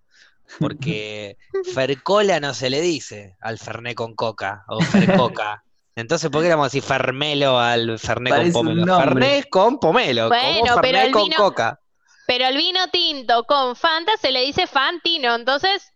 Porque 0.60 1.38
Fercola 1.74 2.40
no 2.42 2.54
se 2.54 2.70
le 2.70 2.82
dice 2.82 3.38
al 3.40 3.58
Ferné 3.58 3.96
con 3.96 4.16
coca 4.16 4.66
o 4.68 4.82
Fercoca. 4.82 5.64
Entonces, 5.96 6.30
¿por 6.30 6.42
qué 6.42 6.48
éramos 6.48 6.68
así 6.68 6.82
Fermelo 6.82 7.58
al 7.58 7.98
Ferné 7.98 8.32
con 8.32 8.52
pomelo? 8.52 9.00
Ferné 9.00 9.44
con 9.50 9.80
pomelo, 9.80 10.28
bueno, 10.28 10.76
pero 10.82 11.00
el 11.00 11.12
con 11.12 11.30
coca. 11.32 11.80
Pero 12.28 12.48
el 12.48 12.58
vino 12.58 12.82
tinto 12.92 13.46
con 13.46 13.78
Fanta 13.78 14.12
se 14.20 14.34
le 14.34 14.42
dice 14.42 14.68
Fantino, 14.68 15.36
entonces. 15.36 15.94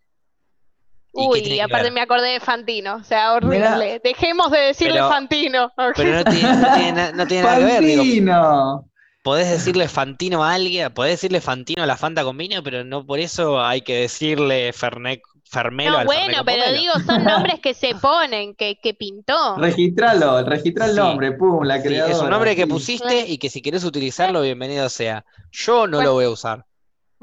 Uy, 1.11 1.59
aparte 1.59 1.91
me 1.91 2.01
acordé 2.01 2.29
de 2.29 2.39
Fantino, 2.39 2.95
o 2.97 3.03
sea, 3.03 3.33
horrible. 3.33 3.99
Dejemos 4.03 4.51
de 4.51 4.59
decirle 4.59 4.99
Fantino. 4.99 5.71
Pero 5.95 6.23
no 6.23 6.23
tiene, 6.23 7.11
no 7.13 7.27
tiene, 7.27 7.43
nada 7.43 7.57
que 7.57 7.63
ver. 7.63 7.83
Digo, 7.83 8.85
podés 9.23 9.49
decirle 9.49 9.87
Fantino 9.87 10.43
a 10.43 10.53
alguien, 10.53 10.91
podés 10.93 11.13
decirle 11.13 11.41
Fantino 11.41 11.83
a 11.83 11.85
la 11.85 11.97
Fanta 11.97 12.23
con 12.23 12.37
vino, 12.37 12.63
pero 12.63 12.83
no 12.83 13.05
por 13.05 13.19
eso 13.19 13.61
hay 13.61 13.81
que 13.81 14.01
decirle 14.01 14.71
Fernet, 14.73 15.21
Fermelo 15.43 15.99
no, 15.99 16.05
bueno, 16.05 16.43
pero 16.45 16.71
digo, 16.71 16.93
son 17.05 17.23
nombres 17.23 17.59
que 17.59 17.73
se 17.73 17.95
ponen, 17.95 18.53
que, 18.53 18.79
que 18.79 18.93
pintó. 18.93 19.55
Registralo, 19.57 20.43
registra 20.43 20.85
el 20.85 20.95
nombre, 20.95 21.31
pum, 21.31 21.63
la 21.63 21.81
creadora. 21.81 22.13
es 22.13 22.21
un 22.21 22.29
nombre 22.29 22.55
que 22.55 22.67
pusiste 22.67 23.27
y 23.27 23.39
que 23.39 23.49
si 23.49 23.61
querés 23.61 23.83
utilizarlo, 23.83 24.41
bienvenido 24.41 24.87
sea. 24.89 25.25
Yo 25.51 25.87
no 25.87 26.01
lo 26.01 26.13
voy 26.13 26.25
a 26.25 26.29
usar. 26.29 26.65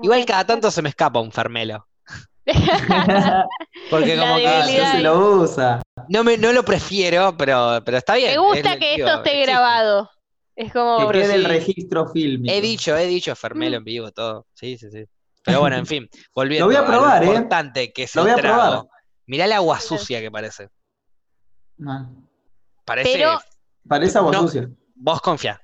Igual 0.03 0.27
cada 0.27 0.45
tanto 0.45 0.71
se 0.71 0.83
me 0.83 0.89
escapa 0.89 1.21
un 1.21 1.31
Fermelo. 1.31 1.87
Porque 3.91 4.17
como 4.17 4.37
que 4.37 4.63
se 4.63 5.01
lo 5.01 5.41
usa. 5.41 5.83
No, 6.09 6.23
me, 6.23 6.39
no 6.39 6.53
lo 6.53 6.65
prefiero, 6.65 7.37
pero, 7.37 7.83
pero 7.85 7.99
está 7.99 8.15
bien. 8.15 8.33
Me 8.33 8.39
gusta 8.39 8.79
que 8.79 8.95
esto 8.95 9.15
esté 9.17 9.43
grabado. 9.43 10.11
Es 10.55 10.73
como. 10.73 11.11
Que 11.11 11.19
quede 11.19 11.35
el 11.35 11.45
registro 11.45 12.09
fílmico. 12.09 12.55
He 12.55 12.61
dicho, 12.61 12.97
he 12.97 13.07
dicho 13.07 13.35
Fermelo 13.35 13.77
en 13.77 13.85
vivo, 13.85 14.13
todo. 14.13 14.47
Sí, 14.55 14.79
sí, 14.79 14.91
sí. 14.91 15.05
Pero 15.43 15.61
bueno, 15.61 15.77
en 15.77 15.87
fin, 15.87 16.09
volviendo. 16.35 16.67
Lo 16.67 16.73
voy 16.73 16.83
a 16.83 16.87
probar, 16.87 17.23
¿eh? 17.23 17.27
importante 17.27 17.93
que 17.93 18.07
se 18.07 18.19
Lo 18.19 18.25
voy 18.25 18.33
a 18.33 18.37
probar. 18.37 18.83
Mirá 19.27 19.45
el 19.45 19.53
agua 19.53 19.81
sucia 19.81 20.21
que 20.21 20.31
parece. 20.31 20.69
Parece. 22.85 23.25
Parece 23.89 24.19
agua 24.19 24.33
sucia. 24.35 24.71
Vos 24.95 25.21
confía. 25.21 25.61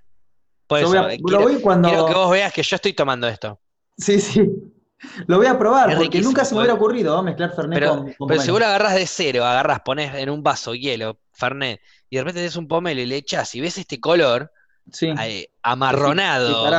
Por 0.66 0.78
eso, 0.78 0.92
quiero, 1.26 1.60
cuando... 1.60 1.88
quiero 1.88 2.06
que 2.06 2.14
vos 2.14 2.30
veas 2.30 2.52
que 2.52 2.62
yo 2.62 2.76
estoy 2.76 2.92
tomando 2.92 3.28
esto. 3.28 3.60
Sí, 3.96 4.20
sí. 4.20 4.48
Lo 5.26 5.36
voy 5.36 5.46
a 5.46 5.58
probar, 5.58 5.96
porque 5.96 6.20
nunca 6.20 6.44
se 6.44 6.54
me 6.54 6.60
hubiera 6.60 6.74
ocurrido 6.74 7.22
mezclar 7.22 7.54
Fernet 7.54 7.78
pero, 7.78 8.06
con, 8.16 8.28
Pero 8.28 8.40
seguro 8.40 8.66
agarras 8.66 8.94
de 8.94 9.06
cero, 9.06 9.44
agarras, 9.44 9.80
pones 9.80 10.14
en 10.14 10.30
un 10.30 10.42
vaso 10.42 10.74
hielo, 10.74 11.18
Fernet, 11.32 11.80
y 12.08 12.16
de 12.16 12.22
repente 12.22 12.40
tenés 12.40 12.56
un 12.56 12.68
pomelo 12.68 13.00
y 13.00 13.06
le 13.06 13.16
echas 13.16 13.54
y 13.54 13.60
ves 13.60 13.78
este 13.78 14.00
color, 14.00 14.52
sí. 14.90 15.08
amarronado. 15.62 16.70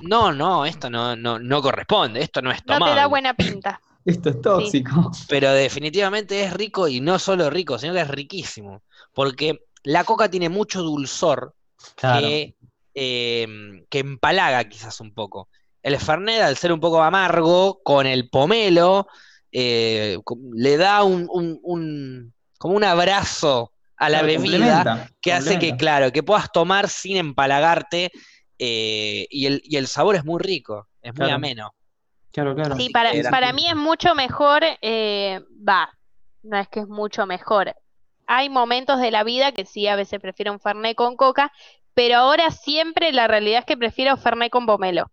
No, 0.00 0.32
no, 0.32 0.66
esto 0.66 0.90
no, 0.90 1.16
no, 1.16 1.38
no 1.38 1.62
corresponde, 1.62 2.22
esto 2.22 2.42
no 2.42 2.50
es 2.50 2.62
tomable. 2.62 2.90
No 2.90 2.94
te 2.94 3.00
da 3.00 3.06
buena 3.06 3.34
pinta. 3.34 3.80
esto 4.04 4.30
es 4.30 4.40
tóxico. 4.40 5.10
Pero 5.28 5.52
definitivamente 5.52 6.42
es 6.42 6.52
rico 6.52 6.88
y 6.88 7.00
no 7.00 7.18
solo 7.18 7.48
rico, 7.50 7.78
sino 7.78 7.94
que 7.94 8.00
es 8.00 8.08
riquísimo. 8.08 8.82
Porque 9.14 9.64
la 9.84 10.04
coca 10.04 10.30
tiene 10.30 10.48
mucho 10.48 10.82
dulzor 10.82 11.54
que, 11.96 12.54
em, 12.94 13.84
que 13.88 13.98
empalaga 14.00 14.64
quizás 14.64 15.00
un 15.00 15.14
poco. 15.14 15.48
El 15.82 15.98
Fernet, 15.98 16.42
al 16.42 16.56
ser 16.56 16.72
un 16.72 16.80
poco 16.80 17.02
amargo, 17.02 17.80
con 17.82 18.06
el 18.06 18.28
pomelo, 18.30 19.08
eh, 19.50 20.18
le 20.54 20.76
da 20.76 21.02
un, 21.02 21.28
un, 21.30 22.32
como 22.58 22.74
un 22.74 22.84
abrazo 22.84 23.72
a 23.96 24.08
la 24.08 24.22
bebida 24.22 25.10
que 25.20 25.32
hace 25.32 25.58
que, 25.58 25.76
claro, 25.76 26.10
que 26.10 26.22
puedas 26.22 26.50
tomar 26.50 26.88
sin 26.88 27.16
empalagarte 27.16 28.10
eh, 28.58 29.26
y, 29.30 29.46
el, 29.46 29.60
y, 29.64 29.76
el, 29.76 29.86
sabor 29.86 30.16
es 30.16 30.24
muy 30.24 30.40
rico, 30.40 30.88
es 31.02 31.16
muy 31.16 31.30
ameno. 31.30 31.74
Claro, 32.32 32.54
claro. 32.54 32.76
Sí, 32.76 32.88
para, 32.90 33.10
para 33.30 33.52
mí 33.52 33.68
es 33.68 33.76
mucho 33.76 34.14
mejor, 34.14 34.62
eh, 34.80 35.40
va, 35.68 35.92
no 36.42 36.58
es 36.58 36.68
que 36.68 36.80
es 36.80 36.88
mucho 36.88 37.26
mejor. 37.26 37.74
Hay 38.26 38.48
momentos 38.48 39.00
de 39.00 39.10
la 39.10 39.24
vida 39.24 39.52
que 39.52 39.66
sí, 39.66 39.86
a 39.86 39.96
veces 39.96 40.20
prefiero 40.20 40.52
un 40.52 40.60
Fernet 40.60 40.96
con 40.96 41.16
coca, 41.16 41.52
pero 41.94 42.16
ahora 42.16 42.50
siempre 42.50 43.12
la 43.12 43.26
realidad 43.26 43.60
es 43.60 43.66
que 43.66 43.76
prefiero 43.76 44.16
Fernet 44.16 44.50
con 44.50 44.64
pomelo. 44.66 45.10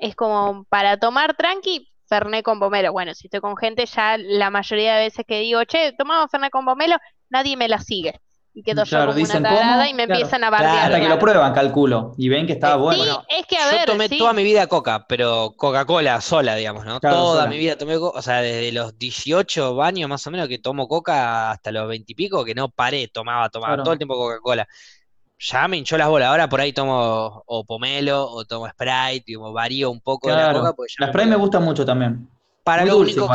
Es 0.00 0.16
como 0.16 0.64
para 0.68 0.98
tomar 0.98 1.36
tranqui, 1.36 1.88
Fernet 2.08 2.44
con 2.44 2.58
pomelo. 2.58 2.92
Bueno, 2.92 3.14
si 3.14 3.28
estoy 3.28 3.40
con 3.40 3.56
gente, 3.56 3.86
ya 3.86 4.16
la 4.18 4.50
mayoría 4.50 4.96
de 4.96 5.04
veces 5.04 5.24
que 5.26 5.40
digo, 5.40 5.62
che, 5.64 5.92
tomamos 5.92 6.30
Fernet 6.30 6.50
con 6.50 6.64
pomelo, 6.64 6.96
nadie 7.28 7.56
me 7.56 7.68
la 7.68 7.78
sigue. 7.78 8.20
Y 8.52 8.64
quedo 8.64 8.82
yo 8.82 9.06
como 9.06 9.22
una 9.22 9.42
tarada 9.42 9.88
y 9.88 9.94
me 9.94 10.02
empiezan 10.04 10.42
a 10.42 10.50
bardear. 10.50 10.86
hasta 10.86 11.00
que 11.00 11.08
lo 11.08 11.18
prueban, 11.20 11.54
calculo, 11.54 12.14
y 12.18 12.28
ven 12.28 12.48
que 12.48 12.54
estaba 12.54 12.74
eh, 12.74 12.78
bueno. 12.96 13.24
Sí, 13.28 13.36
es 13.38 13.46
que 13.46 13.56
a 13.56 13.66
ver, 13.66 13.80
yo 13.80 13.92
tomé 13.92 14.08
toda 14.08 14.32
mi 14.32 14.42
vida 14.42 14.66
coca, 14.66 15.06
pero 15.08 15.54
Coca-Cola 15.56 16.20
sola, 16.20 16.56
digamos, 16.56 16.84
¿no? 16.84 16.98
toda 16.98 17.46
mi 17.46 17.58
vida 17.58 17.78
tomé 17.78 17.96
coca, 17.96 18.18
o 18.18 18.22
sea, 18.22 18.40
desde 18.40 18.72
los 18.72 18.98
18 18.98 19.80
años 19.80 20.08
más 20.08 20.26
o 20.26 20.32
menos 20.32 20.48
que 20.48 20.58
tomo 20.58 20.88
coca 20.88 21.52
hasta 21.52 21.70
los 21.70 21.86
20 21.86 22.10
y 22.10 22.14
pico, 22.16 22.44
que 22.44 22.56
no 22.56 22.70
paré, 22.70 23.06
tomaba, 23.06 23.48
tomaba 23.50 23.76
todo 23.84 23.92
el 23.92 23.98
tiempo 23.98 24.16
Coca-Cola. 24.16 24.66
Ya 25.42 25.66
me 25.68 25.78
hinchó 25.78 25.96
las 25.96 26.08
bolas, 26.08 26.28
ahora 26.28 26.50
por 26.50 26.60
ahí 26.60 26.72
tomo 26.74 27.42
o 27.46 27.64
pomelo 27.64 28.26
o 28.26 28.44
tomo 28.44 28.68
Sprite, 28.68 29.34
como 29.34 29.54
varío 29.54 29.90
un 29.90 30.00
poco 30.00 30.28
de 30.28 30.36
la 30.36 30.52
coca. 30.52 30.74
la 30.98 31.08
Sprite 31.08 31.26
me 31.28 31.36
gusta 31.36 31.58
mucho 31.60 31.84
también. 31.84 32.28
Para 32.62 32.84
lo 32.84 32.98
único 32.98 33.28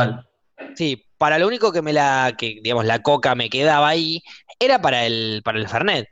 Sí, 0.74 1.04
para 1.18 1.38
lo 1.38 1.46
único 1.46 1.72
que 1.72 1.82
me 1.82 1.92
la, 1.92 2.34
que 2.38 2.60
digamos, 2.62 2.84
la 2.84 3.02
coca 3.02 3.34
me 3.34 3.50
quedaba 3.50 3.88
ahí, 3.88 4.22
era 4.58 4.80
para 4.80 5.04
el, 5.04 5.42
para 5.44 5.58
el 5.58 5.68
Fernet. 5.68 6.08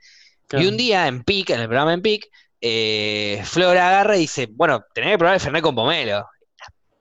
Y 0.51 0.67
un 0.67 0.77
día 0.77 1.07
en 1.07 1.23
PIC, 1.23 1.51
en 1.51 1.61
el 1.61 1.67
programa 1.69 1.93
en 1.93 2.03
PIC, 2.03 2.27
eh, 2.61 3.41
Flor 3.45 3.77
agarra 3.77 4.17
y 4.17 4.21
dice, 4.21 4.49
bueno, 4.51 4.85
tenés 4.95 5.13
que 5.13 5.19
probar 5.19 5.35
el 5.35 5.41
Fernet 5.41 5.63
con 5.63 5.75
pomelo. 5.75 6.27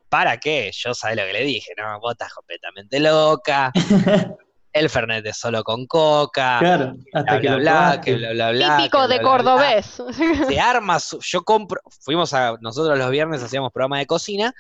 ¿Para 0.07 0.37
qué? 0.37 0.71
Yo 0.71 0.93
sabía 0.93 1.23
lo 1.23 1.27
que 1.27 1.39
le 1.39 1.45
dije, 1.45 1.73
no, 1.77 1.99
vos 1.99 2.13
estás 2.13 2.33
completamente 2.33 2.99
loca. 2.99 3.71
el 4.73 4.89
Fernet 4.89 5.25
es 5.25 5.37
solo 5.37 5.63
con 5.63 5.85
coca. 5.85 6.57
Claro, 6.59 6.95
hasta 7.13 7.39
que 7.39 7.55
bla, 7.55 8.01
que 8.03 8.15
bla, 8.15 8.31
bla, 8.31 8.51
bla, 8.51 8.77
Típico 8.77 9.07
de 9.07 9.21
cordobés. 9.21 10.01
De 10.49 10.59
armas, 10.59 11.15
yo 11.21 11.43
compro, 11.43 11.79
fuimos 12.01 12.33
a, 12.33 12.57
nosotros 12.59 12.97
los 12.97 13.09
viernes 13.11 13.43
hacíamos 13.43 13.71
programa 13.71 13.99
de 13.99 14.07
cocina 14.07 14.53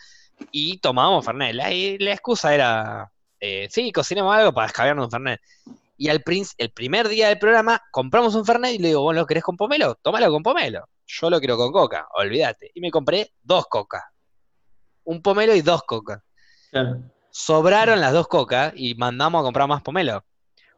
y 0.51 0.77
tomábamos 0.77 1.25
Fernet. 1.25 1.55
La, 1.55 1.69
la 1.69 2.13
excusa 2.13 2.53
era, 2.53 3.11
eh, 3.39 3.67
sí, 3.71 3.91
cocinemos 3.91 4.35
algo 4.35 4.53
para 4.53 4.67
escabearnos 4.67 5.05
un 5.05 5.11
Fernet. 5.11 5.41
Y 5.97 6.09
al 6.09 6.23
el 6.57 6.71
primer 6.71 7.07
día 7.07 7.29
del 7.29 7.39
programa 7.39 7.81
compramos 7.91 8.35
un 8.35 8.45
Fernet 8.45 8.73
y 8.73 8.79
le 8.79 8.89
digo, 8.89 9.01
¿vos 9.01 9.15
lo 9.15 9.25
querés 9.25 9.43
con 9.43 9.57
pomelo? 9.57 9.95
Tómalo 9.95 10.31
con 10.31 10.43
pomelo. 10.43 10.87
Yo 11.05 11.29
lo 11.29 11.39
quiero 11.39 11.57
con 11.57 11.71
coca, 11.71 12.07
olvídate. 12.13 12.71
Y 12.73 12.81
me 12.81 12.91
compré 12.91 13.31
dos 13.41 13.65
cocas. 13.67 14.03
Un 15.05 15.21
pomelo 15.21 15.55
y 15.55 15.61
dos 15.61 15.83
cocas. 15.83 16.21
Sobraron 17.35 17.99
las 17.99 18.13
dos 18.13 18.27
cocas 18.27 18.73
y 18.75 18.93
mandamos 18.93 19.41
a 19.41 19.43
comprar 19.43 19.67
más 19.67 19.81
pomelo. 19.81 20.23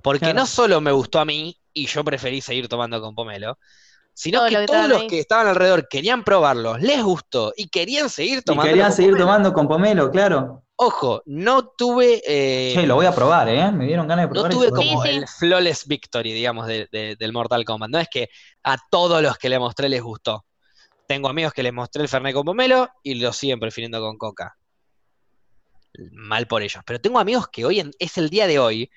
Porque 0.02 0.34
no 0.34 0.46
solo 0.46 0.80
me 0.80 0.94
gustó 0.94 1.20
a 1.20 1.26
mí 1.26 1.60
y 1.74 1.88
yo 1.88 2.02
preferí 2.06 2.40
seguir 2.40 2.70
tomando 2.70 3.02
con 3.02 3.14
pomelo, 3.14 3.60
sino 4.14 4.46
que, 4.46 4.66
todos 4.66 4.88
los 4.88 5.04
que 5.04 5.20
estaban 5.20 5.48
alrededor 5.48 5.90
querían 5.90 6.24
probarlos, 6.24 6.82
les 6.82 7.04
gustó 7.04 7.52
y 7.58 7.68
querían 7.68 8.10
seguir 8.10 8.42
tomando. 8.42 8.70
Y 8.70 8.70
querían 8.70 8.94
seguir 8.94 9.18
tomando 9.18 9.52
con 9.52 9.68
pomelo, 9.68 10.10
claro. 10.10 10.64
Ojo, 10.78 11.22
no 11.26 11.68
tuve. 11.68 12.22
Eh, 12.26 12.86
lo 12.88 12.96
voy 12.96 13.06
a 13.06 13.14
probar, 13.14 13.50
¿eh? 13.50 13.70
Me 13.74 13.86
dieron 13.86 14.08
ganas 14.08 14.24
de 14.24 14.30
probar. 14.30 14.50
No 14.50 14.58
tuve 14.58 14.72
como 14.72 15.04
el 15.04 15.28
flawless 15.28 15.86
victory, 15.86 16.32
digamos, 16.32 16.68
del 16.68 17.34
Mortal 17.34 17.66
Kombat. 17.66 17.90
No 17.90 18.00
es 18.00 18.08
que 18.10 18.30
a 18.64 18.78
todos 18.90 19.22
los 19.22 19.38
que 19.38 19.50
le 19.50 19.60
mostré 19.60 19.90
les 19.90 20.02
gustó. 20.02 20.46
Tengo 21.06 21.28
amigos 21.28 21.52
que 21.52 21.64
les 21.64 21.74
mostré 21.74 22.02
el 22.02 22.08
Fernet 22.08 22.34
con 22.34 22.46
pomelo 22.46 22.88
y 23.04 23.16
lo 23.16 23.34
siguen 23.34 23.60
prefiriendo 23.60 24.00
con 24.00 24.18
coca. 24.18 24.56
Mal 26.12 26.48
por 26.48 26.62
ellos. 26.62 26.84
Pero 26.86 27.00
tengo 27.00 27.20
amigos 27.20 27.48
que 27.48 27.66
hoy 27.66 27.92
es 28.00 28.18
el 28.18 28.30
día 28.30 28.48
de 28.48 28.60
hoy 28.60 28.92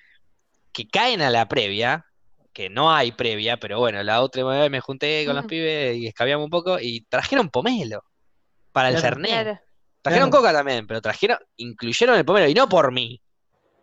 que 0.73 0.89
caen 0.89 1.23
a 1.23 1.31
la 1.31 1.49
previa 1.49 2.09
que 2.59 2.69
no 2.69 2.93
hay 2.93 3.13
previa, 3.13 3.57
pero 3.57 3.79
bueno, 3.79 4.03
la 4.03 4.21
otra 4.21 4.43
vez 4.43 4.69
me 4.69 4.81
junté 4.81 5.25
con 5.25 5.37
los 5.37 5.45
pibes 5.45 5.97
y 5.97 6.09
escabiamos 6.09 6.43
un 6.43 6.51
poco 6.51 6.81
y 6.81 7.03
trajeron 7.03 7.51
pomelo 7.51 8.03
para 8.73 8.89
el 8.89 8.99
Fernet. 8.99 9.61
Trajeron 10.03 10.29
coca 10.29 10.53
también, 10.53 10.85
pero 10.85 11.01
trajeron, 11.01 11.39
incluyeron 11.57 12.17
el 12.17 12.25
pomelo 12.25 12.49
y 12.49 12.55
no 12.55 12.69
por 12.69 12.91
mí. 12.91 13.23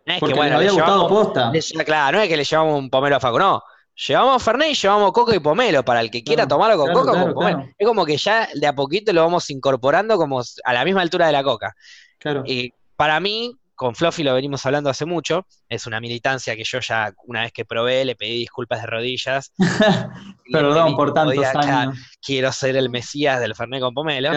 No 0.05 0.13
es 0.16 0.20
que, 0.22 0.34
bueno, 0.34 0.57
había 0.57 0.72
gustado 0.72 1.07
posta. 1.07 1.53
claro, 1.86 2.18
no 2.18 2.24
es 2.24 2.28
que 2.28 2.36
le 2.36 2.43
llevamos 2.43 2.78
un 2.78 2.89
pomelo 2.89 3.16
a 3.16 3.20
Facu, 3.22 3.39
no. 3.39 3.63
Llevamos 3.95 4.43
Fernet 4.43 4.72
y 4.72 4.76
llevamos 4.76 5.13
coca 5.13 5.34
y 5.34 5.39
pomelo 5.39 5.86
para 5.86 6.01
el 6.01 6.11
que 6.11 6.22
quiera 6.22 6.45
tomarlo 6.45 6.76
con 6.78 6.91
coca 6.91 7.11
o 7.13 7.26
con 7.28 7.34
pomelo. 7.34 7.70
Es 7.78 7.88
como 7.88 8.05
que 8.05 8.18
ya 8.18 8.49
de 8.53 8.68
a 8.68 8.76
poquito 8.76 9.13
lo 9.13 9.22
vamos 9.22 9.49
incorporando 9.51 10.18
como 10.18 10.41
a 10.41 10.74
la 10.74 10.84
misma 10.84 11.01
altura 11.01 11.28
de 11.28 11.32
la 11.32 11.43
coca. 11.43 11.74
Claro. 12.20 12.43
Y 12.45 12.74
para 12.96 13.20
mí, 13.20 13.58
con 13.76 13.96
Fluffy 13.96 14.24
lo 14.24 14.34
venimos 14.34 14.66
hablando 14.66 14.89
hace 14.89 15.06
mucho, 15.06 15.46
es 15.70 15.86
una 15.86 16.00
militancia 16.00 16.56
que 16.56 16.64
yo 16.64 16.80
ya 16.80 17.14
una 17.26 17.41
vez 17.41 17.52
que 17.52 17.66
probé 17.66 18.06
le 18.06 18.16
pedí 18.16 18.39
disculpas 18.39 18.82
de 18.82 18.88
rodillas. 18.88 19.52
Perdón 20.52 20.96
por 20.96 21.14
tantos 21.14 21.46
años. 21.56 21.98
quiero 22.22 22.52
ser 22.52 22.78
el 22.78 22.89
mesías 22.89 23.39
del 23.39 23.56
Fernet 23.56 23.82
con 23.82 23.93
pomelo. 23.93 24.32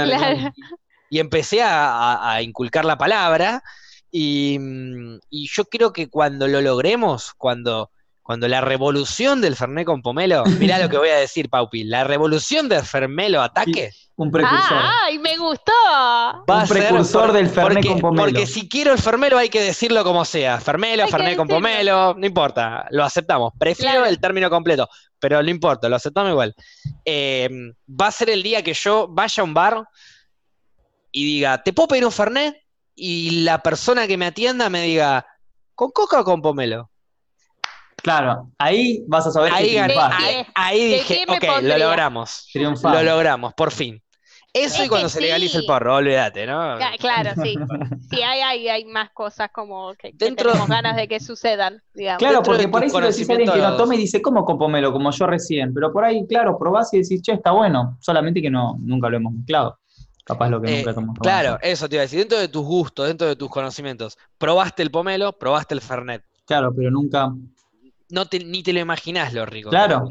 Y, 1.10 1.20
empecé 1.20 1.62
a, 1.62 2.38
inculcar 2.42 2.84
la 2.84 2.98
palabra 2.98 3.62
y, 4.10 4.58
y 5.30 5.48
yo 5.48 5.64
creo 5.64 5.92
que 5.92 6.10
cuando 6.10 6.46
lo 6.48 6.60
logremos, 6.60 7.32
cuando 7.34 7.90
cuando 8.28 8.46
la 8.46 8.60
revolución 8.60 9.40
del 9.40 9.56
Fernet 9.56 9.86
con 9.86 10.02
pomelo, 10.02 10.44
mirá 10.44 10.78
lo 10.78 10.90
que 10.90 10.98
voy 10.98 11.08
a 11.08 11.16
decir, 11.16 11.48
Paupi, 11.48 11.84
la 11.84 12.04
revolución 12.04 12.68
del 12.68 12.82
Fermelo 12.84 13.40
ataque. 13.40 13.90
un 14.18 14.32
precursor. 14.32 14.78
¡Ay, 15.04 15.18
me 15.20 15.36
gustó! 15.36 15.72
un 16.48 16.68
precursor 16.68 17.32
del 17.32 17.48
Fernet 17.48 17.86
con 17.86 18.00
pomelo. 18.00 18.24
Porque 18.24 18.46
si 18.46 18.68
quiero 18.68 18.92
el 18.92 18.98
Fermelo 18.98 19.38
hay 19.38 19.48
que 19.48 19.62
decirlo 19.62 20.02
como 20.02 20.24
sea. 20.24 20.60
Fermelo, 20.60 21.06
Fernet 21.06 21.36
con 21.36 21.46
pomelo, 21.46 22.14
no 22.14 22.26
importa, 22.26 22.86
lo 22.90 23.04
aceptamos. 23.04 23.52
Prefiero 23.56 24.04
el 24.04 24.18
término 24.18 24.50
completo, 24.50 24.88
pero 25.20 25.40
no 25.40 25.48
importa, 25.48 25.88
lo 25.88 25.94
aceptamos 25.94 26.32
igual. 26.32 26.52
Eh, 27.04 27.48
va 27.88 28.08
a 28.08 28.12
ser 28.12 28.30
el 28.30 28.42
día 28.42 28.62
que 28.64 28.74
yo 28.74 29.06
vaya 29.08 29.40
a 29.40 29.44
un 29.44 29.54
bar 29.54 29.84
y 31.12 31.24
diga, 31.24 31.62
¿te 31.62 31.72
puedo 31.72 31.86
pedir 31.86 32.04
un 32.04 32.12
Fernet? 32.12 32.56
Y 32.96 33.42
la 33.44 33.62
persona 33.62 34.08
que 34.08 34.16
me 34.16 34.26
atienda 34.26 34.68
me 34.68 34.82
diga, 34.82 35.24
¿con 35.76 35.92
coca 35.92 36.20
o 36.20 36.24
con 36.24 36.42
pomelo? 36.42 36.90
Claro, 38.02 38.50
ahí 38.58 39.04
vas 39.06 39.28
a 39.28 39.30
saber 39.30 39.52
ahí 39.52 39.74
que 39.74 40.44
Ahí, 40.56 40.92
dije, 40.92 41.24
ok, 41.28 41.62
lo 41.62 41.78
logramos. 41.78 42.48
Lo 42.52 43.02
logramos, 43.04 43.54
por 43.54 43.70
fin. 43.70 44.02
Eso 44.64 44.84
y 44.84 44.88
cuando 44.88 45.08
se 45.08 45.20
legalice 45.20 45.58
el 45.58 45.66
porro, 45.66 45.96
olvídate, 45.96 46.46
¿no? 46.46 46.76
Claro, 46.98 47.30
sí. 47.42 47.56
Sí, 48.10 48.22
hay, 48.22 48.68
hay, 48.68 48.84
más 48.86 49.10
cosas 49.10 49.50
como 49.52 49.92
que, 49.94 50.14
tenemos 50.14 50.66
ganas 50.66 50.96
de 50.96 51.06
que 51.08 51.20
sucedan, 51.20 51.82
digamos. 51.92 52.18
Claro, 52.18 52.42
porque 52.42 52.66
por 52.68 52.82
ahí 52.82 52.88
si 52.88 53.00
decís 53.00 53.28
a 53.28 53.32
alguien 53.34 53.52
que 53.52 53.58
no 53.58 53.76
tome 53.76 53.96
y 53.96 53.98
dice, 53.98 54.22
¿cómo 54.22 54.44
con 54.46 54.56
pomelo? 54.56 54.92
Como 54.92 55.10
yo 55.10 55.26
recién. 55.26 55.74
Pero 55.74 55.92
por 55.92 56.04
ahí, 56.04 56.26
claro, 56.26 56.58
probás 56.58 56.92
y 56.94 57.02
decís, 57.02 57.20
che, 57.20 57.32
está 57.32 57.50
bueno. 57.50 57.98
Solamente 58.00 58.40
que 58.40 58.48
no, 58.48 58.76
nunca 58.80 59.10
lo 59.10 59.18
hemos 59.18 59.34
mezclado. 59.34 59.78
Capaz 60.24 60.48
lo 60.48 60.60
que 60.60 60.78
nunca 60.78 60.90
eh, 60.90 60.94
tomamos. 60.94 61.18
Claro, 61.20 61.58
eso 61.60 61.88
te 61.88 61.96
iba 61.96 62.02
a 62.02 62.06
decir. 62.06 62.20
Dentro 62.20 62.38
de 62.38 62.48
tus 62.48 62.64
gustos, 62.64 63.08
dentro 63.08 63.26
de 63.26 63.36
tus 63.36 63.50
conocimientos, 63.50 64.16
probaste 64.38 64.82
el 64.82 64.90
pomelo, 64.90 65.32
probaste 65.32 65.74
el 65.74 65.82
fernet. 65.82 66.24
Claro, 66.46 66.72
pero 66.74 66.90
nunca 66.90 67.30
no 68.10 68.24
ni 68.46 68.62
te 68.62 68.72
lo 68.72 68.80
imaginás 68.80 69.32
lo 69.32 69.44
rico. 69.46 69.70
Claro, 69.70 70.08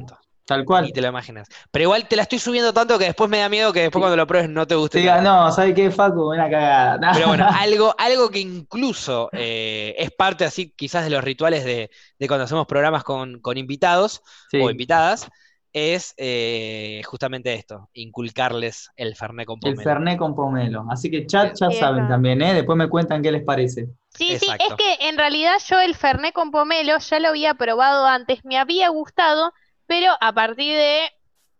tal 0.47 0.65
cual. 0.65 0.85
Ni 0.85 0.91
te 0.91 1.01
lo 1.01 1.09
imaginas. 1.09 1.47
Pero 1.69 1.83
igual 1.83 2.07
te 2.07 2.15
la 2.15 2.23
estoy 2.23 2.39
subiendo 2.39 2.73
tanto 2.73 2.97
que 2.97 3.05
después 3.05 3.29
me 3.29 3.37
da 3.37 3.49
miedo 3.49 3.71
que 3.71 3.81
después 3.81 4.01
cuando 4.01 4.17
lo 4.17 4.25
pruebes 4.25 4.49
no 4.49 4.65
te 4.65 4.73
guste. 4.75 4.99
Diga, 4.99 5.21
no, 5.21 5.51
¿sabes 5.51 5.75
qué, 5.75 5.91
Facu? 5.91 6.31
Una 6.31 6.49
cagada. 6.49 7.11
Pero 7.13 7.27
bueno, 7.27 7.47
algo, 7.47 7.93
algo 7.97 8.29
que 8.29 8.39
incluso 8.39 9.29
eh, 9.33 9.93
es 9.97 10.09
parte 10.11 10.45
así 10.45 10.73
quizás 10.75 11.03
de 11.03 11.11
los 11.11 11.23
rituales 11.23 11.65
de, 11.65 11.89
cuando 12.27 12.45
hacemos 12.45 12.65
programas 12.65 13.03
con, 13.03 13.39
invitados 13.55 14.23
o 14.53 14.71
invitadas, 14.71 15.29
es 15.73 16.13
eh, 16.17 17.01
justamente 17.05 17.53
esto, 17.53 17.89
inculcarles 17.93 18.89
el 18.95 19.15
Fernet 19.15 19.45
con 19.45 19.59
pomelo. 19.59 19.79
El 19.79 19.83
Fernet 19.83 20.17
con 20.17 20.33
pomelo. 20.33 20.85
Así 20.89 21.11
que 21.11 21.27
chat 21.27 21.55
ya 21.59 21.69
saben 21.71 22.07
también, 22.07 22.41
¿eh? 22.41 22.53
Después 22.53 22.77
me 22.77 22.89
cuentan 22.89 23.21
qué 23.21 23.31
les 23.31 23.43
parece. 23.43 23.89
Sí, 24.09 24.37
sí, 24.39 24.47
es 24.47 24.73
que 24.75 25.07
en 25.07 25.17
realidad 25.17 25.57
yo 25.67 25.79
el 25.79 25.93
Fernet 25.93 26.33
con 26.33 26.51
pomelo 26.51 26.97
ya 26.97 27.19
lo 27.19 27.29
había 27.29 27.53
probado 27.53 28.07
antes, 28.07 28.43
me 28.43 28.57
había 28.57 28.89
gustado, 28.89 29.53
pero 29.87 30.13
a 30.19 30.33
partir 30.33 30.75
de, 30.75 31.09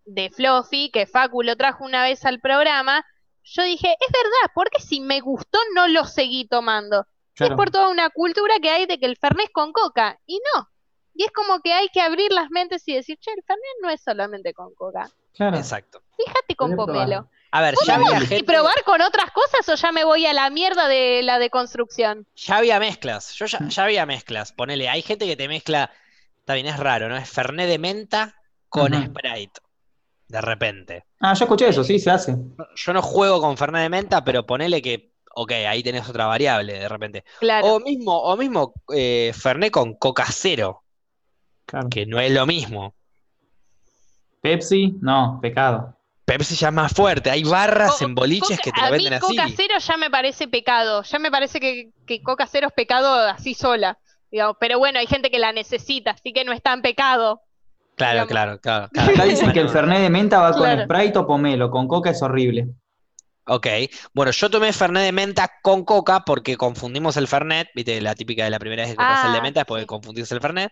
de 0.05 0.29
Fluffy, 0.29 0.91
que 0.91 1.07
Facu 1.07 1.41
lo 1.41 1.55
trajo 1.55 1.83
una 1.85 2.03
vez 2.03 2.25
al 2.25 2.39
programa, 2.39 3.05
yo 3.43 3.63
dije, 3.63 3.95
es 3.99 4.11
verdad, 4.11 4.51
porque 4.53 4.81
si 4.81 4.99
me 4.99 5.21
gustó 5.21 5.57
no 5.73 5.87
lo 5.87 6.05
seguí 6.05 6.47
tomando. 6.47 7.07
Es 7.35 7.51
por 7.51 7.69
toda 7.69 7.89
una 7.89 8.09
cultura 8.09 8.55
que 8.59 8.69
hay 8.69 8.87
de 8.87 8.99
que 8.99 9.05
el 9.05 9.15
Fernet 9.15 9.45
es 9.45 9.51
con 9.51 9.71
coca, 9.71 10.19
y 10.25 10.39
no. 10.55 10.69
Y 11.13 11.23
es 11.23 11.31
como 11.31 11.59
que 11.61 11.71
hay 11.71 11.87
que 11.89 12.01
abrir 12.01 12.31
las 12.31 12.49
mentes 12.49 12.87
y 12.87 12.95
decir, 12.95 13.17
che, 13.19 13.31
el 13.31 13.43
Fernet 13.43 13.77
no 13.81 13.89
es 13.89 14.01
solamente 14.01 14.53
con 14.53 14.73
coca. 14.73 15.09
Claro. 15.33 15.57
Exacto. 15.57 16.01
Fíjate 16.15 16.55
con 16.55 16.75
pomelo. 16.75 17.29
A 17.51 17.61
ver, 17.61 17.75
ya 17.85 17.95
había 17.95 18.19
gente... 18.19 18.37
¿Y 18.37 18.43
probar 18.43 18.83
con 18.83 19.01
otras 19.01 19.31
cosas 19.31 19.69
o 19.69 19.75
ya 19.75 19.91
me 19.91 20.03
voy 20.03 20.25
a 20.25 20.33
la 20.33 20.49
mierda 20.49 20.87
de 20.87 21.21
la 21.23 21.39
deconstrucción? 21.39 22.27
Ya 22.35 22.57
había 22.57 22.79
mezclas, 22.79 23.33
yo 23.35 23.45
ya, 23.45 23.59
había 23.83 24.05
mezclas. 24.05 24.51
Ponele, 24.51 24.89
hay 24.89 25.01
gente 25.01 25.25
que 25.25 25.35
te 25.35 25.47
mezcla, 25.47 25.91
está 26.47 26.53
bien, 26.53 26.67
es 26.67 26.79
raro, 26.79 27.09
¿no? 27.09 27.17
Es 27.17 27.29
Fernet 27.29 27.67
de 27.67 27.77
menta 27.77 28.33
con 28.69 28.93
Sprite. 28.93 29.59
De 30.29 30.39
repente. 30.39 31.03
Ah, 31.19 31.33
yo 31.33 31.43
escuché 31.43 31.67
eso, 31.67 31.83
sí, 31.83 31.99
se 31.99 32.09
hace. 32.09 32.37
Yo 32.73 32.93
no 32.93 33.01
juego 33.01 33.41
con 33.41 33.57
Fernet 33.57 33.81
de 33.81 33.89
menta, 33.89 34.23
pero 34.23 34.45
ponele 34.45 34.81
que, 34.81 35.11
ok, 35.35 35.51
ahí 35.67 35.83
tenés 35.83 36.07
otra 36.07 36.25
variable 36.25 36.79
de 36.79 36.87
repente. 36.87 37.25
Claro. 37.41 37.67
O 37.67 37.79
mismo, 37.81 38.17
o 38.17 38.37
mismo 38.37 38.73
eh, 38.95 39.33
Fernet 39.35 39.71
con 39.71 39.95
coca 39.95 40.25
cero. 40.29 40.83
Claro. 41.65 41.89
Que 41.89 42.05
no 42.05 42.17
es 42.17 42.31
lo 42.31 42.45
mismo. 42.45 42.95
Pepsi, 44.39 44.95
no, 45.01 45.39
pecado. 45.41 45.97
Pepsi 46.23 46.55
ya 46.55 46.69
es 46.69 46.73
más 46.73 46.93
fuerte. 46.93 47.29
Hay 47.29 47.43
barras 47.43 48.01
en 48.01 48.15
boliches 48.15 48.57
que 48.61 48.71
te 48.71 48.81
lo 48.81 48.91
venden 48.91 49.15
así. 49.15 49.35
Coca 49.35 49.49
cero 49.53 49.75
ya 49.79 49.97
me 49.97 50.09
parece 50.09 50.47
pecado. 50.47 51.03
Ya 51.03 51.19
me 51.19 51.29
parece 51.29 51.59
que, 51.59 52.21
Coca 52.23 52.47
cero 52.47 52.67
es 52.67 52.73
pecado 52.73 53.13
así 53.15 53.53
sola. 53.53 53.97
Pero 54.29 54.79
bueno, 54.79 54.99
hay 54.99 55.07
gente 55.07 55.31
que 55.31 55.39
la 55.39 55.51
necesita, 55.51 56.11
así 56.11 56.33
que 56.33 56.43
no 56.43 56.53
es 56.53 56.61
tan 56.61 56.81
pecado. 56.81 57.41
Claro, 57.95 58.27
claro, 58.27 58.59
claro, 58.59 58.89
Acá 58.95 59.23
dicen 59.23 59.51
que 59.51 59.59
el 59.59 59.69
Fernet 59.69 60.01
de 60.01 60.09
menta 60.09 60.39
va 60.39 60.53
con 60.53 60.69
Sprite 60.83 61.17
o 61.17 61.25
pomelo. 61.25 61.71
Con 61.71 61.87
Coca 61.87 62.11
es 62.11 62.21
horrible. 62.21 62.67
Ok, 63.49 63.65
bueno, 64.13 64.31
yo 64.31 64.49
tomé 64.49 64.73
Fernet 64.73 65.03
de 65.03 65.11
menta 65.13 65.49
con 65.61 65.85
coca 65.85 66.25
porque 66.25 66.57
confundimos 66.57 67.15
el 67.15 67.29
Fernet, 67.29 67.69
viste, 67.73 68.01
la 68.01 68.13
típica 68.13 68.43
de 68.43 68.49
la 68.49 68.59
primera 68.59 68.83
vez 68.83 68.91
que 68.91 68.97
compras 68.97 69.23
el 69.23 69.31
de 69.31 69.37
ah, 69.37 69.41
menta 69.41 69.61
es 69.61 69.65
porque 69.65 69.85
confundís 69.85 70.29
el 70.33 70.41
Fernet. 70.41 70.71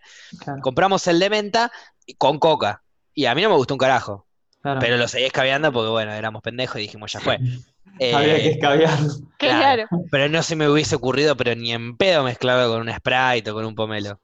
Compramos 0.60 1.06
el 1.06 1.18
de 1.18 1.30
menta 1.30 1.72
con 2.18 2.38
coca 2.38 2.82
y 3.14 3.24
a 3.24 3.34
mí 3.34 3.40
no 3.40 3.48
me 3.48 3.56
gustó 3.56 3.74
un 3.74 3.78
carajo. 3.78 4.26
Pero 4.80 4.96
lo 4.96 5.08
seguí 5.08 5.24
escabeando 5.24 5.72
porque, 5.72 5.88
bueno, 5.88 6.12
éramos 6.12 6.42
pendejos 6.42 6.76
y 6.76 6.82
dijimos, 6.82 7.12
ya 7.12 7.20
fue. 7.20 7.38
Había 7.94 8.36
que 8.36 8.50
escabear. 8.50 8.98
Claro. 9.38 9.86
Pero 10.10 10.28
no 10.28 10.42
se 10.42 10.56
me 10.56 10.68
hubiese 10.68 10.96
ocurrido, 10.96 11.36
pero 11.36 11.54
ni 11.54 11.72
en 11.72 11.96
pedo 11.96 12.24
mezclarlo 12.24 12.72
con 12.72 12.88
un 12.88 12.94
Sprite 12.94 13.50
o 13.50 13.54
con 13.54 13.64
un 13.64 13.74
pomelo. 13.74 14.20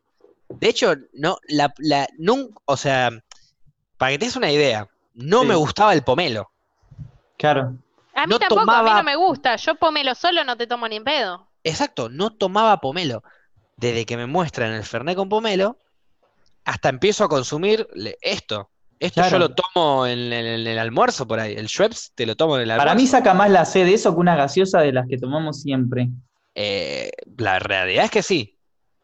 De 0.49 0.69
hecho, 0.69 0.95
no, 1.13 1.39
la, 1.49 1.73
la 1.79 2.09
nunca, 2.19 2.61
o 2.65 2.77
sea, 2.77 3.11
para 3.97 4.13
que 4.13 4.19
te 4.19 4.25
des 4.27 4.37
una 4.37 4.51
idea, 4.51 4.89
no 5.15 5.45
me 5.45 5.55
gustaba 5.55 5.93
el 5.95 6.03
pomelo. 6.03 6.51
Claro. 7.39 7.77
A 8.15 8.27
mí 8.27 8.39
tampoco, 8.39 8.71
a 8.71 8.83
mí 8.83 8.91
no 8.91 9.03
me 9.03 9.17
gusta. 9.17 9.57
Yo 9.57 9.75
pomelo 9.75 10.15
solo 10.15 10.45
no 10.45 10.57
te 10.57 10.67
tomo 10.67 10.87
ni 10.89 10.97
en 10.97 11.05
pedo. 11.05 11.49
Exacto, 11.65 12.09
no 12.09 12.31
tomaba 12.31 12.81
pomelo. 12.81 13.23
Desde 13.77 14.05
que 14.05 14.17
me 14.17 14.27
muestran 14.27 14.73
el 14.73 14.85
Fernet 14.85 15.17
con 15.17 15.29
pomelo, 15.29 15.79
hasta 16.65 16.89
empiezo 16.89 17.25
a 17.25 17.29
consumir 17.29 17.89
esto. 18.21 18.71
Esto 19.03 19.29
yo 19.29 19.39
lo 19.41 19.49
tomo 19.53 20.07
en, 20.07 20.33
el 20.33 20.79
almuerzo 20.79 21.27
por 21.27 21.41
ahí. 21.41 21.55
El 21.55 21.69
Schweppes 21.69 22.13
te 22.15 22.25
lo 22.25 22.37
tomo 22.37 22.55
en 22.57 22.63
el 22.63 22.71
almuerzo. 22.71 22.87
Para 22.87 22.95
mí 22.95 23.07
saca 23.09 23.35
más 23.35 23.51
la 23.51 23.65
sed 23.65 23.85
de 23.85 23.95
eso 23.95 24.15
que 24.15 24.21
una 24.21 24.37
gaseosa 24.37 24.81
de 24.81 24.93
las 24.93 25.09
que 25.09 25.19
tomamos 25.19 25.61
siempre. 25.61 26.09
Eh, 26.55 27.11
la 27.37 27.59
realidad 27.59 28.05
es 28.05 28.11
que 28.13 28.23
sí. 28.23 28.57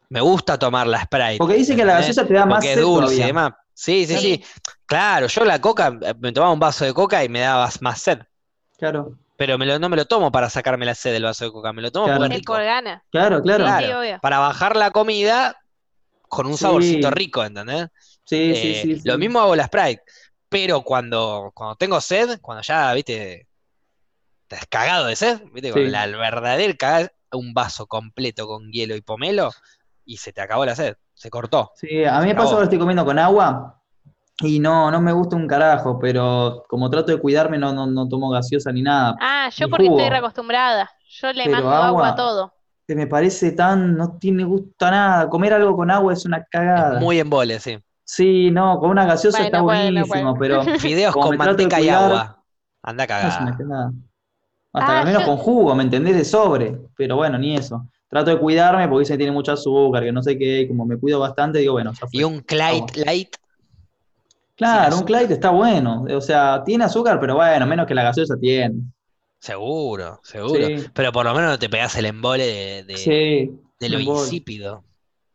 Me 0.07 0.21
gusta 0.21 0.57
tomar 0.57 0.87
la 0.87 1.01
Sprite. 1.01 1.37
Porque 1.37 1.55
dice 1.55 1.75
que 1.75 1.83
la 1.83 1.95
gaseosa 1.95 2.25
te 2.25 2.33
da 2.33 2.45
más 2.45 2.63
sed. 2.63 2.79
dulce 2.79 3.15
y 3.15 3.23
demás. 3.23 3.51
Sí, 3.73 4.05
sí, 4.05 4.17
sí, 4.17 4.43
Claro, 4.85 5.27
yo 5.27 5.43
la 5.43 5.59
coca, 5.59 5.91
me 6.19 6.31
tomaba 6.31 6.53
un 6.53 6.59
vaso 6.59 6.85
de 6.85 6.93
coca 6.93 7.23
y 7.23 7.29
me 7.29 7.41
daba 7.41 7.69
más 7.81 8.01
sed. 8.01 8.19
Claro. 8.77 9.17
Pero 9.35 9.57
no 9.57 9.89
me 9.89 9.97
lo 9.97 10.05
tomo 10.05 10.31
para 10.31 10.49
sacarme 10.49 10.85
la 10.85 10.95
sed 10.95 11.11
del 11.11 11.23
vaso 11.23 11.43
de 11.43 11.51
coca, 11.51 11.73
me 11.73 11.81
lo 11.81 11.91
tomo 11.91 12.05
claro. 12.05 12.21
porque 12.21 12.37
rico. 12.37 12.53
gana. 12.53 13.03
Claro, 13.11 13.41
claro. 13.41 14.19
para 14.21 14.39
bajar 14.39 14.77
la 14.77 14.91
comida 14.91 15.57
con 16.29 16.45
un 16.47 16.57
saborcito 16.57 17.11
rico, 17.11 17.43
¿entendés? 17.43 17.89
Sí, 18.29 18.53
sí, 18.53 18.71
eh, 18.71 18.81
sí, 18.99 19.01
Lo 19.05 19.17
mismo 19.17 19.39
hago 19.39 19.55
la 19.55 19.65
Sprite, 19.65 20.03
pero 20.49 20.83
cuando, 20.83 21.51
cuando 21.55 21.75
tengo 21.77 21.99
sed, 21.99 22.39
cuando 22.39 22.61
ya, 22.61 22.93
viste, 22.93 23.47
estás 24.43 24.67
cagado 24.69 25.07
de 25.07 25.15
sed, 25.15 25.41
viste, 25.51 25.71
con 25.71 25.91
la 25.91 26.05
verdadera 26.05 26.71
cagada, 26.75 27.11
un 27.31 27.55
vaso 27.55 27.87
completo 27.87 28.45
con 28.45 28.71
hielo 28.71 28.95
y 28.95 29.01
pomelo 29.01 29.49
y 30.05 30.17
se 30.17 30.31
te 30.31 30.41
acabó 30.41 30.63
la 30.63 30.75
sed, 30.75 30.95
se 31.15 31.31
cortó. 31.31 31.71
Sí, 31.73 32.05
a 32.05 32.19
mí 32.19 32.27
me 32.27 32.35
pasa 32.35 32.55
que 32.57 32.63
estoy 32.65 32.77
comiendo 32.77 33.03
con 33.03 33.17
agua 33.17 33.81
y 34.41 34.59
no, 34.59 34.91
no 34.91 35.01
me 35.01 35.11
gusta 35.11 35.35
un 35.35 35.47
carajo, 35.47 35.97
pero 35.97 36.65
como 36.69 36.87
trato 36.91 37.11
de 37.11 37.19
cuidarme 37.19 37.57
no, 37.57 37.73
no, 37.87 38.07
tomo 38.07 38.29
gaseosa 38.29 38.71
ni 38.71 38.83
nada. 38.83 39.15
Ah, 39.19 39.49
yo 39.55 39.67
porque 39.71 39.87
estoy 39.87 40.07
reacostumbrada, 40.07 40.87
yo 41.07 41.33
le 41.33 41.49
mando 41.49 41.71
agua, 41.71 42.09
a 42.09 42.15
todo 42.15 42.53
que 42.89 42.95
me 42.95 43.05
parece 43.05 43.51
tan, 43.51 43.95
no 43.95 44.17
tiene 44.17 44.43
gusto 44.43 44.83
a 44.83 44.89
nada. 44.89 45.29
Comer 45.29 45.53
algo 45.53 45.75
con 45.75 45.91
agua 45.91 46.11
es 46.11 46.25
una 46.25 46.43
cagada. 46.43 46.99
muy 46.99 47.19
en 47.19 47.29
vole, 47.29 47.59
sí. 47.59 47.77
Sí, 48.11 48.49
no, 48.49 48.79
con 48.79 48.89
una 48.89 49.05
gaseosa 49.05 49.45
está 49.45 49.61
buenísimo, 49.61 50.35
pero. 50.35 50.63
Fideos 50.79 51.13
con 51.13 51.37
manteca 51.37 51.79
y 51.79 51.89
agua. 51.89 52.43
Anda 52.81 53.05
cagada. 53.05 53.93
Hasta 54.73 55.01
al 55.01 55.03
ah, 55.03 55.05
menos 55.05 55.23
con 55.25 55.37
jugo, 55.37 55.75
¿me 55.75 55.83
entendés? 55.83 56.15
De 56.15 56.25
sobre. 56.25 56.75
Pero 56.97 57.17
bueno, 57.17 57.37
ni 57.37 57.55
eso. 57.55 57.87
trato 58.07 58.31
de 58.31 58.39
cuidarme 58.39 58.87
porque 58.87 59.01
dice 59.01 59.13
que 59.13 59.19
tiene 59.19 59.31
mucho 59.31 59.51
azúcar, 59.51 60.03
que 60.03 60.11
no 60.11 60.23
sé 60.23 60.39
qué, 60.39 60.67
como 60.67 60.87
me 60.87 60.97
cuido 60.97 61.19
bastante, 61.19 61.59
digo, 61.59 61.73
bueno, 61.73 61.93
¿Y 62.11 62.23
un 62.23 62.39
Clyde 62.39 63.05
Light? 63.05 63.35
Claro, 64.55 64.97
un 64.97 65.03
Clyde 65.03 65.35
está 65.35 65.51
bueno. 65.51 66.07
O 66.11 66.21
sea, 66.21 66.63
tiene 66.65 66.85
azúcar, 66.85 67.19
pero 67.19 67.35
bueno, 67.35 67.67
menos 67.67 67.85
que 67.85 67.93
la 67.93 68.01
gaseosa 68.01 68.35
tiene. 68.39 68.73
Seguro, 69.37 70.19
seguro. 70.23 70.67
Pero 70.95 71.11
por 71.11 71.25
lo 71.25 71.35
menos 71.35 71.51
no 71.51 71.59
te 71.59 71.69
pegas 71.69 71.95
el 71.95 72.07
embole 72.07 72.83
de, 72.83 73.51
de, 73.79 73.89
lo 73.89 73.99
insípido. 73.99 74.83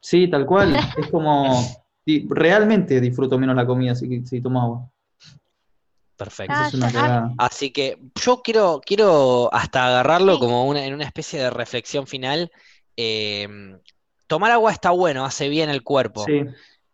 Sí, 0.01 0.27
tal 0.27 0.45
cual. 0.45 0.75
es 0.75 1.07
como. 1.07 1.63
Realmente 2.07 3.01
disfruto 3.01 3.39
menos 3.39 3.57
la 3.57 3.67
comida 3.67 3.95
si, 3.95 4.25
si 4.27 4.41
tomo 4.41 4.63
agua. 4.63 4.91
Perfecto. 6.17 6.55
Así 7.39 7.71
que 7.73 7.99
yo 8.23 8.41
quiero, 8.43 8.81
quiero 8.85 9.53
hasta 9.53 9.87
agarrarlo 9.87 10.39
como 10.39 10.67
una, 10.67 10.85
en 10.85 10.95
una 10.95 11.05
especie 11.05 11.41
de 11.41 11.51
reflexión 11.51 12.07
final. 12.07 12.53
Eh, 12.97 13.49
tomar 14.27 14.53
agua 14.53 14.71
está 14.73 14.91
bueno, 14.91 15.25
hace 15.25 15.49
bien 15.49 15.71
el 15.71 15.83
cuerpo, 15.83 16.25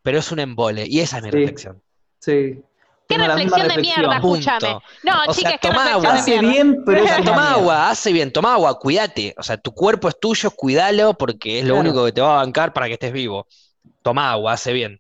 pero 0.03 0.19
es 0.19 0.33
un 0.33 0.39
embole, 0.39 0.87
y 0.87 1.01
esa 1.01 1.19
es 1.19 1.25
mi 1.25 1.31
reflexión. 1.31 1.83
Sí. 2.19 2.63
¿Qué 3.07 3.19
reflexión, 3.19 3.69
de 3.69 3.77
mierda? 3.79 4.17
Escúchame. 4.17 4.79
No, 5.03 5.33
chicas, 5.33 5.55
¿qué 5.61 5.69
toma 5.69 5.85
agua. 5.93 6.15
Hace 6.15 6.39
bien, 6.39 6.83
pero 6.87 7.05
toma 7.25 7.53
agua, 7.53 7.91
hace 7.91 8.13
bien, 8.13 8.33
toma 8.33 8.55
agua, 8.55 8.79
cuídate. 8.79 9.35
O 9.37 9.43
sea, 9.43 9.57
tu 9.57 9.73
cuerpo 9.73 10.09
es 10.09 10.19
tuyo, 10.19 10.51
cuídalo 10.53 11.15
porque 11.15 11.59
es 11.59 11.65
lo 11.65 11.77
único 11.77 12.05
que 12.05 12.13
te 12.13 12.21
va 12.21 12.35
a 12.35 12.45
bancar 12.45 12.73
para 12.73 12.87
que 12.87 12.95
estés 12.95 13.13
vivo. 13.13 13.47
Toma 14.03 14.31
agua, 14.31 14.53
hace 14.53 14.73
bien. 14.73 15.00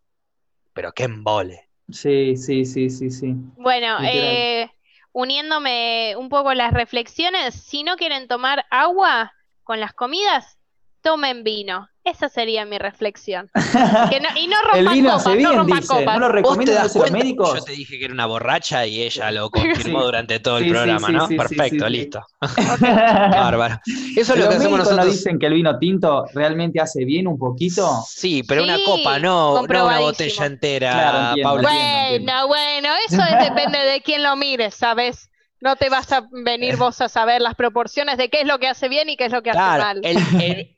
Pero 0.81 0.93
qué 0.93 1.03
embole. 1.05 1.69
Sí, 1.91 2.39
sí, 2.39 2.65
sí, 2.65 2.89
sí, 2.89 3.11
sí. 3.11 3.35
Bueno, 3.57 3.99
eh, 4.03 4.71
uniéndome 5.13 6.15
un 6.17 6.31
poco 6.31 6.55
las 6.55 6.73
reflexiones, 6.73 7.55
si 7.55 7.83
no 7.83 7.97
quieren 7.97 8.29
tomar 8.29 8.65
agua 8.71 9.31
con 9.63 9.79
las 9.79 9.93
comidas, 9.93 10.59
tomen 11.03 11.45
vino. 11.45 11.87
Esa 12.03 12.29
sería 12.31 12.65
mi 12.65 12.79
reflexión. 12.79 13.51
y 14.37 14.47
no 14.47 14.57
rompan 14.63 14.79
El 14.79 14.89
vino 14.89 15.11
copas, 15.11 15.27
hace 15.27 15.37
bien, 15.37 15.57
no 15.57 15.65
dice. 15.65 16.05
¿No 16.05 16.19
lo 16.19 16.29
recomiendan 16.29 16.89
los 16.95 17.11
médicos? 17.11 17.59
Yo 17.59 17.65
te 17.65 17.73
dije 17.73 17.99
que 17.99 18.07
era 18.07 18.15
una 18.15 18.27
borracha 18.27 18.87
y 18.87 19.03
ella 19.03 19.31
lo 19.31 19.51
confirmó 19.51 20.05
durante 20.05 20.41
todo 20.41 20.59
el 20.59 20.71
programa, 20.71 21.09
¿no? 21.11 21.29
Perfecto, 21.29 21.89
listo. 21.89 22.25
Bárbaro. 22.81 23.81
Eso 24.17 24.35
es 24.35 24.41
lo 24.41 24.49
que 24.49 24.55
hacemos 24.55 24.79
nosotros. 24.79 25.07
¿No 25.07 25.13
dicen 25.13 25.39
que 25.39 25.47
el 25.47 25.55
vino 25.55 25.79
tinto 25.79 26.25
realmente 26.35 26.81
hace 26.81 27.05
bien 27.05 27.27
un 27.27 27.39
poquito? 27.39 28.03
Sí, 28.09 28.43
pero 28.49 28.63
una 28.63 28.79
copa, 28.85 29.19
no, 29.19 29.67
no 29.67 29.87
una 29.87 30.01
botella 30.01 30.47
entera, 30.47 31.35
claro, 31.35 31.63
Bueno, 31.63 32.47
bueno, 32.47 32.89
eso 33.09 33.23
depende 33.41 33.79
de 33.79 34.01
quién 34.01 34.23
lo 34.23 34.37
mire, 34.37 34.71
¿sabes? 34.71 35.30
No 35.61 35.77
te 35.77 35.91
vas 35.91 36.11
a 36.13 36.27
venir 36.31 36.77
vos 36.77 37.01
a 37.01 37.09
saber 37.09 37.43
las 37.43 37.55
proporciones 37.55 38.17
de 38.17 38.31
qué 38.31 38.41
es 38.41 38.47
lo 38.47 38.59
que 38.59 38.69
hace 38.69 38.89
bien 38.89 39.11
y 39.11 39.17
qué 39.17 39.27
es 39.27 39.33
lo 39.33 39.43
que 39.43 39.51
hace 39.51 39.59
mal. 39.59 40.01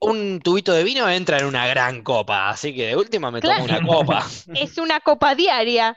un 0.00 0.40
tubito 0.40 0.72
de 0.72 0.82
vino 0.82 1.08
entra 1.08 1.38
en 1.38 1.46
una 1.46 1.66
gran 1.68 2.02
copa, 2.02 2.50
así 2.50 2.74
que 2.74 2.88
de 2.88 2.96
última 2.96 3.30
me 3.30 3.40
tomo 3.40 3.64
una 3.64 3.80
copa. 3.80 4.26
Es 4.54 4.78
una 4.78 5.00
copa 5.00 5.34
diaria. 5.34 5.96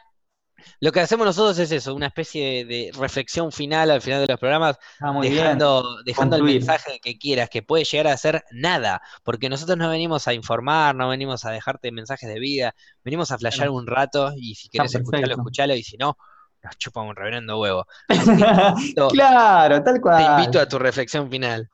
Lo 0.80 0.92
que 0.92 1.00
hacemos 1.00 1.26
nosotros 1.26 1.58
es 1.60 1.72
eso, 1.72 1.94
una 1.94 2.08
especie 2.08 2.66
de, 2.66 2.92
reflexión 2.98 3.52
final 3.52 3.92
al 3.92 4.02
final 4.02 4.22
de 4.22 4.28
los 4.28 4.40
programas, 4.40 4.78
dejando, 5.22 6.04
dejando 6.04 6.36
el 6.36 6.44
mensaje 6.44 7.00
que 7.02 7.18
quieras, 7.18 7.50
que 7.50 7.62
puede 7.62 7.84
llegar 7.84 8.08
a 8.08 8.18
ser 8.18 8.44
nada, 8.52 9.02
porque 9.24 9.50
nosotros 9.50 9.78
no 9.78 9.90
venimos 9.90 10.28
a 10.28 10.34
informar, 10.34 10.96
no 10.96 11.10
venimos 11.10 11.46
a 11.46 11.52
dejarte 11.52 11.92
mensajes 11.92 12.30
de 12.30 12.40
vida, 12.40 12.76
venimos 13.04 13.32
a 13.32 13.38
flashear 13.38 13.70
un 13.70 13.88
rato 13.88 14.34
y 14.36 14.56
si 14.56 14.70
quieres 14.70 14.94
escucharlo, 14.96 15.36
escuchalo 15.36 15.76
y 15.76 15.84
si 15.84 15.98
no, 15.98 16.18
nos 16.66 16.78
chupa 16.78 17.02
un 17.02 17.16
reverendo 17.16 17.60
huevo. 17.60 17.86
claro, 19.12 19.84
tal 19.84 20.02
cual. 20.02 20.18
Te 20.18 20.42
invito 20.42 20.60
a 20.60 20.68
tu 20.68 20.80
reflexión 20.80 21.30
final. 21.30 21.70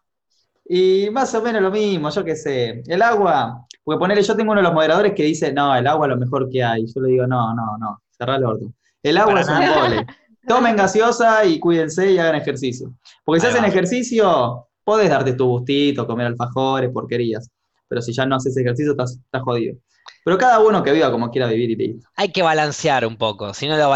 Y 0.65 1.09
más 1.09 1.34
o 1.34 1.41
menos 1.41 1.61
lo 1.61 1.72
mismo, 1.72 2.09
yo 2.09 2.23
qué 2.23 2.35
sé. 2.35 2.84
El 2.85 3.01
agua, 3.01 3.65
porque 3.84 3.99
ponerle, 3.99 4.23
yo 4.23 4.35
tengo 4.35 4.51
uno 4.51 4.61
de 4.61 4.65
los 4.68 4.73
moderadores 4.73 5.13
que 5.13 5.23
dice, 5.23 5.51
no, 5.51 5.76
el 5.76 5.88
agua 5.88 6.07
es 6.07 6.11
lo 6.11 6.18
mejor 6.18 6.49
que 6.49 6.63
hay. 6.63 6.85
Yo 6.85 7.01
le 7.01 7.09
digo, 7.09 7.27
no, 7.27 7.53
no, 7.55 7.77
no, 7.80 8.01
cerrá 8.18 8.35
el 8.35 8.45
orto. 8.45 8.73
El 9.01 9.18
agua 9.18 9.41
es 9.41 9.47
un 9.47 9.73
pole. 9.73 10.05
Tomen 10.47 10.76
gaseosa 10.76 11.45
y 11.45 11.59
cuídense 11.59 12.11
y 12.11 12.18
hagan 12.18 12.35
ejercicio. 12.35 12.93
Porque 13.23 13.41
si 13.41 13.47
hacen 13.47 13.63
ejercicio, 13.63 14.68
podés 14.84 15.09
darte 15.09 15.34
tu 15.34 15.45
gustito, 15.47 16.05
comer 16.07 16.27
alfajores, 16.27 16.89
porquerías. 16.91 17.49
Pero 17.88 18.01
si 18.01 18.13
ya 18.13 18.26
no 18.26 18.35
haces 18.35 18.55
ejercicio, 18.57 18.91
estás, 18.91 19.19
estás 19.23 19.41
jodido. 19.43 19.76
Pero 20.23 20.38
cada 20.38 20.59
uno 20.59 20.84
que 20.84 20.91
viva 20.91 21.11
como 21.11 21.30
quiera 21.31 21.47
vivir 21.47 21.72
y 21.72 21.76
listo. 21.76 22.07
Hay 22.15 22.31
que 22.31 22.43
balancear 22.43 23.05
un 23.05 23.18
poco. 23.18 23.53
Si 23.53 23.68
no 23.68 23.77
lo 23.77 23.89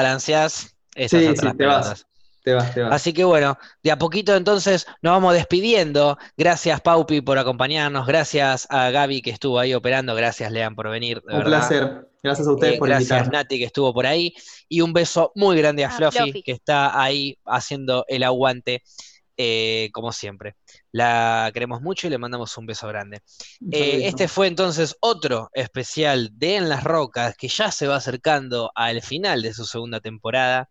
balanceas, 0.96 1.40
sí, 1.40 1.58
te 1.58 1.66
vas, 1.66 2.08
te 2.44 2.54
vas, 2.54 2.74
te 2.74 2.82
vas. 2.82 2.94
Así 2.94 3.14
que 3.14 3.24
bueno, 3.24 3.58
de 3.84 3.92
a 3.92 3.98
poquito 3.98 4.36
entonces 4.36 4.86
nos 5.02 5.14
vamos 5.14 5.34
despidiendo. 5.34 6.18
Gracias 6.38 6.80
Paupi 6.82 7.22
por 7.22 7.38
acompañarnos, 7.38 8.08
gracias 8.08 8.68
a 8.70 8.90
Gaby 8.92 9.22
que 9.22 9.32
estuvo 9.32 9.60
ahí 9.60 9.74
operando, 9.74 10.16
gracias 10.16 10.52
Lean 10.52 10.76
por 10.76 10.90
venir. 10.90 11.22
un 11.28 11.44
placer, 11.44 12.08
gracias 12.24 12.48
a 12.48 12.54
ustedes 12.54 12.76
eh, 12.76 12.80
por 12.80 12.90
Gracias 12.90 13.30
Nati 13.30 13.60
que 13.60 13.66
estuvo 13.66 13.94
por 13.94 14.06
ahí 14.06 14.34
y 14.70 14.82
un 14.82 14.94
beso 14.94 15.32
muy 15.36 15.58
grande 15.58 15.86
a 15.86 15.90
ah, 15.90 15.92
Fluffy, 15.92 16.44
que 16.44 16.52
está 16.52 17.02
ahí 17.02 17.38
haciendo 17.46 18.06
el 18.08 18.24
aguante. 18.24 18.84
Eh, 19.38 19.90
como 19.92 20.14
siempre. 20.14 20.56
La 20.94 21.52
queremos 21.54 21.82
mucho 21.82 22.08
y 22.08 22.10
le 22.10 22.18
mandamos 22.18 22.58
un 22.58 22.66
beso 22.66 22.88
grande. 22.88 23.22
Eh, 23.70 24.08
este 24.08 24.30
fue 24.30 24.48
entonces 24.48 24.96
otro 25.02 25.50
especial 25.54 26.30
de 26.34 26.56
En 26.56 26.70
las 26.70 26.86
Rocas 26.86 27.36
que 27.36 27.50
ya 27.50 27.70
se 27.70 27.86
va 27.86 27.98
acercando 27.98 28.72
al 28.76 29.02
final 29.02 29.42
de 29.42 29.54
su 29.54 29.66
segunda 29.66 30.00
temporada 30.00 30.70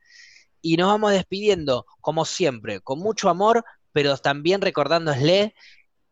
y 0.65 0.79
nos 0.79 0.89
vamos 0.89 1.13
despidiendo, 1.13 1.85
como 2.01 2.25
siempre, 2.25 2.81
con 2.81 2.99
mucho 2.99 3.29
amor, 3.29 3.67
pero 3.93 4.17
también 4.17 4.63
recordándosle 4.63 5.55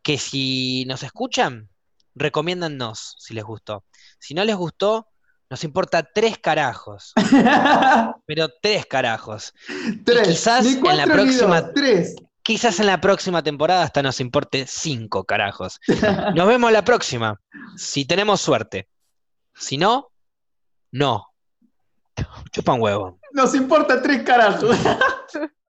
que 0.03 0.19
si 0.19 0.85
nos 0.85 1.01
escuchan, 1.01 1.69
recomiéndanos 2.13 3.15
si 3.17 3.33
les 3.33 3.43
gustó. 3.43 3.83
Si 4.19 4.35
no 4.35 4.43
les 4.45 4.55
gustó, 4.55 5.07
nos 5.49 5.63
importa 5.63 6.03
tres 6.03 6.37
carajos. 6.37 7.13
pero 8.27 8.47
tres 8.61 8.85
carajos. 8.85 9.55
Tres. 10.05 10.27
quizás 10.27 10.65
en 10.67 10.97
la 10.97 11.05
próxima. 11.05 11.73
Tres. 11.73 12.15
Quizás 12.43 12.79
en 12.79 12.85
la 12.85 13.01
próxima 13.01 13.41
temporada 13.41 13.81
hasta 13.81 14.03
nos 14.03 14.19
importe 14.19 14.67
cinco 14.67 15.23
carajos. 15.23 15.79
Nos 16.35 16.45
vemos 16.45 16.71
la 16.71 16.83
próxima. 16.83 17.41
Si 17.75 18.05
tenemos 18.05 18.41
suerte. 18.41 18.87
Si 19.55 19.77
no, 19.77 20.11
no. 20.91 21.25
Chupa 22.51 22.73
un 22.73 22.81
huevo. 22.81 23.22
Nos 23.33 23.53
importa 23.55 24.01
tres 24.01 24.23
carajos. 24.23 24.77